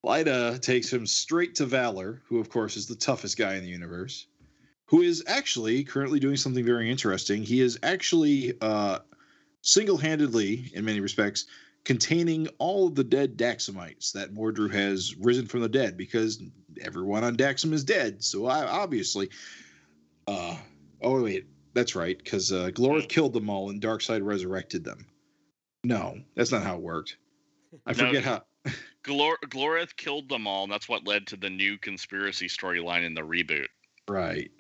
Lydda 0.04 0.60
takes 0.60 0.92
him 0.92 1.06
straight 1.06 1.56
to 1.56 1.66
Valor, 1.66 2.22
who, 2.28 2.40
of 2.40 2.50
course, 2.50 2.78
is 2.78 2.88
the 2.88 2.96
toughest 2.96 3.38
guy 3.38 3.56
in 3.56 3.64
the 3.64 3.70
universe, 3.70 4.28
who 4.86 5.02
is 5.02 5.24
actually 5.28 5.84
currently 5.84 6.20
doing 6.20 6.38
something 6.38 6.66
very 6.66 6.90
interesting. 6.90 7.44
He 7.44 7.62
is 7.62 7.78
actually 7.84 8.54
uh, 8.62 9.00
single 9.62 9.98
handedly, 9.98 10.72
in 10.74 10.86
many 10.86 11.02
respects, 11.02 11.46
containing 11.84 12.48
all 12.58 12.88
of 12.88 12.96
the 12.96 13.04
dead 13.04 13.38
Daxamites 13.38 14.12
that 14.14 14.34
Mordru 14.34 14.72
has 14.72 15.16
risen 15.16 15.46
from 15.46 15.62
the 15.62 15.70
dead 15.70 15.98
because 15.98 16.42
everyone 16.82 17.24
on 17.24 17.38
Daxam 17.38 17.74
is 17.74 17.84
dead. 17.84 18.24
So 18.24 18.46
I 18.46 18.66
obviously, 18.66 19.30
uh, 20.28 20.58
oh 21.02 21.24
wait, 21.24 21.46
that's 21.74 21.96
right, 21.96 22.18
because 22.18 22.52
uh, 22.52 22.72
Glorith 22.74 23.08
killed 23.08 23.34
them 23.34 23.50
all 23.50 23.70
and 23.70 23.82
Darkseid 23.82 24.26
resurrected 24.26 24.84
them. 24.84 25.06
No, 25.84 26.20
that's 26.36 26.52
not 26.52 26.64
how 26.64 26.76
it 26.76 26.82
worked. 26.82 27.18
I 27.86 27.92
No, 27.94 28.08
forget 28.08 28.24
how. 28.24 28.44
Glor- 29.04 29.38
Glorith 29.46 29.96
killed 29.96 30.28
them 30.30 30.48
all, 30.48 30.64
and 30.64 30.72
that's 30.72 30.90
what 30.90 31.08
led 31.08 31.28
to 31.28 31.38
the 31.38 31.50
new 31.50 31.78
conspiracy 31.78 32.48
storyline 32.48 33.06
in 33.06 33.14
the 33.14 33.22
reboot, 33.22 33.68
Right. 34.08 34.52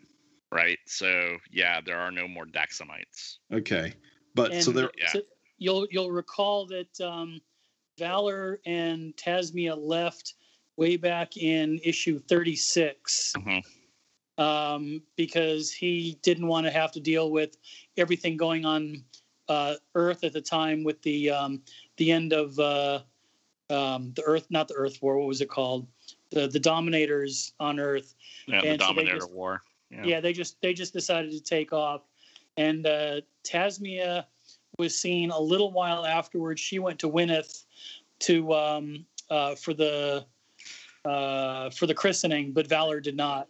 right? 0.51 0.80
So 0.86 1.38
yeah, 1.51 1.82
there 1.82 1.97
are 1.99 2.12
no 2.12 2.28
more 2.28 2.45
Daxamites. 2.45 3.38
Okay. 3.51 3.93
But 4.36 4.53
And 4.53 4.64
so 4.64 4.72
there. 4.72 4.89
Yeah. 4.97 5.10
so 5.10 5.22
you'll 5.58 5.88
you'll 5.91 6.12
recall 6.12 6.66
that 6.68 7.01
um, 7.01 7.41
Valor 7.97 8.60
and 8.66 9.16
Tasmia 9.18 9.76
left 9.76 10.36
way 10.78 10.95
back 10.95 11.36
in 11.38 11.80
issue 11.84 12.20
36 12.20 13.34
Mhm. 13.36 13.64
um, 14.38 15.01
because 15.16 15.72
he 15.74 16.20
didn't 16.22 16.47
want 16.47 16.66
to 16.68 16.72
have 16.72 16.91
to 16.91 16.99
deal 16.99 17.32
with 17.32 17.58
everything 17.97 18.38
going 18.38 18.64
on 18.64 19.03
uh, 19.49 19.76
Earth 19.95 20.24
at 20.24 20.34
the 20.34 20.41
time 20.41 20.84
with 20.84 21.01
the 21.01 21.32
um, 21.32 21.64
the 21.98 22.12
end 22.12 22.34
of 22.34 22.58
uh, 22.60 23.00
um, 23.70 24.14
the 24.16 24.24
Earth, 24.24 24.48
not 24.50 24.68
the 24.68 24.76
Earth 24.76 25.02
War. 25.02 25.18
What 25.18 25.28
was 25.28 25.41
it 25.41 25.50
called? 25.50 25.88
The 26.32 26.48
the 26.48 26.60
Dominators 26.60 27.54
on 27.60 27.80
Earth. 27.80 28.16
Yeah, 28.48 28.62
the 28.62 28.68
And 28.70 28.82
so 28.82 28.88
they 28.88 28.93
Dominator 28.93 29.18
just- 29.20 29.32
War. 29.32 29.62
Yeah. 29.89 30.04
Yeah. 30.06 30.20
they 30.20 30.34
just 30.34 30.62
they 30.62 30.74
just 30.74 30.93
decided 30.93 31.32
to 31.32 31.41
take 31.41 31.72
off, 31.74 32.02
and 32.58 32.86
uh, 32.86 33.22
Tasmia 33.43 34.26
was 34.78 34.98
seen 35.00 35.32
a 35.32 35.39
little 35.39 35.72
while 35.72 36.06
afterwards. 36.06 36.60
She 36.62 36.78
went 36.80 37.00
to 37.00 37.08
Wynneth 37.08 37.66
to 38.20 38.54
um, 38.54 39.06
uh, 39.30 39.56
for 39.56 39.74
the 39.74 40.26
uh, 41.06 41.70
for 41.70 41.88
the 41.88 41.93
christening, 41.93 42.52
but 42.52 42.68
Valor 42.68 43.00
did 43.00 43.16
not. 43.16 43.48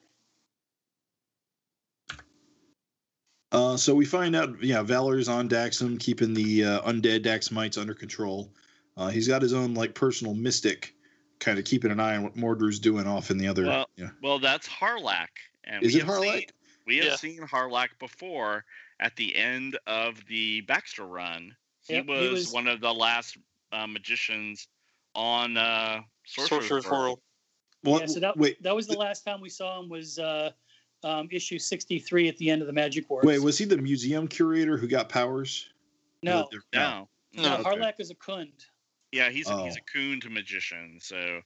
Uh, 3.52 3.78
so 3.78 3.95
we 3.95 4.06
find 4.06 4.36
out, 4.36 4.62
yeah, 4.62 4.82
Valor's 4.82 5.30
on 5.30 5.48
Daxam, 5.48 6.00
keeping 6.00 6.34
the 6.34 6.64
uh, 6.66 6.82
undead 6.82 7.24
Daxamites 7.24 7.78
under 7.78 7.93
control. 7.93 8.52
Uh, 8.98 9.08
he's 9.10 9.28
got 9.28 9.41
his 9.41 9.54
own 9.54 9.74
like 9.74 9.93
personal 9.93 10.34
mystic 10.34 10.93
kind 11.39 11.58
of 11.60 11.66
keeping 11.66 11.91
an 11.91 12.00
eye 12.00 12.16
on 12.18 12.24
what 12.24 12.36
Mordru's 12.36 12.80
doing 12.80 13.06
off 13.08 13.30
in 13.32 13.38
the 13.38 13.48
other. 13.48 13.66
Well, 13.66 13.89
yeah. 13.95 14.10
Well, 14.22 14.39
that's 14.39 14.68
Harlack. 14.68 15.28
And 15.64 15.84
Is 15.84 15.93
we 15.93 16.02
it 16.02 16.06
have 16.06 16.16
seen- 16.16 16.34
Harlack? 16.34 16.50
we 16.86 16.98
have 16.98 17.06
Yeah. 17.06 17.16
seen 17.16 17.39
Harlack 17.41 17.89
before 18.00 18.66
at 19.00 19.16
the 19.16 19.36
end 19.36 19.78
of 19.86 20.26
the 20.28 20.62
Baxter 20.62 21.06
run. 21.06 21.56
He, 21.88 21.93
Yep, 21.93 22.06
he 22.06 22.12
was, 22.12 22.32
was- 22.32 22.52
one 22.54 22.68
of 22.68 22.82
the 22.82 22.93
last 22.93 23.38
uh, 23.72 23.86
magicians 23.88 24.68
on 25.16 25.58
uh, 25.58 26.02
Sorcerer's, 26.26 26.50
Sorcerer's 26.68 26.86
World. 26.86 27.02
World. 27.02 27.20
Well, 27.84 28.00
yeah, 28.02 28.06
so 28.08 28.20
that, 28.20 28.36
wait, 28.38 28.62
that 28.64 28.76
was 28.76 28.88
the 28.88 28.98
last 28.98 29.24
time 29.24 29.39
we 29.39 29.50
saw 29.50 29.80
him 29.80 29.88
was 29.88 30.18
uh, 30.20 30.50
um, 31.04 31.28
issue 31.32 31.60
63 31.60 32.28
at 32.28 32.38
the 32.38 32.50
end 32.50 32.62
of 32.62 32.68
the 32.68 32.74
Magic 32.74 33.10
Wars. 33.10 33.26
wait, 33.26 33.41
was 33.41 33.58
he 33.58 33.66
the 33.66 33.78
museum 33.78 34.28
curator 34.28 34.78
who 34.78 34.88
got 34.88 35.10
powers? 35.10 35.70
no, 36.24 36.50
No. 36.74 37.08
No. 37.34 37.43
no, 37.43 37.54
okay. 37.58 37.64
Harlack 37.70 38.00
is 38.00 38.10
a 38.10 38.16
Kund. 38.16 38.52
Yeah, 39.12 39.30
he's 39.30 39.48
a, 39.50 39.64
he's 39.64 39.76
Oh. 39.76 39.80
a 39.80 39.91
coon 39.91 40.20
to 40.22 40.30
magician. 40.30 40.98
So, 41.02 41.41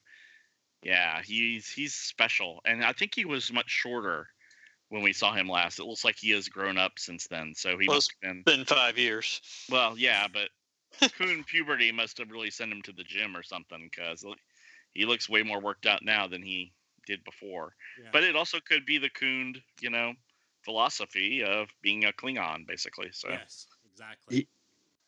yeah, 0.84 1.22
he's 1.22 1.70
he's 1.70 1.94
special, 1.94 2.62
and 2.66 2.84
I 2.84 2.92
think 2.94 3.14
he 3.14 3.26
was 3.26 3.52
much 3.54 3.70
shorter 3.70 4.28
when 4.90 5.04
we 5.04 5.14
saw 5.14 5.34
him 5.34 5.48
last. 5.48 5.80
It 5.80 5.86
looks 5.86 6.04
like 6.04 6.18
he 6.18 6.32
has 6.32 6.50
grown 6.50 6.78
up 6.78 6.94
since 6.98 7.28
then. 7.28 7.54
So 7.56 7.78
he 7.78 7.88
Well, 7.88 7.98
must 7.98 8.14
have 8.24 8.34
been 8.34 8.44
Been 8.58 8.66
five 8.66 8.98
years. 8.98 9.42
well, 9.70 9.96
yeah, 9.98 10.28
but 10.32 10.50
Kund 11.18 11.46
puberty 11.46 11.92
must 11.92 12.18
have 12.18 12.32
really 12.32 12.50
sent 12.52 12.72
him 12.72 12.82
to 12.84 12.94
the 12.94 13.04
gym 13.04 13.38
or 13.38 13.44
something 13.44 13.80
because 13.92 14.26
he 14.94 15.06
looks 15.06 15.30
way 15.30 15.44
more 15.44 15.60
worked 15.62 15.86
out 15.86 16.04
now 16.04 16.28
than 16.28 16.42
he 16.42 16.72
did 17.06 17.24
before. 17.24 17.76
Yeah. 18.02 18.10
But 18.12 18.24
it 18.24 18.36
also 18.36 18.60
could 18.60 18.86
be 18.86 18.98
the 18.98 19.10
Kund, 19.10 19.62
you 19.80 19.90
know, 19.90 20.14
philosophy 20.64 21.44
of 21.44 21.68
being 21.82 22.06
a 22.06 22.12
Klingon, 22.12 22.66
basically. 22.68 23.10
So 23.12 23.30
yes, 23.30 23.68
exactly. 23.92 24.36
He- 24.38 24.48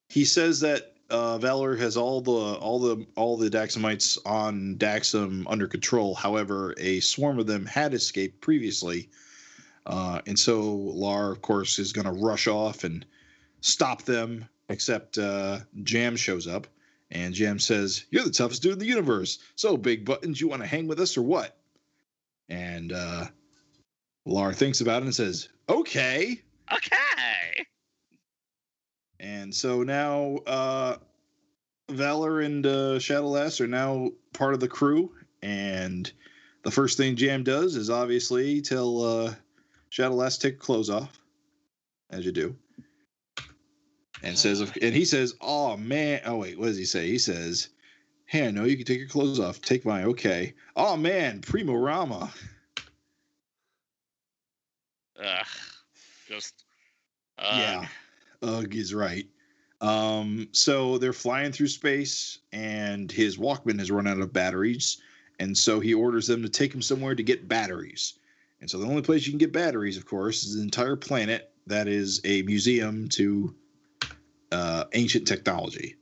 He 0.09 0.25
says 0.25 0.59
that 0.59 0.93
uh, 1.09 1.37
Valor 1.39 1.75
has 1.77 1.97
all 1.97 2.21
the 2.21 2.31
all 2.31 2.79
the 2.79 3.05
all 3.15 3.37
the 3.37 3.49
Daxamites 3.49 4.17
on 4.25 4.75
Daxam 4.77 5.43
under 5.47 5.67
control. 5.67 6.13
However, 6.15 6.73
a 6.77 6.99
swarm 6.99 7.39
of 7.39 7.47
them 7.47 7.65
had 7.65 7.93
escaped 7.93 8.39
previously, 8.41 9.09
uh, 9.85 10.21
and 10.27 10.37
so 10.37 10.73
Lar, 10.73 11.31
of 11.31 11.41
course, 11.41 11.79
is 11.79 11.93
going 11.93 12.05
to 12.05 12.11
rush 12.11 12.47
off 12.47 12.83
and 12.83 13.05
stop 13.61 14.03
them. 14.03 14.47
Except 14.69 15.17
uh, 15.17 15.59
Jam 15.83 16.15
shows 16.15 16.47
up, 16.47 16.67
and 17.11 17.33
Jam 17.33 17.59
says, 17.59 18.05
"You're 18.11 18.23
the 18.23 18.31
toughest 18.31 18.61
dude 18.63 18.73
in 18.73 18.79
the 18.79 18.85
universe. 18.85 19.39
So, 19.55 19.75
Big 19.77 20.05
Buttons, 20.05 20.39
you 20.39 20.47
want 20.47 20.61
to 20.61 20.67
hang 20.67 20.87
with 20.87 20.99
us 20.99 21.17
or 21.17 21.21
what?" 21.21 21.57
And 22.49 22.91
uh, 22.91 23.25
Lar 24.25 24.53
thinks 24.53 24.81
about 24.81 25.01
it 25.01 25.05
and 25.05 25.15
says, 25.15 25.49
"Okay." 25.69 26.41
okay, 26.71 27.65
And 29.19 29.53
so 29.53 29.83
now 29.83 30.37
uh 30.47 30.97
Valor 31.89 32.41
and 32.41 32.65
uh 32.65 32.99
Shadowlass 32.99 33.61
are 33.61 33.67
now 33.67 34.09
part 34.33 34.53
of 34.53 34.59
the 34.59 34.67
crew. 34.67 35.11
And 35.41 36.11
the 36.63 36.71
first 36.71 36.97
thing 36.97 37.15
Jam 37.15 37.43
does 37.43 37.75
is 37.75 37.89
obviously 37.89 38.61
tell 38.61 39.03
uh 39.03 39.35
Shadowlass 39.89 40.37
to 40.37 40.49
take 40.49 40.59
clothes 40.59 40.89
off. 40.89 41.19
As 42.09 42.25
you 42.25 42.31
do. 42.31 42.55
And 44.21 44.37
says 44.37 44.61
and 44.61 44.95
he 44.95 45.05
says, 45.05 45.35
Oh 45.41 45.75
man. 45.77 46.21
Oh 46.25 46.37
wait, 46.37 46.57
what 46.57 46.67
does 46.67 46.77
he 46.77 46.85
say? 46.85 47.07
He 47.07 47.19
says, 47.19 47.69
Hey, 48.33 48.47
I 48.47 48.49
know 48.49 48.63
you 48.63 48.75
can 48.75 48.85
take 48.87 48.97
your 48.97 49.07
clothes 49.07 49.39
off. 49.39 49.61
Take 49.61 49.85
mine. 49.85 50.05
Okay. 50.05 50.55
Oh 50.75 50.97
man, 50.97 51.41
Primo 51.41 51.75
Rama. 51.75 52.33
Ugh, 55.23 55.45
just 56.27 56.65
uh, 57.37 57.51
yeah 57.59 57.87
ugh 58.41 58.73
is 58.73 58.91
right 58.91 59.27
um 59.81 60.47
so 60.51 60.97
they're 60.97 61.13
flying 61.13 61.51
through 61.51 61.67
space 61.67 62.39
and 62.51 63.11
his 63.11 63.37
walkman 63.37 63.77
has 63.77 63.91
run 63.91 64.07
out 64.07 64.19
of 64.19 64.33
batteries 64.33 64.97
and 65.39 65.55
so 65.55 65.79
he 65.79 65.93
orders 65.93 66.25
them 66.25 66.41
to 66.41 66.49
take 66.49 66.73
him 66.73 66.81
somewhere 66.81 67.13
to 67.13 67.21
get 67.21 67.47
batteries 67.47 68.17
and 68.61 68.69
so 68.69 68.79
the 68.79 68.87
only 68.87 69.03
place 69.03 69.27
you 69.27 69.31
can 69.31 69.37
get 69.37 69.53
batteries 69.53 69.95
of 69.95 70.07
course 70.07 70.43
is 70.43 70.55
the 70.55 70.63
entire 70.63 70.95
planet 70.95 71.51
that 71.67 71.87
is 71.87 72.19
a 72.25 72.41
museum 72.41 73.07
to 73.07 73.53
uh 74.51 74.85
ancient 74.93 75.27
technology 75.27 75.95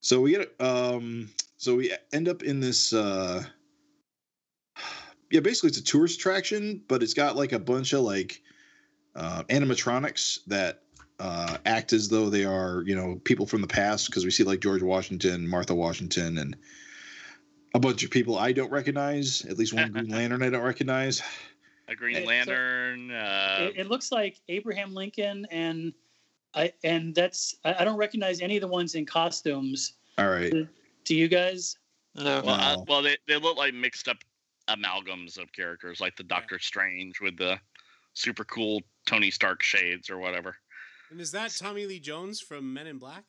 so 0.00 0.20
we 0.20 0.30
get 0.32 0.54
um 0.60 1.28
so 1.56 1.74
we 1.76 1.92
end 2.12 2.28
up 2.28 2.42
in 2.42 2.60
this 2.60 2.92
uh 2.92 3.42
yeah 5.30 5.40
basically 5.40 5.68
it's 5.68 5.78
a 5.78 5.82
tourist 5.84 6.18
attraction 6.18 6.82
but 6.88 7.02
it's 7.02 7.14
got 7.14 7.36
like 7.36 7.52
a 7.52 7.58
bunch 7.58 7.92
of 7.92 8.00
like 8.00 8.42
uh, 9.16 9.42
animatronics 9.44 10.38
that 10.46 10.82
uh, 11.18 11.58
act 11.66 11.92
as 11.92 12.08
though 12.08 12.30
they 12.30 12.44
are, 12.44 12.82
you 12.86 12.94
know, 12.96 13.20
people 13.24 13.44
from 13.44 13.60
the 13.60 13.66
past 13.66 14.06
because 14.06 14.24
we 14.24 14.30
see 14.30 14.44
like 14.44 14.60
George 14.60 14.82
Washington, 14.82 15.46
Martha 15.46 15.74
Washington, 15.74 16.38
and 16.38 16.56
a 17.74 17.78
bunch 17.80 18.04
of 18.04 18.10
people 18.10 18.38
I 18.38 18.52
don't 18.52 18.70
recognize. 18.70 19.44
At 19.44 19.58
least 19.58 19.74
one 19.74 19.90
Green 19.90 20.08
Lantern 20.10 20.42
I 20.44 20.48
don't 20.48 20.62
recognize. 20.62 21.20
a 21.88 21.94
Green 21.96 22.14
Hey, 22.16 22.22
so- 22.22 22.28
Lantern. 22.28 23.10
uh, 23.10 23.56
it, 23.74 23.80
it 23.80 23.86
looks 23.88 24.12
like 24.12 24.40
Abraham 24.48 24.94
Lincoln 24.94 25.44
and 25.50 25.92
I 26.54 26.72
and 26.84 27.14
that's 27.14 27.54
I, 27.64 27.76
I 27.80 27.84
don't 27.84 27.96
recognize 27.96 28.40
any 28.40 28.56
of 28.56 28.60
the 28.60 28.66
ones 28.68 28.94
in 28.94 29.06
costumes. 29.06 29.94
All 30.18 30.28
right. 30.28 30.52
Do 31.04 31.14
you 31.14 31.28
guys? 31.28 31.76
No. 32.16 32.42
well, 32.44 32.58
Wow. 32.58 32.84
well, 32.88 33.02
they, 33.02 33.16
they 33.28 33.36
look 33.36 33.56
like 33.56 33.72
mixed 33.72 34.08
up 34.08 34.18
amalgams 34.68 35.38
of 35.38 35.52
characters, 35.52 36.00
like 36.00 36.16
the 36.16 36.22
Doctor 36.24 36.58
Strange 36.58 37.20
with 37.20 37.36
the 37.36 37.58
super 38.14 38.44
cool 38.44 38.82
Tony 39.06 39.30
Stark 39.30 39.62
shades 39.62 40.10
or 40.10 40.18
whatever. 40.18 40.56
And 41.10 41.20
is 41.20 41.30
that 41.32 41.54
Tommy 41.56 41.86
Lee 41.86 42.00
Jones 42.00 42.40
from 42.40 42.72
Men 42.72 42.86
in 42.88 42.98
Black? 42.98 43.24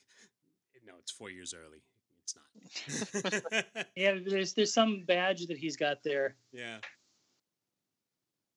No, 0.85 0.93
it's 0.99 1.11
four 1.11 1.29
years 1.29 1.53
early. 1.53 1.81
It's 2.23 2.35
not. 2.35 3.85
Yeah, 3.95 4.15
there's 4.27 4.53
there's 4.53 4.73
some 4.73 5.03
badge 5.07 5.45
that 5.47 5.57
he's 5.57 5.77
got 5.77 6.03
there. 6.03 6.35
yeah. 6.51 6.77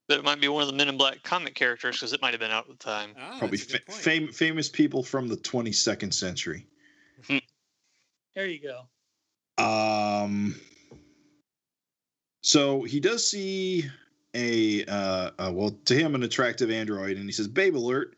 But 0.08 0.18
it 0.18 0.24
might 0.24 0.40
be 0.40 0.48
one 0.48 0.62
of 0.62 0.68
the 0.68 0.74
Men 0.74 0.88
in 0.88 0.98
Black 0.98 1.22
comic 1.22 1.54
characters 1.54 1.96
because 1.96 2.12
it 2.12 2.20
might 2.20 2.32
have 2.32 2.40
been 2.40 2.50
out 2.50 2.68
at 2.68 2.78
the 2.78 2.84
time. 2.84 3.10
Oh, 3.16 3.38
Probably 3.38 3.58
that's 3.58 3.84
fa- 3.84 3.92
fam- 3.92 4.32
famous 4.32 4.68
people 4.68 5.02
from 5.02 5.28
the 5.28 5.36
22nd 5.36 6.12
century. 6.12 6.66
There 8.34 8.46
you 8.46 8.60
go. 8.60 9.62
Um. 9.62 10.56
So 12.42 12.82
he 12.82 13.00
does 13.00 13.28
see 13.28 13.88
a 14.34 14.84
uh, 14.84 15.30
uh 15.38 15.52
well 15.54 15.70
to 15.84 15.94
him 15.94 16.14
an 16.14 16.24
attractive 16.24 16.70
android, 16.70 17.16
and 17.16 17.26
he 17.26 17.32
says, 17.32 17.46
"Babe 17.46 17.76
alert! 17.76 18.16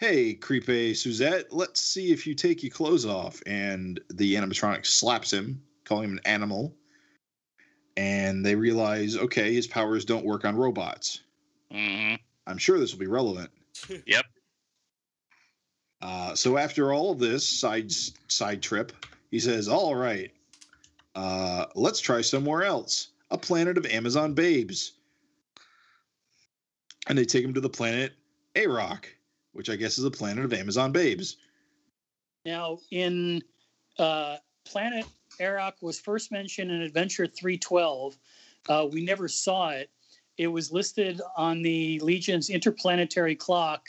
Hey, 0.00 0.34
creepy 0.34 0.94
Suzette, 0.94 1.52
let's 1.52 1.80
see 1.80 2.10
if 2.10 2.26
you 2.26 2.34
take 2.34 2.62
your 2.64 2.72
clothes 2.72 3.06
off." 3.06 3.40
And 3.46 4.00
the 4.10 4.34
animatronic 4.34 4.84
slaps 4.84 5.32
him, 5.32 5.62
calling 5.84 6.10
him 6.10 6.12
an 6.12 6.20
animal. 6.26 6.74
And 7.96 8.44
they 8.44 8.54
realize, 8.54 9.16
okay, 9.16 9.52
his 9.52 9.66
powers 9.66 10.04
don't 10.04 10.24
work 10.24 10.44
on 10.44 10.56
robots. 10.56 11.20
hmm 11.70 12.14
I'm 12.46 12.58
sure 12.58 12.78
this 12.78 12.92
will 12.92 13.00
be 13.00 13.06
relevant. 13.06 13.50
Yep. 14.06 14.24
Uh, 16.00 16.34
so 16.34 16.58
after 16.58 16.92
all 16.92 17.12
of 17.12 17.20
this 17.20 17.46
side 17.46 17.92
side 18.26 18.60
trip, 18.60 18.92
he 19.30 19.38
says, 19.38 19.68
"All 19.68 19.94
right, 19.94 20.32
uh, 21.14 21.66
let's 21.76 22.00
try 22.00 22.20
somewhere 22.20 22.64
else. 22.64 23.08
A 23.30 23.38
planet 23.38 23.78
of 23.78 23.86
Amazon 23.86 24.34
babes." 24.34 24.92
And 27.06 27.16
they 27.16 27.24
take 27.24 27.44
him 27.44 27.54
to 27.54 27.60
the 27.60 27.68
planet 27.68 28.14
Arok, 28.56 29.04
which 29.52 29.70
I 29.70 29.76
guess 29.76 29.96
is 29.98 30.04
a 30.04 30.10
planet 30.10 30.44
of 30.44 30.52
Amazon 30.52 30.90
babes. 30.90 31.36
Now 32.44 32.78
in 32.90 33.42
uh, 33.98 34.38
Planet 34.64 35.06
Arok 35.40 35.74
was 35.80 35.98
first 36.00 36.32
mentioned 36.32 36.70
in 36.70 36.82
Adventure 36.82 37.26
312. 37.26 38.18
Uh, 38.68 38.86
we 38.90 39.04
never 39.04 39.28
saw 39.28 39.70
it. 39.70 39.90
It 40.38 40.46
was 40.46 40.72
listed 40.72 41.20
on 41.36 41.62
the 41.62 41.98
Legion's 42.00 42.50
interplanetary 42.50 43.36
clock. 43.36 43.86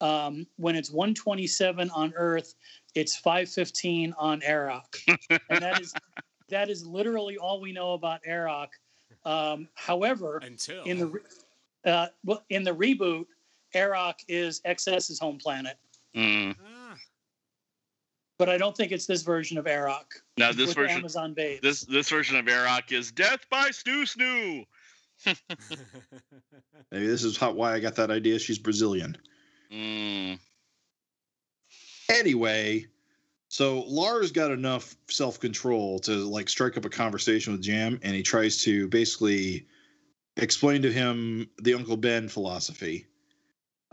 Um, 0.00 0.46
when 0.56 0.76
it's 0.76 0.90
127 0.90 1.90
on 1.90 2.12
Earth, 2.16 2.54
it's 2.94 3.16
515 3.16 4.14
on 4.18 4.40
Arok, 4.42 4.82
and 5.30 5.62
that 5.62 5.80
is 5.80 5.94
that 6.50 6.68
is 6.68 6.86
literally 6.86 7.38
all 7.38 7.60
we 7.62 7.72
know 7.72 7.94
about 7.94 8.20
Arok. 8.24 8.68
Um, 9.24 9.68
however, 9.74 10.38
Until 10.44 10.84
in 10.84 10.98
the 10.98 11.06
re- 11.06 11.20
uh, 11.86 12.08
well, 12.24 12.44
in 12.50 12.62
the 12.62 12.74
reboot, 12.74 13.24
Arok 13.74 14.16
is 14.28 14.60
XS's 14.66 15.18
home 15.18 15.38
planet, 15.38 15.78
Mm. 16.14 16.56
But 18.38 18.48
I 18.48 18.58
don't 18.58 18.76
think 18.76 18.92
it's 18.92 19.06
this 19.06 19.22
version 19.22 19.58
of 19.58 19.64
Arok 19.64 20.20
Now 20.36 20.52
this 20.52 20.68
with 20.68 20.76
version, 20.76 20.98
Amazon 20.98 21.34
Babe. 21.34 21.60
this 21.62 21.82
this 21.82 22.08
version 22.08 22.36
of 22.36 22.46
Arok 22.46 22.92
is 22.92 23.10
death 23.10 23.48
by 23.50 23.70
snoo 23.70 24.04
snoo. 24.04 24.64
Maybe 26.92 27.06
this 27.06 27.24
is 27.24 27.36
how, 27.36 27.52
why 27.52 27.72
I 27.72 27.80
got 27.80 27.96
that 27.96 28.10
idea. 28.10 28.38
She's 28.38 28.58
Brazilian. 28.58 29.16
Mm. 29.72 30.38
Anyway, 32.10 32.86
so 33.48 33.82
Lars 33.86 34.32
got 34.32 34.50
enough 34.50 34.94
self 35.08 35.40
control 35.40 35.98
to 36.00 36.12
like 36.12 36.48
strike 36.48 36.76
up 36.76 36.84
a 36.84 36.90
conversation 36.90 37.52
with 37.52 37.62
Jam, 37.62 37.98
and 38.02 38.14
he 38.14 38.22
tries 38.22 38.62
to 38.64 38.88
basically 38.88 39.66
explain 40.36 40.82
to 40.82 40.92
him 40.92 41.48
the 41.62 41.74
Uncle 41.74 41.96
Ben 41.96 42.28
philosophy, 42.28 43.06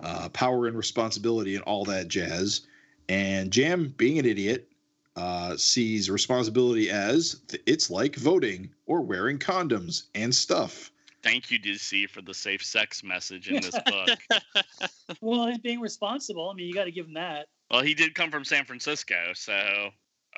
uh, 0.01 0.29
power 0.29 0.67
and 0.67 0.77
responsibility, 0.77 1.55
and 1.55 1.63
all 1.63 1.85
that 1.85 2.07
jazz. 2.07 2.67
And 3.09 3.51
Jam, 3.51 3.93
being 3.97 4.19
an 4.19 4.25
idiot, 4.25 4.69
uh, 5.15 5.55
sees 5.57 6.09
responsibility 6.09 6.89
as 6.89 7.41
th- 7.47 7.61
it's 7.65 7.89
like 7.89 8.15
voting 8.15 8.69
or 8.85 9.01
wearing 9.01 9.37
condoms 9.37 10.03
and 10.15 10.33
stuff. 10.33 10.91
Thank 11.21 11.51
you, 11.51 11.59
DC, 11.59 12.09
for 12.09 12.21
the 12.21 12.33
safe 12.33 12.63
sex 12.63 13.03
message 13.03 13.47
in 13.49 13.61
this 13.61 13.77
book. 13.85 14.19
Well, 15.21 15.47
he's 15.47 15.59
being 15.59 15.79
responsible. 15.79 16.49
I 16.49 16.53
mean, 16.53 16.67
you 16.67 16.73
got 16.73 16.85
to 16.85 16.91
give 16.91 17.05
him 17.05 17.13
that. 17.13 17.47
well, 17.71 17.81
he 17.81 17.93
did 17.93 18.13
come 18.15 18.29
from 18.31 18.43
San 18.43 18.65
Francisco, 18.65 19.31
so 19.33 19.89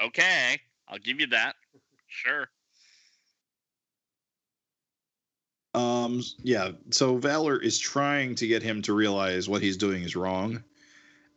okay, 0.03 0.59
I'll 0.87 0.99
give 0.99 1.19
you 1.19 1.27
that. 1.27 1.55
Sure. 2.07 2.49
Um, 5.73 6.21
yeah, 6.41 6.71
so 6.91 7.17
Valor 7.17 7.61
is 7.61 7.77
trying 7.79 8.35
to 8.35 8.47
get 8.47 8.63
him 8.63 8.81
to 8.83 8.93
realize 8.93 9.49
what 9.49 9.61
he's 9.61 9.77
doing 9.77 10.03
is 10.03 10.15
wrong. 10.15 10.63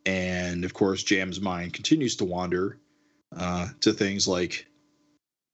And 0.05 0.65
of 0.65 0.73
course, 0.73 1.03
Jam's 1.03 1.41
mind 1.41 1.73
continues 1.73 2.15
to 2.17 2.25
wander 2.25 2.79
uh, 3.35 3.67
to 3.81 3.93
things 3.93 4.27
like 4.27 4.65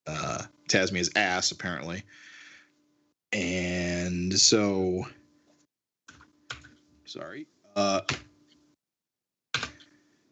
uh, 0.07 0.43
Tasmia's 0.69 1.11
ass, 1.15 1.51
apparently. 1.51 2.03
And 3.33 4.37
so, 4.39 5.05
sorry. 7.05 7.47
Uh, 7.75 8.01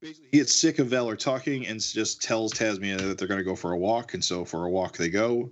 basically, 0.01 0.29
he 0.31 0.37
gets 0.37 0.55
sick 0.55 0.79
of 0.79 0.87
Valor 0.87 1.17
talking 1.17 1.67
and 1.67 1.81
just 1.81 2.21
tells 2.21 2.53
Tasmia 2.53 3.07
that 3.07 3.17
they're 3.17 3.27
going 3.27 3.39
to 3.39 3.43
go 3.43 3.55
for 3.55 3.73
a 3.73 3.77
walk. 3.77 4.13
And 4.13 4.23
so, 4.23 4.45
for 4.45 4.65
a 4.65 4.69
walk, 4.69 4.95
they 4.95 5.09
go 5.09 5.51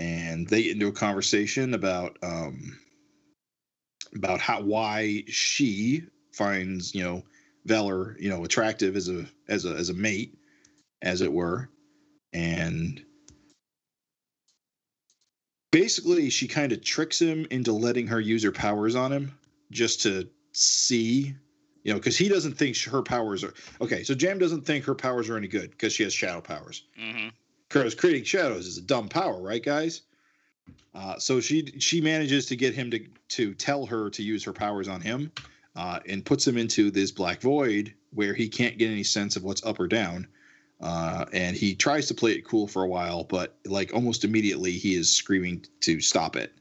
and 0.00 0.48
they 0.48 0.62
get 0.62 0.72
into 0.72 0.88
a 0.88 0.92
conversation 0.92 1.74
about 1.74 2.16
um 2.22 2.78
about 4.14 4.40
how 4.40 4.62
why 4.62 5.22
she 5.28 6.02
finds 6.32 6.94
you 6.94 7.02
know 7.04 7.22
Valor 7.70 8.16
you 8.18 8.28
know 8.28 8.44
attractive 8.44 8.96
as 8.96 9.08
a 9.08 9.26
as 9.48 9.64
a 9.64 9.70
as 9.70 9.88
a 9.88 9.94
mate 9.94 10.38
as 11.02 11.20
it 11.20 11.32
were. 11.32 11.68
And 12.32 13.02
basically 15.72 16.30
she 16.30 16.46
kind 16.46 16.72
of 16.72 16.82
tricks 16.82 17.20
him 17.20 17.46
into 17.50 17.72
letting 17.72 18.06
her 18.08 18.20
use 18.20 18.42
her 18.42 18.52
powers 18.52 18.94
on 18.94 19.12
him 19.12 19.38
just 19.70 20.02
to 20.02 20.28
see 20.52 21.34
you 21.84 21.92
know 21.92 21.98
because 21.98 22.18
he 22.18 22.28
doesn't 22.28 22.54
think 22.54 22.76
her 22.78 23.02
powers 23.02 23.44
are 23.44 23.54
okay 23.80 24.02
so 24.02 24.14
jam 24.14 24.38
doesn't 24.38 24.66
think 24.66 24.84
her 24.84 24.94
powers 24.94 25.28
are 25.28 25.36
any 25.36 25.46
good 25.46 25.70
because 25.70 25.92
she 25.92 26.02
has 26.02 26.12
shadow 26.12 26.40
powers. 26.40 26.84
Hmm 26.98 27.28
because 27.70 27.94
creating 27.94 28.24
shadows 28.24 28.66
is 28.66 28.78
a 28.78 28.82
dumb 28.82 29.08
power, 29.08 29.40
right, 29.40 29.62
guys? 29.62 30.02
Uh, 30.94 31.18
so 31.18 31.40
she 31.40 31.66
she 31.78 32.00
manages 32.00 32.46
to 32.46 32.56
get 32.56 32.74
him 32.74 32.90
to 32.90 33.00
to 33.28 33.54
tell 33.54 33.86
her 33.86 34.10
to 34.10 34.22
use 34.22 34.44
her 34.44 34.52
powers 34.52 34.88
on 34.88 35.00
him, 35.00 35.30
uh, 35.76 36.00
and 36.08 36.24
puts 36.24 36.46
him 36.46 36.56
into 36.56 36.90
this 36.90 37.10
black 37.10 37.40
void 37.40 37.94
where 38.12 38.34
he 38.34 38.48
can't 38.48 38.78
get 38.78 38.90
any 38.90 39.04
sense 39.04 39.36
of 39.36 39.44
what's 39.44 39.64
up 39.64 39.80
or 39.80 39.86
down. 39.86 40.26
Uh, 40.80 41.26
and 41.32 41.56
he 41.56 41.74
tries 41.74 42.06
to 42.06 42.14
play 42.14 42.32
it 42.32 42.46
cool 42.46 42.66
for 42.66 42.82
a 42.82 42.88
while, 42.88 43.24
but 43.24 43.56
like 43.66 43.92
almost 43.92 44.24
immediately 44.24 44.72
he 44.72 44.94
is 44.94 45.14
screaming 45.14 45.64
to 45.80 46.00
stop 46.00 46.36
it 46.36 46.52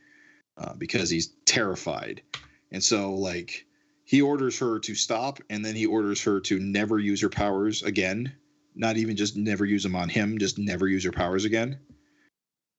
uh, 0.58 0.74
because 0.74 1.10
he's 1.10 1.28
terrified. 1.46 2.22
And 2.72 2.84
so 2.84 3.14
like 3.14 3.66
he 4.04 4.22
orders 4.22 4.60
her 4.60 4.80
to 4.80 4.96
stop, 4.96 5.40
and 5.50 5.64
then 5.64 5.76
he 5.76 5.86
orders 5.86 6.22
her 6.24 6.40
to 6.42 6.60
never 6.60 7.00
use 7.00 7.22
her 7.22 7.30
powers 7.30 7.82
again 7.84 8.34
not 8.80 8.98
even 8.98 9.16
just 9.16 9.36
never 9.36 9.66
use 9.66 9.84
them 9.84 9.96
on 9.96 10.10
him, 10.10 10.38
just 10.38 10.58
never 10.58 10.88
use 10.88 11.04
her 11.04 11.12
powers 11.12 11.46
again. 11.46 11.78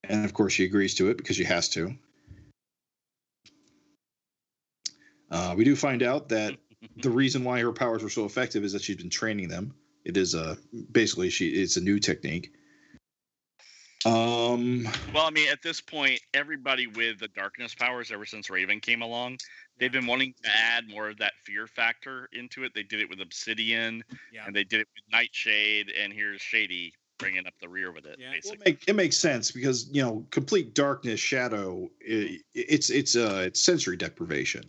And 0.03 0.25
of 0.25 0.33
course, 0.33 0.53
she 0.53 0.65
agrees 0.65 0.95
to 0.95 1.09
it 1.09 1.17
because 1.17 1.35
she 1.35 1.43
has 1.43 1.69
to. 1.69 1.95
Uh, 5.31 5.55
we 5.57 5.63
do 5.63 5.75
find 5.75 6.03
out 6.03 6.29
that 6.29 6.57
the 6.97 7.09
reason 7.09 7.43
why 7.43 7.59
her 7.61 7.71
powers 7.71 8.03
were 8.03 8.09
so 8.09 8.25
effective 8.25 8.63
is 8.63 8.73
that 8.73 8.81
she's 8.83 8.97
been 8.97 9.09
training 9.09 9.47
them. 9.47 9.73
It 10.03 10.17
is 10.17 10.35
a 10.35 10.57
basically 10.91 11.29
she 11.29 11.49
it's 11.49 11.77
a 11.77 11.81
new 11.81 11.99
technique. 11.99 12.53
Um, 14.03 14.87
Well, 15.13 15.27
I 15.27 15.29
mean, 15.29 15.47
at 15.49 15.61
this 15.61 15.79
point, 15.79 16.19
everybody 16.33 16.87
with 16.87 17.19
the 17.19 17.27
darkness 17.27 17.75
powers, 17.75 18.11
ever 18.11 18.25
since 18.25 18.49
Raven 18.49 18.79
came 18.79 19.03
along, 19.03 19.37
they've 19.77 19.91
been 19.91 20.07
wanting 20.07 20.33
to 20.43 20.49
add 20.49 20.89
more 20.89 21.09
of 21.09 21.17
that 21.19 21.33
fear 21.43 21.67
factor 21.67 22.27
into 22.33 22.63
it. 22.63 22.73
They 22.73 22.81
did 22.81 22.99
it 22.99 23.09
with 23.09 23.21
Obsidian, 23.21 24.03
Yeah. 24.33 24.45
and 24.47 24.55
they 24.55 24.63
did 24.63 24.79
it 24.81 24.87
with 24.95 25.03
Nightshade, 25.11 25.91
and 25.91 26.11
here's 26.11 26.41
Shady 26.41 26.95
bringing 27.19 27.45
up 27.45 27.53
the 27.61 27.69
rear 27.69 27.91
with 27.91 28.07
it. 28.07 28.17
Yeah. 28.19 28.29
well, 28.29 28.33
it, 28.33 28.41
basically, 28.43 28.71
make, 28.71 28.83
it 28.87 28.95
makes 28.95 29.17
sense 29.17 29.51
because 29.51 29.87
you 29.91 30.01
know 30.01 30.25
complete 30.31 30.73
darkness 30.73 31.19
shadow 31.19 31.87
i 32.09 32.39
it's 32.55 32.89
it's 32.89 33.15
uh 33.15 33.43
it's 33.45 33.59
sensory 33.61 33.95
deprivation 33.95 34.63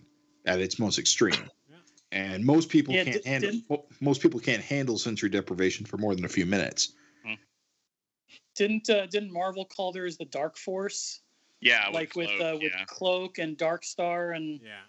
at 0.46 0.60
its 0.60 0.78
most 0.78 0.98
extreme 0.98 1.48
Yeah. 1.70 1.76
and 2.12 2.44
most 2.44 2.68
people 2.68 2.94
Yeah, 2.94 3.04
can't 3.04 3.22
di- 3.22 3.28
handle 3.28 3.50
didn't- 3.52 4.00
most 4.02 4.20
people 4.22 4.40
can't 4.40 4.62
handle 4.62 4.98
sensory 4.98 5.30
deprivation 5.30 5.86
for 5.86 5.98
more 5.98 6.14
than 6.14 6.24
a 6.24 6.28
few 6.28 6.46
minutes 6.46 6.94
Didn't 8.54 8.90
uh, 8.90 9.06
didn't 9.06 9.32
Marvel 9.32 9.64
call 9.64 9.92
theirs 9.92 10.18
the 10.18 10.26
Dark 10.26 10.58
Force, 10.58 11.22
yeah, 11.60 11.88
like 11.88 12.14
with 12.14 12.28
Cloak, 12.36 12.54
uh, 12.54 12.58
with 12.58 12.72
yeah. 12.76 12.84
Cloak 12.86 13.38
and 13.38 13.56
Dark 13.56 13.82
Star 13.82 14.32
and 14.32 14.60
Yeah. 14.60 14.82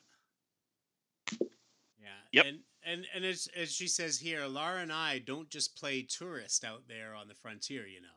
Yeah. 2.02 2.08
Yep. 2.34 2.46
And 2.46 2.60
and 2.86 3.08
and 3.16 3.24
as 3.24 3.48
as 3.56 3.72
she 3.72 3.88
says 3.88 4.20
here, 4.20 4.46
Laura 4.48 4.82
and 4.82 4.92
I 4.92 5.20
don't 5.20 5.50
just 5.50 5.78
play 5.78 6.02
tourist 6.02 6.66
out 6.66 6.84
there 6.90 7.16
on 7.16 7.30
the 7.30 7.36
frontier, 7.36 7.88
you 7.88 8.02
know. 8.02 8.08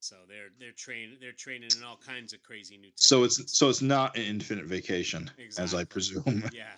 So 0.00 0.16
they're 0.26 0.48
they're 0.58 0.72
trained 0.72 1.18
they're 1.20 1.32
training 1.32 1.68
in 1.76 1.84
all 1.84 1.98
kinds 2.04 2.32
of 2.32 2.42
crazy 2.42 2.78
new. 2.78 2.88
so 2.96 3.22
it's 3.22 3.56
so 3.56 3.68
it's 3.68 3.82
not 3.82 4.16
an 4.16 4.24
infinite 4.24 4.64
vacation 4.64 5.30
as 5.58 5.74
i 5.74 5.84
presume 5.84 6.42
yeah. 6.54 6.72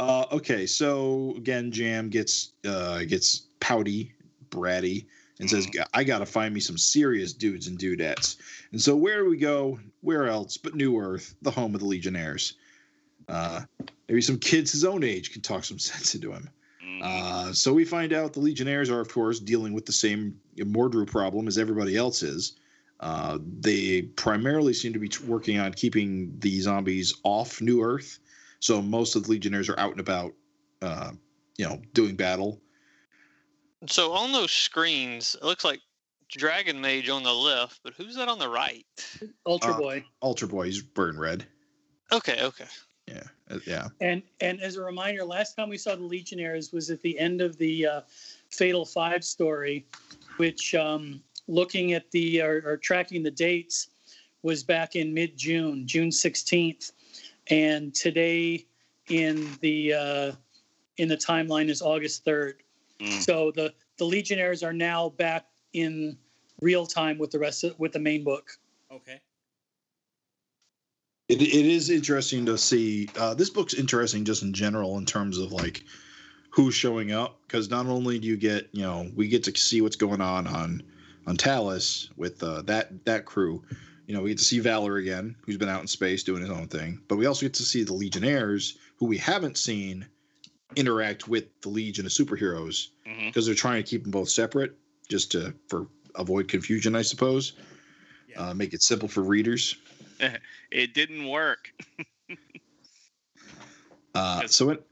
uh 0.00 0.24
okay 0.32 0.66
so 0.66 1.32
again 1.36 1.70
jam 1.70 2.08
gets 2.08 2.54
uh 2.66 3.04
gets 3.04 3.46
pouty 3.60 4.12
bratty 4.50 5.06
and 5.38 5.48
says 5.48 5.68
i 5.94 6.02
gotta 6.02 6.26
find 6.26 6.52
me 6.52 6.58
some 6.58 6.76
serious 6.76 7.32
dudes 7.32 7.68
and 7.68 7.78
dudettes 7.78 8.38
and 8.72 8.80
so 8.82 8.96
where 8.96 9.22
do 9.22 9.30
we 9.30 9.36
go 9.36 9.78
where 10.00 10.26
else 10.26 10.56
but 10.56 10.74
new 10.74 10.98
earth 10.98 11.36
the 11.42 11.50
home 11.52 11.72
of 11.72 11.80
the 11.80 11.86
legionnaires 11.86 12.54
uh 13.28 13.60
maybe 14.08 14.20
some 14.20 14.38
kids 14.38 14.72
his 14.72 14.84
own 14.84 15.04
age 15.04 15.32
can 15.32 15.40
talk 15.40 15.64
some 15.64 15.78
sense 15.78 16.14
into 16.16 16.32
him. 16.32 16.50
Uh, 17.02 17.52
so 17.52 17.72
we 17.72 17.84
find 17.84 18.12
out 18.12 18.32
the 18.32 18.40
Legionnaires 18.40 18.90
are, 18.90 19.00
of 19.00 19.08
course, 19.08 19.40
dealing 19.40 19.72
with 19.72 19.86
the 19.86 19.92
same 19.92 20.38
Mordru 20.56 21.06
problem 21.06 21.46
as 21.48 21.58
everybody 21.58 21.96
else 21.96 22.22
is. 22.22 22.56
Uh, 23.00 23.38
they 23.60 24.02
primarily 24.02 24.72
seem 24.72 24.92
to 24.92 24.98
be 24.98 25.08
t- 25.08 25.24
working 25.24 25.58
on 25.58 25.72
keeping 25.74 26.34
the 26.38 26.60
zombies 26.60 27.14
off 27.24 27.60
New 27.60 27.82
Earth. 27.82 28.18
So 28.60 28.80
most 28.80 29.16
of 29.16 29.24
the 29.24 29.30
Legionnaires 29.30 29.68
are 29.68 29.78
out 29.78 29.90
and 29.90 30.00
about, 30.00 30.32
uh, 30.80 31.12
you 31.58 31.68
know, 31.68 31.80
doing 31.92 32.16
battle. 32.16 32.60
So 33.86 34.12
on 34.14 34.32
those 34.32 34.50
screens, 34.50 35.36
it 35.40 35.44
looks 35.44 35.64
like 35.64 35.80
Dragon 36.30 36.80
Mage 36.80 37.08
on 37.08 37.22
the 37.22 37.32
left, 37.32 37.80
but 37.84 37.92
who's 37.94 38.16
that 38.16 38.28
on 38.28 38.38
the 38.38 38.48
right? 38.48 38.86
Ultra 39.46 39.74
Uh, 39.74 39.78
Boy. 39.78 40.04
Ultra 40.22 40.48
Boy's 40.48 40.80
burn 40.80 41.18
red. 41.18 41.46
Okay, 42.12 42.42
okay. 42.42 42.66
Yeah, 43.06 43.22
yeah. 43.66 43.88
And 44.00 44.22
and 44.40 44.60
as 44.60 44.76
a 44.76 44.82
reminder, 44.82 45.24
last 45.24 45.54
time 45.54 45.68
we 45.68 45.78
saw 45.78 45.94
the 45.94 46.02
Legionnaires 46.02 46.72
was 46.72 46.90
at 46.90 47.00
the 47.02 47.18
end 47.18 47.40
of 47.40 47.56
the 47.58 47.86
uh, 47.86 48.00
Fatal 48.50 48.84
Five 48.84 49.24
story, 49.24 49.86
which, 50.36 50.74
um, 50.74 51.22
looking 51.46 51.92
at 51.92 52.10
the 52.10 52.42
or, 52.42 52.62
or 52.64 52.76
tracking 52.76 53.22
the 53.22 53.30
dates, 53.30 53.88
was 54.42 54.64
back 54.64 54.96
in 54.96 55.14
mid 55.14 55.36
June, 55.36 55.86
June 55.86 56.10
sixteenth, 56.10 56.92
and 57.48 57.94
today 57.94 58.66
in 59.08 59.48
the 59.60 59.92
uh, 59.92 60.32
in 60.96 61.08
the 61.08 61.16
timeline 61.16 61.68
is 61.68 61.82
August 61.82 62.24
third. 62.24 62.62
Mm. 63.00 63.22
So 63.22 63.52
the 63.52 63.72
the 63.98 64.04
Legionnaires 64.04 64.62
are 64.62 64.72
now 64.72 65.10
back 65.10 65.46
in 65.72 66.16
real 66.60 66.86
time 66.86 67.18
with 67.18 67.30
the 67.30 67.38
rest 67.38 67.64
of 67.64 67.78
with 67.78 67.92
the 67.92 67.98
main 67.98 68.24
book. 68.24 68.50
Okay. 68.90 69.20
It, 71.28 71.42
it 71.42 71.66
is 71.66 71.90
interesting 71.90 72.46
to 72.46 72.56
see. 72.56 73.08
Uh, 73.18 73.34
this 73.34 73.50
book's 73.50 73.74
interesting 73.74 74.24
just 74.24 74.42
in 74.42 74.52
general 74.52 74.98
in 74.98 75.04
terms 75.04 75.38
of 75.38 75.52
like 75.52 75.84
who's 76.50 76.74
showing 76.74 77.12
up 77.12 77.38
because 77.46 77.68
not 77.68 77.86
only 77.86 78.18
do 78.18 78.26
you 78.28 78.36
get 78.36 78.68
you 78.72 78.82
know 78.82 79.10
we 79.14 79.28
get 79.28 79.44
to 79.44 79.56
see 79.58 79.80
what's 79.80 79.96
going 79.96 80.20
on 80.20 80.46
on 80.46 80.82
on 81.26 81.36
Talus 81.36 82.10
with 82.16 82.42
uh, 82.42 82.62
that 82.62 83.04
that 83.04 83.24
crew. 83.24 83.62
You 84.06 84.14
know, 84.14 84.22
we 84.22 84.30
get 84.30 84.38
to 84.38 84.44
see 84.44 84.60
Valor 84.60 84.98
again, 84.98 85.34
who's 85.44 85.56
been 85.56 85.68
out 85.68 85.80
in 85.80 85.88
space 85.88 86.22
doing 86.22 86.40
his 86.40 86.50
own 86.50 86.68
thing. 86.68 87.00
But 87.08 87.16
we 87.16 87.26
also 87.26 87.44
get 87.44 87.54
to 87.54 87.64
see 87.64 87.82
the 87.82 87.92
Legionnaires, 87.92 88.78
who 88.98 89.06
we 89.06 89.18
haven't 89.18 89.58
seen 89.58 90.06
interact 90.76 91.26
with 91.26 91.60
the 91.60 91.68
Legion 91.68 92.06
of 92.06 92.12
superheroes 92.12 92.88
because 93.26 93.46
they're 93.46 93.54
trying 93.56 93.82
to 93.82 93.88
keep 93.88 94.02
them 94.02 94.12
both 94.12 94.28
separate, 94.28 94.76
just 95.08 95.32
to 95.32 95.52
for 95.68 95.88
avoid 96.14 96.46
confusion, 96.46 96.94
I 96.94 97.02
suppose. 97.02 97.54
Yeah. 98.28 98.50
Uh, 98.50 98.54
make 98.54 98.74
it 98.74 98.82
simple 98.82 99.08
for 99.08 99.22
readers. 99.22 99.76
It 100.70 100.94
didn't 100.94 101.28
work. 101.28 101.72
Uh, 104.14 104.46
so 104.46 104.70
it, 104.70 104.82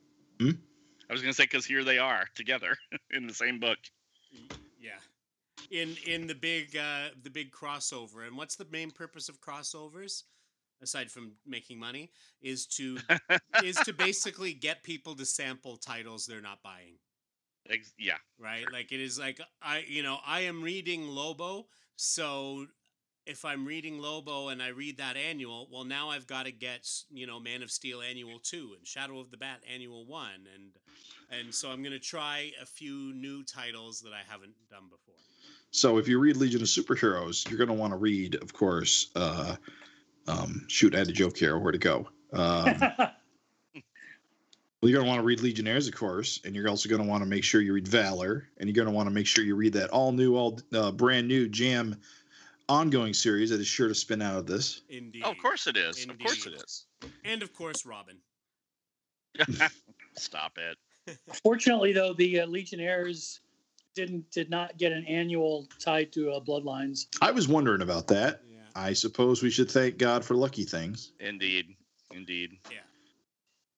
I 1.09 1.13
was 1.13 1.23
gonna 1.23 1.33
say 1.33 1.45
because 1.45 1.65
here 1.65 1.83
they 1.83 1.97
are 1.97 2.27
together 2.35 2.77
in 3.11 3.27
the 3.27 3.33
same 3.33 3.59
book. 3.59 3.79
Yeah. 4.79 4.99
In 5.71 5.97
in 6.07 6.27
the 6.27 6.35
big 6.35 6.77
uh 6.77 7.09
the 7.23 7.31
big 7.31 7.51
crossover. 7.51 8.27
And 8.27 8.37
what's 8.37 8.57
the 8.57 8.67
main 8.71 8.91
purpose 8.91 9.31
of 9.31 9.41
crossovers? 9.41 10.25
Aside 10.83 11.11
from 11.11 11.33
making 11.47 11.79
money, 11.79 12.11
is 12.43 12.67
to 12.67 12.99
is 13.65 13.77
to 13.77 13.95
basically 13.95 14.53
get 14.53 14.83
people 14.83 15.15
to 15.15 15.25
sample 15.25 15.79
titles 15.79 16.27
they're 16.27 16.43
not 16.43 16.63
buying. 16.63 16.99
Ex- 17.71 17.95
yeah. 17.99 18.19
right? 18.39 18.71
Like 18.71 18.93
it 18.93 19.01
is 19.01 19.19
like 19.19 19.41
I, 19.63 19.85
you 19.89 20.03
know, 20.03 20.19
I 20.27 20.41
am 20.41 20.63
reading 20.63 21.07
Lobo, 21.09 21.69
so 21.97 22.67
if 23.27 23.45
I'm 23.45 23.67
reading 23.67 23.99
Lobo 23.99 24.49
and 24.49 24.63
I 24.63 24.69
read 24.69 24.99
that 24.99 25.17
annual, 25.17 25.69
well, 25.73 25.85
now 25.85 26.11
I've 26.11 26.27
got 26.27 26.47
to 26.47 26.53
get 26.53 26.89
you 27.11 27.27
know 27.27 27.41
Man 27.41 27.63
of 27.63 27.71
Steel 27.71 28.01
annual 28.03 28.39
two 28.39 28.75
and 28.77 28.87
Shadow 28.87 29.19
of 29.21 29.31
the 29.31 29.37
Bat 29.37 29.63
annual 29.73 30.07
one, 30.07 30.47
and 30.55 30.71
and 31.31 31.55
so 31.55 31.71
I'm 31.71 31.83
gonna 31.83 31.99
try 31.99 32.53
a 32.61 32.67
few 32.67 33.13
new 33.15 33.43
titles 33.43 34.01
that 34.03 34.13
I 34.13 34.21
haven't 34.29 34.55
done 34.71 34.85
before. 34.91 35.15
So 35.71 35.99
if 35.99 36.07
you 36.07 36.21
read 36.21 36.37
Legion 36.37 36.63
of 36.63 36.69
Superheroes, 36.69 37.49
you're 37.49 37.59
going 37.59 37.69
to 37.69 37.75
want 37.75 37.93
to 37.93 37.97
read, 37.97 38.37
of 38.37 38.53
course. 38.53 39.11
Uh, 39.17 39.57
um, 40.29 40.65
shoot, 40.69 40.95
I 40.95 40.99
had 40.99 41.09
a 41.09 41.13
joke 41.13 41.37
here. 41.37 41.59
Where 41.59 41.73
to 41.73 41.79
go? 41.79 42.09
Um, 42.33 42.79
Well, 44.85 44.91
you're 44.91 44.99
going 44.99 45.07
to 45.07 45.09
want 45.09 45.21
to 45.23 45.27
read 45.27 45.41
Legionnaires, 45.41 45.89
of 45.89 45.95
course, 45.95 46.43
and 46.45 46.55
you're 46.55 46.69
also 46.69 46.91
going 46.91 47.01
to 47.01 47.09
want 47.09 47.23
to 47.23 47.27
make 47.27 47.43
sure 47.43 47.63
you 47.63 47.73
read 47.73 47.89
Valor, 47.89 48.51
and 48.59 48.69
you're 48.69 48.75
going 48.75 48.87
to 48.87 48.93
want 48.93 49.07
to 49.07 49.15
make 49.15 49.27
sure 49.27 49.43
you 49.43 49.57
read 49.57 49.73
that 49.73 49.89
all 49.89 50.13
new, 50.13 50.37
all 50.37 50.61
uh, 50.75 50.93
brand 50.93 51.27
new 51.27 51.49
Jam 51.49 51.97
ongoing 52.69 53.15
series 53.15 53.51
that 53.51 53.61
is 53.61 53.66
sure 53.66 53.89
to 53.89 53.95
spin 53.95 54.23
out 54.23 54.36
of 54.36 54.47
this. 54.47 54.82
Indeed. 54.89 55.23
Oh, 55.24 55.31
of 55.31 55.39
course 55.39 55.66
it 55.66 55.77
is. 55.77 56.05
Of 56.09 56.19
course 56.19 56.47
it 56.47 56.55
is. 56.55 56.86
And 57.24 57.43
of 57.43 57.53
course, 57.53 57.85
Robin. 57.85 58.16
Stop 60.16 60.59
it. 60.59 61.19
Fortunately, 61.43 61.93
though, 61.93 62.15
the 62.15 62.41
uh, 62.41 62.47
Legionnaires 62.47 63.41
didn't 63.95 64.31
did 64.31 64.51
not 64.51 64.77
get 64.77 64.93
an 64.93 65.05
annual 65.07 65.69
tied 65.78 66.12
to 66.12 66.32
uh, 66.32 66.41
Bloodlines. 66.41 67.07
I 67.20 67.31
was 67.31 67.49
wondering 67.49 67.82
about 67.82 68.09
that. 68.09 68.43
Yeah. 68.51 68.59
I 68.74 68.93
suppose 68.93 69.43
we 69.43 69.51
should 69.51 69.70
thank 69.70 69.99
God 69.99 70.24
for 70.24 70.35
lucky 70.35 70.65
things. 70.65 71.12
Indeed. 71.20 71.66
Indeed. 72.12 72.59
Yeah. 72.70 72.78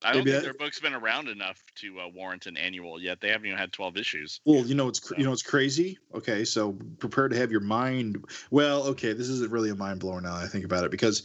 I 0.05 0.12
don't 0.12 0.20
Maybe 0.24 0.31
think 0.32 0.43
that- 0.43 0.44
their 0.44 0.55
book's 0.66 0.78
been 0.81 0.94
around 0.94 1.28
enough 1.28 1.62
to 1.77 2.01
uh, 2.01 2.09
warrant 2.09 2.47
an 2.47 2.56
annual 2.56 3.01
yet. 3.01 3.20
They 3.20 3.28
haven't 3.31 3.47
even 3.47 3.59
had 3.59 3.73
12 3.73 3.97
issues. 3.97 4.40
Well, 4.44 4.64
you 4.66 4.74
know 4.74 4.89
it's 4.89 5.01
cr- 5.01 5.14
you 5.16 5.24
know 5.24 5.32
it's 5.32 5.43
crazy. 5.43 5.98
Okay, 6.14 6.44
so 6.44 6.77
prepare 6.98 7.28
to 7.28 7.36
have 7.36 7.51
your 7.51 7.60
mind. 7.62 8.23
Well, 8.51 8.82
okay, 8.89 9.12
this 9.14 9.28
isn't 9.28 9.51
really 9.51 9.70
a 9.70 9.74
mind 9.74 10.01
blower 10.01 10.20
now. 10.20 10.35
that 10.36 10.44
I 10.44 10.48
think 10.48 10.64
about 10.66 10.85
it 10.85 10.90
because 10.90 11.23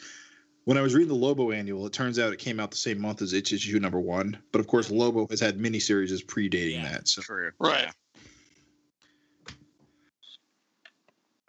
when 0.64 0.77
I 0.77 0.81
was 0.81 0.93
reading 0.93 1.10
the 1.10 1.15
Lobo 1.15 1.52
annual, 1.52 1.85
it 1.85 1.91
turns 1.93 2.18
out 2.18 2.31
it 2.31 2.39
came 2.39 2.60
out 2.60 2.72
the 2.72 2.77
same 2.77 2.99
month 3.02 3.22
as 3.22 3.34
its 3.34 3.52
issue 3.52 3.77
number 3.80 3.99
one. 3.99 4.38
But 4.53 4.60
of 4.60 4.68
course, 4.68 4.89
Lobo 4.89 5.27
has 5.27 5.39
had 5.41 5.57
miniseries 5.60 6.11
as 6.11 6.23
predating 6.23 6.76
Yeah. 6.76 6.91
that. 6.93 7.07
So 7.10 7.22
True. 7.23 7.52
Right. 7.60 7.84
Yeah. 7.85 7.91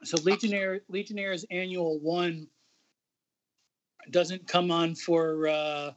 So 0.05 0.19
Legionnaire 0.23 0.81
Legionnaires 0.89 1.45
Annual 1.51 2.01
One 2.01 2.49
doesn't 4.11 4.49
come 4.49 4.73
on 4.73 4.97
for 4.97 5.47
uh, 5.47 5.93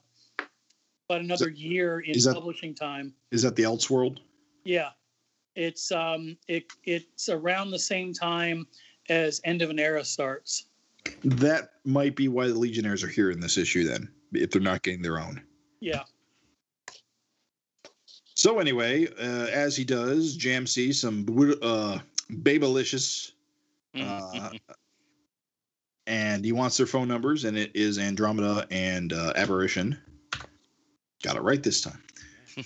about 1.09 1.21
another 1.21 1.49
year 1.49 1.99
in 1.99 2.19
that- 2.19 2.33
publishing 2.33 2.73
time. 2.73 3.13
is 3.31 3.41
that 3.43 3.55
the 3.55 3.63
Elseworld? 3.63 4.19
Yeah, 4.63 4.89
it's 5.55 5.91
um 5.91 6.37
it 6.47 6.65
it's 6.83 7.29
around 7.29 7.71
the 7.71 7.79
same 7.79 8.13
time 8.13 8.67
as 9.09 9.39
End 9.43 9.61
of 9.61 9.69
an 9.69 9.79
Era 9.79 10.03
starts. 10.03 10.65
That 11.23 11.69
might 11.83 12.15
be 12.15 12.27
why 12.27 12.47
the 12.47 12.55
Legionnaires 12.55 13.03
are 13.03 13.07
here 13.07 13.29
in 13.29 13.39
this 13.39 13.57
issue. 13.57 13.83
Then, 13.87 14.09
if 14.33 14.49
they're 14.49 14.61
not 14.61 14.81
getting 14.81 15.03
their 15.03 15.19
own. 15.19 15.43
Yeah, 15.81 16.03
So 18.33 18.57
anyway, 18.57 19.07
uh, 19.19 19.45
as 19.51 19.77
he 19.77 19.83
does, 19.83 20.35
Jam 20.35 20.65
sees 20.65 20.99
some 20.99 21.25
uh, 21.61 21.99
babylicious 22.31 23.33
uh, 23.93 24.49
and 26.07 26.43
he 26.43 26.53
wants 26.53 26.77
their 26.77 26.87
phone 26.87 27.07
numbers, 27.07 27.43
and 27.43 27.55
it 27.55 27.69
is 27.75 27.99
Andromeda 27.99 28.65
and 28.71 29.13
uh, 29.13 29.33
Aberration. 29.35 29.95
Got 31.25 31.37
it 31.37 31.41
right 31.41 31.63
this 31.63 31.81
time. 31.81 32.03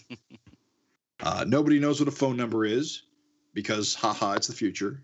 uh, 1.23 1.45
nobody 1.47 1.79
knows 1.79 2.01
what 2.01 2.09
a 2.09 2.11
phone 2.11 2.35
number 2.35 2.65
is 2.65 3.03
because, 3.53 3.95
haha, 3.95 4.33
it's 4.33 4.47
the 4.47 4.53
future. 4.53 5.01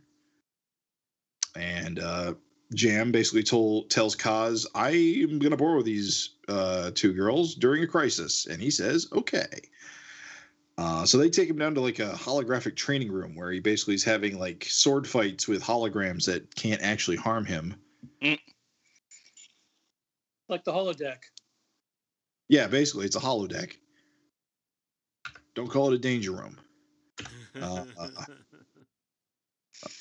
And 1.55 1.99
uh, 1.99 2.33
Jam 2.73 3.13
basically 3.13 3.43
told 3.43 3.89
tells 3.89 4.13
Kaz, 4.13 4.65
"I'm 4.75 5.39
gonna 5.39 5.55
borrow 5.55 5.81
these 5.81 6.31
uh, 6.49 6.91
two 6.93 7.13
girls 7.13 7.55
during 7.55 7.81
a 7.81 7.87
crisis," 7.87 8.45
and 8.45 8.61
he 8.61 8.69
says, 8.69 9.07
"Okay." 9.13 9.61
Uh, 10.77 11.05
so 11.05 11.17
they 11.17 11.29
take 11.29 11.49
him 11.49 11.57
down 11.57 11.73
to 11.75 11.79
like 11.79 11.99
a 11.99 12.11
holographic 12.11 12.75
training 12.75 13.09
room 13.09 13.35
where 13.35 13.51
he 13.51 13.61
basically 13.61 13.95
is 13.95 14.03
having 14.03 14.37
like 14.37 14.65
sword 14.65 15.07
fights 15.07 15.47
with 15.47 15.63
holograms 15.63 16.25
that 16.25 16.53
can't 16.55 16.81
actually 16.81 17.15
harm 17.15 17.45
him. 17.45 17.73
like 20.49 20.65
the 20.65 20.73
holodeck. 20.73 21.19
Yeah, 22.49 22.67
basically 22.67 23.05
it's 23.05 23.15
a 23.15 23.19
holodeck. 23.19 23.73
Don't 25.55 25.69
call 25.69 25.91
it 25.91 25.95
a 25.95 25.99
danger 25.99 26.31
room. 26.31 26.57
Uh, 27.61 27.85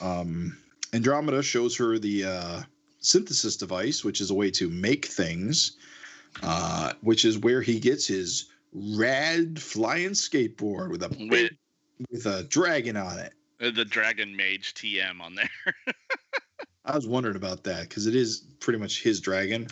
Um, 0.01 0.57
Andromeda 0.93 1.43
shows 1.43 1.77
her 1.77 1.99
the 1.99 2.25
uh, 2.25 2.63
synthesis 2.99 3.57
device, 3.57 4.03
which 4.05 4.21
is 4.21 4.31
a 4.31 4.35
way 4.35 4.51
to 4.53 4.69
make 4.69 5.05
things, 5.07 5.77
uh, 6.43 6.95
which 7.03 7.25
is 7.25 7.39
where 7.39 7.63
he 7.63 7.79
gets 7.79 8.07
his 8.07 8.47
rad 8.73 9.61
flying 9.61 10.11
skateboard 10.11 10.91
with 10.91 11.03
a 11.05 11.09
With 11.29 11.53
with 12.11 12.27
a 12.27 12.43
dragon 12.45 12.97
on 12.97 13.19
it. 13.21 13.33
uh, 13.61 13.71
the 13.71 13.85
Dragon 13.85 14.35
Mage 14.35 14.75
TM 14.75 15.21
on 15.21 15.37
there. 15.37 15.51
I 16.85 16.95
was 16.97 17.07
wondering 17.07 17.37
about 17.37 17.63
that 17.65 17.89
because 17.89 18.07
it 18.09 18.17
is 18.17 18.45
pretty 18.59 18.79
much 18.81 19.01
his 19.03 19.21
dragon. 19.21 19.69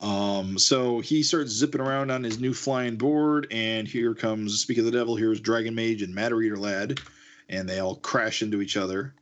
Um, 0.00 0.58
so 0.58 1.00
he 1.00 1.22
starts 1.22 1.50
zipping 1.50 1.80
around 1.80 2.10
on 2.10 2.22
his 2.22 2.38
new 2.38 2.54
flying 2.54 2.96
board, 2.96 3.48
and 3.50 3.88
here 3.88 4.14
comes 4.14 4.60
Speak 4.60 4.78
of 4.78 4.84
the 4.84 4.90
Devil. 4.90 5.16
Here's 5.16 5.40
Dragon 5.40 5.74
Mage 5.74 6.02
and 6.02 6.14
Matter 6.14 6.40
Eater 6.40 6.56
Lad, 6.56 7.00
and 7.48 7.68
they 7.68 7.80
all 7.80 7.96
crash 7.96 8.42
into 8.42 8.62
each 8.62 8.76
other. 8.76 9.14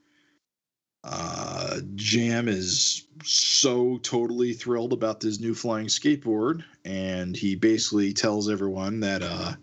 Uh, 1.03 1.78
Jam 1.94 2.48
is 2.48 3.07
so 3.24 3.97
totally 3.98 4.53
thrilled 4.53 4.93
about 4.93 5.20
this 5.20 5.40
new 5.40 5.55
flying 5.55 5.86
skateboard, 5.86 6.65
and 6.85 7.36
he 7.36 7.55
basically 7.55 8.12
tells 8.12 8.51
everyone 8.51 9.01
that, 9.01 9.23
uh, 9.23 9.55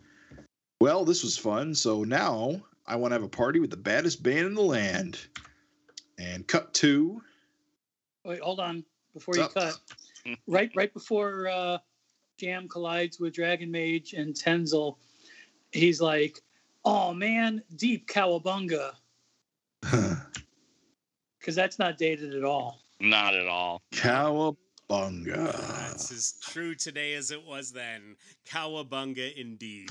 well, 0.79 1.05
this 1.05 1.21
was 1.21 1.37
fun. 1.37 1.75
So 1.75 2.03
now 2.03 2.61
I 2.87 2.95
want 2.95 3.11
to 3.11 3.15
have 3.15 3.23
a 3.23 3.29
party 3.29 3.59
with 3.59 3.69
the 3.69 3.77
baddest 3.77 4.23
band 4.23 4.47
in 4.47 4.55
the 4.55 4.61
land. 4.61 5.19
And 6.17 6.47
cut 6.47 6.73
two. 6.73 7.21
Wait, 8.23 8.39
hold 8.39 8.59
on 8.59 8.85
before 9.13 9.35
you 9.35 9.43
up? 9.43 9.53
cut. 9.53 9.77
Right, 10.47 10.71
right 10.75 10.93
before 10.93 11.47
uh, 11.49 11.77
Jam 12.39 12.67
collides 12.67 13.19
with 13.19 13.33
Dragon 13.33 13.71
Mage 13.71 14.13
and 14.13 14.33
Tenzil, 14.33 14.97
he's 15.71 16.01
like, 16.01 16.39
"Oh 16.85 17.13
man, 17.13 17.61
deep 17.75 18.07
cowabunga," 18.07 18.91
because 19.81 21.55
that's 21.55 21.79
not 21.79 21.97
dated 21.97 22.35
at 22.35 22.43
all. 22.43 22.79
Not 22.99 23.35
at 23.35 23.47
all. 23.47 23.81
Cowabunga. 23.93 25.51
That's 25.89 26.11
as 26.11 26.35
true 26.41 26.73
today 26.75 27.15
as 27.15 27.31
it 27.31 27.43
was 27.43 27.71
then. 27.71 28.15
Cowabunga 28.47 29.35
indeed. 29.35 29.89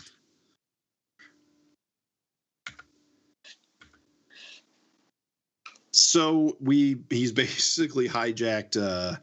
So 5.90 6.56
we 6.58 6.96
he's 7.10 7.32
basically 7.32 8.08
hijacked 8.08 8.80
uh 8.80 9.16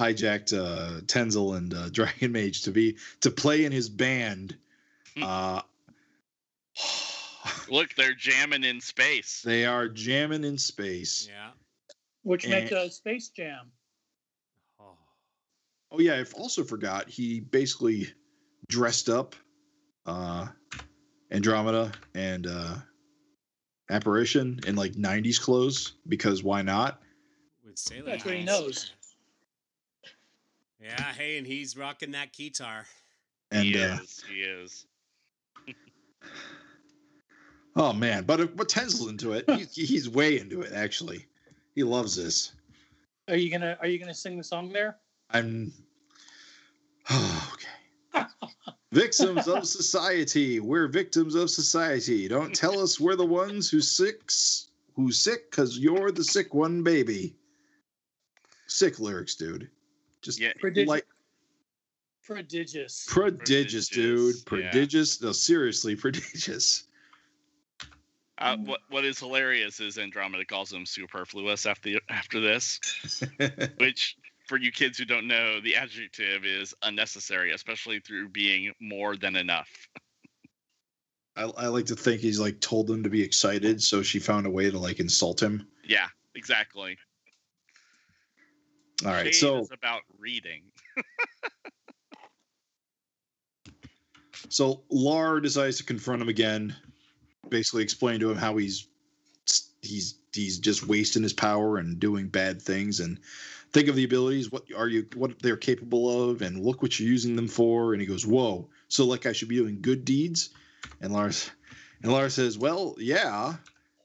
hijacked 0.00 0.52
uh 0.56 1.00
Tenzil 1.02 1.56
and 1.56 1.74
uh, 1.74 1.88
Dragon 1.92 2.32
Mage 2.32 2.62
to 2.62 2.70
be 2.70 2.96
to 3.20 3.30
play 3.30 3.64
in 3.66 3.72
his 3.72 3.88
band. 3.88 4.56
Uh 5.20 5.60
Look, 7.68 7.94
they're 7.94 8.14
jamming 8.14 8.64
in 8.64 8.80
space. 8.80 9.42
they 9.44 9.64
are 9.64 9.88
jamming 9.88 10.44
in 10.44 10.58
space. 10.58 11.28
Yeah. 11.30 11.50
Which 12.22 12.46
make 12.48 12.70
And- 12.70 12.80
a 12.80 12.90
Space 12.90 13.28
Jam. 13.28 13.70
Oh. 14.80 14.96
Oh 15.92 16.00
yeah, 16.00 16.14
I 16.14 16.24
also 16.38 16.64
forgot 16.64 17.08
he 17.08 17.40
basically 17.40 18.08
dressed 18.68 19.08
up 19.08 19.34
uh 20.06 20.48
Andromeda 21.30 21.92
and 22.14 22.46
uh 22.46 22.76
Apparition 23.90 24.60
in 24.66 24.76
like 24.76 24.92
90s 24.92 25.40
clothes 25.40 25.94
because 26.06 26.44
why 26.44 26.62
not? 26.62 27.02
With 27.64 27.76
sailor 27.78 28.10
That's 28.10 28.24
what 28.24 28.34
he 28.34 28.44
knows. 28.44 28.92
Yeah, 30.82 31.12
hey, 31.12 31.36
and 31.36 31.46
he's 31.46 31.76
rocking 31.76 32.12
that 32.12 32.32
guitar. 32.32 32.86
And 33.50 33.64
he 33.64 33.82
uh, 33.82 33.98
is. 34.00 34.22
He 34.30 34.40
is. 34.40 34.86
oh 37.76 37.92
man, 37.92 38.24
but 38.24 38.40
if, 38.40 38.56
but 38.56 38.68
Tenzil's 38.68 39.08
into 39.08 39.32
it. 39.32 39.48
He, 39.50 39.64
he's 39.84 40.08
way 40.08 40.38
into 40.38 40.62
it 40.62 40.72
actually. 40.72 41.26
He 41.74 41.82
loves 41.82 42.16
this. 42.16 42.52
Are 43.28 43.36
you 43.36 43.50
gonna 43.50 43.76
Are 43.80 43.86
you 43.86 43.98
gonna 43.98 44.14
sing 44.14 44.38
the 44.38 44.44
song 44.44 44.72
there? 44.72 44.96
I'm 45.30 45.72
okay. 47.10 48.26
victims 48.90 49.48
of 49.48 49.66
society. 49.66 50.60
We're 50.60 50.88
victims 50.88 51.34
of 51.34 51.50
society. 51.50 52.26
Don't 52.26 52.54
tell 52.54 52.80
us 52.80 52.98
we're 52.98 53.16
the 53.16 53.26
ones 53.26 53.68
who 53.68 53.80
sicks 53.80 54.68
who's 54.94 55.18
sick 55.18 55.50
because 55.50 55.78
you're 55.78 56.10
the 56.10 56.24
sick 56.24 56.54
one, 56.54 56.82
baby. 56.82 57.34
Sick 58.66 58.98
lyrics, 58.98 59.34
dude. 59.34 59.68
Just 60.22 60.40
Yeah. 60.40 60.52
Prodigious, 60.60 60.88
like 60.88 61.06
Prodigious. 62.22 63.06
Prodigious, 63.08 63.88
dude. 63.88 64.36
Prodigious, 64.46 65.18
yeah. 65.20 65.26
No, 65.26 65.32
seriously, 65.32 65.96
prodigious. 65.96 66.86
Uh, 68.38 68.56
what 68.58 68.80
what 68.88 69.04
is 69.04 69.18
hilarious 69.18 69.80
is 69.80 69.98
Andromeda 69.98 70.44
calls 70.44 70.72
him 70.72 70.86
superfluous 70.86 71.66
after 71.66 72.00
after 72.08 72.40
this, 72.40 72.80
which 73.78 74.16
for 74.46 74.56
you 74.56 74.72
kids 74.72 74.96
who 74.96 75.04
don't 75.04 75.26
know, 75.26 75.60
the 75.60 75.76
adjective 75.76 76.44
is 76.44 76.74
unnecessary, 76.82 77.52
especially 77.52 78.00
through 78.00 78.28
being 78.28 78.72
more 78.80 79.16
than 79.16 79.36
enough. 79.36 79.68
I, 81.36 81.44
I 81.44 81.66
like 81.66 81.86
to 81.86 81.96
think 81.96 82.20
he's 82.20 82.40
like 82.40 82.60
told 82.60 82.86
them 82.86 83.02
to 83.02 83.10
be 83.10 83.22
excited, 83.22 83.82
so 83.82 84.02
she 84.02 84.18
found 84.18 84.46
a 84.46 84.50
way 84.50 84.70
to 84.70 84.78
like 84.78 85.00
insult 85.00 85.42
him. 85.42 85.66
Yeah, 85.84 86.06
exactly. 86.34 86.96
All 89.04 89.12
right, 89.12 89.26
Shade 89.26 89.34
so 89.34 89.60
is 89.60 89.70
about 89.72 90.02
reading. 90.18 90.62
so 94.48 94.82
Lar 94.90 95.40
decides 95.40 95.78
to 95.78 95.84
confront 95.84 96.20
him 96.20 96.28
again, 96.28 96.76
basically 97.48 97.82
explain 97.82 98.20
to 98.20 98.30
him 98.30 98.36
how 98.36 98.56
he's 98.56 98.88
he's 99.82 100.16
he's 100.32 100.58
just 100.58 100.86
wasting 100.86 101.22
his 101.22 101.32
power 101.32 101.78
and 101.78 101.98
doing 101.98 102.28
bad 102.28 102.60
things 102.60 103.00
and 103.00 103.18
think 103.72 103.88
of 103.88 103.96
the 103.96 104.04
abilities 104.04 104.50
what 104.50 104.64
are 104.76 104.88
you 104.88 105.06
what 105.14 105.40
they're 105.40 105.56
capable 105.56 106.30
of 106.30 106.42
and 106.42 106.64
look 106.64 106.82
what 106.82 106.98
you're 106.98 107.08
using 107.08 107.36
them 107.36 107.48
for. 107.48 107.92
And 107.92 108.00
he 108.00 108.06
goes 108.06 108.26
whoa 108.26 108.68
so 108.88 109.06
like 109.06 109.26
i 109.26 109.32
should 109.32 109.48
be 109.48 109.56
doing 109.56 109.80
good 109.80 110.04
deeds? 110.04 110.50
And 111.00 111.12
lars 111.12 111.50
and 112.02 112.12
lars 112.12 112.34
says 112.34 112.58
well 112.58 112.94
yeah. 112.98 113.54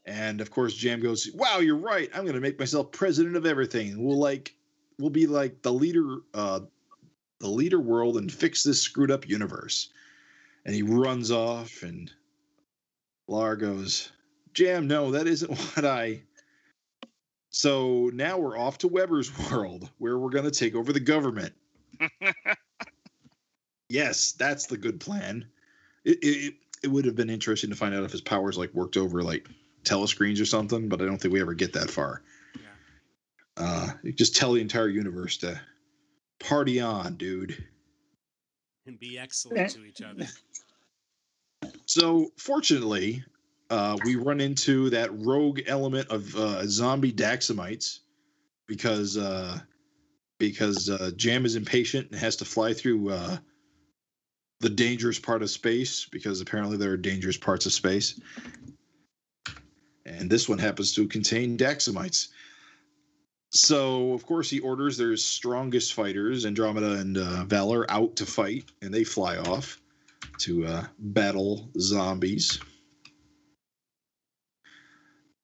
And 0.05 0.39
of 0.39 0.51
course 0.51 0.73
jam 0.73 1.01
goes 1.01 1.29
wow 1.33 1.59
you're 1.59 1.75
right. 1.75 2.09
I'm 2.13 2.23
going 2.23 2.35
to 2.35 2.41
make 2.41 2.59
myself 2.59 2.91
president 2.91 3.35
of 3.35 3.45
everything. 3.45 4.03
We'll 4.03 4.19
like 4.19 4.53
we'll 4.99 5.09
be 5.09 5.27
like 5.27 5.61
the 5.61 5.73
leader 5.73 6.19
uh 6.33 6.59
the 7.39 7.49
leader 7.49 7.79
world 7.79 8.17
and 8.17 8.31
fix 8.31 8.63
this 8.63 8.81
screwed 8.81 9.11
up 9.11 9.27
universe 9.27 9.89
and 10.65 10.73
he 10.73 10.81
runs 10.81 11.31
off 11.31 11.83
and 11.83 12.11
lar 13.27 13.55
goes 13.55 14.11
jam 14.53 14.87
no 14.87 15.11
that 15.11 15.27
isn't 15.27 15.51
what 15.75 15.85
i 15.85 16.21
so 17.55 18.11
now 18.13 18.37
we're 18.37 18.57
off 18.57 18.79
to 18.79 18.89
Weber's 18.89 19.31
world, 19.49 19.89
where 19.97 20.19
we're 20.19 20.29
going 20.29 20.43
to 20.43 20.51
take 20.51 20.75
over 20.75 20.91
the 20.91 20.99
government. 20.99 21.53
yes, 23.89 24.33
that's 24.33 24.65
the 24.65 24.77
good 24.77 24.99
plan. 24.99 25.45
It, 26.03 26.19
it 26.21 26.53
it 26.83 26.87
would 26.89 27.05
have 27.05 27.15
been 27.15 27.29
interesting 27.29 27.69
to 27.69 27.75
find 27.75 27.95
out 27.95 28.03
if 28.03 28.11
his 28.11 28.19
powers 28.19 28.57
like 28.57 28.73
worked 28.73 28.97
over 28.97 29.23
like 29.23 29.47
telescreens 29.85 30.41
or 30.41 30.45
something, 30.45 30.89
but 30.89 31.01
I 31.01 31.05
don't 31.05 31.17
think 31.17 31.33
we 31.33 31.39
ever 31.39 31.53
get 31.53 31.71
that 31.73 31.89
far. 31.89 32.23
Yeah. 33.57 33.91
Uh, 34.05 34.09
just 34.15 34.35
tell 34.35 34.53
the 34.53 34.61
entire 34.61 34.89
universe 34.89 35.37
to 35.37 35.59
party 36.39 36.79
on, 36.79 37.15
dude. 37.15 37.63
And 38.85 38.99
be 38.99 39.17
excellent 39.17 39.71
to 39.71 39.85
each 39.85 40.01
other. 40.01 40.27
So 41.87 42.31
fortunately, 42.37 43.23
uh, 43.69 43.97
we 44.05 44.15
run 44.15 44.41
into 44.41 44.89
that 44.91 45.09
rogue 45.19 45.61
element 45.67 46.09
of 46.09 46.35
uh, 46.35 46.65
zombie 46.67 47.11
Daxamites 47.11 47.99
because 48.67 49.17
uh, 49.17 49.59
because 50.39 50.89
uh, 50.89 51.11
Jam 51.15 51.45
is 51.45 51.55
impatient 51.55 52.11
and 52.11 52.19
has 52.19 52.35
to 52.37 52.45
fly 52.45 52.73
through 52.73 53.09
uh, 53.09 53.37
the 54.59 54.69
dangerous 54.69 55.19
part 55.19 55.41
of 55.41 55.49
space 55.49 56.05
because 56.05 56.41
apparently 56.41 56.77
there 56.77 56.91
are 56.91 56.97
dangerous 56.97 57.37
parts 57.37 57.65
of 57.65 57.73
space. 57.73 58.19
And 60.05 60.29
this 60.29 60.47
one 60.47 60.59
happens 60.59 60.93
to 60.95 61.07
contain 61.07 61.57
Daxamites. 61.57 62.29
So, 63.55 64.11
of 64.11 64.25
course, 64.25 64.49
he 64.49 64.59
orders 64.59 64.97
their 64.97 65.15
strongest 65.15 65.93
fighters, 65.93 66.45
Andromeda 66.45 66.95
and 66.95 67.17
uh, 67.17 67.45
Valor, 67.45 67.89
out 67.89 68.17
to 68.17 68.25
fight, 68.25 68.65
and 68.81 68.93
they 68.93 69.05
fly 69.05 69.37
off 69.37 69.79
to 70.39 70.65
uh, 70.65 70.85
battle 70.99 71.69
zombies. 71.79 72.59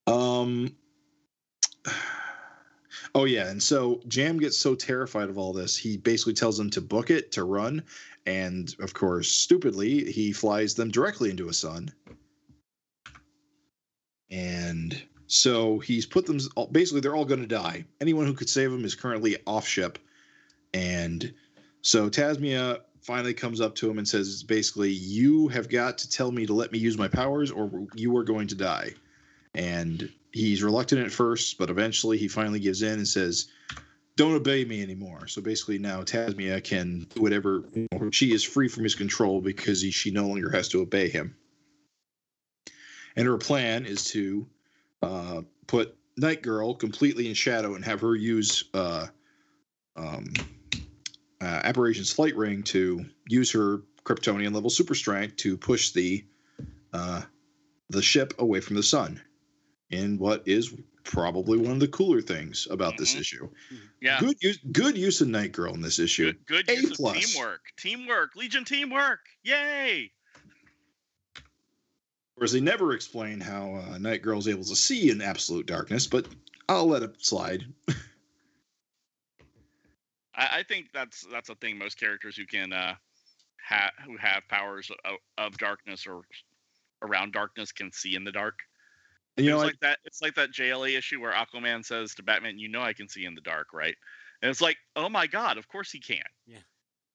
Um. 0.07 0.75
Oh 3.13 3.25
yeah, 3.25 3.49
and 3.49 3.61
so 3.61 3.99
Jam 4.07 4.39
gets 4.39 4.57
so 4.57 4.73
terrified 4.73 5.27
of 5.27 5.37
all 5.37 5.51
this, 5.51 5.75
he 5.75 5.97
basically 5.97 6.33
tells 6.33 6.57
them 6.57 6.69
to 6.69 6.79
book 6.79 7.09
it 7.09 7.33
to 7.33 7.43
run, 7.43 7.83
and 8.25 8.73
of 8.79 8.93
course, 8.93 9.29
stupidly, 9.29 10.09
he 10.09 10.31
flies 10.31 10.75
them 10.75 10.89
directly 10.91 11.29
into 11.29 11.49
a 11.49 11.53
sun. 11.53 11.91
And 14.29 15.01
so 15.31 15.79
he's 15.79 16.05
put 16.05 16.25
them 16.25 16.39
basically 16.71 17.01
they're 17.01 17.15
all 17.15 17.25
going 17.25 17.41
to 17.41 17.47
die. 17.47 17.85
Anyone 17.99 18.25
who 18.25 18.33
could 18.33 18.49
save 18.49 18.71
them 18.71 18.85
is 18.85 18.95
currently 18.95 19.37
off 19.47 19.67
ship, 19.67 19.99
and 20.73 21.33
so 21.81 22.09
Tasmia 22.09 22.81
finally 23.01 23.33
comes 23.33 23.61
up 23.61 23.73
to 23.75 23.89
him 23.89 23.97
and 23.97 24.07
says, 24.07 24.43
basically, 24.43 24.91
you 24.91 25.47
have 25.47 25.67
got 25.67 25.97
to 25.97 26.09
tell 26.09 26.31
me 26.31 26.45
to 26.45 26.53
let 26.53 26.71
me 26.71 26.77
use 26.77 26.97
my 26.97 27.07
powers, 27.07 27.49
or 27.49 27.87
you 27.95 28.15
are 28.15 28.23
going 28.23 28.47
to 28.47 28.55
die 28.55 28.93
and 29.53 30.11
he's 30.31 30.63
reluctant 30.63 31.05
at 31.05 31.11
first, 31.11 31.57
but 31.57 31.69
eventually 31.69 32.17
he 32.17 32.27
finally 32.27 32.59
gives 32.59 32.81
in 32.81 32.93
and 32.93 33.07
says, 33.07 33.47
"Don't 34.15 34.33
obey 34.33 34.65
me 34.65 34.81
anymore." 34.81 35.27
So 35.27 35.41
basically, 35.41 35.77
now 35.77 36.03
Tasmia 36.03 36.63
can 36.63 37.07
do 37.13 37.21
whatever. 37.21 37.63
She 38.11 38.33
is 38.33 38.43
free 38.43 38.67
from 38.67 38.83
his 38.83 38.95
control 38.95 39.41
because 39.41 39.81
he, 39.81 39.91
she 39.91 40.11
no 40.11 40.27
longer 40.27 40.49
has 40.49 40.69
to 40.69 40.81
obey 40.81 41.09
him. 41.09 41.35
And 43.15 43.27
her 43.27 43.37
plan 43.37 43.85
is 43.85 44.05
to 44.05 44.47
uh, 45.01 45.41
put 45.67 45.97
Night 46.17 46.41
Girl 46.41 46.73
completely 46.75 47.27
in 47.27 47.33
shadow 47.33 47.75
and 47.75 47.83
have 47.85 48.01
her 48.01 48.15
use 48.15 48.65
uh, 48.73 49.07
um, 49.95 50.25
uh, 51.41 51.61
Apparition's 51.63 52.11
flight 52.11 52.35
ring 52.35 52.63
to 52.63 53.05
use 53.27 53.51
her 53.51 53.79
Kryptonian 54.03 54.53
level 54.53 54.69
super 54.69 54.95
strength 54.95 55.35
to 55.37 55.57
push 55.57 55.91
the 55.91 56.25
uh, 56.93 57.21
the 57.89 58.01
ship 58.01 58.33
away 58.39 58.59
from 58.59 58.75
the 58.75 58.83
sun 58.83 59.21
in 59.89 60.17
what 60.17 60.47
is 60.47 60.73
probably 61.03 61.57
one 61.57 61.71
of 61.71 61.79
the 61.79 61.87
cooler 61.87 62.21
things 62.21 62.67
about 62.69 62.97
this 62.97 63.15
Mhm. 63.15 63.19
issue. 63.19 63.49
Yeah. 64.01 64.19
Good 64.19 64.37
use 64.41 64.57
good 64.71 64.97
use 64.97 65.21
of 65.21 65.27
Night 65.29 65.51
Girl 65.51 65.73
in 65.73 65.81
this 65.81 65.99
issue. 65.99 66.33
Good, 66.33 66.45
good 66.45 66.69
A 66.69 66.75
use 66.81 66.99
of 66.99 67.13
teamwork. 67.15 67.61
Teamwork. 67.77 68.35
Legion 68.35 68.65
teamwork. 68.65 69.19
Yay. 69.43 70.11
Whereas 72.41 72.53
they 72.53 72.59
never 72.59 72.93
explain 72.93 73.39
how 73.39 73.75
uh, 73.75 73.99
Night 73.99 74.23
Girl 74.23 74.39
is 74.39 74.47
able 74.47 74.63
to 74.63 74.75
see 74.75 75.11
in 75.11 75.21
absolute 75.21 75.67
darkness, 75.67 76.07
but 76.07 76.25
I'll 76.67 76.87
let 76.87 77.03
it 77.03 77.23
slide. 77.23 77.65
I, 80.33 80.49
I 80.51 80.63
think 80.67 80.87
that's 80.91 81.23
that's 81.31 81.49
a 81.49 81.55
thing 81.55 81.77
most 81.77 81.99
characters 81.99 82.35
who 82.35 82.47
can 82.47 82.73
uh 82.73 82.95
ha- 83.63 83.91
who 84.03 84.17
have 84.17 84.41
powers 84.49 84.89
of, 85.05 85.17
of 85.37 85.55
darkness 85.59 86.07
or 86.07 86.23
around 87.03 87.33
darkness 87.33 87.71
can 87.71 87.91
see 87.91 88.15
in 88.15 88.23
the 88.23 88.31
dark. 88.31 88.57
And 89.37 89.45
you 89.45 89.51
know, 89.51 89.57
it's 89.57 89.65
like, 89.65 89.73
like 89.73 89.79
that. 89.81 89.99
It's 90.03 90.23
like 90.23 90.33
that 90.33 90.49
JLA 90.51 90.97
issue 90.97 91.21
where 91.21 91.33
Aquaman 91.33 91.85
says 91.85 92.15
to 92.15 92.23
Batman, 92.23 92.57
"You 92.57 92.69
know 92.69 92.81
I 92.81 92.93
can 92.93 93.07
see 93.07 93.25
in 93.25 93.35
the 93.35 93.41
dark, 93.41 93.67
right?" 93.71 93.95
And 94.41 94.49
it's 94.49 94.61
like, 94.61 94.77
"Oh 94.95 95.09
my 95.09 95.27
God, 95.27 95.59
of 95.59 95.67
course 95.67 95.91
he 95.91 95.99
can." 95.99 96.17
Yeah. 96.47 96.57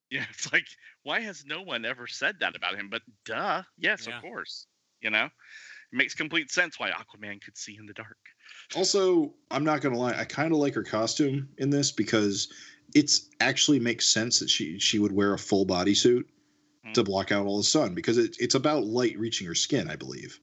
Yeah. 0.09 0.25
It's 0.31 0.53
like, 0.53 0.69
why 1.03 1.19
has 1.19 1.45
no 1.45 1.63
one 1.63 1.85
ever 1.85 2.07
said 2.07 2.37
that 2.39 2.55
about 2.55 2.77
him? 2.77 2.89
But 2.89 3.03
duh, 3.25 3.65
yes, 3.77 4.07
Yeah. 4.07 4.15
of 4.15 4.23
course. 4.23 4.69
You 5.07 5.11
know, 5.11 5.27
it 5.27 5.31
makes 5.93 6.15
complete 6.15 6.51
sense 6.51 6.81
why 6.81 6.91
Aquaman 6.91 7.41
could 7.41 7.57
see 7.57 7.77
in 7.79 7.87
the 7.87 7.93
dark. 7.93 8.19
also, 8.75 9.33
I'm 9.53 9.63
not 9.63 9.81
gonna 9.81 9.97
lie, 9.97 10.19
I 10.19 10.25
kind 10.25 10.51
of 10.51 10.59
like 10.59 10.75
her 10.75 10.83
costume 10.83 11.49
in 11.59 11.71
this 11.71 11.93
because 11.93 12.53
it's 12.93 13.29
actually 13.39 13.79
makes 13.79 14.09
sense 14.09 14.41
that 14.41 14.51
she 14.51 14.81
she 14.81 14.99
would 14.99 15.13
wear 15.13 15.33
a 15.33 15.39
full 15.39 15.65
bodysuit 15.65 16.25
to 16.95 17.01
Hmm. 17.03 17.05
block 17.05 17.31
out 17.31 17.47
all 17.47 17.57
the 17.59 17.63
sun 17.63 17.95
because 17.95 18.19
it, 18.19 18.37
it's 18.41 18.57
about 18.57 18.83
light 18.85 19.17
reaching 19.17 19.47
her 19.47 19.55
skin, 19.55 19.89
I 19.89 19.95
believe. 19.95 20.41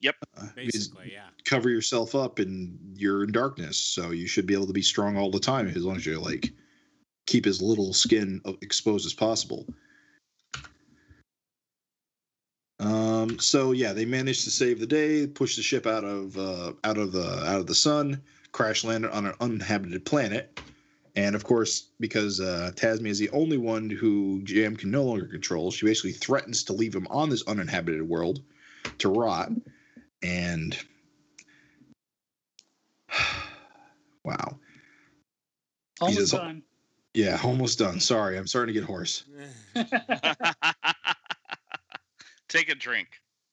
Yep. 0.00 0.16
Uh, 0.36 0.48
Basically, 0.56 1.12
yeah. 1.12 1.28
cover 1.44 1.70
yourself 1.70 2.16
up 2.16 2.40
and 2.40 2.78
you're 2.96 3.22
in 3.22 3.30
darkness 3.30 3.78
so 3.78 4.10
you 4.10 4.26
should 4.26 4.46
be 4.46 4.54
able 4.54 4.66
to 4.66 4.72
be 4.72 4.82
strong 4.82 5.16
all 5.16 5.30
the 5.30 5.38
time 5.38 5.68
as 5.68 5.84
long 5.84 5.94
as 5.96 6.04
you 6.04 6.18
like 6.18 6.52
keep 7.26 7.46
as 7.46 7.62
little 7.62 7.92
skin 7.92 8.40
exposed 8.60 9.06
as 9.06 9.14
possible 9.14 9.66
um 12.80 13.38
so 13.38 13.72
yeah 13.72 13.92
they 13.92 14.04
managed 14.04 14.44
to 14.44 14.50
save 14.50 14.78
the 14.78 14.86
day 14.86 15.26
push 15.26 15.56
the 15.56 15.62
ship 15.62 15.86
out 15.86 16.04
of 16.04 16.36
uh 16.38 16.72
out 16.84 16.96
of 16.96 17.10
the 17.12 17.44
out 17.46 17.58
of 17.58 17.66
the 17.66 17.74
sun 17.74 18.20
crash 18.52 18.84
landed 18.84 19.10
on 19.10 19.26
an 19.26 19.34
uninhabited 19.40 20.04
planet 20.04 20.60
and 21.16 21.34
of 21.34 21.42
course 21.42 21.88
because 21.98 22.40
uh 22.40 22.70
tasmia 22.76 23.08
is 23.08 23.18
the 23.18 23.30
only 23.30 23.56
one 23.56 23.90
who 23.90 24.40
jam 24.44 24.76
can 24.76 24.90
no 24.92 25.02
longer 25.02 25.26
control 25.26 25.70
she 25.72 25.86
basically 25.86 26.12
threatens 26.12 26.62
to 26.62 26.72
leave 26.72 26.94
him 26.94 27.06
on 27.10 27.28
this 27.28 27.42
uninhabited 27.48 28.02
world 28.02 28.42
to 28.98 29.08
rot 29.08 29.50
and 30.22 30.78
wow 34.24 34.56
Almost 36.00 36.16
Jesus. 36.16 36.30
done. 36.30 36.62
yeah 37.14 37.40
almost 37.42 37.80
done 37.80 37.98
sorry 37.98 38.38
i'm 38.38 38.46
starting 38.46 38.72
to 38.72 38.80
get 38.80 38.86
hoarse 38.86 39.24
Take 42.48 42.70
a 42.70 42.74
drink. 42.74 43.08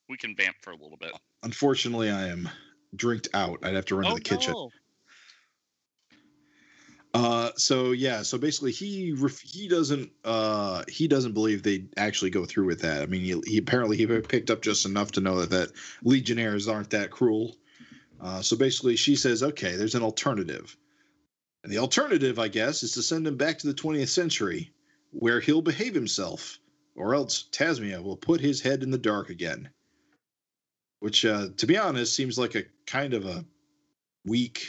We 0.10 0.18
can 0.18 0.36
vamp 0.36 0.56
for 0.62 0.72
a 0.72 0.76
little 0.76 0.98
bit. 0.98 1.12
unfortunately 1.44 2.10
i 2.10 2.28
am 2.28 2.48
drinked 2.96 3.28
out 3.34 3.60
i'd 3.64 3.74
have 3.74 3.86
to 3.86 3.96
run 3.96 4.06
to 4.10 4.16
the 4.16 4.22
kitchen 4.22 4.54
no. 4.54 4.70
Uh, 7.16 7.50
so 7.56 7.92
yeah, 7.94 8.24
so 8.24 8.38
basically 8.38 8.74
he 8.74 9.14
ref- 9.14 9.40
he 9.40 9.70
doesn't 9.70 10.12
uh 10.26 10.84
he 10.90 11.08
doesn't 11.08 11.32
believe 11.32 11.64
they 11.64 11.86
actually 11.96 12.30
go 12.30 12.44
through 12.44 12.66
with 12.66 12.82
that. 12.82 13.02
I 13.02 13.06
mean, 13.06 13.22
he, 13.22 13.42
he 13.46 13.58
apparently 13.58 13.96
he 13.96 14.06
picked 14.06 14.52
up 14.52 14.62
just 14.62 14.86
enough 14.86 15.14
to 15.14 15.22
know 15.22 15.40
that 15.40 15.50
that 15.52 15.72
legionnaires 16.04 16.68
aren't 16.68 16.90
that 16.90 17.12
cruel. 17.12 17.56
Uh, 18.20 18.42
so 18.42 18.58
basically, 18.58 18.98
she 18.98 19.16
says, 19.16 19.44
okay, 19.44 19.78
there's 19.78 19.96
an 19.96 20.04
alternative, 20.04 20.76
and 21.64 21.72
the 21.72 21.78
alternative, 21.78 22.38
I 22.38 22.50
guess, 22.50 22.84
is 22.84 22.92
to 22.94 23.02
send 23.02 23.26
him 23.26 23.38
back 23.38 23.60
to 23.60 23.68
the 23.68 23.74
20th 23.74 24.10
century, 24.10 24.74
where 25.12 25.40
he'll 25.40 25.62
behave 25.62 25.96
himself, 25.96 26.60
or 26.96 27.14
else 27.14 27.46
Tasmia 27.52 28.02
will 28.02 28.18
put 28.18 28.40
his 28.42 28.62
head 28.62 28.84
in 28.84 28.92
the 28.92 28.98
dark 28.98 29.30
again. 29.30 29.70
Which, 31.00 31.26
uh, 31.26 31.50
to 31.58 31.68
be 31.68 31.78
honest, 31.78 32.16
seems 32.16 32.38
like 32.38 32.56
a 32.56 32.64
kind 32.88 33.14
of 33.14 33.26
a 33.26 33.46
weak 34.26 34.66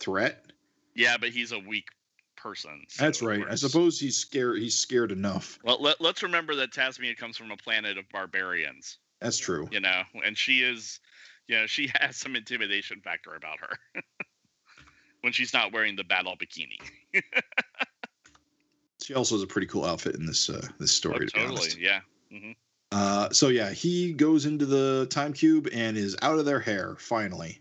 threat. 0.00 0.52
Yeah, 0.94 1.16
but 1.18 1.30
he's 1.30 1.52
a 1.52 1.58
weak 1.58 1.88
person. 2.36 2.84
so 2.88 3.04
That's 3.04 3.22
right. 3.22 3.44
I 3.48 3.54
suppose 3.54 4.00
he's 4.00 4.16
scared. 4.16 4.58
He's 4.58 4.78
scared 4.78 5.12
enough. 5.12 5.58
Well, 5.62 5.80
let, 5.80 6.00
let's 6.00 6.22
remember 6.22 6.54
that 6.56 6.72
Tasmania 6.72 7.14
comes 7.14 7.36
from 7.36 7.50
a 7.50 7.56
planet 7.56 7.98
of 7.98 8.08
barbarians, 8.10 8.98
That's 9.20 9.38
true. 9.38 9.68
you 9.70 9.80
know, 9.80 10.02
and 10.24 10.36
she 10.36 10.62
is, 10.62 11.00
you 11.46 11.56
know, 11.56 11.66
she 11.66 11.90
has 12.00 12.16
some 12.16 12.34
intimidation 12.36 13.00
factor 13.02 13.34
about 13.34 13.58
her 13.60 13.76
when 15.20 15.32
she's 15.32 15.52
not 15.52 15.72
wearing 15.72 15.96
the 15.96 16.04
battle 16.04 16.34
bikini. 16.36 16.78
She 19.06 19.14
also 19.14 19.36
has 19.36 19.42
a 19.44 19.46
pretty 19.46 19.68
cool 19.68 19.84
outfit 19.84 20.16
in 20.16 20.26
this 20.26 20.50
uh, 20.50 20.66
this 20.80 20.90
story. 20.90 21.14
Oh, 21.14 21.18
to 21.20 21.24
be 21.26 21.30
totally, 21.30 21.58
honest. 21.60 21.78
yeah. 21.78 22.00
hmm 22.32 22.50
Uh, 22.90 23.30
so 23.30 23.48
yeah, 23.50 23.70
he 23.70 24.12
goes 24.12 24.46
into 24.46 24.66
the 24.66 25.06
time 25.10 25.32
cube 25.32 25.68
and 25.72 25.96
is 25.96 26.16
out 26.22 26.40
of 26.40 26.44
their 26.44 26.58
hair 26.58 26.96
finally, 26.98 27.60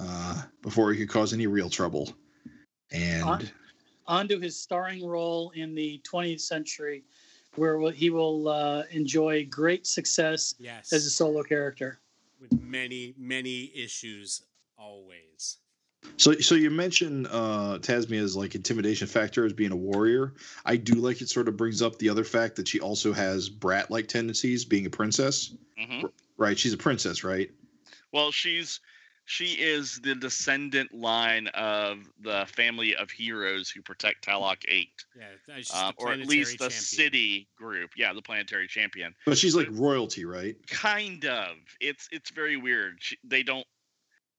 uh, 0.00 0.42
before 0.62 0.92
he 0.92 0.98
could 1.00 1.08
cause 1.08 1.32
any 1.32 1.48
real 1.48 1.68
trouble. 1.68 2.14
And 2.92 3.24
On- 3.24 3.50
On 4.06 4.28
to 4.28 4.38
his 4.38 4.56
starring 4.56 5.04
role 5.04 5.50
in 5.56 5.74
the 5.74 6.00
20th 6.04 6.40
century, 6.42 7.02
where 7.56 7.90
he 7.90 8.10
will 8.10 8.46
uh, 8.46 8.84
enjoy 8.92 9.46
great 9.46 9.88
success 9.88 10.54
Yes. 10.60 10.92
as 10.92 11.04
a 11.04 11.10
solo 11.10 11.42
character. 11.42 11.98
with 12.40 12.52
many, 12.60 13.12
many 13.18 13.72
issues 13.74 14.44
always. 14.78 15.58
So 16.16 16.32
so 16.34 16.54
you 16.54 16.70
mentioned 16.70 17.26
uh, 17.30 17.78
Tasmia's 17.80 18.36
like 18.36 18.54
intimidation 18.54 19.06
factor 19.06 19.44
as 19.44 19.52
being 19.52 19.72
a 19.72 19.76
warrior. 19.76 20.34
I 20.64 20.76
do 20.76 20.94
like 20.94 21.20
it. 21.20 21.28
Sort 21.28 21.48
of 21.48 21.56
brings 21.56 21.82
up 21.82 21.98
the 21.98 22.08
other 22.08 22.24
fact 22.24 22.56
that 22.56 22.68
she 22.68 22.80
also 22.80 23.12
has 23.12 23.48
brat 23.48 23.90
like 23.90 24.08
tendencies, 24.08 24.64
being 24.64 24.86
a 24.86 24.90
princess. 24.90 25.54
hmm 25.78 26.06
Right? 26.36 26.58
She's 26.58 26.72
a 26.72 26.78
princess, 26.78 27.22
right? 27.22 27.50
Well, 28.12 28.32
she's 28.32 28.80
she 29.26 29.54
is 29.54 30.00
the 30.02 30.14
descendant 30.14 30.92
line 30.92 31.46
of 31.48 31.98
the 32.20 32.46
family 32.54 32.94
of 32.94 33.10
heroes 33.10 33.70
who 33.70 33.80
protect 33.80 34.26
Talok 34.26 34.58
Eight, 34.68 35.04
Yeah, 35.16 35.24
uh, 35.48 35.56
she's 35.56 35.70
uh, 35.72 35.92
or 35.96 36.12
at 36.12 36.18
least 36.20 36.58
the 36.58 36.68
champion. 36.68 36.70
city 36.70 37.48
group. 37.56 37.92
Yeah, 37.96 38.12
the 38.12 38.20
planetary 38.22 38.66
champion. 38.66 39.14
But 39.24 39.38
she's 39.38 39.54
like 39.54 39.68
royalty, 39.70 40.24
right? 40.26 40.56
Kind 40.68 41.24
of. 41.24 41.56
It's 41.80 42.08
it's 42.12 42.30
very 42.30 42.56
weird. 42.56 42.96
She, 43.00 43.16
they 43.24 43.42
don't. 43.42 43.66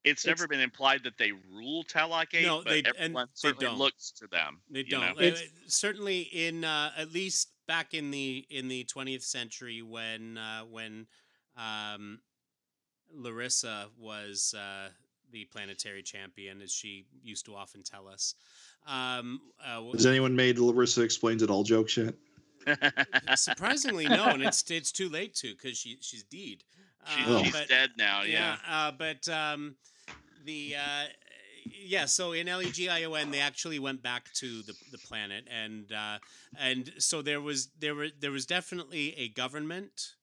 It's, 0.05 0.23
It's- 0.23 0.25
never 0.39 0.47
been 0.47 0.59
implied 0.61 1.03
that 1.03 1.17
they 1.17 1.31
rule 1.51 1.83
Talok 1.83 2.27
Eight, 2.33 2.45
No, 2.45 2.57
but 2.63 2.69
they- 2.69 2.77
and 2.79 2.87
everyone 2.99 3.25
they 3.25 3.31
certainly 3.33 3.65
don't. 3.65 3.77
looks 3.77 4.11
to 4.11 4.27
them. 4.27 4.61
They 4.69 4.83
don't. 4.83 5.19
It's- 5.19 5.41
Uh, 5.41 5.45
certainly 5.67 6.21
in 6.21 6.63
uh, 6.63 6.91
at 6.95 7.11
least 7.11 7.49
back 7.67 7.93
in 7.95 8.11
the 8.11 8.45
in 8.49 8.67
the 8.67 8.83
20th 8.85 9.23
century 9.23 9.81
when 9.81 10.37
uh, 10.37 10.61
when 10.65 11.07
um, 11.57 12.19
Lyrissa 13.15 13.87
was 13.97 14.53
uh, 14.57 14.89
the 15.31 15.45
planetary 15.45 16.03
champion, 16.03 16.61
as 16.61 16.71
she 16.71 17.05
used 17.23 17.45
to 17.45 17.55
often 17.55 17.81
tell 17.81 18.07
us. 18.07 18.35
Um, 18.85 19.41
uh, 19.65 19.81
Has 19.93 20.05
anyone 20.05 20.35
made 20.35 20.57
Lyrissa 20.57 21.03
explains 21.03 21.41
it 21.41 21.49
all 21.49 21.63
jokes 21.63 21.97
yet? 21.97 22.13
surprisingly, 23.35 24.05
no, 24.07 24.25
and 24.25 24.43
it's 24.43 24.69
it's 24.69 24.91
too 24.91 25.09
late 25.09 25.33
to 25.35 25.55
because 25.55 25.77
she 25.77 25.97
she's 26.01 26.23
deed. 26.23 26.63
she's, 27.07 27.27
Uh, 27.27 27.43
she's 27.43 27.53
but- 27.53 27.67
dead 27.67 27.91
now. 27.97 28.23
Yeah. 28.23 28.57
uh, 28.67 28.91
but 28.91 29.27
um, 29.29 29.75
the 30.45 30.75
uh, 30.75 31.05
yeah, 31.65 32.05
so 32.05 32.31
in 32.33 32.47
LEGION 32.47 33.31
they 33.31 33.39
actually 33.39 33.79
went 33.79 34.01
back 34.01 34.31
to 34.35 34.61
the, 34.61 34.73
the 34.91 34.97
planet, 34.99 35.47
and 35.51 35.91
uh, 35.91 36.17
and 36.59 36.93
so 36.99 37.21
there 37.21 37.41
was 37.41 37.69
there 37.79 37.95
were 37.95 38.09
there 38.19 38.31
was 38.31 38.45
definitely 38.45 39.13
a 39.17 39.29
government. 39.29 40.13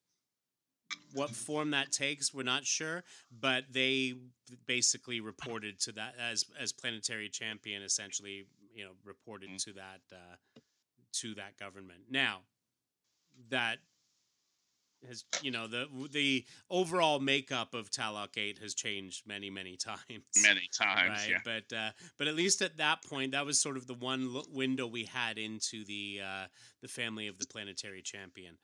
What 1.13 1.29
form 1.29 1.71
that 1.71 1.91
takes, 1.91 2.33
we're 2.33 2.43
not 2.43 2.65
sure, 2.65 3.03
but 3.31 3.65
they 3.71 4.15
basically 4.65 5.19
reported 5.21 5.79
to 5.81 5.91
that 5.93 6.15
as 6.19 6.45
as 6.59 6.71
planetary 6.73 7.29
champion. 7.29 7.83
Essentially, 7.83 8.45
you 8.73 8.83
know, 8.83 8.91
reported 9.05 9.49
Mm. 9.51 9.63
to 9.65 9.73
that 9.73 10.01
uh, 10.11 10.59
to 11.21 11.35
that 11.35 11.57
government. 11.57 12.05
Now, 12.09 12.41
that 13.49 13.77
has 15.07 15.23
you 15.41 15.51
know 15.51 15.67
the 15.67 15.87
the 16.11 16.45
overall 16.69 17.19
makeup 17.19 17.73
of 17.73 17.89
Talok 17.89 18.37
Eight 18.37 18.59
has 18.59 18.73
changed 18.73 19.27
many 19.27 19.49
many 19.49 19.75
times. 19.83 19.99
Many 20.41 20.67
times. 20.77 21.09
right, 21.21 21.29
Yeah. 21.29 21.37
but 21.43 21.75
uh, 21.75 21.91
but 22.17 22.27
at 22.27 22.35
least 22.35 22.61
at 22.61 22.77
that 22.77 23.03
point, 23.03 23.31
that 23.31 23.45
was 23.45 23.59
sort 23.59 23.77
of 23.77 23.87
the 23.87 23.93
one 23.93 24.33
lo- 24.33 24.43
window 24.51 24.87
we 24.87 25.05
had 25.05 25.37
into 25.37 25.83
the 25.85 26.21
uh, 26.23 26.45
the 26.81 26.87
family 26.87 27.27
of 27.27 27.37
the 27.39 27.47
planetary 27.47 28.01
champion. 28.01 28.57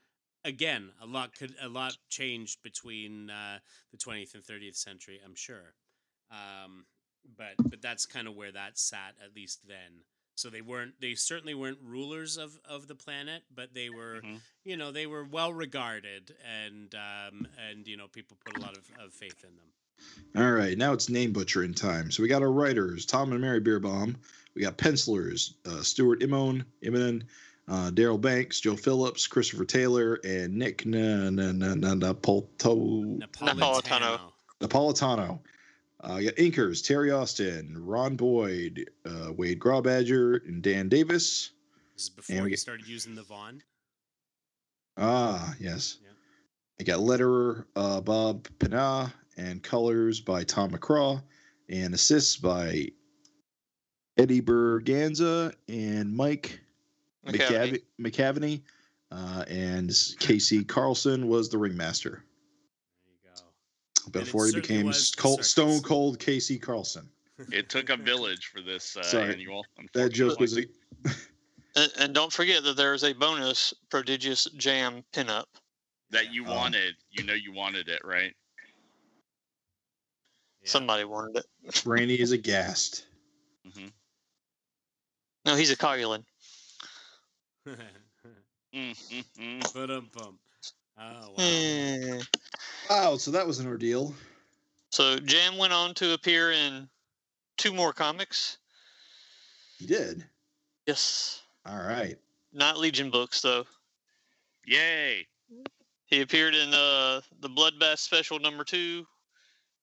Again, 0.45 0.91
a 1.01 1.05
lot 1.05 1.35
could 1.37 1.53
a 1.61 1.67
lot 1.67 1.97
changed 2.09 2.63
between 2.63 3.29
uh, 3.29 3.59
the 3.91 3.97
20th 3.97 4.35
and 4.35 4.43
30th 4.43 4.77
century, 4.77 5.19
I'm 5.23 5.35
sure. 5.35 5.73
Um, 6.31 6.85
but 7.37 7.55
but 7.69 7.81
that's 7.81 8.05
kind 8.05 8.27
of 8.27 8.35
where 8.35 8.51
that 8.51 8.77
sat 8.79 9.15
at 9.23 9.35
least 9.35 9.67
then. 9.67 10.03
So 10.39 10.49
they 10.49 10.61
weren't 10.61 10.93
they 11.01 11.15
certainly 11.15 11.53
weren't 11.53 11.79
rulers 11.83 12.37
of 12.37 12.57
of 12.63 12.87
the 12.87 12.95
planet, 12.95 13.43
but 13.53 13.73
they 13.73 13.89
were 13.89 14.21
Mhm. 14.23 14.39
you 14.63 14.77
know 14.77 14.89
they 14.89 15.05
were 15.05 15.25
well 15.25 15.51
regarded 15.51 16.33
and 16.45 16.95
um, 16.95 17.45
and 17.69 17.85
you 17.85 17.97
know 17.97 18.07
people 18.07 18.37
put 18.45 18.55
a 18.55 18.61
lot 18.61 18.77
of, 18.77 18.89
of 19.03 19.11
faith 19.13 19.43
in 19.43 19.49
them. 19.57 19.67
All 20.41 20.53
right, 20.53 20.77
now 20.77 20.93
it's 20.93 21.09
name 21.09 21.33
butchering 21.33 21.73
time. 21.73 22.09
So 22.09 22.23
we 22.23 22.29
got 22.29 22.41
our 22.41 22.53
writers, 22.53 23.05
Tom 23.05 23.33
and 23.33 23.41
Mary 23.41 23.59
Bierbaum. 23.59 24.15
We 24.55 24.61
got 24.61 24.77
pencilers, 24.77 25.55
uh, 25.65 25.81
Stuart 25.81 26.21
Imon, 26.21 26.63
Immonen, 26.83 27.23
uh, 27.67 27.91
Darryl 27.91 28.19
Banks, 28.19 28.61
Joe 28.61 28.77
Phillips, 28.77 29.27
Christopher 29.27 29.65
Taylor, 29.65 30.21
and 30.23 30.55
Nick 30.55 30.85
Na- 30.85 31.29
Na- 31.29 31.51
Na- 31.51 31.75
Na- 31.75 31.95
Napolito- 32.13 33.19
Napolitano. 33.19 34.31
Napolitano. 34.61 35.39
Uh, 36.01 36.15
we 36.17 36.23
got 36.25 36.35
inkers, 36.35 36.85
Terry 36.85 37.11
Austin, 37.11 37.75
Ron 37.77 38.15
Boyd, 38.15 38.89
uh, 39.05 39.33
Wade 39.35 39.59
Grawbadger, 39.59 40.45
and 40.47 40.61
Dan 40.63 40.87
Davis. 40.87 41.51
This 41.95 42.03
is 42.03 42.09
before 42.09 42.35
we 42.37 42.41
we 42.43 42.49
get- 42.51 42.59
started 42.59 42.87
using 42.87 43.15
the 43.15 43.23
Vaughn. 43.23 43.61
Ah, 44.97 45.53
yes. 45.59 45.97
Yeah. 46.03 46.09
I 46.79 46.83
got 46.83 46.99
letterer 46.99 47.65
uh, 47.75 47.99
Bob 48.01 48.47
Pinaha 48.59 49.11
and 49.37 49.61
colors 49.61 50.19
by 50.21 50.43
Tom 50.43 50.71
McCraw 50.71 51.21
and 51.69 51.93
assists 51.93 52.37
by 52.37 52.89
Eddie 54.17 54.41
Berganza 54.41 55.53
and 55.67 56.15
Mike 56.15 56.59
McCavity. 57.27 57.81
McCav- 57.99 58.11
McCavity. 58.11 58.61
Uh, 59.11 59.43
and 59.47 59.89
KC 59.89 60.67
Carlson 60.67 61.27
was 61.27 61.49
the 61.49 61.57
ringmaster 61.57 62.09
There 62.11 62.17
you 62.19 62.19
go. 62.21 62.28
Before 64.11 64.45
he 64.47 64.53
became 64.53 64.85
was 64.87 65.11
Col- 65.11 65.41
Stone 65.43 65.81
Cold 65.81 66.19
KC 66.19 66.61
Carlson. 66.61 67.07
It 67.53 67.69
took 67.69 67.89
a 67.89 67.95
village 67.95 68.47
for 68.47 68.59
this 68.61 68.97
uh, 68.97 69.01
Sorry, 69.03 69.31
annual. 69.33 69.65
That 69.93 70.09
joke 70.11 70.39
was 70.39 70.57
unfortunately. 70.57 70.75
And, 71.75 71.91
and 71.99 72.13
don't 72.15 72.33
forget 72.33 72.63
that 72.63 72.75
there 72.75 72.93
is 72.95 73.03
a 73.03 73.13
bonus 73.13 73.73
prodigious 73.89 74.45
jam 74.57 75.03
pinup. 75.13 75.45
that 76.09 76.33
you 76.33 76.43
Oh. 76.45 76.53
wanted. 76.55 76.95
You 77.11 77.23
know 77.23 77.33
you 77.35 77.53
wanted 77.53 77.87
it, 77.87 78.01
right? 78.03 78.33
Yeah. 80.63 80.69
Somebody 80.69 81.05
wanted 81.05 81.37
it. 81.37 81.83
Brandy 81.85 82.19
is 82.19 82.31
aghast. 82.33 83.05
hmm 83.75 83.85
No, 85.45 85.55
he's 85.55 85.71
a 85.71 85.77
Coluan. 85.77 86.25
Mm-hmm. 88.75 89.59
Ba-dum-bum. 89.73 90.39
Oh 90.99 91.33
wow. 91.37 91.43
Hmm. 91.43 92.19
Wow, 92.89 93.17
so 93.17 93.31
that 93.31 93.47
was 93.47 93.59
an 93.59 93.67
ordeal. 93.67 94.13
So 94.91 95.17
Jam 95.19 95.57
went 95.57 95.73
on 95.73 95.93
to 95.95 96.13
appear 96.13 96.51
in 96.51 96.89
two 97.57 97.73
more 97.73 97.93
comics. 97.93 98.57
He 99.77 99.85
did. 99.85 100.25
Yes. 100.87 101.43
All 101.65 101.77
right. 101.77 102.17
Not 102.51 102.77
Legion 102.77 103.11
books 103.11 103.41
though. 103.41 103.65
Yay! 104.65 105.27
He 106.07 106.21
appeared 106.21 106.55
in 106.55 106.73
uh, 106.73 107.21
the 107.39 107.49
Bloodbath 107.49 107.99
special 107.99 108.39
number 108.39 108.63
two, 108.63 109.05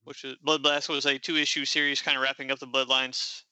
which 0.04 0.24
is 0.24 0.34
Bloodbath 0.44 0.88
was 0.88 1.06
a 1.06 1.18
two 1.18 1.36
issue 1.36 1.64
series 1.64 2.02
kind 2.02 2.16
of 2.16 2.22
wrapping 2.22 2.50
up 2.50 2.58
the 2.58 2.66
Bloodlines 2.66 3.42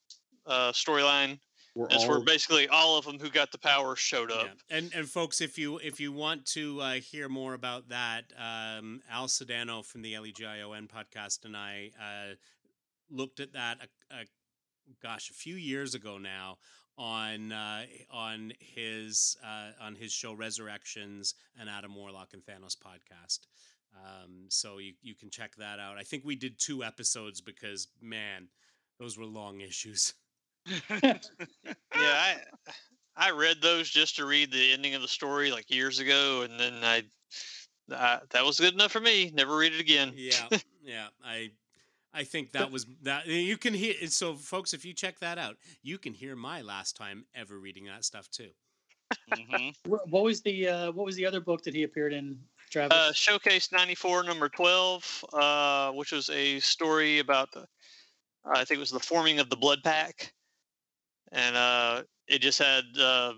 uh, 0.47 0.73
storyline. 0.73 1.39
We're 1.75 1.89
That's 1.89 2.05
all 2.05 2.11
where 2.11 2.21
basically 2.21 2.69
all 2.69 2.97
of 2.97 3.05
them 3.05 3.19
who 3.19 3.31
got 3.31 3.51
the 3.51 3.59
power 3.59 3.97
showed 3.97 4.31
up. 4.31 4.47
Yeah. 4.47 4.77
And 4.77 4.95
and 4.95 5.09
folks, 5.09 5.41
if 5.41 5.59
you 5.59 5.79
if 5.79 5.99
you 5.99 6.13
want 6.13 6.47
to 6.47 6.81
uh, 6.81 6.93
hear 6.95 7.29
more 7.29 7.55
about 7.55 7.89
that, 7.89 8.33
um, 8.39 9.03
Al 9.11 9.27
Sedano 9.27 9.85
from 9.85 10.03
the 10.03 10.17
LEGION 10.17 10.89
podcast 10.89 11.45
and 11.45 11.57
I 11.57 11.91
uh, 12.01 12.35
looked 13.11 13.41
at 13.41 13.53
that 13.55 13.79
a, 14.11 14.15
a 14.15 14.25
gosh, 15.03 15.31
a 15.31 15.35
few 15.35 15.57
years 15.57 15.95
ago 15.95 16.19
now 16.19 16.59
on 16.97 17.53
uh, 17.53 17.83
on 18.11 18.53
his 18.61 19.37
uh, 19.45 19.71
on 19.81 19.95
his 19.95 20.13
show 20.13 20.33
Resurrections 20.33 21.35
and 21.59 21.69
Adam 21.69 21.95
Warlock 21.95 22.35
and 22.35 22.43
Thanos 22.45 22.77
podcast. 22.77 23.41
Um, 23.97 24.47
so 24.49 24.79
you 24.79 24.95
you 25.03 25.15
can 25.15 25.31
check 25.31 25.57
that 25.57 25.79
out. 25.79 25.99
I 25.99 26.03
think 26.03 26.25
we 26.25 26.37
did 26.37 26.59
two 26.59 26.85
episodes 26.85 27.41
because 27.41 27.89
man, 28.01 28.49
those 28.99 29.19
were 29.19 29.25
long 29.27 29.61
issues. 29.61 30.15
Yeah, 31.97 32.01
I 32.01 32.37
I 33.17 33.31
read 33.31 33.63
those 33.63 33.89
just 33.89 34.17
to 34.17 34.27
read 34.27 34.51
the 34.51 34.73
ending 34.73 34.95
of 34.95 35.03
the 35.03 35.09
story 35.09 35.53
like 35.53 35.71
years 35.71 36.01
ago, 36.01 36.43
and 36.43 36.59
then 36.59 36.83
I, 36.83 37.05
I 37.91 38.21
that 38.31 38.45
was 38.45 38.59
good 38.59 38.75
enough 38.75 38.93
for 38.93 39.01
me. 39.01 39.31
Never 39.33 39.57
read 39.57 39.73
it 39.73 39.81
again. 39.81 40.13
yeah, 40.17 40.49
yeah. 40.85 41.07
I 41.25 41.51
I 42.13 42.25
think 42.25 42.53
that 42.53 42.71
was 42.71 42.87
that. 43.03 43.27
You 43.27 43.57
can 43.57 43.75
hear 43.75 43.95
so, 44.09 44.35
folks. 44.35 44.75
If 44.75 44.85
you 44.85 44.93
check 44.93 45.21
that 45.21 45.39
out, 45.39 45.57
you 45.83 45.99
can 45.99 46.15
hear 46.15 46.37
my 46.37 46.63
last 46.63 46.97
time 46.97 47.25
ever 47.35 47.59
reading 47.59 47.85
that 47.87 48.05
stuff 48.05 48.29
too. 48.31 48.51
hmm 49.29 49.71
What 49.87 50.25
was 50.25 50.43
the 50.43 50.69
uh, 50.69 50.93
what 50.93 51.07
was 51.07 51.17
the 51.17 51.27
other 51.27 51.41
book 51.41 51.63
that 51.63 51.75
he 51.75 51.85
appeared 51.85 52.13
in, 52.13 52.39
Travis? 52.71 52.97
Uh, 52.97 53.13
Showcase 53.13 53.71
'94, 53.71 54.25
number 54.25 54.49
12, 54.49 55.25
uh, 55.33 55.93
which 55.93 56.13
was 56.13 56.29
a 56.31 56.59
story 56.61 57.21
about 57.21 57.53
the, 57.53 57.67
I 58.45 58.65
think 58.65 58.79
it 58.79 58.81
was 58.81 58.91
the 58.91 59.01
forming 59.01 59.39
of 59.39 59.49
the 59.51 59.57
Blood 59.57 59.83
Pack, 59.85 60.34
and 61.35 61.57
uh, 61.57 62.03
it 62.29 62.39
just 62.41 62.59
had 62.59 62.85
uh, 62.99 63.35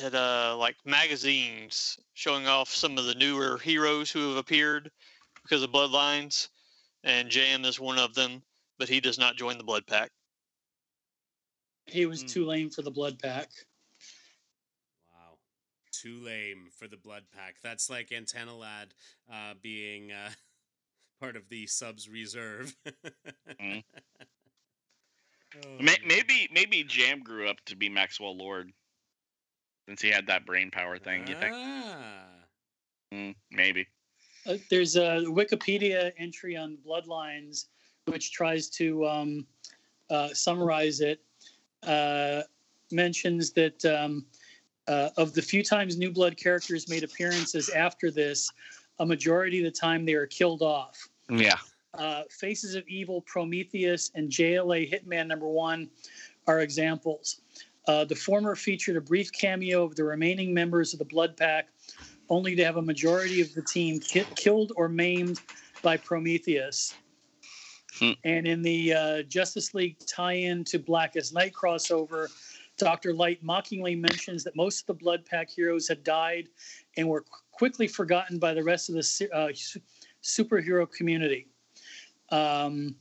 had 0.00 0.14
uh, 0.14 0.56
like 0.58 0.76
magazines 0.84 1.98
showing 2.14 2.48
off 2.48 2.68
some 2.68 2.98
of 2.98 3.04
the 3.04 3.14
newer 3.14 3.58
heroes 3.58 4.10
who 4.10 4.30
have 4.30 4.38
appeared 4.38 4.90
because 5.42 5.62
of 5.62 5.70
Bloodlines, 5.70 6.48
and 7.04 7.28
Jam 7.28 7.64
is 7.64 7.78
one 7.78 7.98
of 7.98 8.14
them, 8.14 8.42
but 8.78 8.88
he 8.88 9.00
does 9.00 9.18
not 9.18 9.36
join 9.36 9.58
the 9.58 9.64
Blood 9.64 9.86
Pack. 9.86 10.10
he 11.86 12.06
was 12.06 12.24
mm. 12.24 12.28
too 12.28 12.46
lame 12.46 12.70
for 12.70 12.82
the 12.82 12.90
Blood 12.90 13.18
Pack. 13.18 13.50
Wow, 15.12 15.38
too 15.92 16.18
lame 16.24 16.68
for 16.76 16.88
the 16.88 16.96
blood 16.96 17.24
pack. 17.34 17.56
That's 17.62 17.90
like 17.90 18.12
Antenna 18.12 18.56
Lad 18.56 18.94
uh, 19.30 19.54
being 19.60 20.12
uh, 20.12 20.30
part 21.20 21.36
of 21.36 21.48
the 21.48 21.66
subs 21.66 22.08
reserve. 22.08 22.74
Mhm. 23.60 23.82
Oh, 25.56 25.82
May- 25.82 25.98
maybe 26.06 26.48
maybe 26.52 26.84
Jam 26.84 27.20
grew 27.20 27.48
up 27.48 27.56
to 27.66 27.76
be 27.76 27.88
Maxwell 27.88 28.36
Lord, 28.36 28.72
since 29.88 30.00
he 30.00 30.10
had 30.10 30.26
that 30.28 30.46
brain 30.46 30.70
power 30.70 30.98
thing. 30.98 31.26
You 31.26 31.34
think? 31.34 31.54
Ah. 31.54 32.26
Mm, 33.12 33.34
maybe. 33.50 33.86
Uh, 34.46 34.56
there's 34.70 34.96
a 34.96 35.24
Wikipedia 35.26 36.12
entry 36.16 36.56
on 36.56 36.78
Bloodlines 36.86 37.66
which 38.06 38.32
tries 38.32 38.68
to 38.68 39.06
um, 39.06 39.46
uh, 40.08 40.28
summarize 40.28 41.00
it. 41.00 41.20
Uh, 41.82 42.42
mentions 42.92 43.52
that 43.52 43.84
um, 43.84 44.24
uh, 44.88 45.10
of 45.16 45.32
the 45.32 45.42
few 45.42 45.62
times 45.62 45.96
New 45.96 46.10
Blood 46.10 46.36
characters 46.36 46.88
made 46.88 47.04
appearances 47.04 47.68
after 47.70 48.10
this, 48.10 48.50
a 48.98 49.06
majority 49.06 49.64
of 49.64 49.72
the 49.72 49.78
time 49.78 50.04
they 50.04 50.14
are 50.14 50.26
killed 50.26 50.62
off. 50.62 51.08
Yeah. 51.28 51.58
Uh, 51.94 52.22
Faces 52.30 52.74
of 52.74 52.86
Evil, 52.88 53.20
Prometheus, 53.22 54.10
and 54.14 54.30
JLA 54.30 54.90
Hitman 54.92 55.26
number 55.26 55.48
one 55.48 55.90
are 56.46 56.60
examples. 56.60 57.40
Uh, 57.88 58.04
the 58.04 58.14
former 58.14 58.54
featured 58.54 58.96
a 58.96 59.00
brief 59.00 59.32
cameo 59.32 59.82
of 59.82 59.96
the 59.96 60.04
remaining 60.04 60.54
members 60.54 60.92
of 60.92 60.98
the 60.98 61.04
Blood 61.04 61.36
Pack, 61.36 61.68
only 62.28 62.54
to 62.54 62.64
have 62.64 62.76
a 62.76 62.82
majority 62.82 63.40
of 63.40 63.52
the 63.54 63.62
team 63.62 63.98
ki- 63.98 64.26
killed 64.36 64.72
or 64.76 64.88
maimed 64.88 65.40
by 65.82 65.96
Prometheus. 65.96 66.94
Hmm. 67.98 68.12
And 68.24 68.46
in 68.46 68.62
the 68.62 68.94
uh, 68.94 69.22
Justice 69.24 69.74
League 69.74 69.96
tie 70.06 70.34
in 70.34 70.62
to 70.64 70.78
Blackest 70.78 71.34
Night 71.34 71.52
crossover, 71.52 72.28
Dr. 72.76 73.12
Light 73.12 73.42
mockingly 73.42 73.94
mentions 73.94 74.44
that 74.44 74.56
most 74.56 74.82
of 74.82 74.86
the 74.86 74.94
Blood 74.94 75.24
Pack 75.26 75.50
heroes 75.50 75.88
had 75.88 76.04
died 76.04 76.48
and 76.96 77.08
were 77.08 77.22
qu- 77.22 77.40
quickly 77.50 77.88
forgotten 77.88 78.38
by 78.38 78.54
the 78.54 78.62
rest 78.62 78.88
of 78.88 78.94
the 78.94 79.28
uh, 79.34 79.48
su- 79.52 79.80
superhero 80.22 80.90
community. 80.90 81.46
Um, 82.30 82.94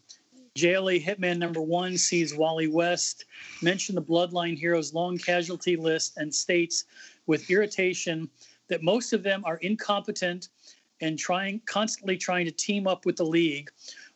JLA 0.56 1.04
Hitman 1.04 1.38
number 1.38 1.62
one 1.62 1.98
sees 1.98 2.36
Wally 2.36 2.68
West 2.68 3.26
mention 3.62 3.96
the 3.96 4.02
Bloodline 4.02 4.58
heroes' 4.58 4.94
long 4.94 5.18
casualty 5.18 5.76
list 5.76 6.18
and 6.18 6.34
states 6.34 6.86
with 7.28 7.50
irritation 7.50 8.30
that 8.68 8.84
most 8.84 9.14
of 9.14 9.24
them 9.24 9.44
are 9.46 9.58
incompetent 9.58 10.50
and 11.02 11.18
trying 11.18 11.62
constantly 11.66 12.18
trying 12.18 12.46
to 12.46 12.52
team 12.52 12.88
up 12.88 13.06
with 13.06 13.16
the 13.16 13.26
league, 13.26 13.70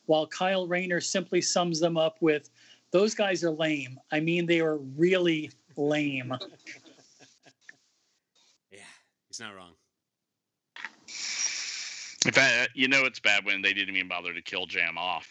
while 0.06 0.26
Kyle 0.26 0.66
Rayner 0.66 1.00
simply 1.00 1.40
sums 1.40 1.80
them 1.80 1.96
up 1.96 2.20
with, 2.20 2.50
"Those 2.90 3.14
guys 3.14 3.42
are 3.42 3.50
lame. 3.50 3.98
I 4.10 4.20
mean, 4.20 4.46
they 4.46 4.60
are 4.60 4.76
really 4.76 5.50
lame." 5.76 6.34
Yeah, 8.70 8.80
he's 9.28 9.38
not 9.38 9.54
wrong. 9.54 9.74
In 12.26 12.32
fact, 12.32 12.70
you 12.74 12.88
know 12.88 13.04
it's 13.04 13.20
bad 13.20 13.44
when 13.44 13.60
they 13.62 13.72
didn't 13.72 13.96
even 13.96 14.08
bother 14.08 14.32
to 14.32 14.42
kill 14.42 14.66
Jam 14.66 14.96
off. 14.98 15.30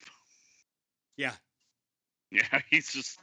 Yeah, 1.18 1.34
Yeah, 2.32 2.62
he's 2.70 2.92
just 2.92 3.20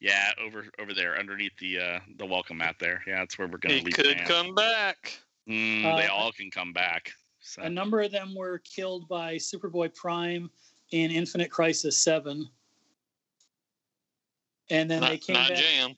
yeah 0.00 0.32
over 0.44 0.66
over 0.78 0.92
there 0.94 1.18
underneath 1.18 1.56
the 1.58 1.78
uh 1.78 2.00
the 2.18 2.26
welcome 2.26 2.58
mat 2.58 2.76
there. 2.78 3.02
Yeah, 3.06 3.20
that's 3.20 3.38
where 3.38 3.48
we're 3.48 3.58
gonna 3.58 3.74
He 3.76 3.80
leave. 3.80 3.94
could 3.94 4.16
Jam. 4.18 4.26
come 4.26 4.54
back. 4.54 5.18
Mm, 5.48 5.82
they 5.96 6.06
Uh, 6.06 6.12
all 6.12 6.32
can 6.32 6.50
come 6.50 6.72
back. 6.72 7.12
So. 7.40 7.62
A 7.62 7.70
number 7.70 8.00
of 8.00 8.10
them 8.10 8.34
were 8.34 8.58
killed 8.58 9.08
by 9.08 9.36
Superboy 9.36 9.94
Prime 9.94 10.50
in 10.90 11.10
Infinite 11.12 11.50
Crisis 11.50 11.96
Seven, 11.98 12.48
and 14.70 14.90
then 14.90 15.00
they 15.02 15.18
came 15.18 15.34
not 15.34 15.50
back. 15.50 15.58
Jam. 15.58 15.94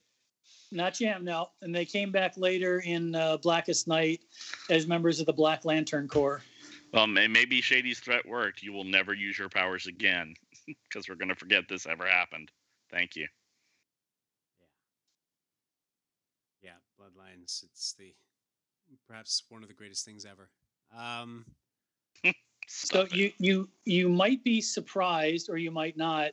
Not 0.71 0.93
Jam, 0.93 1.25
no. 1.25 1.49
And 1.63 1.73
they 1.73 1.85
came 1.85 2.11
back 2.11 2.37
later 2.37 2.79
in 2.85 3.15
uh, 3.15 3.37
Blackest 3.37 3.87
Night 3.87 4.21
as 4.69 4.85
members 4.85 5.19
of 5.19 5.25
the 5.25 5.33
Black 5.33 5.65
Lantern 5.65 6.07
Corps. 6.07 6.43
Well, 6.91 7.07
may- 7.07 7.27
maybe 7.27 7.61
Shady's 7.61 7.99
threat 7.99 8.25
worked. 8.27 8.63
You 8.63 8.73
will 8.73 8.83
never 8.83 9.13
use 9.13 9.37
your 9.37 9.49
powers 9.49 9.87
again 9.87 10.33
because 10.67 11.07
we're 11.07 11.15
gonna 11.15 11.35
forget 11.35 11.65
this 11.69 11.85
ever 11.85 12.05
happened. 12.07 12.51
Thank 12.91 13.15
you. 13.15 13.27
yeah. 16.61 16.71
Bloodlines. 16.99 17.63
It's 17.63 17.93
the 17.93 18.13
perhaps 19.07 19.43
one 19.49 19.61
of 19.61 19.67
the 19.67 19.75
greatest 19.75 20.05
things 20.05 20.25
ever. 20.25 20.49
Um, 20.97 21.45
So 22.67 23.01
it. 23.01 23.13
you 23.13 23.31
you 23.39 23.69
you 23.85 24.09
might 24.09 24.43
be 24.43 24.61
surprised, 24.61 25.49
or 25.49 25.57
you 25.57 25.71
might 25.71 25.97
not, 25.97 26.31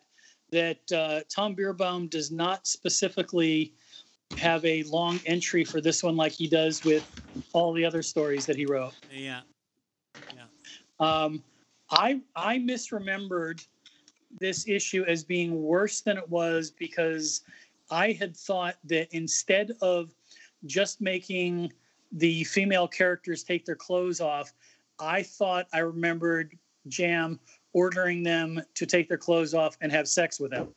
that 0.50 0.92
uh, 0.92 1.20
Tom 1.28 1.56
Bierbaum 1.56 2.10
does 2.10 2.30
not 2.30 2.66
specifically 2.66 3.72
have 4.36 4.64
a 4.64 4.82
long 4.84 5.18
entry 5.24 5.64
for 5.64 5.80
this 5.80 6.02
one 6.02 6.16
like 6.16 6.32
he 6.32 6.46
does 6.46 6.84
with 6.84 7.08
all 7.52 7.72
the 7.72 7.84
other 7.84 8.02
stories 8.02 8.44
that 8.46 8.56
he 8.56 8.66
wrote. 8.66 8.92
Yeah. 9.10 9.40
yeah. 10.34 10.45
Um, 11.00 11.42
I 11.90 12.20
I 12.34 12.58
misremembered 12.58 13.66
this 14.40 14.68
issue 14.68 15.04
as 15.04 15.24
being 15.24 15.62
worse 15.62 16.00
than 16.00 16.18
it 16.18 16.28
was 16.28 16.70
because 16.70 17.42
I 17.90 18.12
had 18.12 18.36
thought 18.36 18.76
that 18.84 19.08
instead 19.12 19.72
of 19.80 20.14
just 20.64 21.00
making 21.00 21.72
the 22.12 22.44
female 22.44 22.88
characters 22.88 23.44
take 23.44 23.64
their 23.64 23.76
clothes 23.76 24.20
off, 24.20 24.52
I 24.98 25.22
thought 25.22 25.66
I 25.72 25.78
remembered 25.78 26.56
Jam 26.88 27.38
ordering 27.72 28.22
them 28.22 28.60
to 28.74 28.86
take 28.86 29.08
their 29.08 29.18
clothes 29.18 29.54
off 29.54 29.76
and 29.80 29.92
have 29.92 30.08
sex 30.08 30.40
with 30.40 30.52
him. 30.52 30.68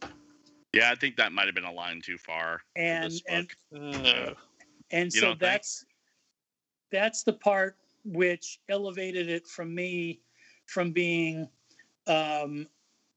Yeah, 0.73 0.91
I 0.91 0.95
think 0.95 1.15
that 1.15 1.31
might 1.31 1.45
have 1.45 1.55
been 1.55 1.63
a 1.63 1.71
line 1.71 2.01
too 2.01 2.17
far. 2.17 2.61
And 2.75 3.13
and 3.27 3.47
book. 3.71 4.03
No. 4.03 4.35
and 4.91 5.11
so 5.11 5.21
don't 5.21 5.29
think? 5.31 5.39
that's 5.39 5.85
that's 6.91 7.23
the 7.23 7.33
part 7.33 7.77
which 8.05 8.59
elevated 8.69 9.29
it 9.29 9.47
from 9.47 9.73
me 9.73 10.21
from 10.65 10.91
being 10.91 11.47
um, 12.07 12.67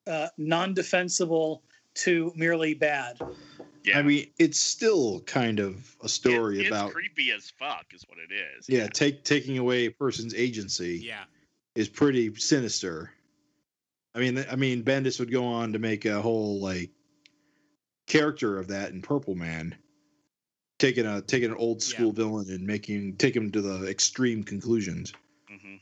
uh, 0.06 0.28
non-defensible 0.38 1.62
to 1.94 2.32
merely 2.36 2.74
bad. 2.74 3.18
yeah, 3.84 3.98
I 3.98 4.02
mean, 4.02 4.30
it's 4.38 4.58
still 4.60 5.20
kind 5.20 5.58
of 5.60 5.94
a 6.02 6.06
It- 6.06 6.08
story 6.08 6.60
it's 6.60 6.68
about 6.68 6.92
creepy 6.92 7.30
as 7.32 7.50
fuck, 7.50 7.86
is 7.94 8.02
what 8.08 8.18
it 8.18 8.32
is. 8.32 8.68
yeah, 8.68 8.86
take 8.86 9.24
taking 9.24 9.58
away 9.58 9.86
a 9.86 9.90
person's 9.90 10.34
agency 10.34 10.98
Yeah. 11.04 11.24
is 11.74 11.88
pretty 11.88 12.34
sinister. 12.36 13.12
I 14.14 14.20
mean, 14.20 14.44
I 14.50 14.56
mean, 14.56 14.82
Bendis 14.82 15.18
would 15.20 15.30
go 15.30 15.44
on 15.44 15.72
to 15.72 15.78
make 15.78 16.04
a 16.04 16.20
whole 16.20 16.60
like 16.60 16.90
character 18.06 18.58
of 18.58 18.68
that 18.68 18.92
in 18.92 19.00
Purple 19.02 19.34
Man, 19.34 19.74
taking 20.82 21.06
a 21.06 21.22
taking 21.22 21.50
an 21.50 21.56
old 21.56 21.80
Yeah. 21.80 21.94
school 21.96 22.12
villain 22.12 22.50
and 22.50 22.66
making 22.66 23.16
take 23.16 23.36
him 23.36 23.52
to 23.52 23.60
the 23.62 23.88
extreme 23.88 24.42
conclusions. 24.42 25.12
hmm 25.48 25.76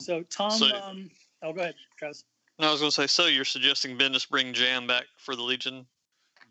So 0.00 0.22
Tom, 0.24 0.50
So- 0.50 0.66
um, 0.76 1.10
oh, 1.42 1.52
go 1.54 1.62
ahead, 1.62 1.74
Travis. 1.98 2.24
No, 2.58 2.68
I 2.68 2.72
was 2.72 2.80
going 2.80 2.90
to 2.90 2.94
say, 2.94 3.06
so 3.06 3.26
you're 3.26 3.44
suggesting 3.44 3.98
Bendis 3.98 4.26
bring 4.28 4.52
Jam 4.54 4.86
back 4.86 5.04
for 5.18 5.34
the 5.36 5.42
Legion? 5.42 5.86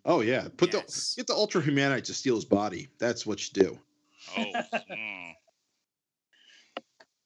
Oh 0.05 0.21
yeah, 0.21 0.47
put 0.57 0.71
Yes. 0.73 1.13
the 1.15 1.21
get 1.21 1.27
the 1.27 1.33
Ultra 1.33 1.61
Humanite 1.61 2.03
to 2.05 2.13
steal 2.13 2.35
his 2.35 2.45
body. 2.45 2.87
That's 2.99 3.25
what 3.25 3.39
you 3.45 3.63
do. 3.63 3.79
Oh, 4.37 4.43
mm. 4.91 5.31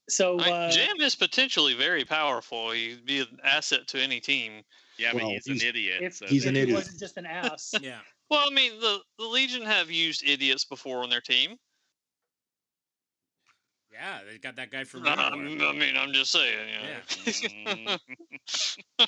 So 0.10 0.40
I 0.40 0.50
uh, 0.68 0.72
Jam 0.72 1.00
is 1.02 1.16
potentially 1.16 1.74
very 1.76 2.04
powerful. 2.06 2.72
He'd 2.72 3.06
be 3.06 3.20
an 3.20 3.40
asset 3.44 3.88
to 3.90 4.02
any 4.02 4.20
team. 4.20 4.64
Yeah, 4.98 5.14
but 5.14 5.22
Well, 5.22 5.32
he's, 5.32 5.46
he's- 5.46 5.62
an 5.62 5.68
idiot. 5.70 6.02
if, 6.02 6.16
so 6.16 6.26
He's 6.28 6.44
if 6.44 6.50
an 6.50 6.56
he 6.56 6.62
idiot. 6.62 6.76
wasn't 6.78 7.00
just 7.00 7.18
an 7.18 7.26
ass, 7.26 7.74
Yeah. 7.82 8.00
Well, 8.30 8.46
I 8.46 8.54
mean, 8.54 8.80
the, 8.80 9.00
the 9.18 9.26
Legion 9.26 9.64
have 9.64 9.90
used 9.90 10.24
idiots 10.24 10.66
before 10.66 11.04
on 11.04 11.10
their 11.10 11.22
team. 11.22 11.58
Yeah, 13.92 14.20
they 14.30 14.38
got 14.38 14.56
that 14.56 14.72
guy 14.72 14.84
from 14.84 15.08
I, 15.08 15.14
I 15.14 15.36
mean, 15.36 15.98
I'm 15.98 16.14
just 16.14 16.32
saying. 16.32 16.68
You 16.70 16.78
know. 17.88 17.98
Mm. 19.00 19.08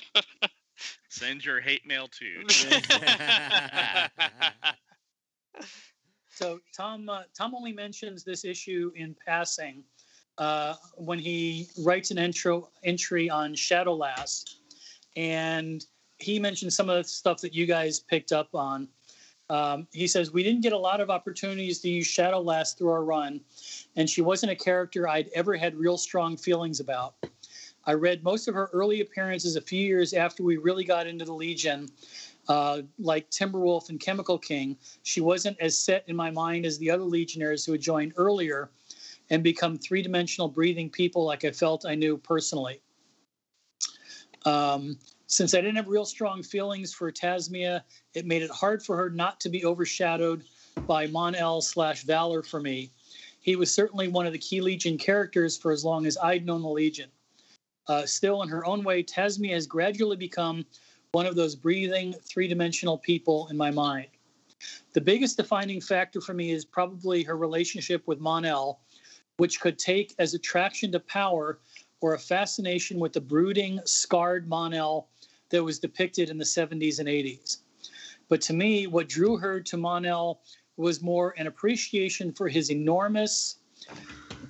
Send 1.08 1.44
your 1.44 1.60
hate 1.60 1.86
mail 1.86 2.08
too. 2.08 2.42
So 6.32 6.60
Tom 6.74 7.08
uh, 7.08 7.22
Tom 7.38 7.54
only 7.54 7.72
mentions 7.72 8.24
this 8.24 8.44
issue 8.44 8.90
in 8.96 9.14
passing 9.26 9.84
uh, 10.38 10.74
when 10.96 11.18
he 11.18 11.68
writes 11.78 12.10
an 12.10 12.18
intro 12.18 12.70
entry 12.84 13.28
on 13.28 13.54
Shadowlass, 13.54 14.56
and 15.14 15.84
he 16.18 16.38
mentions 16.38 16.74
some 16.74 16.88
of 16.88 16.96
the 16.96 17.08
stuff 17.08 17.40
that 17.42 17.54
you 17.54 17.66
guys 17.66 18.00
picked 18.00 18.32
up 18.32 18.48
on. 18.54 18.88
Um, 19.52 19.86
he 19.92 20.06
says 20.06 20.32
we 20.32 20.42
didn't 20.42 20.62
get 20.62 20.72
a 20.72 20.78
lot 20.78 21.02
of 21.02 21.10
opportunities 21.10 21.78
to 21.80 21.90
use 21.90 22.06
Shadowlass 22.06 22.72
through 22.72 22.88
our 22.88 23.04
run, 23.04 23.38
and 23.96 24.08
she 24.08 24.22
wasn't 24.22 24.50
a 24.50 24.56
character 24.56 25.06
I'd 25.06 25.28
ever 25.34 25.54
had 25.56 25.74
real 25.74 25.98
strong 25.98 26.38
feelings 26.38 26.80
about. 26.80 27.16
I 27.84 27.92
read 27.92 28.24
most 28.24 28.48
of 28.48 28.54
her 28.54 28.70
early 28.72 29.02
appearances 29.02 29.56
a 29.56 29.60
few 29.60 29.84
years 29.84 30.14
after 30.14 30.42
we 30.42 30.56
really 30.56 30.84
got 30.84 31.06
into 31.06 31.26
the 31.26 31.34
Legion, 31.34 31.90
uh, 32.48 32.80
like 32.98 33.28
Timberwolf 33.30 33.90
and 33.90 34.00
Chemical 34.00 34.38
King, 34.38 34.78
she 35.02 35.20
wasn't 35.20 35.60
as 35.60 35.78
set 35.78 36.04
in 36.06 36.16
my 36.16 36.30
mind 36.30 36.64
as 36.64 36.78
the 36.78 36.90
other 36.90 37.04
Legionnaires 37.04 37.66
who 37.66 37.72
had 37.72 37.82
joined 37.82 38.14
earlier 38.16 38.70
and 39.28 39.42
become 39.42 39.76
three 39.76 40.00
dimensional 40.00 40.48
breathing 40.48 40.88
people 40.88 41.26
like 41.26 41.44
I 41.44 41.50
felt 41.50 41.84
I 41.84 41.94
knew 41.94 42.16
personally. 42.16 42.80
Um, 44.46 44.98
since 45.32 45.54
I 45.54 45.62
didn't 45.62 45.76
have 45.76 45.88
real 45.88 46.04
strong 46.04 46.42
feelings 46.42 46.92
for 46.92 47.10
Tasmia, 47.10 47.82
it 48.12 48.26
made 48.26 48.42
it 48.42 48.50
hard 48.50 48.82
for 48.82 48.98
her 48.98 49.08
not 49.08 49.40
to 49.40 49.48
be 49.48 49.64
overshadowed 49.64 50.44
by 50.86 51.06
Mon-El 51.06 51.62
slash 51.62 52.02
Valor 52.02 52.42
for 52.42 52.60
me. 52.60 52.92
He 53.40 53.56
was 53.56 53.72
certainly 53.72 54.08
one 54.08 54.26
of 54.26 54.34
the 54.34 54.38
key 54.38 54.60
Legion 54.60 54.98
characters 54.98 55.56
for 55.56 55.72
as 55.72 55.86
long 55.86 56.04
as 56.04 56.18
I'd 56.18 56.44
known 56.44 56.60
the 56.60 56.68
Legion. 56.68 57.08
Uh, 57.88 58.04
still, 58.04 58.42
in 58.42 58.50
her 58.50 58.66
own 58.66 58.84
way, 58.84 59.02
Tasmia 59.02 59.54
has 59.54 59.66
gradually 59.66 60.18
become 60.18 60.66
one 61.12 61.24
of 61.24 61.34
those 61.34 61.56
breathing 61.56 62.12
three 62.12 62.46
dimensional 62.46 62.98
people 62.98 63.48
in 63.48 63.56
my 63.56 63.70
mind. 63.70 64.08
The 64.92 65.00
biggest 65.00 65.38
defining 65.38 65.80
factor 65.80 66.20
for 66.20 66.34
me 66.34 66.50
is 66.50 66.66
probably 66.66 67.22
her 67.22 67.38
relationship 67.38 68.06
with 68.06 68.20
Mon-El, 68.20 68.80
which 69.38 69.62
could 69.62 69.78
take 69.78 70.14
as 70.18 70.34
attraction 70.34 70.92
to 70.92 71.00
power 71.00 71.58
or 72.02 72.12
a 72.12 72.18
fascination 72.18 73.00
with 73.00 73.14
the 73.14 73.20
brooding, 73.20 73.80
scarred 73.86 74.46
Mon-El 74.46 75.08
that 75.52 75.62
was 75.62 75.78
depicted 75.78 76.28
in 76.28 76.38
the 76.38 76.44
70s 76.44 76.98
and 76.98 77.08
80s. 77.08 77.58
But 78.28 78.40
to 78.42 78.52
me, 78.52 78.88
what 78.88 79.08
drew 79.08 79.36
her 79.36 79.60
to 79.60 79.76
Mon-El 79.76 80.40
was 80.76 81.00
more 81.00 81.34
an 81.38 81.46
appreciation 81.46 82.32
for 82.32 82.48
his 82.48 82.70
enormous 82.70 83.58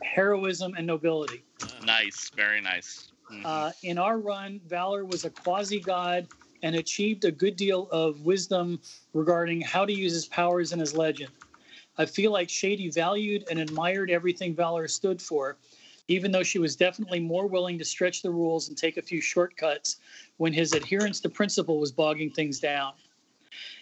heroism 0.02 0.74
and 0.76 0.86
nobility. 0.86 1.44
nice, 1.84 2.30
very 2.34 2.60
nice. 2.60 3.12
Mhm. 3.30 3.42
Uh, 3.44 3.72
in 3.82 3.98
our 3.98 4.18
run, 4.18 4.60
Valor 4.66 5.04
was 5.04 5.24
a 5.24 5.30
quasi 5.30 5.80
god 5.80 6.28
and 6.62 6.76
achieved 6.76 7.24
a 7.24 7.32
good 7.32 7.56
deal 7.56 7.88
of 7.90 8.20
wisdom 8.20 8.80
regarding 9.12 9.60
how 9.60 9.84
to 9.84 9.92
use 9.92 10.12
his 10.12 10.26
powers 10.26 10.72
in 10.72 10.78
his 10.78 10.94
legend. 10.94 11.32
I 11.98 12.06
feel 12.06 12.30
like 12.30 12.48
Shady 12.48 12.88
valued 12.88 13.44
and 13.50 13.58
admired 13.58 14.10
everything 14.10 14.54
Valor 14.54 14.86
stood 14.86 15.20
for, 15.20 15.58
even 16.08 16.30
though 16.30 16.42
she 16.42 16.58
was 16.58 16.76
definitely 16.76 17.20
more 17.20 17.46
willing 17.46 17.78
to 17.78 17.84
stretch 17.84 18.22
the 18.22 18.30
rules 18.30 18.68
and 18.68 18.76
take 18.76 18.96
a 18.96 19.02
few 19.02 19.20
shortcuts 19.20 19.96
when 20.36 20.52
his 20.52 20.72
adherence 20.72 21.20
to 21.20 21.28
principle 21.28 21.78
was 21.78 21.92
bogging 21.92 22.30
things 22.30 22.58
down. 22.58 22.92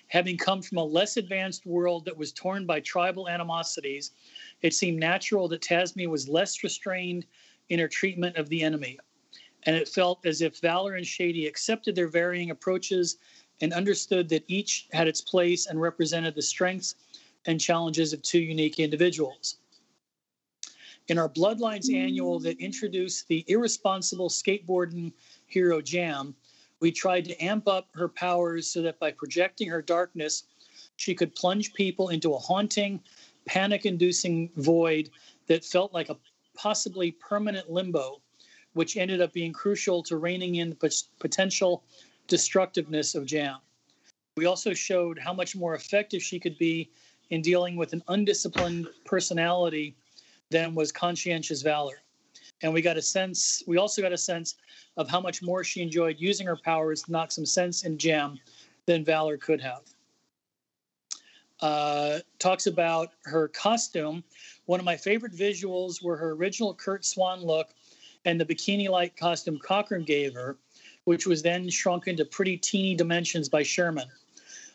Having 0.09 0.39
come 0.39 0.61
from 0.61 0.79
a 0.79 0.85
less 0.85 1.17
advanced 1.17 1.67
world 1.67 2.05
that 2.05 2.17
was 2.17 2.33
torn 2.33 2.67
by 2.67 2.81
tribal 2.81 3.29
animosities, 3.29 4.13
it 4.63 4.75
seemed 4.75 4.99
natural 4.99 5.49
that 5.49 5.63
Tasmia 5.63 6.09
was 6.09 6.29
less 6.29 6.65
restrained 6.65 7.25
in 7.69 7.79
her 7.79 7.89
treatment 7.89 8.37
of 8.37 8.49
the 8.49 8.63
enemy 8.63 8.99
and 9.65 9.77
it 9.77 9.89
felt 9.89 10.25
as 10.25 10.41
if 10.41 10.61
Valor 10.61 10.95
and 10.95 11.07
Shady 11.07 11.47
accepted 11.47 11.95
their 11.95 12.09
varying 12.09 12.51
approaches 12.51 13.19
and 13.61 13.73
understood 13.73 14.29
that 14.31 14.45
each 14.49 14.87
had 14.93 15.07
its 15.07 15.21
place 15.21 15.67
and 15.67 15.81
represented 15.81 16.35
the 16.35 16.43
strengths 16.43 16.95
and 17.47 17.61
challenges 17.61 18.13
of 18.13 18.23
two 18.23 18.41
unique 18.41 18.79
individuals. 18.79 19.59
In 21.09 21.19
our 21.19 21.29
Bloodlines 21.29 21.93
annual 21.93 22.39
that 22.41 22.61
introduced 22.61 23.27
the 23.29 23.45
irresponsible 23.49 24.29
skateboarding 24.29 25.13
hero 25.47 25.81
Jam, 25.81 26.35
we 26.81 26.93
tried 26.93 27.25
to 27.27 27.43
amp 27.43 27.69
up 27.69 27.89
her 27.95 28.09
powers 28.09 28.67
so 28.67 28.81
that 28.83 28.99
by 28.99 29.11
projecting 29.11 29.69
her 29.69 29.83
darkness, 29.83 30.45
she 30.97 31.15
could 31.15 31.35
plunge 31.35 31.75
people 31.75 32.09
into 32.09 32.35
a 32.35 32.39
haunting, 32.39 33.03
panic 33.45 33.87
inducing 33.87 34.51
void 34.57 35.11
that 35.47 35.65
felt 35.65 35.93
like 35.93 36.09
a 36.09 36.17
possibly 36.55 37.13
permanent 37.13 37.71
limbo 37.71 38.21
which 38.75 38.97
ended 38.97 39.21
up 39.21 39.33
being 39.33 39.53
crucial 39.53 40.03
to 40.05 40.17
reining 40.17 40.57
in 40.57 40.71
the 40.71 40.77
pot- 40.77 41.03
potential 41.19 41.83
destructiveness 42.29 43.15
of 43.15 43.27
Jam. 43.27 43.57
We 44.37 44.47
also 44.47 44.73
showed 44.73 45.19
how 45.19 45.33
much 45.33 45.57
more 45.57 45.75
effective 45.75 46.23
she 46.23 46.39
could 46.39 46.57
be 46.57 46.91
in 47.31 47.43
dealing 47.43 47.77
with 47.77 47.93
an 47.93 48.03
undisciplined 48.09 48.89
personality 49.05 49.97
than 50.51 50.75
was 50.75 50.91
conscientious 50.93 51.63
valor. 51.63 52.03
And 52.63 52.73
we 52.73 52.83
got 52.83 52.97
a 52.97 53.03
sense, 53.03 53.63
we 53.67 53.79
also 53.79 54.03
got 54.03 54.13
a 54.13 54.19
sense 54.19 54.57
of 54.97 55.09
how 55.09 55.21
much 55.21 55.43
more 55.43 55.65
she 55.65 55.81
enjoyed 55.81 56.17
using 56.19 56.47
her 56.47 56.57
powers 56.57 57.03
to 57.03 57.13
knock 57.13 57.33
some 57.33 57.47
sense 57.47 57.85
in 57.85 57.97
Jam 57.97 58.39
than 58.87 59.05
Valor 59.05 59.39
could 59.39 59.61
have. 59.61 59.83
Uh, 61.61 62.19
talks 62.39 62.67
about 62.67 63.13
her 63.25 63.49
costume. 63.49 64.25
One 64.67 64.81
of 64.81 64.87
my 64.87 64.97
favorite 64.97 65.33
visuals 65.33 66.03
were 66.03 66.17
her 66.17 66.33
original 66.33 66.75
Curt 66.75 67.05
Swan 67.05 67.43
look 67.43 67.71
and 68.25 68.41
the 68.41 68.45
bikini 68.45 68.89
like 68.89 69.17
costume 69.17 69.59
Cockrum 69.59 70.05
gave 70.05 70.35
her, 70.35 70.57
which 71.05 71.27
was 71.27 71.43
then 71.43 71.69
shrunk 71.69 72.09
into 72.09 72.25
pretty 72.25 72.57
teeny 72.57 72.95
dimensions 72.95 73.49
by 73.49 73.63
Sherman. 73.63 74.09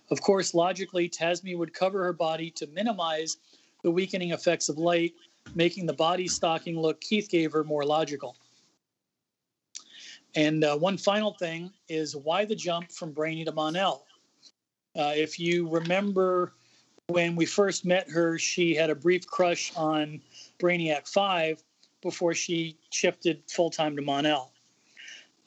Of 0.10 0.22
course, 0.22 0.54
logically, 0.54 1.10
Tasmi 1.10 1.58
would 1.58 1.74
cover 1.74 2.04
her 2.04 2.14
body 2.14 2.52
to 2.52 2.68
minimize 2.68 3.38
the 3.84 3.92
weakening 3.92 4.32
effects 4.32 4.70
of 4.70 4.78
light, 4.78 5.14
making 5.54 5.86
the 5.86 5.94
body 5.94 6.28
stocking 6.28 6.80
look 6.80 7.00
Keith 7.02 7.30
gave 7.30 7.52
her 7.52 7.64
more 7.64 7.84
logical. 7.84 8.36
And 10.36 10.64
uh, 10.64 10.78
one 10.78 10.98
final 10.98 11.34
thing 11.34 11.72
is 11.88 12.16
why 12.16 12.46
the 12.46 12.56
jump 12.56 12.92
from 12.92 13.12
Brainy 13.12 13.46
to 13.46 13.54
Mon-El? 13.54 14.06
Uh, 14.96 15.14
if 15.16 15.40
you 15.40 15.68
remember 15.70 16.54
when 17.08 17.36
we 17.36 17.46
first 17.46 17.86
met 17.86 18.10
her, 18.10 18.38
she 18.38 18.76
had 18.76 18.90
a 18.90 18.96
brief 18.96 19.26
crush 19.28 19.72
on 19.76 20.22
Brainiac 20.60 21.08
5 21.08 21.64
before 22.02 22.34
she 22.34 22.78
shifted 22.92 23.42
full 23.48 23.70
time 23.70 23.96
to 23.96 24.02
Mon-El. 24.02 24.52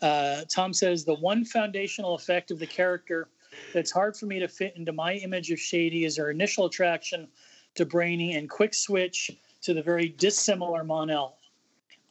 Uh, 0.00 0.42
Tom 0.48 0.72
says 0.72 1.04
the 1.04 1.14
one 1.14 1.44
foundational 1.44 2.14
effect 2.14 2.50
of 2.50 2.58
the 2.58 2.66
character 2.66 3.28
that's 3.74 3.90
hard 3.90 4.16
for 4.16 4.26
me 4.26 4.38
to 4.38 4.48
fit 4.48 4.76
into 4.76 4.92
my 4.92 5.14
image 5.14 5.50
of 5.50 5.58
Shady 5.58 6.04
is 6.04 6.16
her 6.16 6.30
initial 6.30 6.66
attraction 6.66 7.28
to 7.74 7.84
Brainy 7.84 8.36
and 8.36 8.48
quick 8.48 8.74
switch 8.74 9.30
to 9.62 9.74
the 9.74 9.82
very 9.82 10.08
dissimilar 10.08 10.84
Mon-El. 10.84 11.36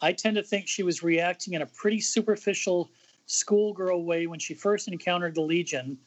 I 0.02 0.14
tend 0.14 0.36
to 0.36 0.44
think 0.44 0.68
she 0.68 0.84
was 0.84 1.02
reacting 1.02 1.54
in 1.54 1.62
a 1.62 1.66
pretty 1.66 2.00
superficial 2.00 2.90
schoolgirl 3.26 4.04
way 4.04 4.28
when 4.28 4.40
she 4.40 4.54
first 4.54 4.88
encountered 4.88 5.36
the 5.36 5.42
Legion. 5.42 5.98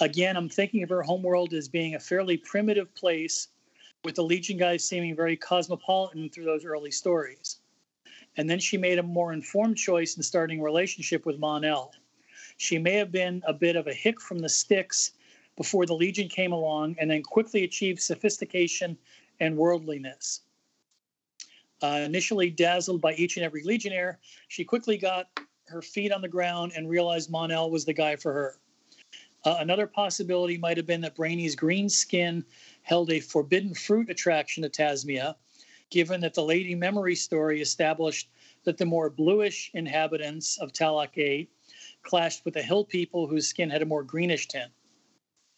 Again, 0.00 0.36
I'm 0.36 0.48
thinking 0.48 0.82
of 0.82 0.88
her 0.90 1.02
homeworld 1.02 1.54
as 1.54 1.68
being 1.68 1.94
a 1.94 2.00
fairly 2.00 2.36
primitive 2.36 2.94
place, 2.94 3.48
with 4.04 4.16
the 4.16 4.24
Legion 4.24 4.58
guys 4.58 4.84
seeming 4.84 5.14
very 5.14 5.36
cosmopolitan 5.36 6.28
through 6.28 6.44
those 6.44 6.64
early 6.64 6.90
stories. 6.90 7.60
And 8.36 8.50
then 8.50 8.58
she 8.58 8.76
made 8.76 8.98
a 8.98 9.02
more 9.02 9.32
informed 9.32 9.76
choice 9.76 10.16
in 10.16 10.22
starting 10.22 10.60
a 10.60 10.64
relationship 10.64 11.24
with 11.24 11.38
Mon-El. 11.38 11.92
She 12.56 12.78
may 12.78 12.94
have 12.94 13.12
been 13.12 13.42
a 13.46 13.52
bit 13.52 13.76
of 13.76 13.86
a 13.86 13.94
hick 13.94 14.20
from 14.20 14.38
the 14.38 14.48
sticks 14.48 15.12
before 15.56 15.86
the 15.86 15.94
Legion 15.94 16.28
came 16.28 16.52
along 16.52 16.96
and 16.98 17.10
then 17.10 17.22
quickly 17.22 17.64
achieved 17.64 18.00
sophistication 18.00 18.96
and 19.40 19.56
worldliness. 19.56 20.40
Uh, 21.82 22.00
initially 22.04 22.48
dazzled 22.48 23.00
by 23.00 23.12
each 23.14 23.36
and 23.36 23.44
every 23.44 23.64
Legionnaire, 23.64 24.20
she 24.46 24.64
quickly 24.64 24.96
got 24.96 25.28
her 25.66 25.82
feet 25.82 26.12
on 26.12 26.22
the 26.22 26.28
ground 26.28 26.72
and 26.76 26.88
realized 26.88 27.30
Mon-El 27.30 27.70
was 27.70 27.84
the 27.84 27.92
guy 27.92 28.14
for 28.14 28.32
her. 28.32 28.58
Uh, 29.44 29.56
another 29.58 29.88
possibility 29.88 30.56
might 30.56 30.76
have 30.76 30.86
been 30.86 31.00
that 31.00 31.16
Brainy's 31.16 31.56
green 31.56 31.88
skin 31.88 32.44
held 32.82 33.10
a 33.10 33.18
forbidden 33.18 33.74
fruit 33.74 34.08
attraction 34.08 34.62
to 34.62 34.68
Tasmia, 34.68 35.34
given 35.90 36.20
that 36.20 36.34
the 36.34 36.44
Lady 36.44 36.76
Memory 36.76 37.16
story 37.16 37.60
established 37.60 38.30
that 38.64 38.78
the 38.78 38.86
more 38.86 39.10
bluish 39.10 39.70
inhabitants 39.74 40.58
of 40.58 40.72
Talok 40.72 41.18
8 41.18 41.50
clashed 42.04 42.44
with 42.44 42.54
the 42.54 42.62
hill 42.62 42.84
people 42.84 43.26
whose 43.26 43.48
skin 43.48 43.68
had 43.68 43.82
a 43.82 43.86
more 43.86 44.04
greenish 44.04 44.46
tint. 44.46 44.70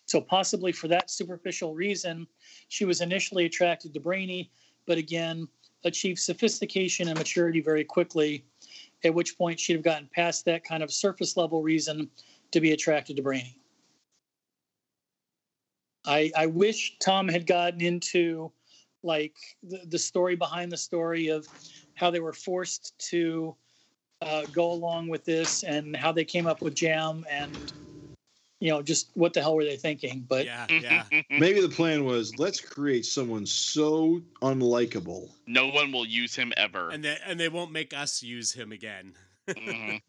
So, 0.07 0.21
possibly 0.21 0.73
for 0.73 0.89
that 0.89 1.11
superficial 1.11 1.75
reason, 1.75 2.27
she 2.69 2.87
was 2.87 3.03
initially 3.03 3.45
attracted 3.45 3.93
to 3.93 4.01
Brainy, 4.01 4.51
but 4.87 4.99
again, 4.99 5.49
achieve 5.85 6.19
sophistication 6.19 7.09
and 7.09 7.19
maturity 7.19 7.61
very 7.61 7.85
quickly, 7.85 8.45
at 9.05 9.15
which 9.15 9.37
point 9.37 9.61
she'd 9.61 9.75
have 9.75 9.83
gotten 9.83 10.09
past 10.15 10.45
that 10.45 10.65
kind 10.65 10.83
of 10.83 10.93
surface 10.93 11.37
level 11.37 11.63
reason 11.63 12.11
to 12.51 12.61
be 12.61 12.73
attracted 12.73 13.17
to 13.17 13.23
Brainy. 13.23 13.59
I, 16.07 16.31
I 16.37 16.47
wish 16.47 16.97
Tom 16.99 17.29
had 17.29 17.47
gotten 17.47 17.81
into 17.81 18.53
like 19.03 19.37
the, 19.63 19.81
the 19.89 19.99
story 19.99 20.37
behind 20.37 20.73
the 20.73 20.77
story 20.77 21.29
of 21.29 21.47
how 21.95 22.11
they 22.11 22.21
were 22.21 22.33
forced 22.33 22.99
to 23.11 23.55
uh, 24.23 24.45
go 24.53 24.71
along 24.71 25.09
with 25.09 25.25
this 25.25 25.63
and 25.65 25.95
how 25.95 26.13
they 26.13 26.25
came 26.25 26.47
up 26.47 26.63
with 26.63 26.75
Jam 26.75 27.25
and 27.31 27.73
you 28.61 28.71
know 28.71 28.81
just 28.83 29.11
what 29.15 29.33
the 29.35 29.41
hell 29.41 29.55
were 29.57 29.65
they 29.65 29.77
thinking 29.77 30.25
but 30.29 30.47
Yeah, 30.47 30.67
yeah. 30.71 31.05
Maybe 31.31 31.61
the 31.61 31.69
plan 31.69 32.05
was 32.05 32.39
let's 32.39 32.61
create 32.61 33.05
someone 33.05 33.47
so 33.47 34.21
unlikable. 34.43 35.31
no 35.47 35.69
one 35.69 35.93
will 35.93 36.07
use 36.07 36.35
him 36.35 36.53
ever. 36.57 36.91
and 36.91 37.05
they 37.05 37.17
and 37.27 37.39
they 37.39 37.49
won't 37.49 37.73
make 37.73 37.93
us 37.95 38.23
use 38.23 38.53
him 38.53 38.73
again. 38.73 39.15
Mhm. 39.49 40.01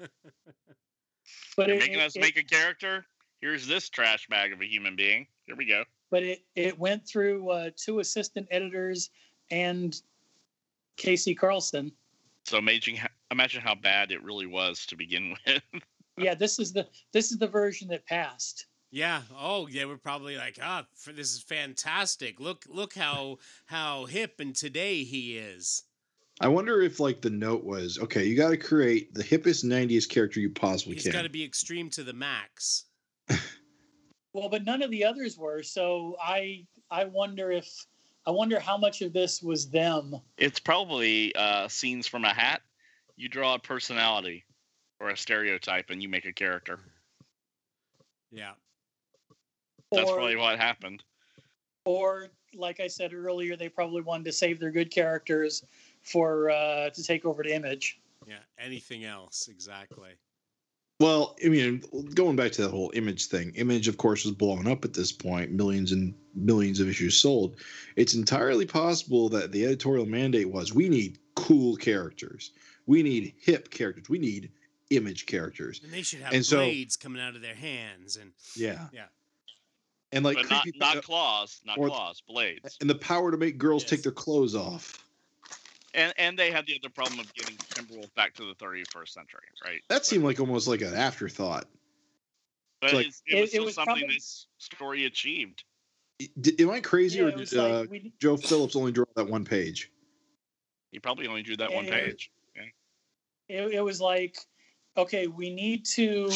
but 1.57 1.67
You're 1.67 1.77
it, 1.77 1.80
making 1.80 1.95
it- 1.99 2.01
us 2.05 2.15
it- 2.15 2.22
make 2.22 2.38
a 2.38 2.43
character. 2.43 3.05
Here's 3.41 3.67
this 3.67 3.89
trash 3.89 4.27
bag 4.27 4.53
of 4.53 4.61
a 4.61 4.65
human 4.65 4.95
being. 4.95 5.27
Here 5.45 5.55
we 5.55 5.65
go. 5.65 5.84
but 6.09 6.23
it 6.23 6.43
it 6.55 6.80
went 6.80 7.05
through 7.07 7.49
uh, 7.49 7.69
two 7.76 7.99
assistant 7.99 8.47
editors 8.49 9.09
and 9.51 10.01
KC 10.97 11.38
Carlson. 11.38 11.91
So 12.45 12.57
imagine, 12.57 12.97
imagine 13.31 13.61
how 13.61 13.76
bad 13.76 14.11
it 14.11 14.23
really 14.23 14.45
was 14.45 14.85
to 14.88 14.95
begin 14.95 15.35
with. 15.45 15.61
Yeah, 16.17 16.35
this 16.35 16.59
is 16.59 16.73
the 16.73 16.87
this 17.13 17.31
is 17.31 17.37
the 17.37 17.47
version 17.47 17.87
that 17.89 18.05
passed. 18.05 18.67
Yeah. 18.91 19.23
Oh, 19.37 19.67
yeah. 19.67 19.85
We're 19.85 19.97
probably 19.97 20.37
like, 20.37 20.57
ah, 20.61 20.85
f- 21.07 21.15
this 21.15 21.33
is 21.33 21.41
fantastic. 21.41 22.39
Look, 22.39 22.63
look 22.69 22.93
how 22.93 23.37
how 23.65 24.05
hip 24.05 24.39
and 24.39 24.55
today 24.55 25.03
he 25.03 25.37
is. 25.37 25.83
I 26.39 26.47
wonder 26.47 26.81
if 26.81 26.99
like 26.99 27.21
the 27.21 27.29
note 27.29 27.63
was 27.63 27.97
okay. 27.99 28.25
You 28.25 28.35
got 28.37 28.49
to 28.49 28.57
create 28.57 29.13
the 29.13 29.23
hippest 29.23 29.65
'90s 29.65 30.07
character 30.07 30.39
you 30.39 30.49
possibly 30.49 30.95
He's 30.95 31.03
can. 31.03 31.11
He's 31.11 31.17
got 31.17 31.23
to 31.23 31.29
be 31.29 31.43
extreme 31.43 31.89
to 31.91 32.03
the 32.03 32.13
max. 32.13 32.85
Well, 34.33 34.49
but 34.49 34.65
none 34.65 34.81
of 34.83 34.91
the 34.91 35.05
others 35.05 35.37
were. 35.37 35.63
So 35.63 36.17
I 36.21 36.65
I 36.91 37.05
wonder 37.05 37.51
if 37.51 37.67
I 38.27 38.31
wonder 38.31 38.59
how 38.59 38.77
much 38.77 39.01
of 39.01 39.13
this 39.13 39.41
was 39.41 39.69
them. 39.69 40.13
it's 40.37 40.59
probably 40.59 41.33
uh, 41.35 41.69
scenes 41.69 42.05
from 42.05 42.25
a 42.25 42.33
hat. 42.33 42.61
You 43.15 43.29
draw 43.29 43.53
a 43.55 43.59
personality 43.59 44.43
or 44.99 45.09
a 45.09 45.17
stereotype, 45.17 45.89
and 45.89 46.01
you 46.01 46.09
make 46.09 46.26
a 46.26 46.34
character. 46.34 46.80
Yeah. 48.31 48.51
That's 49.91 50.09
or, 50.09 50.15
probably 50.15 50.35
what 50.35 50.59
happened. 50.59 51.03
or 51.85 52.27
like 52.55 52.80
I 52.80 52.88
said 52.88 53.13
earlier, 53.13 53.55
they 53.55 53.69
probably 53.69 54.01
wanted 54.01 54.26
to 54.26 54.31
save 54.31 54.59
their 54.59 54.72
good 54.72 54.91
characters 54.91 55.63
for 56.01 56.49
uh, 56.49 56.89
to 56.89 57.03
take 57.03 57.26
over 57.26 57.43
to 57.43 57.53
Image. 57.53 57.99
Yeah. 58.27 58.35
Anything 58.57 59.05
else? 59.05 59.47
Exactly. 59.49 60.11
Well, 61.01 61.35
I 61.43 61.49
mean, 61.49 61.84
going 62.13 62.38
back 62.38 62.53
to 62.53 62.61
that 62.63 62.72
whole 62.72 62.91
image 62.93 63.26
thing, 63.26 63.51
image, 63.55 63.89
of 63.89 63.97
course, 63.97 64.23
was 64.23 64.34
blown 64.34 64.65
up 64.65 64.85
at 64.85 64.93
this 64.93 65.11
point, 65.11 65.51
millions 65.51 65.91
and 65.91 66.13
millions 66.34 66.80
of 66.80 66.88
issues 66.88 67.17
sold. 67.17 67.57
It's 67.97 68.13
entirely 68.13 68.65
possible 68.65 69.27
that 69.30 69.51
the 69.51 69.65
editorial 69.65 70.05
mandate 70.05 70.49
was 70.49 70.73
we 70.73 70.88
need 70.88 71.19
cool 71.35 71.76
characters, 71.76 72.51
we 72.85 73.03
need 73.03 73.34
hip 73.38 73.72
characters, 73.72 74.07
we 74.07 74.19
need 74.19 74.51
image 74.90 75.26
characters. 75.26 75.82
And 75.84 75.91
they 75.91 76.02
should 76.02 76.22
have 76.22 76.34
And 76.34 76.45
so- 76.45 76.57
blades 76.57 76.95
coming 76.98 77.22
out 77.22 77.36
of 77.36 77.41
their 77.41 77.56
hands 77.56 78.18
and 78.18 78.32
Yeah. 78.56 78.88
Yeah. 78.94 79.07
And 80.12 80.24
like 80.24 80.38
but 80.38 80.49
not, 80.49 80.66
not 80.76 81.03
claws, 81.03 81.62
not 81.66 81.78
or- 81.78 81.88
claws, 81.90 82.22
blades. 82.22 82.78
and 82.80 82.90
the 82.90 82.95
power 82.95 83.32
to 83.32 83.38
make 83.38 83.57
girls 83.57 83.84
Yes. 83.84 83.90
take 83.90 84.03
their 84.03 84.12
clothes 84.12 84.56
off. 84.56 85.02
And 85.94 86.14
and 86.18 86.38
they 86.38 86.52
had 86.52 86.66
the 86.66 86.76
other 86.78 86.90
problem 86.90 87.20
of 87.20 87.34
getting 87.34 87.56
Timberwolf 87.57 88.14
back 88.16 88.34
to 88.36 88.45
the 88.45 88.53
31st 88.56 89.14
century, 89.14 89.48
right? 89.64 89.82
That 89.90 89.95
But- 89.98 90.06
seemed 90.06 90.24
like 90.24 90.40
almost 90.40 90.68
like 90.68 90.82
an 90.82 90.94
afterthought. 90.94 91.68
but 92.82 92.94
like- 92.94 93.07
it's, 93.07 93.24
it 93.26 93.38
It- 93.38 93.41
was 93.41 93.49
it 93.49 93.52
still 93.52 93.66
was 93.66 93.76
something 93.76 93.95
probably- 93.95 94.16
this 94.16 94.48
story 94.57 95.06
achieved. 95.06 95.64
D- 96.40 96.56
am 96.60 96.70
I 96.70 96.80
crazy, 96.82 97.18
Yeah, 97.20 97.26
or 97.26 97.30
it 97.30 97.36
was 97.38 97.49
did 97.49 97.60
uh, 97.60 97.80
like 97.82 97.90
we, 97.91 98.14
Joe 98.22 98.38
Phillips 98.38 98.76
only 98.76 98.91
draw 98.91 99.06
that 99.16 99.28
one 99.28 99.44
page? 99.44 99.91
He 100.91 100.99
probably 100.99 101.28
only 101.28 101.41
drew 101.44 101.57
that 101.57 101.74
one 101.74 101.86
Yeah. 101.86 102.06
page. 102.06 102.32
it, 103.48 103.74
it 103.74 103.82
was 103.82 103.99
like, 104.02 104.38
okay, 104.97 105.27
we 105.27 105.49
need 105.49 105.85
to 105.85 106.31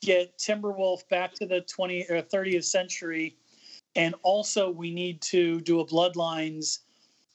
get 0.00 0.38
Timberwolf 0.38 1.08
back 1.08 1.34
to 1.34 1.46
the 1.46 1.62
20th 1.62 2.10
or 2.10 2.22
30th 2.22 2.64
century, 2.64 3.36
and 3.96 4.14
also 4.22 4.70
we 4.70 4.92
need 4.92 5.20
to 5.22 5.60
do 5.60 5.80
a 5.80 5.86
Bloodlines 5.86 6.80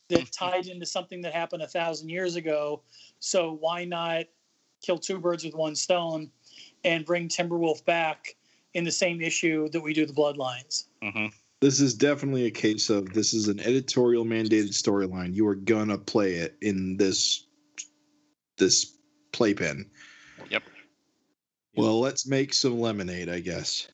that 0.10 0.32
tied 0.38 0.68
into 0.68 0.86
something 0.86 1.22
that 1.22 1.34
happened 1.34 1.64
a 1.64 1.68
thousand 1.68 2.10
years 2.10 2.36
ago. 2.36 2.82
So 3.20 3.58
why 3.60 3.86
not 3.86 4.26
kill 4.82 4.98
two 4.98 5.20
birds 5.20 5.44
with 5.44 5.56
one 5.56 5.76
stone 5.76 6.30
and 6.84 7.06
bring 7.06 7.28
Timberwolf 7.28 7.84
back 7.86 8.36
in 8.74 8.84
the 8.84 8.92
same 8.92 9.22
issue 9.22 9.70
that 9.70 9.82
we 9.82 9.94
do 9.94 10.06
the 10.06 10.14
Bloodlines? 10.14 10.86
hmm 11.02 11.28
This 11.62 11.80
is 11.80 11.94
definitely 11.94 12.46
a 12.46 12.52
case 12.52 12.90
of 12.90 13.14
this 13.14 13.34
is 13.34 13.48
an 13.48 13.60
editorial 13.60 14.26
mandated 14.26 14.72
storyline. 14.74 15.34
You 15.34 15.48
are 15.48 15.56
gonna 15.56 15.98
play 15.98 16.36
it 16.36 16.56
in 16.62 16.98
this 16.98 17.48
this 18.58 18.98
playpen. 19.32 19.90
Yep. 21.74 21.84
Well, 21.84 22.00
let's 22.00 22.28
make 22.28 22.54
some 22.54 22.80
lemonade, 22.80 23.30
I 23.30 23.40
guess. 23.40 23.88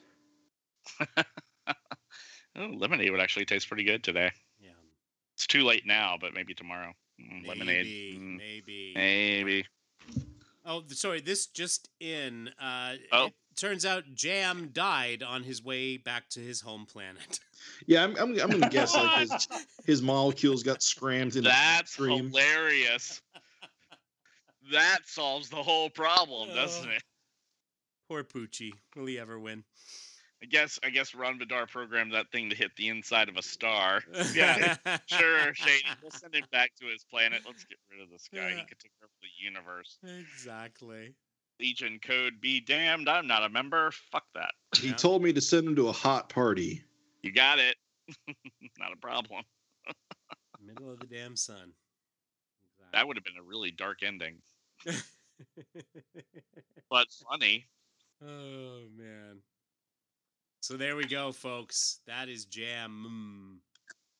Oh, 2.55 2.65
lemonade 2.75 3.09
would 3.11 3.21
actually 3.21 3.45
taste 3.45 3.69
pretty 3.69 3.83
good 3.85 4.03
today. 4.03 4.31
yeah. 4.59 4.71
It's 5.35 5.47
too 5.47 5.63
late 5.63 5.83
now, 5.85 6.17
but 6.19 6.33
maybe 6.33 6.53
tomorrow. 6.53 6.91
Mm, 7.21 7.47
lemonade. 7.47 7.85
Maybe, 7.85 8.17
Mm, 8.19 8.37
maybe. 8.37 8.93
maybe. 8.95 9.65
Oh, 10.65 10.83
sorry. 10.89 11.21
This 11.21 11.45
just 11.47 11.87
in. 12.01 12.49
Uh, 12.59 12.95
Oh. 13.13 13.27
It 13.27 13.33
turns 13.55 13.85
out 13.85 14.03
Jam 14.13 14.71
died 14.73 15.23
on 15.23 15.43
his 15.43 15.63
way 15.63 15.95
back 15.97 16.27
to 16.31 16.39
his 16.41 16.59
home 16.59 16.85
planet. 16.85 17.39
Yeah, 17.87 18.03
I'm 18.03 18.15
I'm, 18.17 18.31
I'm 18.41 18.49
gonna 18.49 18.69
guess 18.69 18.93
like 18.95 19.19
his 19.29 19.47
his 19.85 20.01
molecules 20.01 20.63
got 20.63 20.81
scrammed 20.81 21.35
in 21.37 21.43
That's 21.45 21.91
a 21.91 21.93
stream. 21.93 22.29
hilarious. 22.29 23.21
that 24.71 24.99
solves 25.05 25.49
the 25.49 25.61
whole 25.63 25.89
problem, 25.89 26.49
doesn't 26.55 26.87
Oh. 26.89 26.91
it? 26.93 27.03
Poor 28.09 28.23
Poochie. 28.23 28.73
Will 28.95 29.05
he 29.05 29.19
ever 29.19 29.39
win? 29.39 29.63
I 30.41 30.47
guess 30.47 30.79
I 30.83 30.89
guess 30.89 31.13
Rond 31.13 31.37
Vidar 31.39 31.67
programmed 31.67 32.13
that 32.13 32.31
thing 32.31 32.49
to 32.49 32.55
hit 32.55 32.71
the 32.75 32.87
inside 32.89 33.29
of 33.29 33.37
a 33.37 33.41
star. 33.43 34.01
Yeah, 34.33 34.77
Sure, 35.05 35.53
Shady. 35.53 35.83
We'll 36.01 36.11
send 36.11 36.33
him 36.33 36.45
back 36.51 36.71
to 36.81 36.87
his 36.87 37.03
planet. 37.03 37.41
Let's 37.45 37.65
get 37.65 37.77
rid 37.91 38.01
of 38.01 38.09
this 38.09 38.27
guy. 38.33 38.49
Yeah. 38.49 38.55
He 38.55 38.65
could 38.65 38.79
take 38.79 38.91
over 39.03 39.11
the 39.21 39.27
universe. 39.45 39.99
exactly. 40.03 41.13
Legion 41.59 41.99
code 42.01 42.39
be 42.41 42.61
damned. 42.61 43.07
I'm 43.09 43.27
not 43.27 43.43
a 43.43 43.49
member. 43.49 43.91
Fuck 44.11 44.23
that. 44.33 44.51
He 44.77 44.87
Yeah. 44.87 44.93
told 44.95 45.21
me 45.21 45.31
to 45.33 45.41
send 45.41 45.67
him 45.67 45.75
to 45.75 45.89
a 45.89 45.91
hot 45.93 46.29
party. 46.29 46.81
You 47.21 47.31
got 47.33 47.59
it. 47.59 47.75
not 48.79 48.91
a 48.93 48.97
problem. 48.97 49.43
Middle 50.65 50.89
of 50.91 50.99
the 50.99 51.05
damn 51.07 51.35
sun. 51.35 51.73
That 52.93 53.05
would 53.07 53.17
have 53.17 53.23
been 53.25 53.37
a 53.37 53.43
really 53.43 53.69
dark 53.71 53.99
ending, 54.03 54.37
but 56.89 57.07
funny. 57.29 57.67
Oh 58.23 58.81
man. 58.97 59.37
So 60.61 60.75
there 60.77 60.95
we 60.95 61.05
go, 61.05 61.31
folks. 61.31 61.99
That 62.07 62.29
is 62.29 62.45
Jam. 62.45 63.61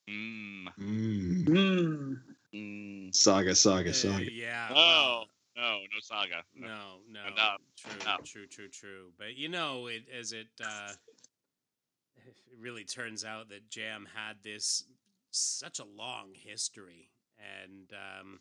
Mm. 0.10 0.66
Mm. 0.80 1.46
Hmm. 1.48 2.14
Mm. 2.56 3.16
Saga, 3.16 3.52
Mm. 3.52 3.56
saga, 3.58 3.90
Uh, 3.90 3.94
saga. 3.94 4.32
yeah. 4.32 4.70
Oh. 4.72 4.76
well, 4.76 5.26
no, 5.56 5.80
no 5.82 6.00
saga. 6.02 6.44
no, 6.56 7.02
no. 7.10 7.30
no. 7.36 7.58
True, 7.78 8.02
Enough. 8.02 8.24
true, 8.24 8.48
true, 8.48 8.70
true. 8.70 9.12
But 9.18 9.36
you 9.36 9.50
know, 9.50 9.88
it 9.88 10.04
as 10.18 10.32
it 10.32 10.48
uh, 10.64 10.92
it 12.26 12.36
really 12.60 12.84
turns 12.86 13.24
out 13.24 13.50
that 13.50 13.70
Jam 13.70 14.08
had 14.16 14.38
this 14.44 14.86
such 15.32 15.80
a 15.80 15.86
long 15.86 16.30
history, 16.34 17.12
and 17.38 17.92
um, 17.94 18.40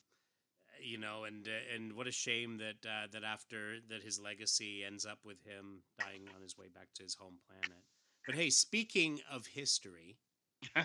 you 0.83 0.99
know, 0.99 1.25
and 1.25 1.49
uh, 1.49 1.75
and 1.75 1.93
what 1.95 2.07
a 2.07 2.13
shame 2.13 2.59
that 2.59 2.89
uh, 2.89 3.07
that 3.13 3.25
after 3.25 3.77
that 3.89 4.03
his 4.03 4.21
legacy 4.21 4.85
ends 4.85 5.07
up 5.07 5.19
with 5.25 5.43
him 5.45 5.83
dying 5.99 6.23
on 6.35 6.43
his 6.43 6.57
way 6.57 6.67
back 6.73 6.89
to 6.95 7.03
his 7.03 7.15
home 7.15 7.39
planet. 7.49 7.83
But 8.27 8.35
hey, 8.35 8.51
speaking 8.51 9.21
of 9.31 9.47
history, 9.47 10.17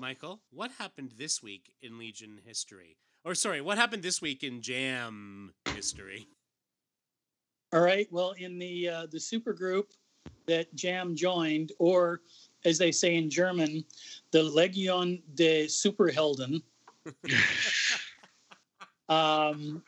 Michael, 0.00 0.40
what 0.50 0.70
happened 0.78 1.12
this 1.16 1.42
week 1.42 1.72
in 1.82 1.98
Legion 1.98 2.40
history? 2.44 2.96
Or 3.24 3.34
sorry, 3.34 3.60
what 3.60 3.78
happened 3.78 4.02
this 4.02 4.20
week 4.20 4.44
in 4.44 4.60
Jam 4.60 5.54
history? 5.74 6.28
All 7.72 7.80
right. 7.80 8.06
Well, 8.10 8.34
in 8.38 8.58
the 8.58 8.88
uh, 8.88 9.06
the 9.10 9.18
super 9.18 9.52
group 9.52 9.92
that 10.46 10.72
Jam 10.74 11.16
joined, 11.16 11.72
or 11.78 12.20
as 12.64 12.78
they 12.78 12.92
say 12.92 13.16
in 13.16 13.30
German, 13.30 13.84
the 14.30 14.42
Legion 14.42 15.22
de 15.34 15.66
Superhelden. 15.66 16.62
Um, 19.08 19.82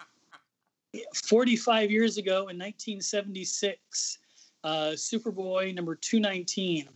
45 1.15 1.91
years 1.91 2.19
ago 2.19 2.49
in 2.49 2.59
1976, 2.59 4.19
uh, 4.65 4.91
Superboy 4.95 5.75
number 5.75 5.95
219, 5.95 6.89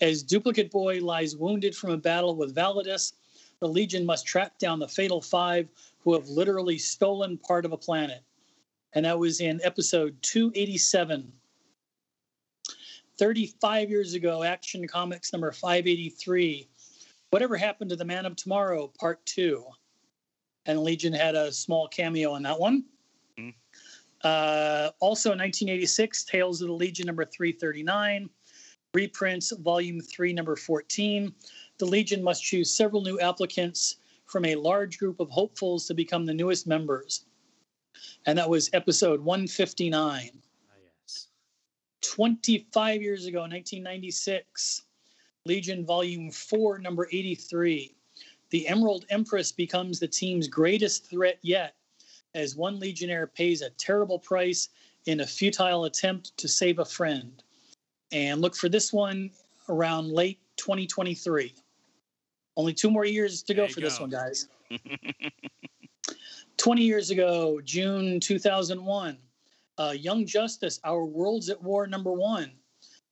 as 0.00 0.22
Duplicate 0.22 0.70
Boy 0.70 1.00
lies 1.00 1.36
wounded 1.36 1.76
from 1.76 1.90
a 1.90 1.96
battle 1.96 2.34
with 2.34 2.54
Validus, 2.54 3.12
the 3.60 3.68
Legion 3.68 4.06
must 4.06 4.26
track 4.26 4.58
down 4.58 4.78
the 4.78 4.88
Fatal 4.88 5.20
Five 5.20 5.68
who 5.98 6.14
have 6.14 6.28
literally 6.28 6.78
stolen 6.78 7.36
part 7.36 7.64
of 7.64 7.72
a 7.72 7.76
planet. 7.76 8.22
And 8.94 9.04
that 9.04 9.18
was 9.18 9.40
in 9.40 9.60
episode 9.62 10.16
287. 10.22 11.30
35 13.18 13.90
years 13.90 14.14
ago, 14.14 14.42
Action 14.42 14.88
Comics 14.88 15.32
number 15.32 15.52
583. 15.52 16.69
Whatever 17.30 17.56
happened 17.56 17.90
to 17.90 17.96
the 17.96 18.04
Man 18.04 18.26
of 18.26 18.34
Tomorrow, 18.34 18.88
part 18.98 19.24
two? 19.24 19.64
And 20.66 20.82
Legion 20.82 21.12
had 21.12 21.36
a 21.36 21.52
small 21.52 21.88
cameo 21.88 22.34
in 22.34 22.42
that 22.42 22.58
one. 22.58 22.84
Mhm. 23.38 23.54
Uh, 24.22 24.90
also, 25.00 25.32
in 25.32 25.38
1986, 25.38 26.24
Tales 26.24 26.60
of 26.60 26.68
the 26.68 26.74
Legion 26.74 27.06
number 27.06 27.24
339, 27.24 28.28
reprints 28.92 29.52
volume 29.52 30.00
3, 30.00 30.32
number 30.32 30.56
14. 30.56 31.34
The 31.78 31.86
Legion 31.86 32.22
must 32.22 32.42
choose 32.42 32.70
several 32.70 33.02
new 33.02 33.18
applicants 33.20 33.96
from 34.26 34.44
a 34.44 34.56
large 34.56 34.98
group 34.98 35.20
of 35.20 35.30
hopefuls 35.30 35.86
to 35.86 35.94
become 35.94 36.26
the 36.26 36.34
newest 36.34 36.66
members. 36.66 37.24
And 38.26 38.36
that 38.38 38.50
was 38.50 38.68
episode 38.72 39.20
159. 39.20 40.42
Ah, 40.68 40.74
yes. 40.82 41.28
25 42.02 43.02
years 43.02 43.26
ago, 43.26 43.40
1996, 43.40 44.82
Legion 45.46 45.86
Volume 45.86 46.30
4, 46.30 46.78
number 46.78 47.08
83. 47.10 47.94
The 48.50 48.68
Emerald 48.68 49.06
Empress 49.08 49.52
becomes 49.52 49.98
the 49.98 50.08
team's 50.08 50.48
greatest 50.48 51.08
threat 51.08 51.38
yet, 51.42 51.76
as 52.34 52.56
one 52.56 52.78
Legionnaire 52.78 53.26
pays 53.26 53.62
a 53.62 53.70
terrible 53.70 54.18
price 54.18 54.68
in 55.06 55.20
a 55.20 55.26
futile 55.26 55.86
attempt 55.86 56.36
to 56.36 56.46
save 56.46 56.78
a 56.78 56.84
friend. 56.84 57.42
And 58.12 58.42
look 58.42 58.54
for 58.54 58.68
this 58.68 58.92
one 58.92 59.30
around 59.68 60.12
late 60.12 60.40
2023. 60.56 61.54
Only 62.56 62.74
two 62.74 62.90
more 62.90 63.06
years 63.06 63.42
to 63.44 63.54
go 63.54 63.66
for 63.66 63.80
this 63.80 63.98
one, 63.98 64.10
guys. 64.10 64.48
20 66.58 66.82
years 66.82 67.10
ago, 67.10 67.60
June 67.64 68.20
2001, 68.20 69.16
uh, 69.78 69.94
Young 69.96 70.26
Justice, 70.26 70.78
Our 70.84 71.06
Worlds 71.06 71.48
at 71.48 71.62
War 71.62 71.86
number 71.86 72.12
one, 72.12 72.52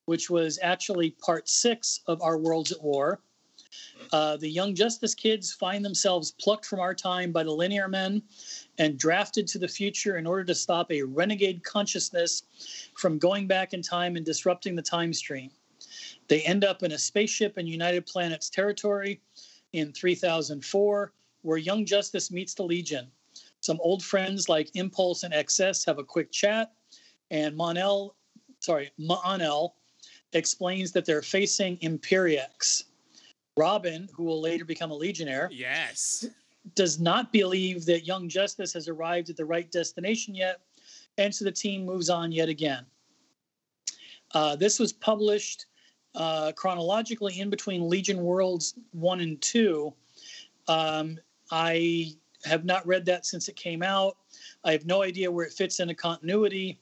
which 0.08 0.30
was 0.30 0.58
actually 0.62 1.10
part 1.10 1.50
six 1.50 2.00
of 2.06 2.22
Our 2.22 2.38
Worlds 2.38 2.72
at 2.72 2.82
War. 2.82 3.20
Uh, 4.10 4.38
the 4.38 4.48
Young 4.48 4.74
Justice 4.74 5.14
kids 5.14 5.52
find 5.52 5.84
themselves 5.84 6.30
plucked 6.30 6.64
from 6.64 6.80
our 6.80 6.94
time 6.94 7.30
by 7.30 7.42
the 7.42 7.50
Linear 7.50 7.88
Men 7.88 8.22
and 8.78 8.98
drafted 8.98 9.46
to 9.48 9.58
the 9.58 9.68
future 9.68 10.16
in 10.16 10.26
order 10.26 10.44
to 10.44 10.54
stop 10.54 10.90
a 10.90 11.02
renegade 11.02 11.62
consciousness 11.62 12.44
from 12.94 13.18
going 13.18 13.46
back 13.46 13.74
in 13.74 13.82
time 13.82 14.16
and 14.16 14.24
disrupting 14.24 14.74
the 14.74 14.80
time 14.80 15.12
stream. 15.12 15.50
They 16.28 16.40
end 16.40 16.64
up 16.64 16.82
in 16.82 16.92
a 16.92 16.98
spaceship 16.98 17.58
in 17.58 17.66
United 17.66 18.06
Planets 18.06 18.48
territory 18.48 19.20
in 19.74 19.92
3004, 19.92 21.12
where 21.42 21.58
Young 21.58 21.84
Justice 21.84 22.30
meets 22.30 22.54
the 22.54 22.62
Legion. 22.62 23.08
Some 23.60 23.78
old 23.82 24.02
friends 24.02 24.48
like 24.48 24.70
Impulse 24.74 25.24
and 25.24 25.34
XS 25.34 25.84
have 25.84 25.98
a 25.98 26.04
quick 26.04 26.32
chat, 26.32 26.72
and 27.30 27.54
Mon-El, 27.54 28.16
sorry, 28.60 28.90
Mon-El 28.96 29.74
explains 30.32 30.92
that 30.92 31.04
they're 31.04 31.22
facing 31.22 31.76
Imperiex. 31.78 32.84
Robin, 33.56 34.08
who 34.14 34.22
will 34.24 34.40
later 34.40 34.64
become 34.64 34.90
a 34.90 34.94
Legionnaire, 34.94 35.48
Yes. 35.52 36.26
does 36.74 37.00
not 37.00 37.32
believe 37.32 37.84
that 37.86 38.06
Young 38.06 38.28
Justice 38.28 38.72
has 38.72 38.88
arrived 38.88 39.30
at 39.30 39.36
the 39.36 39.44
right 39.44 39.70
destination 39.70 40.34
yet, 40.34 40.60
and 41.16 41.34
so 41.34 41.44
the 41.44 41.52
team 41.52 41.84
moves 41.84 42.08
on 42.08 42.30
yet 42.30 42.48
again. 42.48 42.86
Uh, 44.32 44.54
this 44.54 44.78
was 44.78 44.92
published 44.92 45.66
uh, 46.14 46.52
chronologically 46.52 47.40
in 47.40 47.50
between 47.50 47.88
Legion 47.88 48.18
Worlds 48.22 48.74
1 48.92 49.20
and 49.20 49.40
2. 49.40 49.92
Um, 50.68 51.18
I 51.50 52.12
have 52.44 52.64
not 52.64 52.86
read 52.86 53.04
that 53.06 53.26
since 53.26 53.48
it 53.48 53.56
came 53.56 53.82
out. 53.82 54.16
I 54.64 54.72
have 54.72 54.86
no 54.86 55.02
idea 55.02 55.30
where 55.30 55.46
it 55.46 55.52
fits 55.52 55.80
into 55.80 55.94
continuity, 55.94 56.78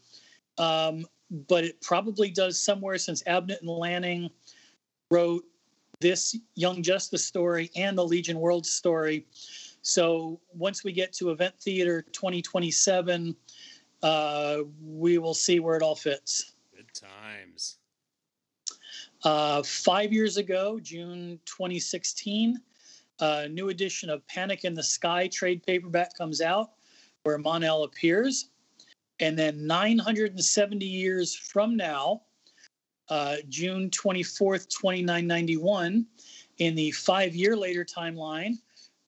um, 0.59 1.07
but 1.31 1.65
it 1.65 1.81
probably 1.81 2.31
does 2.31 2.61
somewhere 2.61 2.99
since 2.99 3.23
Abnett 3.25 3.61
and 3.61 3.69
Lanning 3.69 4.31
wrote 5.11 5.45
this 6.01 6.37
Young 6.55 6.83
Justice 6.83 7.25
story 7.25 7.71
and 7.75 7.97
the 7.97 8.05
Legion 8.05 8.39
World 8.39 8.67
story. 8.67 9.27
So 9.83 10.41
once 10.53 10.85
we 10.85 10.93
get 10.93 11.13
to 11.15 11.31
Event 11.31 11.55
Theater 11.59 12.03
2027, 12.13 13.37
uh, 14.03 14.59
we 14.85 15.19
will 15.19 15.35
see 15.35 15.61
where 15.61 15.77
it 15.77 15.83
all 15.83 15.95
fits. 15.95 16.53
Good 16.75 16.93
times. 16.93 17.79
Uh, 19.25 19.63
five 19.63 20.13
years 20.13 20.37
ago, 20.37 20.79
June 20.81 21.39
2016, 21.47 22.61
a 23.21 23.49
new 23.49 23.71
edition 23.71 24.11
of 24.11 24.27
Panic 24.29 24.65
in 24.65 24.75
the 24.75 24.83
Sky 24.83 25.29
trade 25.29 25.63
paperback 25.65 26.17
comes 26.17 26.41
out 26.41 26.73
where 27.23 27.39
Mon-El 27.39 27.85
appears. 27.85 28.51
And 29.21 29.39
then 29.39 29.67
970 29.67 30.85
years 30.85 31.35
from 31.35 31.77
now, 31.77 32.23
uh, 33.09 33.37
June 33.49 33.89
24th, 33.91 34.69
2991, 34.69 36.07
in 36.59 36.75
the 36.75 36.91
five 36.91 37.35
year 37.35 37.57
later 37.57 37.85
timeline, 37.85 38.55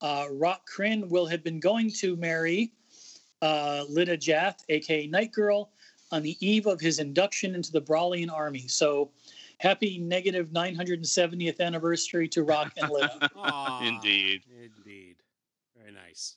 uh, 0.00 0.26
Rokk 0.30 0.60
Krinn 0.72 1.08
will 1.08 1.26
have 1.26 1.42
been 1.42 1.60
going 1.60 1.90
to 1.92 2.16
marry 2.16 2.72
uh, 3.42 3.84
Lydda 3.88 4.16
Jath, 4.16 4.64
aka 4.68 5.06
Night 5.06 5.32
Girl, 5.32 5.70
on 6.10 6.22
the 6.22 6.36
eve 6.46 6.66
of 6.66 6.80
his 6.80 6.98
induction 7.00 7.54
into 7.54 7.72
the 7.72 7.82
Braalian 7.82 8.32
army. 8.32 8.66
So 8.68 9.10
happy 9.58 9.98
negative 9.98 10.48
970th 10.48 11.60
anniversary 11.60 12.28
to 12.28 12.44
Rock 12.44 12.72
and 12.76 12.90
Lida. 12.90 13.28
Indeed. 13.82 14.42
Indeed. 14.62 15.16
Very 15.76 15.92
nice. 15.92 16.36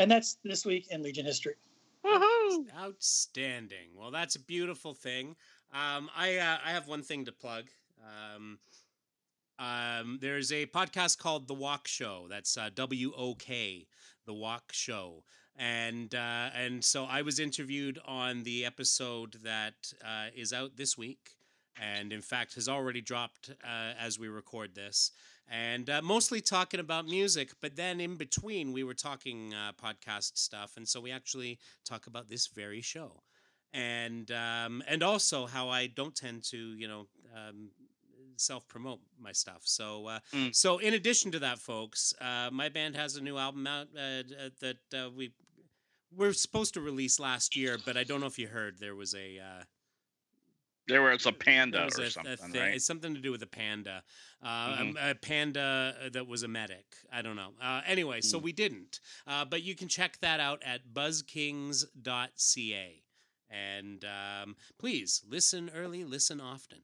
and 0.00 0.10
that's 0.10 0.38
this 0.44 0.66
week 0.66 0.88
in 0.90 1.02
Legion 1.02 1.24
history. 1.24 1.54
Outstanding. 2.78 3.90
Well, 3.94 4.10
that's 4.10 4.36
a 4.36 4.40
beautiful 4.40 4.94
thing. 4.94 5.36
Um, 5.72 6.08
I 6.16 6.36
uh, 6.36 6.58
I 6.64 6.70
have 6.70 6.88
one 6.88 7.02
thing 7.02 7.24
to 7.24 7.32
plug. 7.32 7.64
Um, 8.04 8.58
um, 9.58 10.18
there's 10.20 10.52
a 10.52 10.66
podcast 10.66 11.18
called 11.18 11.48
The 11.48 11.54
Wok 11.54 11.88
Show. 11.88 12.26
That's 12.28 12.56
uh, 12.56 12.70
W 12.74 13.12
O 13.16 13.34
K, 13.34 13.86
The 14.26 14.34
Wok 14.34 14.72
Show. 14.72 15.24
And 15.58 16.14
uh, 16.14 16.50
and 16.54 16.84
so 16.84 17.04
I 17.04 17.22
was 17.22 17.38
interviewed 17.38 17.98
on 18.06 18.42
the 18.42 18.66
episode 18.66 19.38
that 19.42 19.92
uh, 20.04 20.26
is 20.34 20.52
out 20.52 20.76
this 20.76 20.98
week, 20.98 21.30
and 21.80 22.12
in 22.12 22.20
fact 22.20 22.54
has 22.56 22.68
already 22.68 23.00
dropped 23.00 23.50
uh, 23.64 23.92
as 23.98 24.18
we 24.18 24.28
record 24.28 24.74
this. 24.74 25.12
And 25.48 25.88
uh, 25.88 26.02
mostly 26.02 26.40
talking 26.40 26.80
about 26.80 27.06
music, 27.06 27.52
but 27.60 27.76
then 27.76 28.00
in 28.00 28.16
between 28.16 28.72
we 28.72 28.82
were 28.82 28.94
talking 28.94 29.54
uh, 29.54 29.72
podcast 29.80 30.36
stuff, 30.38 30.72
and 30.76 30.88
so 30.88 31.00
we 31.00 31.12
actually 31.12 31.58
talk 31.84 32.08
about 32.08 32.28
this 32.28 32.48
very 32.48 32.80
show, 32.80 33.22
and 33.72 34.28
um, 34.32 34.82
and 34.88 35.04
also 35.04 35.46
how 35.46 35.68
I 35.68 35.86
don't 35.86 36.16
tend 36.16 36.42
to 36.50 36.56
you 36.56 36.88
know 36.88 37.06
um, 37.32 37.70
self 38.36 38.66
promote 38.66 38.98
my 39.20 39.30
stuff. 39.32 39.60
So 39.64 40.08
uh, 40.08 40.18
Mm. 40.32 40.52
so 40.54 40.78
in 40.78 40.94
addition 40.94 41.30
to 41.30 41.38
that, 41.38 41.60
folks, 41.60 42.12
uh, 42.20 42.50
my 42.52 42.68
band 42.68 42.96
has 42.96 43.14
a 43.14 43.22
new 43.22 43.38
album 43.38 43.66
out 43.68 43.86
uh, 43.96 44.00
uh, 44.00 44.50
that 44.60 44.78
uh, 44.92 45.10
we 45.10 45.32
we're 46.12 46.32
supposed 46.32 46.74
to 46.74 46.80
release 46.80 47.20
last 47.20 47.54
year, 47.56 47.78
but 47.84 47.96
I 47.96 48.02
don't 48.02 48.20
know 48.20 48.26
if 48.26 48.38
you 48.38 48.48
heard 48.48 48.78
there 48.80 48.96
was 48.96 49.14
a. 49.14 49.38
There 50.88 51.02
was 51.02 51.26
a 51.26 51.32
panda 51.32 51.84
was 51.84 51.98
or 51.98 52.02
a- 52.02 52.06
a 52.06 52.10
something, 52.10 52.36
thing- 52.36 52.60
right? 52.60 52.74
It's 52.74 52.86
something 52.86 53.14
to 53.14 53.20
do 53.20 53.32
with 53.32 53.42
a 53.42 53.46
panda. 53.46 54.04
Uh, 54.42 54.76
Mhm. 54.78 54.96
a, 54.96 55.10
a 55.10 55.14
panda 55.16 55.96
uh, 56.00 56.08
that 56.10 56.26
was 56.26 56.42
a 56.44 56.48
medic. 56.48 56.86
I 57.10 57.22
don't 57.22 57.36
know. 57.36 57.54
Uh, 57.60 57.82
anyway, 57.86 58.20
so 58.20 58.38
Mm. 58.38 58.42
we 58.42 58.52
didn't. 58.52 59.00
Uh, 59.26 59.44
but 59.44 59.62
you 59.62 59.74
can 59.74 59.88
check 59.88 60.18
that 60.20 60.38
out 60.40 60.62
at 60.62 60.92
buzzkings.ca. 60.94 63.02
And 63.48 64.04
um, 64.04 64.56
please 64.78 65.22
listen 65.28 65.70
early, 65.74 66.04
listen 66.04 66.40
often. 66.40 66.82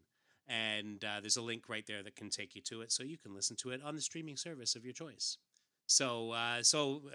And 0.48 1.04
uh, 1.04 1.20
there's 1.20 1.36
a 1.36 1.42
link 1.42 1.68
right 1.68 1.86
there 1.86 2.02
that 2.02 2.16
can 2.16 2.28
take 2.30 2.54
you 2.54 2.62
to 2.62 2.80
it, 2.82 2.92
so 2.92 3.02
you 3.04 3.16
can 3.18 3.34
listen 3.34 3.56
to 3.56 3.70
it 3.70 3.82
on 3.82 3.94
the 3.94 4.02
streaming 4.02 4.36
service 4.36 4.74
of 4.74 4.84
your 4.84 4.92
choice. 4.92 5.38
So, 5.86 6.32
uh, 6.32 6.62
so 6.62 7.10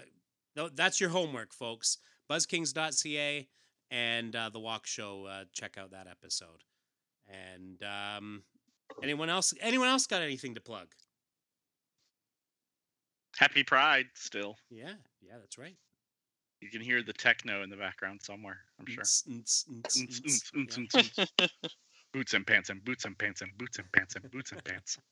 that's 0.74 1.00
your 1.00 1.10
homework, 1.10 1.52
folks. 1.52 1.98
Buzzkings.ca 2.30 3.48
and 3.90 4.36
uh, 4.36 4.50
the 4.50 4.60
Wok 4.60 4.86
Show. 4.86 5.24
Uh, 5.26 5.44
check 5.52 5.78
out 5.78 5.90
that 5.92 6.06
episode. 6.06 6.64
And 7.28 7.82
um, 7.82 8.42
anyone 9.02 9.28
else? 9.28 9.52
Anyone 9.60 9.88
else 9.88 10.06
got 10.06 10.22
anything 10.22 10.54
to 10.54 10.60
plug? 10.60 10.88
Happy 13.36 13.62
Pride 13.62 14.06
still. 14.14 14.56
Yeah, 14.70 14.94
yeah, 15.20 15.34
that's 15.38 15.58
right. 15.58 15.76
You 16.60 16.70
can 16.70 16.80
hear 16.80 17.02
the 17.02 17.12
techno 17.12 17.62
in 17.62 17.70
the 17.70 17.76
background 17.76 18.20
somewhere, 18.22 18.58
I'm 18.80 18.86
sure. 18.86 19.04
Boots 22.12 22.34
and 22.34 22.46
pants 22.46 22.70
and 22.70 22.82
boots 22.84 23.04
and 23.04 23.16
pants 23.18 23.42
and 23.42 23.50
boots 23.58 23.78
and 23.78 23.92
pants 23.92 24.16
and 24.16 24.30
boots 24.30 24.52
and 24.52 24.64
pants. 24.64 24.98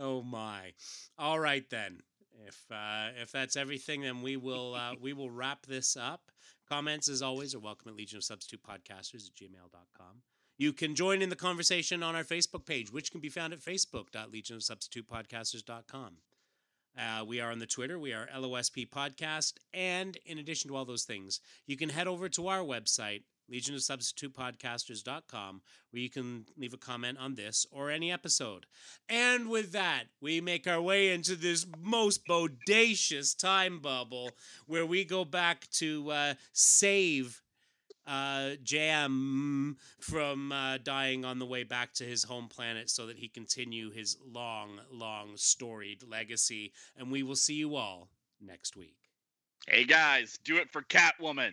Oh 0.00 0.22
my! 0.22 0.74
All 1.18 1.40
right 1.40 1.68
then. 1.70 1.98
If 2.46 2.64
uh, 2.70 3.08
if 3.20 3.32
that's 3.32 3.56
everything, 3.56 4.02
then 4.02 4.22
we 4.22 4.36
will 4.36 4.74
uh, 4.74 4.94
we 5.00 5.12
will 5.12 5.30
wrap 5.30 5.66
this 5.66 5.96
up. 5.96 6.30
Comments, 6.68 7.08
as 7.08 7.22
always, 7.22 7.54
are 7.54 7.60
welcome 7.60 7.88
at 7.88 7.96
Legion 7.96 8.18
of 8.18 8.24
Substitute 8.24 8.62
Podcasters 8.62 9.26
at 9.26 9.34
gmail.com. 9.34 10.20
You 10.58 10.74
can 10.74 10.94
join 10.94 11.22
in 11.22 11.30
the 11.30 11.36
conversation 11.36 12.02
on 12.02 12.14
our 12.14 12.24
Facebook 12.24 12.66
page, 12.66 12.92
which 12.92 13.10
can 13.10 13.22
be 13.22 13.30
found 13.30 13.54
at 13.54 13.60
facebook.legionofsubstitutepodcasters.com. 13.60 16.16
Uh, 16.98 17.24
we 17.24 17.40
are 17.40 17.50
on 17.50 17.58
the 17.58 17.66
Twitter. 17.66 17.98
We 17.98 18.12
are 18.12 18.28
LOSP 18.36 18.90
Podcast. 18.90 19.54
And 19.72 20.18
in 20.26 20.36
addition 20.38 20.68
to 20.68 20.76
all 20.76 20.84
those 20.84 21.04
things, 21.04 21.40
you 21.66 21.78
can 21.78 21.88
head 21.88 22.06
over 22.06 22.28
to 22.30 22.48
our 22.48 22.60
website, 22.60 23.22
legionofsubstitutepodcasters.com, 23.52 25.62
where 25.90 26.02
you 26.02 26.10
can 26.10 26.46
leave 26.56 26.74
a 26.74 26.78
comment 26.78 27.18
on 27.18 27.34
this 27.34 27.66
or 27.70 27.90
any 27.90 28.12
episode. 28.12 28.66
And 29.08 29.48
with 29.48 29.72
that, 29.72 30.04
we 30.20 30.40
make 30.40 30.66
our 30.66 30.80
way 30.80 31.12
into 31.12 31.36
this 31.36 31.66
most 31.80 32.26
bodacious 32.26 33.36
time 33.36 33.80
bubble 33.80 34.30
where 34.66 34.86
we 34.86 35.04
go 35.04 35.24
back 35.24 35.68
to 35.72 36.10
uh, 36.10 36.34
save 36.52 37.42
uh, 38.08 38.56
Jam 38.62 39.76
from 40.00 40.50
uh, 40.50 40.78
dying 40.78 41.24
on 41.24 41.38
the 41.38 41.46
way 41.46 41.62
back 41.62 41.92
to 41.94 42.04
his 42.04 42.24
home 42.24 42.48
planet 42.48 42.88
so 42.88 43.06
that 43.06 43.18
he 43.18 43.28
continue 43.28 43.90
his 43.90 44.16
long, 44.26 44.80
long 44.90 45.36
storied 45.36 46.02
legacy. 46.08 46.72
And 46.96 47.12
we 47.12 47.22
will 47.22 47.36
see 47.36 47.54
you 47.54 47.76
all 47.76 48.08
next 48.40 48.76
week. 48.76 48.96
Hey 49.66 49.84
guys, 49.84 50.38
do 50.42 50.56
it 50.56 50.72
for 50.72 50.80
Catwoman. 50.80 51.52